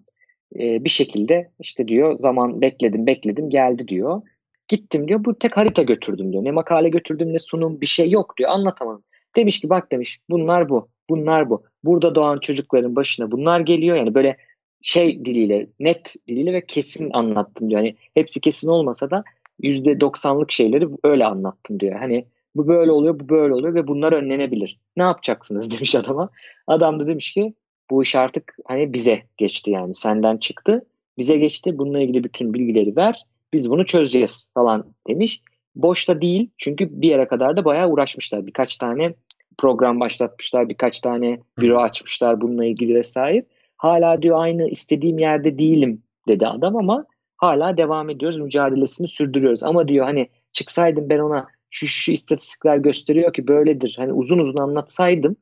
E, 0.58 0.84
bir 0.84 0.90
şekilde 0.90 1.50
işte 1.60 1.88
diyor 1.88 2.16
zaman 2.16 2.60
bekledim 2.60 3.06
bekledim 3.06 3.50
geldi 3.50 3.88
diyor. 3.88 4.22
Gittim 4.68 5.08
diyor 5.08 5.24
bu 5.24 5.38
tek 5.38 5.56
harita 5.56 5.82
götürdüm 5.82 6.32
diyor. 6.32 6.44
Ne 6.44 6.50
makale 6.50 6.88
götürdüm 6.88 7.32
ne 7.32 7.38
sunum 7.38 7.80
bir 7.80 7.86
şey 7.86 8.10
yok 8.10 8.36
diyor 8.36 8.50
anlatamadım. 8.50 9.04
Demiş 9.36 9.60
ki 9.60 9.70
bak 9.70 9.92
demiş 9.92 10.20
bunlar 10.30 10.68
bu 10.68 10.88
bunlar 11.10 11.50
bu. 11.50 11.62
Burada 11.84 12.14
doğan 12.14 12.38
çocukların 12.38 12.96
başına 12.96 13.30
bunlar 13.30 13.60
geliyor. 13.60 13.96
Yani 13.96 14.14
böyle 14.14 14.36
şey 14.82 15.24
diliyle, 15.24 15.66
net 15.80 16.14
diliyle 16.28 16.52
ve 16.52 16.66
kesin 16.66 17.10
anlattım 17.12 17.70
diyor. 17.70 17.80
Hani 17.80 17.96
hepsi 18.14 18.40
kesin 18.40 18.68
olmasa 18.68 19.10
da 19.10 19.24
yüzde 19.62 20.00
doksanlık 20.00 20.52
şeyleri 20.52 20.88
öyle 21.04 21.26
anlattım 21.26 21.80
diyor. 21.80 21.98
Hani 21.98 22.24
bu 22.58 22.68
böyle 22.68 22.92
oluyor, 22.92 23.20
bu 23.20 23.28
böyle 23.28 23.54
oluyor 23.54 23.74
ve 23.74 23.86
bunlar 23.86 24.12
önlenebilir. 24.12 24.80
Ne 24.96 25.02
yapacaksınız 25.02 25.70
demiş 25.76 25.94
adama. 25.94 26.30
Adam 26.66 27.00
da 27.00 27.06
demiş 27.06 27.32
ki 27.32 27.54
bu 27.90 28.02
iş 28.02 28.14
artık 28.16 28.56
hani 28.64 28.92
bize 28.92 29.22
geçti 29.36 29.70
yani 29.70 29.94
senden 29.94 30.36
çıktı. 30.36 30.86
Bize 31.18 31.36
geçti. 31.36 31.78
Bununla 31.78 32.00
ilgili 32.00 32.24
bütün 32.24 32.54
bilgileri 32.54 32.96
ver. 32.96 33.22
Biz 33.52 33.70
bunu 33.70 33.84
çözeceğiz 33.84 34.46
falan 34.54 34.84
demiş. 35.08 35.42
Boşta 35.76 36.20
değil 36.22 36.50
çünkü 36.58 37.02
bir 37.02 37.08
yere 37.08 37.28
kadar 37.28 37.56
da 37.56 37.64
bayağı 37.64 37.88
uğraşmışlar. 37.88 38.46
Birkaç 38.46 38.76
tane 38.76 39.14
program 39.58 40.00
başlatmışlar, 40.00 40.68
birkaç 40.68 41.00
tane 41.00 41.40
büro 41.58 41.78
açmışlar 41.78 42.40
bununla 42.40 42.64
ilgili 42.64 42.94
vesaire. 42.94 43.44
Hala 43.76 44.22
diyor 44.22 44.40
aynı 44.40 44.68
istediğim 44.68 45.18
yerde 45.18 45.58
değilim 45.58 46.02
dedi 46.28 46.46
adam 46.46 46.76
ama 46.76 47.06
hala 47.36 47.76
devam 47.76 48.10
ediyoruz, 48.10 48.38
mücadelesini 48.38 49.08
sürdürüyoruz. 49.08 49.62
Ama 49.62 49.88
diyor 49.88 50.04
hani 50.04 50.28
çıksaydım 50.52 51.08
ben 51.08 51.18
ona 51.18 51.46
şu 51.70 51.86
şu 51.86 52.12
istatistikler 52.12 52.76
gösteriyor 52.76 53.32
ki 53.32 53.48
böyledir. 53.48 53.94
Hani 53.98 54.12
uzun 54.12 54.38
uzun 54.38 54.58
anlatsaydım 54.58 55.36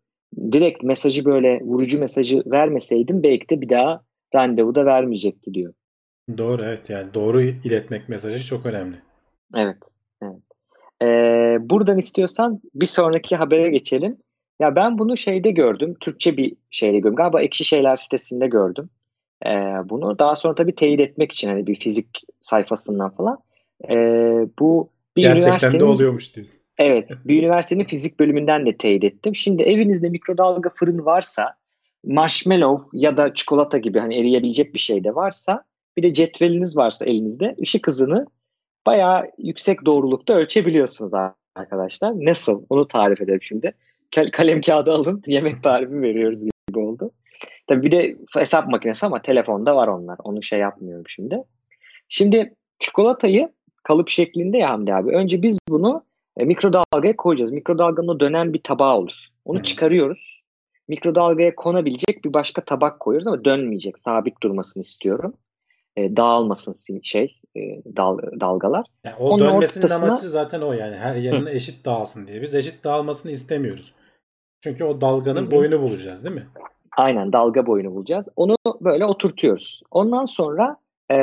direkt 0.52 0.82
mesajı 0.82 1.24
böyle 1.24 1.60
vurucu 1.60 2.00
mesajı 2.00 2.42
vermeseydim 2.46 3.22
belki 3.22 3.48
de 3.48 3.60
bir 3.60 3.68
daha 3.68 4.00
randevu 4.34 4.74
da 4.74 4.86
vermeyecekti 4.86 5.54
diyor. 5.54 5.74
Doğru 6.38 6.64
evet 6.64 6.90
yani 6.90 7.14
doğru 7.14 7.42
iletmek 7.42 8.08
mesajı 8.08 8.44
çok 8.44 8.66
önemli. 8.66 8.96
Evet. 9.54 9.76
evet. 10.22 10.36
Ee, 11.02 11.56
buradan 11.60 11.98
istiyorsan 11.98 12.60
bir 12.74 12.86
sonraki 12.86 13.36
habere 13.36 13.70
geçelim. 13.70 14.16
Ya 14.60 14.76
ben 14.76 14.98
bunu 14.98 15.16
şeyde 15.16 15.50
gördüm. 15.50 15.94
Türkçe 16.00 16.36
bir 16.36 16.56
şeyde 16.70 16.98
gördüm. 16.98 17.16
Galiba 17.16 17.42
Ekşi 17.42 17.64
Şeyler 17.64 17.96
sitesinde 17.96 18.46
gördüm. 18.46 18.90
Ee, 19.46 19.50
bunu 19.84 20.18
daha 20.18 20.36
sonra 20.36 20.54
tabii 20.54 20.74
teyit 20.74 21.00
etmek 21.00 21.32
için 21.32 21.48
hani 21.48 21.66
bir 21.66 21.80
fizik 21.80 22.22
sayfasından 22.40 23.10
falan. 23.10 23.38
Ee, 23.90 24.48
bu 24.58 24.90
bir 25.16 25.22
Gerçekten 25.22 25.80
de 25.80 25.84
oluyormuş 25.84 26.36
diyorsun. 26.36 26.56
Evet. 26.78 27.08
Bir 27.24 27.42
üniversitenin 27.42 27.84
fizik 27.84 28.20
bölümünden 28.20 28.66
de 28.66 28.76
teyit 28.76 29.04
ettim. 29.04 29.36
Şimdi 29.36 29.62
evinizde 29.62 30.08
mikrodalga 30.08 30.70
fırın 30.74 31.04
varsa 31.04 31.54
marshmallow 32.04 32.98
ya 32.98 33.16
da 33.16 33.34
çikolata 33.34 33.78
gibi 33.78 33.98
hani 33.98 34.18
eriyebilecek 34.18 34.74
bir 34.74 34.78
şey 34.78 35.04
de 35.04 35.14
varsa 35.14 35.64
bir 35.96 36.02
de 36.02 36.14
cetveliniz 36.14 36.76
varsa 36.76 37.04
elinizde 37.04 37.56
ışık 37.62 37.86
hızını 37.86 38.26
bayağı 38.86 39.30
yüksek 39.38 39.86
doğrulukta 39.86 40.34
ölçebiliyorsunuz 40.34 41.12
arkadaşlar. 41.54 42.12
Nasıl? 42.12 42.64
Onu 42.70 42.88
tarif 42.88 43.20
edelim 43.20 43.42
şimdi. 43.42 43.72
Kalem 44.32 44.60
kağıdı 44.60 44.92
alın 44.92 45.22
yemek 45.26 45.62
tarifi 45.62 46.02
veriyoruz 46.02 46.42
gibi 46.68 46.78
oldu. 46.78 47.10
Tabii 47.66 47.82
bir 47.82 47.90
de 47.90 48.16
hesap 48.34 48.68
makinesi 48.68 49.06
ama 49.06 49.22
telefonda 49.22 49.76
var 49.76 49.88
onlar. 49.88 50.18
Onu 50.24 50.42
şey 50.42 50.58
yapmıyorum 50.58 51.04
şimdi. 51.08 51.42
Şimdi 52.08 52.54
çikolatayı 52.80 53.48
kalıp 53.86 54.08
şeklinde 54.08 54.58
ya 54.58 54.70
Hamdi 54.70 54.94
abi. 54.94 55.10
Önce 55.10 55.42
biz 55.42 55.58
bunu 55.68 56.04
e, 56.36 56.44
mikrodalgaya 56.44 57.16
koyacağız. 57.16 57.50
Mikrodalganın 57.50 58.08
o 58.08 58.20
dönen 58.20 58.52
bir 58.52 58.62
tabağı 58.62 58.96
olur. 58.96 59.12
Onu 59.44 59.62
çıkarıyoruz. 59.62 60.42
Mikrodalgaya 60.88 61.54
konabilecek 61.54 62.24
bir 62.24 62.32
başka 62.32 62.64
tabak 62.64 63.00
koyuyoruz 63.00 63.26
ama 63.26 63.44
dönmeyecek. 63.44 63.98
Sabit 63.98 64.42
durmasını 64.42 64.80
istiyorum. 64.80 65.34
E, 65.96 66.16
dağılmasın 66.16 67.00
şey 67.02 67.40
e, 67.56 67.60
dal, 67.96 68.18
dalgalar. 68.40 68.86
Yani 69.04 69.16
o 69.18 69.28
Onun 69.28 69.44
dönmesinin 69.44 69.84
ortasına... 69.84 70.06
amacı 70.06 70.30
zaten 70.30 70.60
o 70.60 70.72
yani 70.72 70.96
her 70.96 71.14
yerine 71.14 71.50
eşit 71.50 71.84
dağılsın 71.84 72.26
diye. 72.26 72.42
Biz 72.42 72.54
eşit 72.54 72.84
dağılmasını 72.84 73.32
istemiyoruz. 73.32 73.92
Çünkü 74.60 74.84
o 74.84 75.00
dalganın 75.00 75.42
Hı-hı. 75.42 75.50
boyunu 75.50 75.82
bulacağız 75.82 76.24
değil 76.24 76.36
mi? 76.36 76.46
Aynen 76.96 77.32
dalga 77.32 77.66
boyunu 77.66 77.94
bulacağız. 77.94 78.28
Onu 78.36 78.56
böyle 78.80 79.04
oturtuyoruz. 79.04 79.82
Ondan 79.90 80.24
sonra 80.24 80.76
e, 81.10 81.16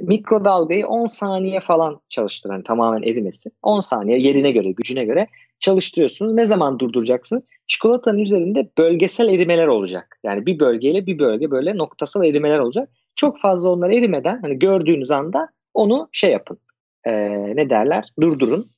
mikrodalgayı 0.00 0.86
10 0.86 1.06
saniye 1.06 1.60
falan 1.60 2.00
çalıştıran 2.10 2.54
yani 2.54 2.64
tamamen 2.64 3.02
erimesi. 3.02 3.50
10 3.62 3.80
saniye 3.80 4.18
yerine 4.18 4.50
göre, 4.50 4.70
gücüne 4.70 5.04
göre 5.04 5.26
çalıştırıyorsunuz. 5.60 6.34
Ne 6.34 6.44
zaman 6.44 6.78
durduracaksınız? 6.78 7.42
Çikolatanın 7.66 8.18
üzerinde 8.18 8.70
bölgesel 8.78 9.28
erimeler 9.28 9.66
olacak. 9.66 10.18
Yani 10.24 10.46
bir 10.46 10.58
bölgeyle 10.58 11.06
bir 11.06 11.18
bölge 11.18 11.50
böyle 11.50 11.76
noktasal 11.76 12.24
erimeler 12.24 12.58
olacak. 12.58 12.88
Çok 13.14 13.40
fazla 13.40 13.70
onlar 13.70 13.90
erimeden 13.90 14.40
hani 14.42 14.58
gördüğünüz 14.58 15.10
anda 15.10 15.48
onu 15.74 16.08
şey 16.12 16.30
yapın. 16.30 16.58
E, 17.04 17.12
ne 17.56 17.70
derler? 17.70 18.08
Durdurun. 18.20 18.70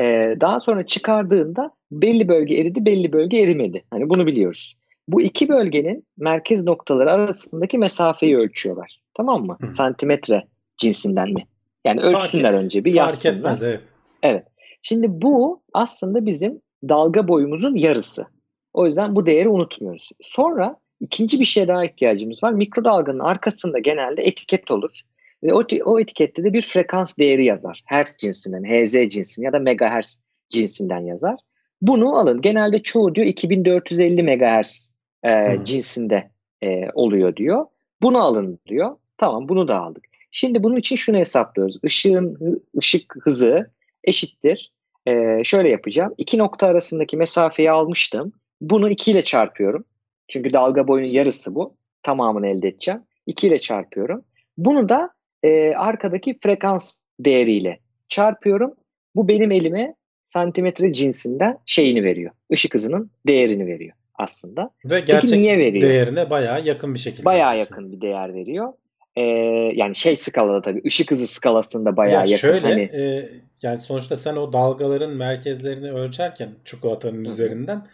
Ee, 0.00 0.36
daha 0.40 0.60
sonra 0.60 0.86
çıkardığında 0.86 1.70
belli 1.92 2.28
bölge 2.28 2.54
eridi, 2.54 2.86
belli 2.86 3.12
bölge 3.12 3.38
erimedi. 3.42 3.84
Hani 3.90 4.08
bunu 4.08 4.26
biliyoruz. 4.26 4.74
Bu 5.08 5.22
iki 5.22 5.48
bölgenin 5.48 6.06
merkez 6.18 6.64
noktaları 6.64 7.12
arasındaki 7.12 7.78
mesafeyi 7.78 8.36
ölçüyorlar. 8.36 9.00
Tamam 9.18 9.46
mı? 9.46 9.56
Hı. 9.60 9.72
Santimetre 9.72 10.44
cinsinden 10.76 11.32
mi? 11.32 11.46
Yani 11.84 12.00
Fark 12.00 12.14
ölçsünler 12.14 12.52
önce 12.52 12.84
bir 12.84 12.90
Fark 12.90 12.96
yazsınlar. 12.96 13.34
etmez 13.34 13.62
evet. 13.62 13.80
Evet. 14.22 14.44
Şimdi 14.82 15.06
bu 15.10 15.62
aslında 15.74 16.26
bizim 16.26 16.60
dalga 16.88 17.28
boyumuzun 17.28 17.74
yarısı. 17.74 18.26
O 18.72 18.84
yüzden 18.84 19.16
bu 19.16 19.26
değeri 19.26 19.48
unutmuyoruz. 19.48 20.10
Sonra 20.20 20.76
ikinci 21.00 21.40
bir 21.40 21.44
şeye 21.44 21.68
daha 21.68 21.84
ihtiyacımız 21.84 22.42
var. 22.42 22.52
Mikrodalganın 22.52 23.18
arkasında 23.18 23.78
genelde 23.78 24.22
etiket 24.22 24.70
olur. 24.70 25.00
Ve 25.42 25.54
o, 25.54 25.64
o 25.84 26.00
etikette 26.00 26.44
de 26.44 26.52
bir 26.52 26.62
frekans 26.62 27.18
değeri 27.18 27.44
yazar. 27.44 27.82
Hertz 27.84 28.16
cinsinden, 28.16 28.62
Hz 28.64 28.92
cinsinden 29.10 29.46
ya 29.46 29.52
da 29.52 29.58
megahertz 29.58 30.20
cinsinden 30.50 31.00
yazar. 31.00 31.38
Bunu 31.82 32.16
alın. 32.16 32.40
Genelde 32.40 32.82
çoğu 32.82 33.14
diyor 33.14 33.26
2450 33.26 34.22
megahertz 34.22 34.92
e, 35.22 35.52
Hı. 35.52 35.64
cinsinde 35.64 36.30
e, 36.62 36.90
oluyor 36.94 37.36
diyor. 37.36 37.66
Bunu 38.02 38.24
alın 38.24 38.58
diyor. 38.66 38.96
Tamam 39.18 39.48
bunu 39.48 39.68
da 39.68 39.80
aldık. 39.80 40.04
Şimdi 40.30 40.62
bunun 40.62 40.76
için 40.76 40.96
şunu 40.96 41.16
hesaplıyoruz. 41.16 41.78
Işığın 41.82 42.38
ışık 42.78 43.16
hızı 43.20 43.70
eşittir. 44.04 44.72
Ee, 45.06 45.44
şöyle 45.44 45.68
yapacağım. 45.68 46.14
İki 46.18 46.38
nokta 46.38 46.66
arasındaki 46.66 47.16
mesafeyi 47.16 47.70
almıştım. 47.70 48.32
Bunu 48.60 48.90
2 48.90 49.10
ile 49.10 49.22
çarpıyorum. 49.22 49.84
Çünkü 50.28 50.52
dalga 50.52 50.88
boyunun 50.88 51.08
yarısı 51.08 51.54
bu. 51.54 51.76
Tamamını 52.02 52.46
elde 52.46 52.68
edeceğim. 52.68 53.00
2 53.26 53.46
ile 53.46 53.58
çarpıyorum. 53.58 54.24
Bunu 54.56 54.88
da 54.88 55.10
e, 55.42 55.74
arkadaki 55.74 56.38
frekans 56.42 57.00
değeriyle 57.20 57.78
çarpıyorum. 58.08 58.74
Bu 59.16 59.28
benim 59.28 59.50
elime 59.50 59.94
santimetre 60.24 60.92
cinsinden 60.92 61.58
şeyini 61.66 62.04
veriyor. 62.04 62.32
Işık 62.50 62.74
hızının 62.74 63.10
değerini 63.26 63.66
veriyor 63.66 63.96
aslında. 64.14 64.70
Ve 64.84 65.00
gerçek 65.00 65.38
niye 65.38 65.58
veriyor? 65.58 65.82
değerine 65.82 66.30
bayağı 66.30 66.64
yakın 66.64 66.94
bir 66.94 66.98
şekilde. 66.98 67.24
Bayağı 67.24 67.50
alıyorsun. 67.50 67.74
yakın 67.74 67.92
bir 67.92 68.00
değer 68.00 68.34
veriyor. 68.34 68.72
Ee, 69.18 69.72
yani 69.76 69.94
şey 69.94 70.16
skalada 70.16 70.62
tabii 70.62 70.82
ışık 70.86 71.10
hızı 71.10 71.26
skalasında 71.26 71.96
bayağı 71.96 72.22
ya 72.22 72.26
yakın. 72.28 72.58
şöyle 72.58 72.62
Hani, 72.62 72.80
e, 72.94 73.30
yani 73.62 73.78
sonuçta 73.80 74.16
sen 74.16 74.36
o 74.36 74.52
dalgaların 74.52 75.10
merkezlerini 75.16 75.92
ölçerken 75.92 76.50
çikolatanın 76.64 77.24
Hı 77.24 77.28
hı. 77.30 77.32
üzerinden 77.32 77.86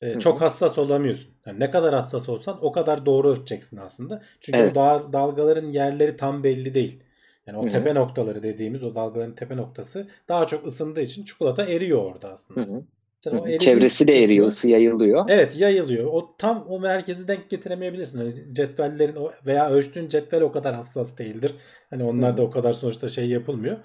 e, 0.00 0.18
çok 0.18 0.40
hassas 0.42 0.78
olamıyorsun. 0.78 1.34
Yani 1.46 1.60
ne 1.60 1.70
kadar 1.70 1.94
hassas 1.94 2.28
olsan 2.28 2.64
o 2.64 2.72
kadar 2.72 3.06
doğru 3.06 3.30
ölçeceksin 3.32 3.76
aslında. 3.76 4.22
Çünkü 4.40 4.58
Evet. 4.58 4.72
o 4.72 4.74
dal- 4.74 5.12
dalgaların 5.12 5.66
yerleri 5.68 6.16
tam 6.16 6.44
belli 6.44 6.74
değil. 6.74 7.04
Yani 7.46 7.58
o 7.58 7.62
Hı 7.62 7.66
hı. 7.66 7.70
tepe 7.72 7.94
noktaları 7.94 8.42
dediğimiz 8.42 8.82
o 8.82 8.94
dalgaların 8.94 9.34
tepe 9.34 9.56
noktası 9.56 10.08
daha 10.28 10.46
çok 10.46 10.66
ısındığı 10.66 11.02
için 11.02 11.24
çikolata 11.24 11.64
eriyor 11.66 12.04
orada 12.04 12.30
aslında. 12.32 12.60
hı. 12.60 12.84
Sen 13.24 13.36
o 13.36 13.58
Çevresi 13.58 14.06
de 14.06 14.18
eriyor, 14.24 14.46
ısı 14.46 14.70
yayılıyor. 14.70 15.24
Evet 15.28 15.56
yayılıyor. 15.56 16.06
O 16.12 16.34
tam 16.38 16.66
o 16.68 16.80
merkezi 16.80 17.28
denk 17.28 17.50
getiremeyebilirsin. 17.50 18.18
Hani 18.18 18.54
cetvellerin 18.54 19.16
o 19.16 19.30
veya 19.46 19.70
ölçtüğün 19.70 20.08
cetvel 20.08 20.42
o 20.42 20.52
kadar 20.52 20.74
hassas 20.74 21.18
değildir. 21.18 21.54
Hani 21.90 22.04
onlar 22.04 22.36
da 22.36 22.42
o 22.42 22.50
kadar 22.50 22.72
sonuçta 22.72 23.08
şey 23.08 23.28
yapılmıyor. 23.28 23.76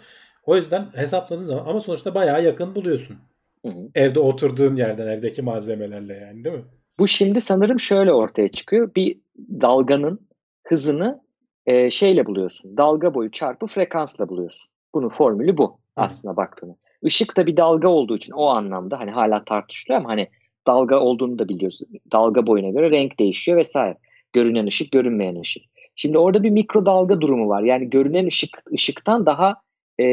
O 0.45 0.55
yüzden 0.55 0.85
hesapladığın 0.95 1.43
zaman 1.43 1.65
ama 1.65 1.79
sonuçta 1.79 2.15
bayağı 2.15 2.43
yakın 2.43 2.75
buluyorsun. 2.75 3.17
Hı 3.65 3.71
hı. 3.71 3.89
Evde 3.95 4.19
oturduğun 4.19 4.75
yerden 4.75 5.07
evdeki 5.07 5.41
malzemelerle 5.41 6.13
yani 6.13 6.43
değil 6.43 6.55
mi? 6.55 6.65
Bu 6.99 7.07
şimdi 7.07 7.41
sanırım 7.41 7.79
şöyle 7.79 8.13
ortaya 8.13 8.47
çıkıyor. 8.47 8.95
Bir 8.95 9.19
dalganın 9.37 10.27
hızını 10.63 11.21
e, 11.65 11.89
şeyle 11.89 12.25
buluyorsun. 12.25 12.77
Dalga 12.77 13.13
boyu 13.13 13.31
çarpı 13.31 13.67
frekansla 13.67 14.29
buluyorsun. 14.29 14.71
Bunun 14.93 15.09
formülü 15.09 15.57
bu 15.57 15.79
aslında 15.95 16.37
baktığında. 16.37 16.75
Işık 17.01 17.37
da 17.37 17.45
bir 17.45 17.57
dalga 17.57 17.87
olduğu 17.87 18.15
için 18.15 18.31
o 18.31 18.45
anlamda 18.45 18.99
hani 18.99 19.11
hala 19.11 19.43
tartışılıyor 19.45 19.99
ama 19.99 20.09
hani 20.09 20.27
dalga 20.67 20.99
olduğunu 20.99 21.39
da 21.39 21.49
biliyoruz. 21.49 21.81
Dalga 22.11 22.47
boyuna 22.47 22.69
göre 22.69 22.91
renk 22.91 23.19
değişiyor 23.19 23.57
vesaire. 23.57 23.97
Görünen 24.33 24.67
ışık, 24.67 24.91
görünmeyen 24.91 25.39
ışık. 25.41 25.63
Şimdi 25.95 26.17
orada 26.17 26.43
bir 26.43 26.49
mikrodalga 26.49 27.21
durumu 27.21 27.49
var. 27.49 27.63
Yani 27.63 27.89
görünen 27.89 28.27
ışık 28.27 28.49
ışıktan 28.73 29.25
daha 29.25 29.55
e, 29.99 30.05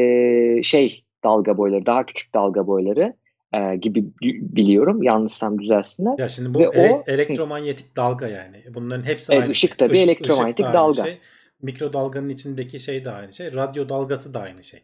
şey 0.63 1.03
dalga 1.23 1.57
boyları, 1.57 1.85
daha 1.85 2.05
küçük 2.05 2.33
dalga 2.33 2.67
boyları 2.67 3.13
e, 3.53 3.75
gibi 3.75 4.03
biliyorum. 4.21 5.03
Yanlışsam 5.03 5.59
düzelsinler. 5.59 6.15
Ya 6.17 6.29
şimdi 6.29 6.53
bu 6.53 6.59
Ve 6.59 6.69
o- 6.69 6.73
ele- 6.73 7.03
elektromanyetik 7.07 7.95
dalga 7.95 8.27
yani. 8.27 8.57
Bunların 8.73 9.03
hepsi 9.03 9.33
Evet, 9.33 9.41
aynı 9.41 9.51
ışık 9.51 9.69
şey. 9.69 9.77
tabii 9.77 9.97
elektromanyetik 9.99 10.65
da 10.65 10.69
aynı 10.69 10.77
dalga. 10.77 11.03
Şey. 11.03 11.17
Mikrodalganın 11.61 12.29
içindeki 12.29 12.79
şey 12.79 13.05
de 13.05 13.11
aynı 13.11 13.33
şey. 13.33 13.53
Radyo 13.53 13.89
dalgası 13.89 14.33
da 14.33 14.39
aynı 14.39 14.63
şey. 14.63 14.79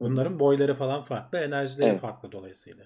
Bunların 0.00 0.40
boyları 0.40 0.74
falan 0.74 1.02
farklı, 1.02 1.38
enerjileri 1.38 1.88
Evet. 1.88 2.00
farklı 2.00 2.32
dolayısıyla. 2.32 2.84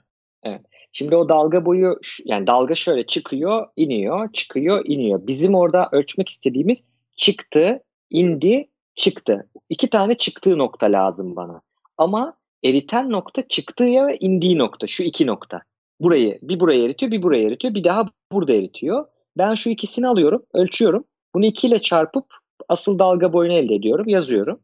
Şimdi 0.93 1.17
o 1.17 1.29
dalga 1.29 1.67
boyu 1.67 1.99
yani 2.25 2.47
dalga 2.47 2.75
şöyle 2.75 3.07
çıkıyor, 3.07 3.67
iniyor, 3.77 4.33
çıkıyor, 4.33 4.83
iniyor. 4.85 5.27
Bizim 5.27 5.55
orada 5.55 5.89
ölçmek 5.93 6.29
istediğimiz 6.29 6.85
çıktı, 7.17 7.83
indi, 8.11 8.69
çıktı. 8.97 9.49
İki 9.69 9.91
tane 9.91 10.15
çıktığı 10.15 10.59
nokta 10.59 10.87
lazım 10.87 11.37
bana. 11.37 11.61
Ama 11.99 12.37
eriten 12.65 13.11
nokta 13.11 13.49
çıktığı 13.49 13.85
ve 14.07 14.17
indiği 14.21 14.59
nokta. 14.59 14.87
Şu 14.87 15.03
iki 15.03 15.27
nokta. 15.27 15.63
Burayı 16.01 16.39
bir 16.43 16.61
buraya 16.61 16.85
eritiyor, 16.85 17.13
bir 17.13 17.23
buraya 17.23 17.47
eritiyor, 17.47 17.75
bir 17.75 17.85
daha 17.85 18.11
burada 18.33 18.55
eritiyor. 18.55 19.07
Ben 19.39 19.55
şu 19.55 19.71
ikisini 19.71 20.09
alıyorum, 20.09 20.43
ölçüyorum. 20.55 21.05
Bunu 21.35 21.47
iki 21.47 21.67
ile 21.67 21.79
çarpıp 21.79 22.27
asıl 22.69 22.99
dalga 22.99 23.33
boyunu 23.33 23.53
elde 23.53 23.75
ediyorum, 23.75 24.09
yazıyorum. 24.09 24.61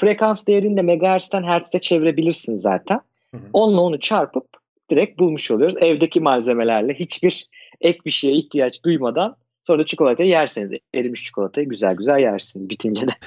Frekans 0.00 0.46
değerini 0.46 0.76
de 0.76 0.82
megahertz'ten 0.82 1.42
hertz'e 1.42 1.78
çevirebilirsin 1.78 2.54
zaten. 2.54 3.00
Hı 3.34 3.36
hı. 3.36 3.44
Onunla 3.52 3.80
onu 3.80 4.00
çarpıp 4.00 4.46
direkt 4.90 5.18
bulmuş 5.18 5.50
oluyoruz. 5.50 5.76
Evdeki 5.76 6.20
malzemelerle 6.20 6.94
hiçbir 6.94 7.48
ek 7.80 7.98
bir 8.06 8.10
şeye 8.10 8.36
ihtiyaç 8.36 8.84
duymadan 8.84 9.36
sonra 9.62 9.78
da 9.78 9.86
çikolatayı 9.86 10.28
yerseniz 10.28 10.72
erimiş 10.94 11.24
çikolatayı 11.24 11.68
güzel 11.68 11.94
güzel 11.94 12.18
yersiniz 12.18 12.70
bitince 12.70 13.06
de. 13.06 13.12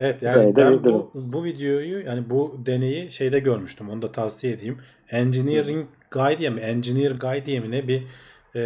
Evet 0.00 0.22
yani 0.22 0.56
de 0.56 0.56
ben 0.56 0.84
bu, 0.84 1.10
bu 1.14 1.44
videoyu 1.44 2.04
yani 2.06 2.30
bu 2.30 2.60
deneyi 2.66 3.10
şeyde 3.10 3.38
görmüştüm. 3.38 3.90
Onu 3.90 4.02
da 4.02 4.12
tavsiye 4.12 4.52
edeyim. 4.52 4.78
Engineering 5.10 5.86
Guy 6.10 6.38
diye 6.38 6.50
mi? 6.50 6.60
Engineer 6.60 7.10
Guy 7.10 7.46
diye 7.46 7.60
mi 7.60 7.70
ne 7.70 7.88
bir 7.88 8.02
e, 8.54 8.60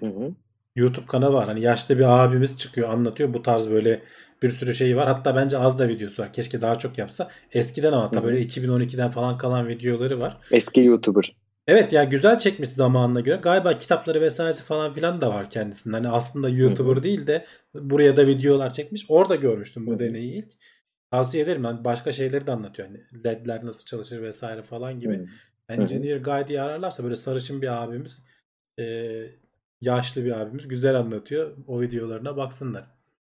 Hı 0.00 0.06
hı. 0.06 0.32
YouTube 0.76 1.06
kanalı 1.06 1.34
var. 1.34 1.46
Hani 1.46 1.60
yaşlı 1.60 1.98
bir 1.98 2.24
abimiz 2.24 2.58
çıkıyor 2.58 2.88
anlatıyor. 2.88 3.34
Bu 3.34 3.42
tarz 3.42 3.70
böyle 3.70 4.02
bir 4.42 4.50
sürü 4.50 4.74
şey 4.74 4.96
var. 4.96 5.06
Hatta 5.06 5.36
bence 5.36 5.58
az 5.58 5.78
da 5.78 5.88
videosu 5.88 6.22
var. 6.22 6.32
Keşke 6.32 6.60
daha 6.60 6.78
çok 6.78 6.98
yapsa. 6.98 7.30
Eskiden 7.52 7.92
ama 7.92 8.04
hatta 8.04 8.24
böyle 8.24 8.42
2012'den 8.42 9.10
falan 9.10 9.38
kalan 9.38 9.68
videoları 9.68 10.20
var. 10.20 10.36
Eski 10.50 10.80
YouTuber. 10.80 11.36
Evet 11.66 11.92
ya 11.92 12.04
güzel 12.04 12.38
çekmiş 12.38 12.68
zamanına 12.68 13.20
göre. 13.20 13.36
Galiba 13.36 13.78
kitapları 13.78 14.20
vesairesi 14.20 14.64
falan 14.64 14.92
filan 14.92 15.20
da 15.20 15.30
var 15.30 15.50
kendisinde. 15.50 15.96
Hani 15.96 16.08
aslında 16.08 16.48
YouTuber 16.48 17.02
değil 17.02 17.26
de 17.26 17.46
buraya 17.74 18.16
da 18.16 18.26
videolar 18.26 18.70
çekmiş. 18.70 19.06
Orada 19.08 19.36
görmüştüm 19.36 19.86
bu 19.86 19.92
hı. 19.92 19.98
deneyi 19.98 20.32
ilk. 20.32 20.52
Tavsiye 21.10 21.44
ederim. 21.44 21.64
Yani 21.64 21.84
başka 21.84 22.12
şeyleri 22.12 22.46
de 22.46 22.52
anlatıyor. 22.52 22.88
Hani 22.88 23.24
ledler 23.24 23.66
nasıl 23.66 23.86
çalışır 23.86 24.22
vesaire 24.22 24.62
falan 24.62 25.00
gibi. 25.00 25.18
Hı. 25.18 25.26
Engineer 25.68 26.48
diye 26.48 26.62
ararlarsa 26.62 27.04
böyle 27.04 27.16
sarışın 27.16 27.62
bir 27.62 27.82
abimiz, 27.82 28.18
e, 28.78 28.84
yaşlı 29.80 30.24
bir 30.24 30.40
abimiz 30.40 30.68
güzel 30.68 30.94
anlatıyor. 30.96 31.56
O 31.66 31.80
videolarına 31.80 32.36
baksınlar. 32.36 32.84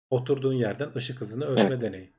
Oturduğun 0.10 0.53
yerden 0.53 0.88
ışık 0.95 1.22
hızını 1.22 1.45
ölçme 1.45 1.81
deneyi. 1.81 2.10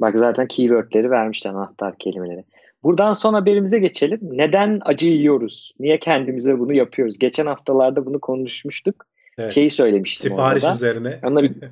Bak 0.00 0.18
zaten 0.18 0.46
keywordleri 0.48 1.10
vermişler 1.10 1.50
anahtar 1.50 1.98
kelimeleri. 1.98 2.44
Buradan 2.82 3.12
son 3.12 3.34
haberimize 3.34 3.78
geçelim. 3.78 4.18
Neden 4.22 4.80
acı 4.84 5.06
yiyoruz? 5.06 5.74
Niye 5.80 5.98
kendimize 5.98 6.58
bunu 6.58 6.72
yapıyoruz? 6.72 7.18
Geçen 7.18 7.46
haftalarda 7.46 8.06
bunu 8.06 8.20
konuşmuştuk. 8.20 9.06
Evet. 9.38 9.52
Şeyi 9.52 9.70
söylemiştim 9.70 10.30
Sipariş 10.30 10.64
orada 10.64 10.72
da. 10.72 10.74
üzerine. 10.74 11.20
Onları- 11.24 11.54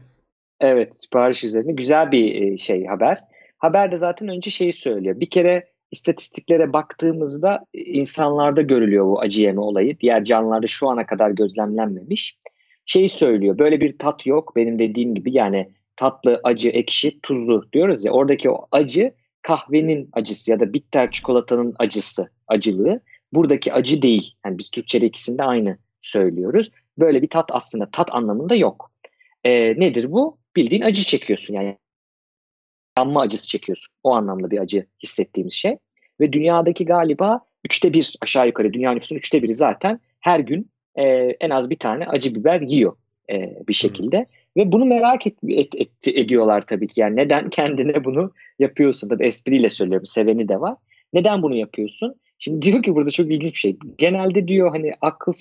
Evet, 0.60 1.00
sipariş 1.02 1.44
üzerine 1.44 1.72
güzel 1.72 2.12
bir 2.12 2.42
e, 2.42 2.56
şey 2.58 2.84
haber. 2.86 3.24
Haber 3.58 3.92
de 3.92 3.96
zaten 3.96 4.28
önce 4.28 4.50
şeyi 4.50 4.72
söylüyor. 4.72 5.20
Bir 5.20 5.30
kere 5.30 5.68
istatistiklere 5.90 6.72
baktığımızda 6.72 7.64
e, 7.74 7.80
insanlarda 7.80 8.62
görülüyor 8.62 9.04
bu 9.06 9.20
acı 9.20 9.42
yeme 9.42 9.60
olayı. 9.60 10.00
Diğer 10.00 10.24
canlılarda 10.24 10.66
şu 10.66 10.88
ana 10.88 11.06
kadar 11.06 11.30
gözlemlenmemiş. 11.30 12.38
Şeyi 12.88 13.08
söylüyor. 13.08 13.58
Böyle 13.58 13.80
bir 13.80 13.98
tat 13.98 14.26
yok. 14.26 14.56
Benim 14.56 14.78
dediğim 14.78 15.14
gibi 15.14 15.32
yani 15.32 15.68
tatlı, 15.96 16.40
acı, 16.44 16.68
ekşi, 16.68 17.20
tuzlu 17.20 17.72
diyoruz 17.72 18.04
ya. 18.04 18.12
Oradaki 18.12 18.50
o 18.50 18.66
acı 18.72 19.14
kahvenin 19.42 20.08
acısı 20.12 20.50
ya 20.50 20.60
da 20.60 20.72
bitter 20.72 21.10
çikolatanın 21.10 21.74
acısı, 21.78 22.30
acılığı. 22.46 23.00
Buradaki 23.32 23.72
acı 23.72 24.02
değil. 24.02 24.34
Yani 24.46 24.58
biz 24.58 24.70
Türkçe'de 24.70 25.06
ikisinde 25.06 25.42
aynı 25.42 25.78
söylüyoruz. 26.02 26.70
Böyle 26.98 27.22
bir 27.22 27.28
tat 27.28 27.50
aslında 27.52 27.90
tat 27.90 28.14
anlamında 28.14 28.54
yok. 28.54 28.92
E, 29.44 29.80
nedir 29.80 30.12
bu? 30.12 30.38
Bildiğin 30.56 30.82
acı 30.82 31.02
çekiyorsun 31.02 31.54
yani. 31.54 31.78
Yanma 32.98 33.20
acısı 33.20 33.48
çekiyorsun. 33.48 33.94
O 34.02 34.12
anlamda 34.14 34.50
bir 34.50 34.58
acı 34.58 34.86
hissettiğimiz 35.02 35.54
şey. 35.54 35.76
Ve 36.20 36.32
dünyadaki 36.32 36.84
galiba 36.84 37.40
üçte 37.64 37.92
bir 37.92 38.14
aşağı 38.20 38.46
yukarı 38.46 38.72
dünya 38.72 38.92
nüfusunun 38.92 39.18
üçte 39.18 39.42
biri 39.42 39.54
zaten 39.54 40.00
her 40.20 40.40
gün 40.40 40.70
e, 40.98 41.04
en 41.40 41.50
az 41.50 41.70
bir 41.70 41.78
tane 41.78 42.06
acı 42.06 42.34
biber 42.34 42.60
yiyor 42.60 42.96
e, 43.30 43.58
bir 43.68 43.74
şekilde. 43.74 44.26
Ve 44.56 44.72
bunu 44.72 44.84
merak 44.84 45.26
et, 45.26 45.34
et, 45.48 45.74
et, 45.76 46.08
ediyorlar 46.08 46.66
tabii 46.66 46.88
ki. 46.88 47.00
Yani 47.00 47.16
neden 47.16 47.50
kendine 47.50 48.04
bunu 48.04 48.32
yapıyorsun? 48.58 49.08
Tabii 49.08 49.26
espriyle 49.26 49.70
söylüyorum. 49.70 50.06
Seveni 50.06 50.48
de 50.48 50.60
var. 50.60 50.76
Neden 51.12 51.42
bunu 51.42 51.56
yapıyorsun? 51.56 52.14
Şimdi 52.38 52.62
diyor 52.62 52.82
ki 52.82 52.94
burada 52.94 53.10
çok 53.10 53.26
ilginç 53.26 53.52
bir 53.52 53.58
şey. 53.58 53.76
Genelde 53.98 54.48
diyor 54.48 54.70
hani 54.70 54.92
akıl 55.00 55.32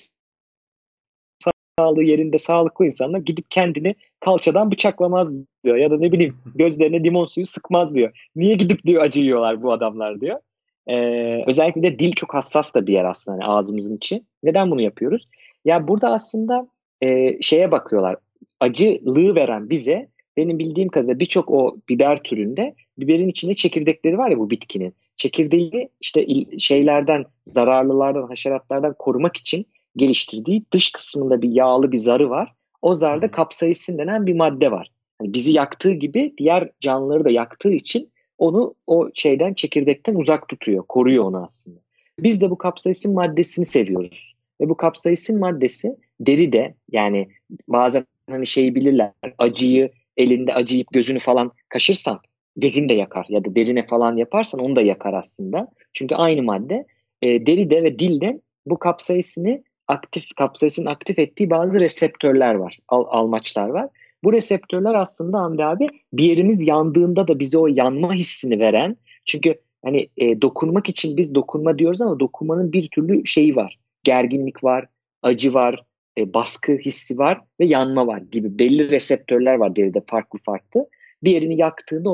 sağlığı 1.78 2.02
yerinde 2.02 2.38
sağlıklı 2.38 2.86
insanlar 2.86 3.18
gidip 3.18 3.50
kendini 3.50 3.94
kalçadan 4.20 4.70
bıçaklamaz 4.70 5.32
diyor. 5.64 5.76
Ya 5.76 5.90
da 5.90 5.98
ne 5.98 6.12
bileyim 6.12 6.36
gözlerine 6.54 7.04
limon 7.04 7.24
suyu 7.24 7.46
sıkmaz 7.46 7.94
diyor. 7.94 8.28
Niye 8.36 8.54
gidip 8.54 8.84
diyor 8.84 9.02
acı 9.02 9.20
yiyorlar 9.20 9.62
bu 9.62 9.72
adamlar 9.72 10.20
diyor. 10.20 10.38
Ee, 10.86 11.44
özellikle 11.46 11.82
de 11.82 11.98
dil 11.98 12.12
çok 12.12 12.34
hassas 12.34 12.74
da 12.74 12.86
bir 12.86 12.92
yer 12.92 13.04
aslında 13.04 13.34
hani 13.34 13.44
ağzımızın 13.44 13.96
içi. 13.96 14.22
Neden 14.42 14.70
bunu 14.70 14.82
yapıyoruz? 14.82 15.28
Ya 15.64 15.88
burada 15.88 16.12
aslında 16.12 16.68
e, 17.00 17.42
şeye 17.42 17.70
bakıyorlar. 17.70 18.16
Acılığı 18.60 19.34
veren 19.34 19.70
bize 19.70 20.08
benim 20.36 20.58
bildiğim 20.58 20.88
kadarıyla 20.88 21.20
birçok 21.20 21.50
o 21.50 21.76
biber 21.88 22.22
türünde 22.22 22.74
biberin 22.98 23.28
içinde 23.28 23.54
çekirdekleri 23.54 24.18
var 24.18 24.30
ya 24.30 24.38
bu 24.38 24.50
bitkinin. 24.50 24.94
Çekirdeği 25.16 25.88
işte 26.00 26.26
şeylerden, 26.58 27.24
zararlılardan, 27.46 28.22
haşeratlardan 28.22 28.94
korumak 28.98 29.36
için 29.36 29.66
geliştirdiği 29.96 30.64
dış 30.72 30.92
kısmında 30.92 31.42
bir 31.42 31.48
yağlı 31.48 31.92
bir 31.92 31.96
zarı 31.96 32.30
var. 32.30 32.52
O 32.82 32.94
zarda 32.94 33.30
kapsaisin 33.30 33.98
denen 33.98 34.26
bir 34.26 34.34
madde 34.34 34.70
var. 34.70 34.90
Yani 35.22 35.34
bizi 35.34 35.52
yaktığı 35.52 35.92
gibi 35.92 36.34
diğer 36.38 36.70
canlıları 36.80 37.24
da 37.24 37.30
yaktığı 37.30 37.72
için 37.72 38.10
onu 38.38 38.74
o 38.86 39.08
şeyden 39.14 39.54
çekirdekten 39.54 40.14
uzak 40.14 40.48
tutuyor, 40.48 40.84
koruyor 40.88 41.24
onu 41.24 41.42
aslında. 41.42 41.80
Biz 42.20 42.40
de 42.40 42.50
bu 42.50 42.58
kapsaisin 42.58 43.14
maddesini 43.14 43.66
seviyoruz. 43.66 44.34
Ve 44.60 44.68
bu 44.68 44.76
kapsaisin 44.76 45.38
maddesi 45.38 45.96
deride 46.20 46.74
yani 46.92 47.28
bazen 47.68 48.06
hani 48.30 48.46
şeyi 48.46 48.74
bilirler 48.74 49.12
acıyı 49.38 49.90
elinde 50.16 50.54
acıyıp 50.54 50.92
gözünü 50.92 51.18
falan 51.18 51.52
kaşırsan 51.68 52.20
gözünü 52.56 52.88
de 52.88 52.94
yakar 52.94 53.26
ya 53.28 53.44
da 53.44 53.54
derine 53.54 53.86
falan 53.86 54.16
yaparsan 54.16 54.60
onu 54.60 54.76
da 54.76 54.80
yakar 54.80 55.12
aslında. 55.12 55.68
Çünkü 55.92 56.14
aynı 56.14 56.42
madde 56.42 56.86
e, 57.22 57.46
deride 57.46 57.82
ve 57.82 57.98
dilde 57.98 58.40
bu 58.66 58.78
kapsaisini 58.78 59.62
aktif 59.88 60.24
kapsaisin 60.36 60.86
aktif 60.86 61.18
ettiği 61.18 61.50
bazı 61.50 61.80
reseptörler 61.80 62.54
var, 62.54 62.78
al, 62.88 63.04
almaçlar 63.08 63.68
var. 63.68 63.88
Bu 64.24 64.32
reseptörler 64.32 64.94
aslında 64.94 65.38
Hamdi 65.38 65.64
abi 65.64 65.86
bir 66.12 66.24
yerimiz 66.24 66.66
yandığında 66.66 67.28
da 67.28 67.38
bize 67.38 67.58
o 67.58 67.66
yanma 67.66 68.14
hissini 68.14 68.58
veren 68.58 68.96
çünkü 69.24 69.60
hani 69.84 70.08
e, 70.16 70.42
dokunmak 70.42 70.88
için 70.88 71.16
biz 71.16 71.34
dokunma 71.34 71.78
diyoruz 71.78 72.00
ama 72.00 72.20
dokunmanın 72.20 72.72
bir 72.72 72.88
türlü 72.88 73.26
şeyi 73.26 73.56
var. 73.56 73.78
Gerginlik 74.04 74.64
var, 74.64 74.86
acı 75.22 75.54
var, 75.54 75.84
e, 76.18 76.34
baskı 76.34 76.72
hissi 76.72 77.18
var 77.18 77.40
ve 77.60 77.66
yanma 77.66 78.06
var 78.06 78.18
gibi 78.18 78.58
belli 78.58 78.90
reseptörler 78.90 79.54
var 79.54 79.76
deride 79.76 80.02
farklı 80.06 80.38
farklı. 80.38 80.86
Bir 81.22 81.32
yerini 81.32 81.60
yaktığında 81.60 82.10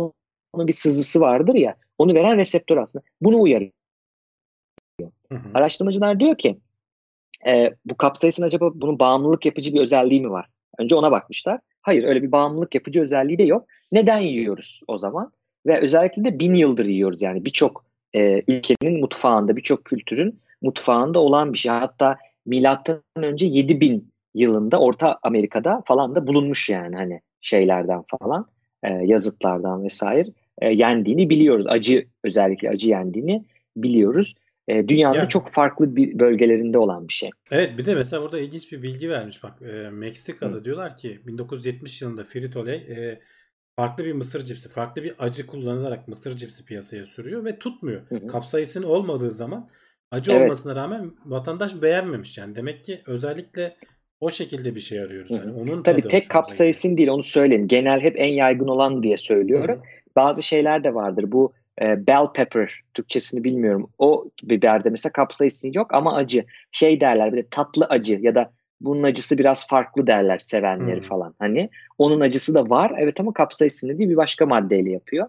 onun 0.52 0.69
bir 0.69 0.73
sızısı 0.73 1.20
vardır 1.20 1.55
ya 1.55 1.77
onu 1.98 2.15
veren 2.15 2.39
reseptör 2.39 2.77
aslında. 2.77 3.05
Bunu 3.20 3.40
uyarıyor. 3.40 3.73
Hı 5.01 5.35
hı. 5.35 5.48
Araştırmacılar 5.55 6.20
diyor 6.20 6.39
ki 6.39 6.59
e, 7.47 7.74
bu 7.85 7.97
kapsaisin 7.97 8.43
acaba 8.43 8.70
bunun 8.74 8.98
bağımlılık 8.98 9.47
yapıcı 9.47 9.74
bir 9.74 9.81
özelliği 9.81 10.20
mi 10.20 10.31
var? 10.31 10.47
Önce 10.78 10.94
ona 10.94 11.11
bakmışlar. 11.11 11.61
Hayır 11.82 12.05
öyle 12.05 12.23
bir 12.23 12.32
bağımlılık 12.32 12.74
yapıcı 12.74 13.02
özelliği 13.02 13.39
de 13.39 13.43
yok. 13.43 13.66
Neden 13.93 14.19
yiyoruz 14.19 14.81
o 14.89 14.98
zaman? 14.98 15.32
Ve 15.66 15.81
özellikle 15.81 16.24
de 16.24 16.39
bin 16.39 16.55
yıldır 16.55 16.86
yiyoruz 16.86 17.23
yani 17.23 17.44
birçok 17.44 17.85
e, 18.15 18.43
ülkenin 18.48 19.01
mutfağında, 19.01 19.56
birçok 19.56 19.85
kültürün 19.85 20.40
mutfağında 20.65 21.19
olan 21.19 21.53
bir 21.53 21.59
şey. 21.59 21.73
Hatta 21.73 22.16
milattan 22.47 23.03
önce 23.16 23.47
7000 23.47 24.12
yılında 24.35 24.81
Orta 24.81 25.19
Amerika'da 25.23 25.82
falan 25.86 26.15
da 26.15 26.27
bulunmuş 26.27 26.69
yani 26.70 26.97
hani 26.97 27.20
şeylerden 27.41 28.03
falan 28.20 28.47
e, 28.82 28.93
yazıtlardan 28.93 29.85
vesaire 29.85 30.28
e, 30.59 30.70
yendiğini 30.70 31.31
biliyoruz. 31.31 31.66
Acı 31.69 32.07
özellikle 32.24 32.70
acı 32.70 32.91
yendiğini 32.91 33.45
biliyoruz. 33.77 34.35
E, 34.69 34.89
dünyanın 34.89 35.19
yani, 35.19 35.28
çok 35.28 35.49
farklı 35.49 35.97
bir 35.97 36.19
bölgelerinde 36.19 36.78
olan 36.78 37.09
bir 37.09 37.12
şey. 37.12 37.31
Evet 37.51 37.78
bir 37.78 37.86
de 37.86 37.95
mesela 37.95 38.23
burada 38.23 38.39
ilginç 38.39 38.73
bir 38.73 38.82
bilgi 38.82 39.11
vermiş 39.11 39.43
bak 39.43 39.62
e, 39.62 39.91
Meksika'da 39.91 40.57
Hı. 40.57 40.65
diyorlar 40.65 40.97
ki 40.97 41.20
1970 41.27 42.03
yılında 42.03 42.23
Frito-Lay 42.23 42.74
e, 42.74 43.20
farklı 43.77 44.05
bir 44.05 44.12
mısır 44.12 44.45
cipsi, 44.45 44.69
farklı 44.69 45.03
bir 45.03 45.15
acı 45.19 45.47
kullanılarak 45.47 46.09
mısır 46.09 46.36
cipsi 46.36 46.65
piyasaya 46.65 47.05
sürüyor 47.05 47.45
ve 47.45 47.59
tutmuyor. 47.59 48.03
Hı 48.09 48.27
Kapsaisin 48.27 48.82
olmadığı 48.82 49.31
zaman 49.31 49.69
acı 50.15 50.32
evet. 50.32 50.43
olmasına 50.43 50.77
rağmen 50.77 51.12
vatandaş 51.27 51.82
beğenmemiş 51.82 52.39
yani. 52.39 52.57
Demek 52.57 52.85
ki 52.85 53.03
özellikle 53.07 53.77
o 54.20 54.31
şekilde 54.31 54.74
bir 54.74 54.81
şey 54.81 55.01
arıyoruz. 55.01 55.31
Yani 55.31 55.53
onun 55.53 55.82
Tabii 55.82 56.03
tek 56.03 56.28
kapsaisin 56.28 56.97
değil 56.97 57.09
onu 57.09 57.23
söyleyeyim. 57.23 57.69
Genel 57.69 58.01
hep 58.01 58.15
en 58.19 58.32
yaygın 58.32 58.69
olan 58.69 59.03
diye 59.03 59.16
söylüyorum. 59.16 59.77
Hı. 59.77 59.82
Bazı 60.16 60.43
şeyler 60.43 60.85
de 60.85 60.95
vardır. 60.95 61.32
Bu 61.32 61.53
e, 61.82 62.07
bell 62.07 62.32
pepper 62.35 62.81
Türkçesini 62.95 63.45
bilmiyorum. 63.45 63.91
O 63.99 64.31
biberde 64.43 64.91
mesela 64.91 65.12
kapsaisin 65.12 65.73
yok 65.73 65.95
ama 65.95 66.16
acı. 66.16 66.45
Şey 66.73 67.01
derler 67.01 67.32
bir 67.32 67.36
de 67.36 67.47
tatlı 67.51 67.86
acı 67.86 68.19
ya 68.23 68.35
da 68.35 68.53
bunun 68.81 69.03
acısı 69.03 69.39
biraz 69.39 69.69
farklı 69.69 70.07
derler 70.07 70.39
sevenleri 70.39 71.01
hmm. 71.01 71.09
falan. 71.09 71.35
Hani 71.39 71.70
onun 71.99 72.20
acısı 72.20 72.55
da 72.55 72.70
var 72.70 72.93
evet 72.99 73.20
ama 73.20 73.32
kapsaisin 73.32 73.99
değil 73.99 74.11
bir 74.11 74.16
başka 74.16 74.47
maddeyle 74.47 74.91
yapıyor. 74.91 75.27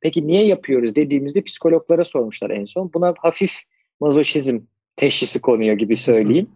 Peki 0.00 0.26
niye 0.26 0.46
yapıyoruz 0.46 0.96
dediğimizde 0.96 1.42
psikologlara 1.42 2.04
sormuşlar 2.04 2.50
en 2.50 2.64
son. 2.64 2.90
Buna 2.94 3.14
hafif 3.18 3.52
mazoşizm 4.00 4.58
teşhisi 4.96 5.40
konuyor 5.40 5.76
gibi 5.76 5.96
söyleyeyim. 5.96 6.46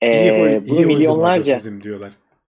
ee, 0.00 0.22
iyi 0.22 0.40
huy, 0.40 0.68
bunu 0.68 0.80
iyi 0.80 0.86
milyonlarca 0.86 1.58
diyorlar. 1.82 2.12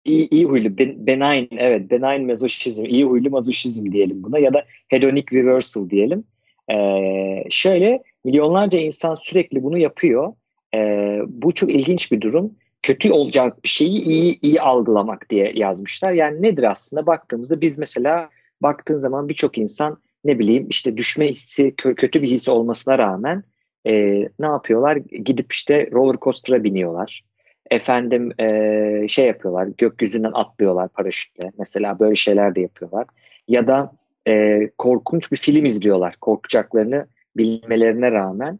İyi, 0.05 0.29
iyi 0.29 0.45
huylu, 0.45 0.79
ben, 0.79 1.07
benign, 1.07 1.57
evet 1.59 1.91
benign 1.91 2.27
mazoşizm, 2.27 2.85
iyi 2.85 3.05
huylu 3.05 3.31
mazoşizm 3.31 3.93
diyelim 3.93 4.23
buna 4.23 4.39
ya 4.39 4.55
da 4.55 4.65
hedonic 4.89 5.27
reversal 5.33 5.91
diyelim. 5.91 6.25
Ee, 6.73 7.45
şöyle 7.51 8.03
milyonlarca 8.25 8.79
insan 8.79 9.15
sürekli 9.15 9.63
bunu 9.63 9.79
yapıyor. 9.79 10.33
Ee, 10.75 11.21
bu 11.27 11.53
çok 11.53 11.71
ilginç 11.71 12.13
bir 12.13 12.21
durum. 12.21 12.55
Kötü 12.83 13.13
olacak 13.13 13.65
bir 13.65 13.69
şeyi 13.69 14.03
iyi 14.03 14.39
iyi 14.43 14.61
algılamak 14.61 15.31
diye 15.31 15.53
yazmışlar. 15.55 16.13
Yani 16.13 16.43
nedir 16.43 16.71
aslında 16.71 17.07
baktığımızda 17.07 17.61
biz 17.61 17.79
mesela 17.79 18.31
baktığın 18.63 18.99
zaman 18.99 19.29
birçok 19.29 19.59
insan 19.59 19.99
ne 20.25 20.39
bileyim 20.39 20.67
işte 20.71 20.97
düşme 20.97 21.29
hissi 21.29 21.75
kötü 21.77 22.23
bir 22.23 22.31
his 22.31 22.49
olmasına 22.49 22.99
rağmen 22.99 23.45
e, 23.87 23.95
ne 24.39 24.47
yapıyorlar? 24.47 24.97
Gidip 24.97 25.53
işte 25.53 25.91
roller 25.93 26.17
coaster'a 26.23 26.65
biniyorlar. 26.65 27.25
Efendim 27.71 28.33
e, 28.41 29.09
şey 29.09 29.27
yapıyorlar, 29.27 29.69
gökyüzünden 29.79 30.33
atlıyorlar 30.35 30.89
paraşütle. 30.89 31.53
Mesela 31.59 31.99
böyle 31.99 32.17
şeyler 32.17 32.55
de 32.55 32.61
yapıyorlar. 32.61 33.07
Ya 33.49 33.67
da 33.67 33.93
e, 34.29 34.61
korkunç 34.79 35.33
bir 35.33 35.37
film 35.37 35.65
izliyorlar. 35.65 36.17
Korkacaklarını 36.21 37.07
bilmelerine 37.37 38.11
rağmen 38.13 38.59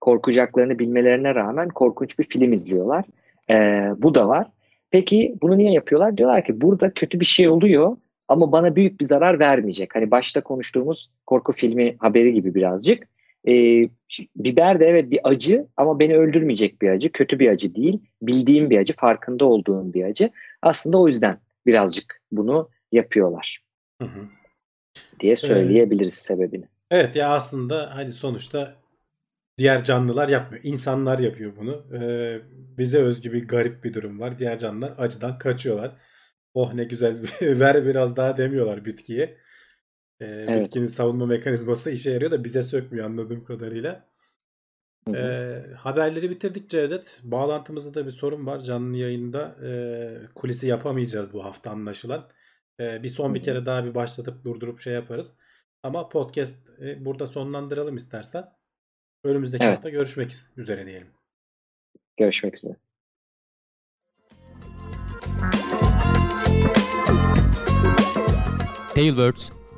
korkacaklarını 0.00 0.78
bilmelerine 0.78 1.34
rağmen 1.34 1.68
korkunç 1.68 2.18
bir 2.18 2.24
film 2.24 2.52
izliyorlar. 2.52 3.04
E, 3.50 3.54
bu 3.96 4.14
da 4.14 4.28
var. 4.28 4.46
Peki 4.90 5.34
bunu 5.42 5.58
niye 5.58 5.72
yapıyorlar? 5.72 6.16
Diyorlar 6.16 6.44
ki 6.44 6.60
burada 6.60 6.90
kötü 6.90 7.20
bir 7.20 7.24
şey 7.24 7.48
oluyor 7.48 7.96
ama 8.28 8.52
bana 8.52 8.76
büyük 8.76 9.00
bir 9.00 9.04
zarar 9.04 9.38
vermeyecek. 9.38 9.94
Hani 9.94 10.10
başta 10.10 10.40
konuştuğumuz 10.40 11.10
korku 11.26 11.52
filmi 11.52 11.96
haberi 11.98 12.32
gibi 12.32 12.54
birazcık. 12.54 13.11
E, 13.48 13.52
biber 14.36 14.80
de 14.80 14.86
evet 14.86 15.10
bir 15.10 15.20
acı 15.24 15.66
ama 15.76 15.98
beni 15.98 16.16
öldürmeyecek 16.16 16.82
bir 16.82 16.88
acı. 16.88 17.12
Kötü 17.12 17.38
bir 17.38 17.48
acı 17.48 17.74
değil. 17.74 18.00
Bildiğim 18.22 18.70
bir 18.70 18.78
acı, 18.78 18.96
farkında 18.96 19.44
olduğum 19.44 19.94
bir 19.94 20.04
acı. 20.04 20.30
Aslında 20.62 20.98
o 20.98 21.06
yüzden 21.06 21.38
birazcık 21.66 22.20
bunu 22.32 22.68
yapıyorlar. 22.92 23.62
Hı 24.02 24.08
hı. 24.08 24.28
Diye 25.20 25.36
söyleyebiliriz 25.36 26.26
evet. 26.30 26.40
sebebini. 26.40 26.64
Evet 26.90 27.16
ya 27.16 27.28
aslında 27.28 27.94
hani 27.94 28.12
sonuçta 28.12 28.74
diğer 29.58 29.84
canlılar 29.84 30.28
yapmıyor. 30.28 30.64
İnsanlar 30.64 31.18
yapıyor 31.18 31.52
bunu. 31.56 31.84
Ee, 31.94 32.40
bize 32.78 32.98
özgü 32.98 33.32
bir 33.32 33.48
garip 33.48 33.84
bir 33.84 33.94
durum 33.94 34.20
var. 34.20 34.38
Diğer 34.38 34.58
canlılar 34.58 34.94
acıdan 34.98 35.38
kaçıyorlar. 35.38 35.96
Oh 36.54 36.74
ne 36.74 36.84
güzel 36.84 37.22
ver 37.42 37.86
biraz 37.86 38.16
daha 38.16 38.36
demiyorlar 38.36 38.84
bitkiye. 38.84 39.36
Ee, 40.20 40.26
evet. 40.26 40.64
Bitkinin 40.64 40.86
savunma 40.86 41.26
mekanizması 41.26 41.90
işe 41.90 42.10
yarıyor 42.10 42.30
da 42.30 42.44
bize 42.44 42.62
sökmüyor 42.62 43.06
anladığım 43.06 43.44
kadarıyla. 43.44 44.12
Ee, 45.14 45.62
haberleri 45.76 46.30
bitirdik 46.30 46.70
Cevdet. 46.70 47.20
Bağlantımızda 47.22 47.94
da 47.94 48.06
bir 48.06 48.10
sorun 48.10 48.46
var. 48.46 48.60
Canlı 48.60 48.98
yayında 48.98 49.56
e, 49.66 49.70
kulisi 50.34 50.66
yapamayacağız 50.66 51.32
bu 51.32 51.44
hafta 51.44 51.70
anlaşılan. 51.70 52.28
E, 52.80 53.02
bir 53.02 53.08
son 53.08 53.34
bir 53.34 53.42
kere 53.42 53.66
daha 53.66 53.84
bir 53.84 53.94
başlatıp 53.94 54.44
durdurup 54.44 54.80
şey 54.80 54.92
yaparız. 54.92 55.36
Ama 55.82 56.08
podcast 56.08 56.70
e, 56.80 57.04
burada 57.04 57.26
sonlandıralım 57.26 57.96
istersen. 57.96 58.44
Önümüzdeki 59.24 59.64
evet. 59.64 59.74
hafta 59.74 59.90
görüşmek 59.90 60.34
üzere 60.56 60.86
diyelim. 60.86 61.08
Görüşmek 62.16 62.54
üzere. 62.54 62.76
Tailwords 68.94 69.61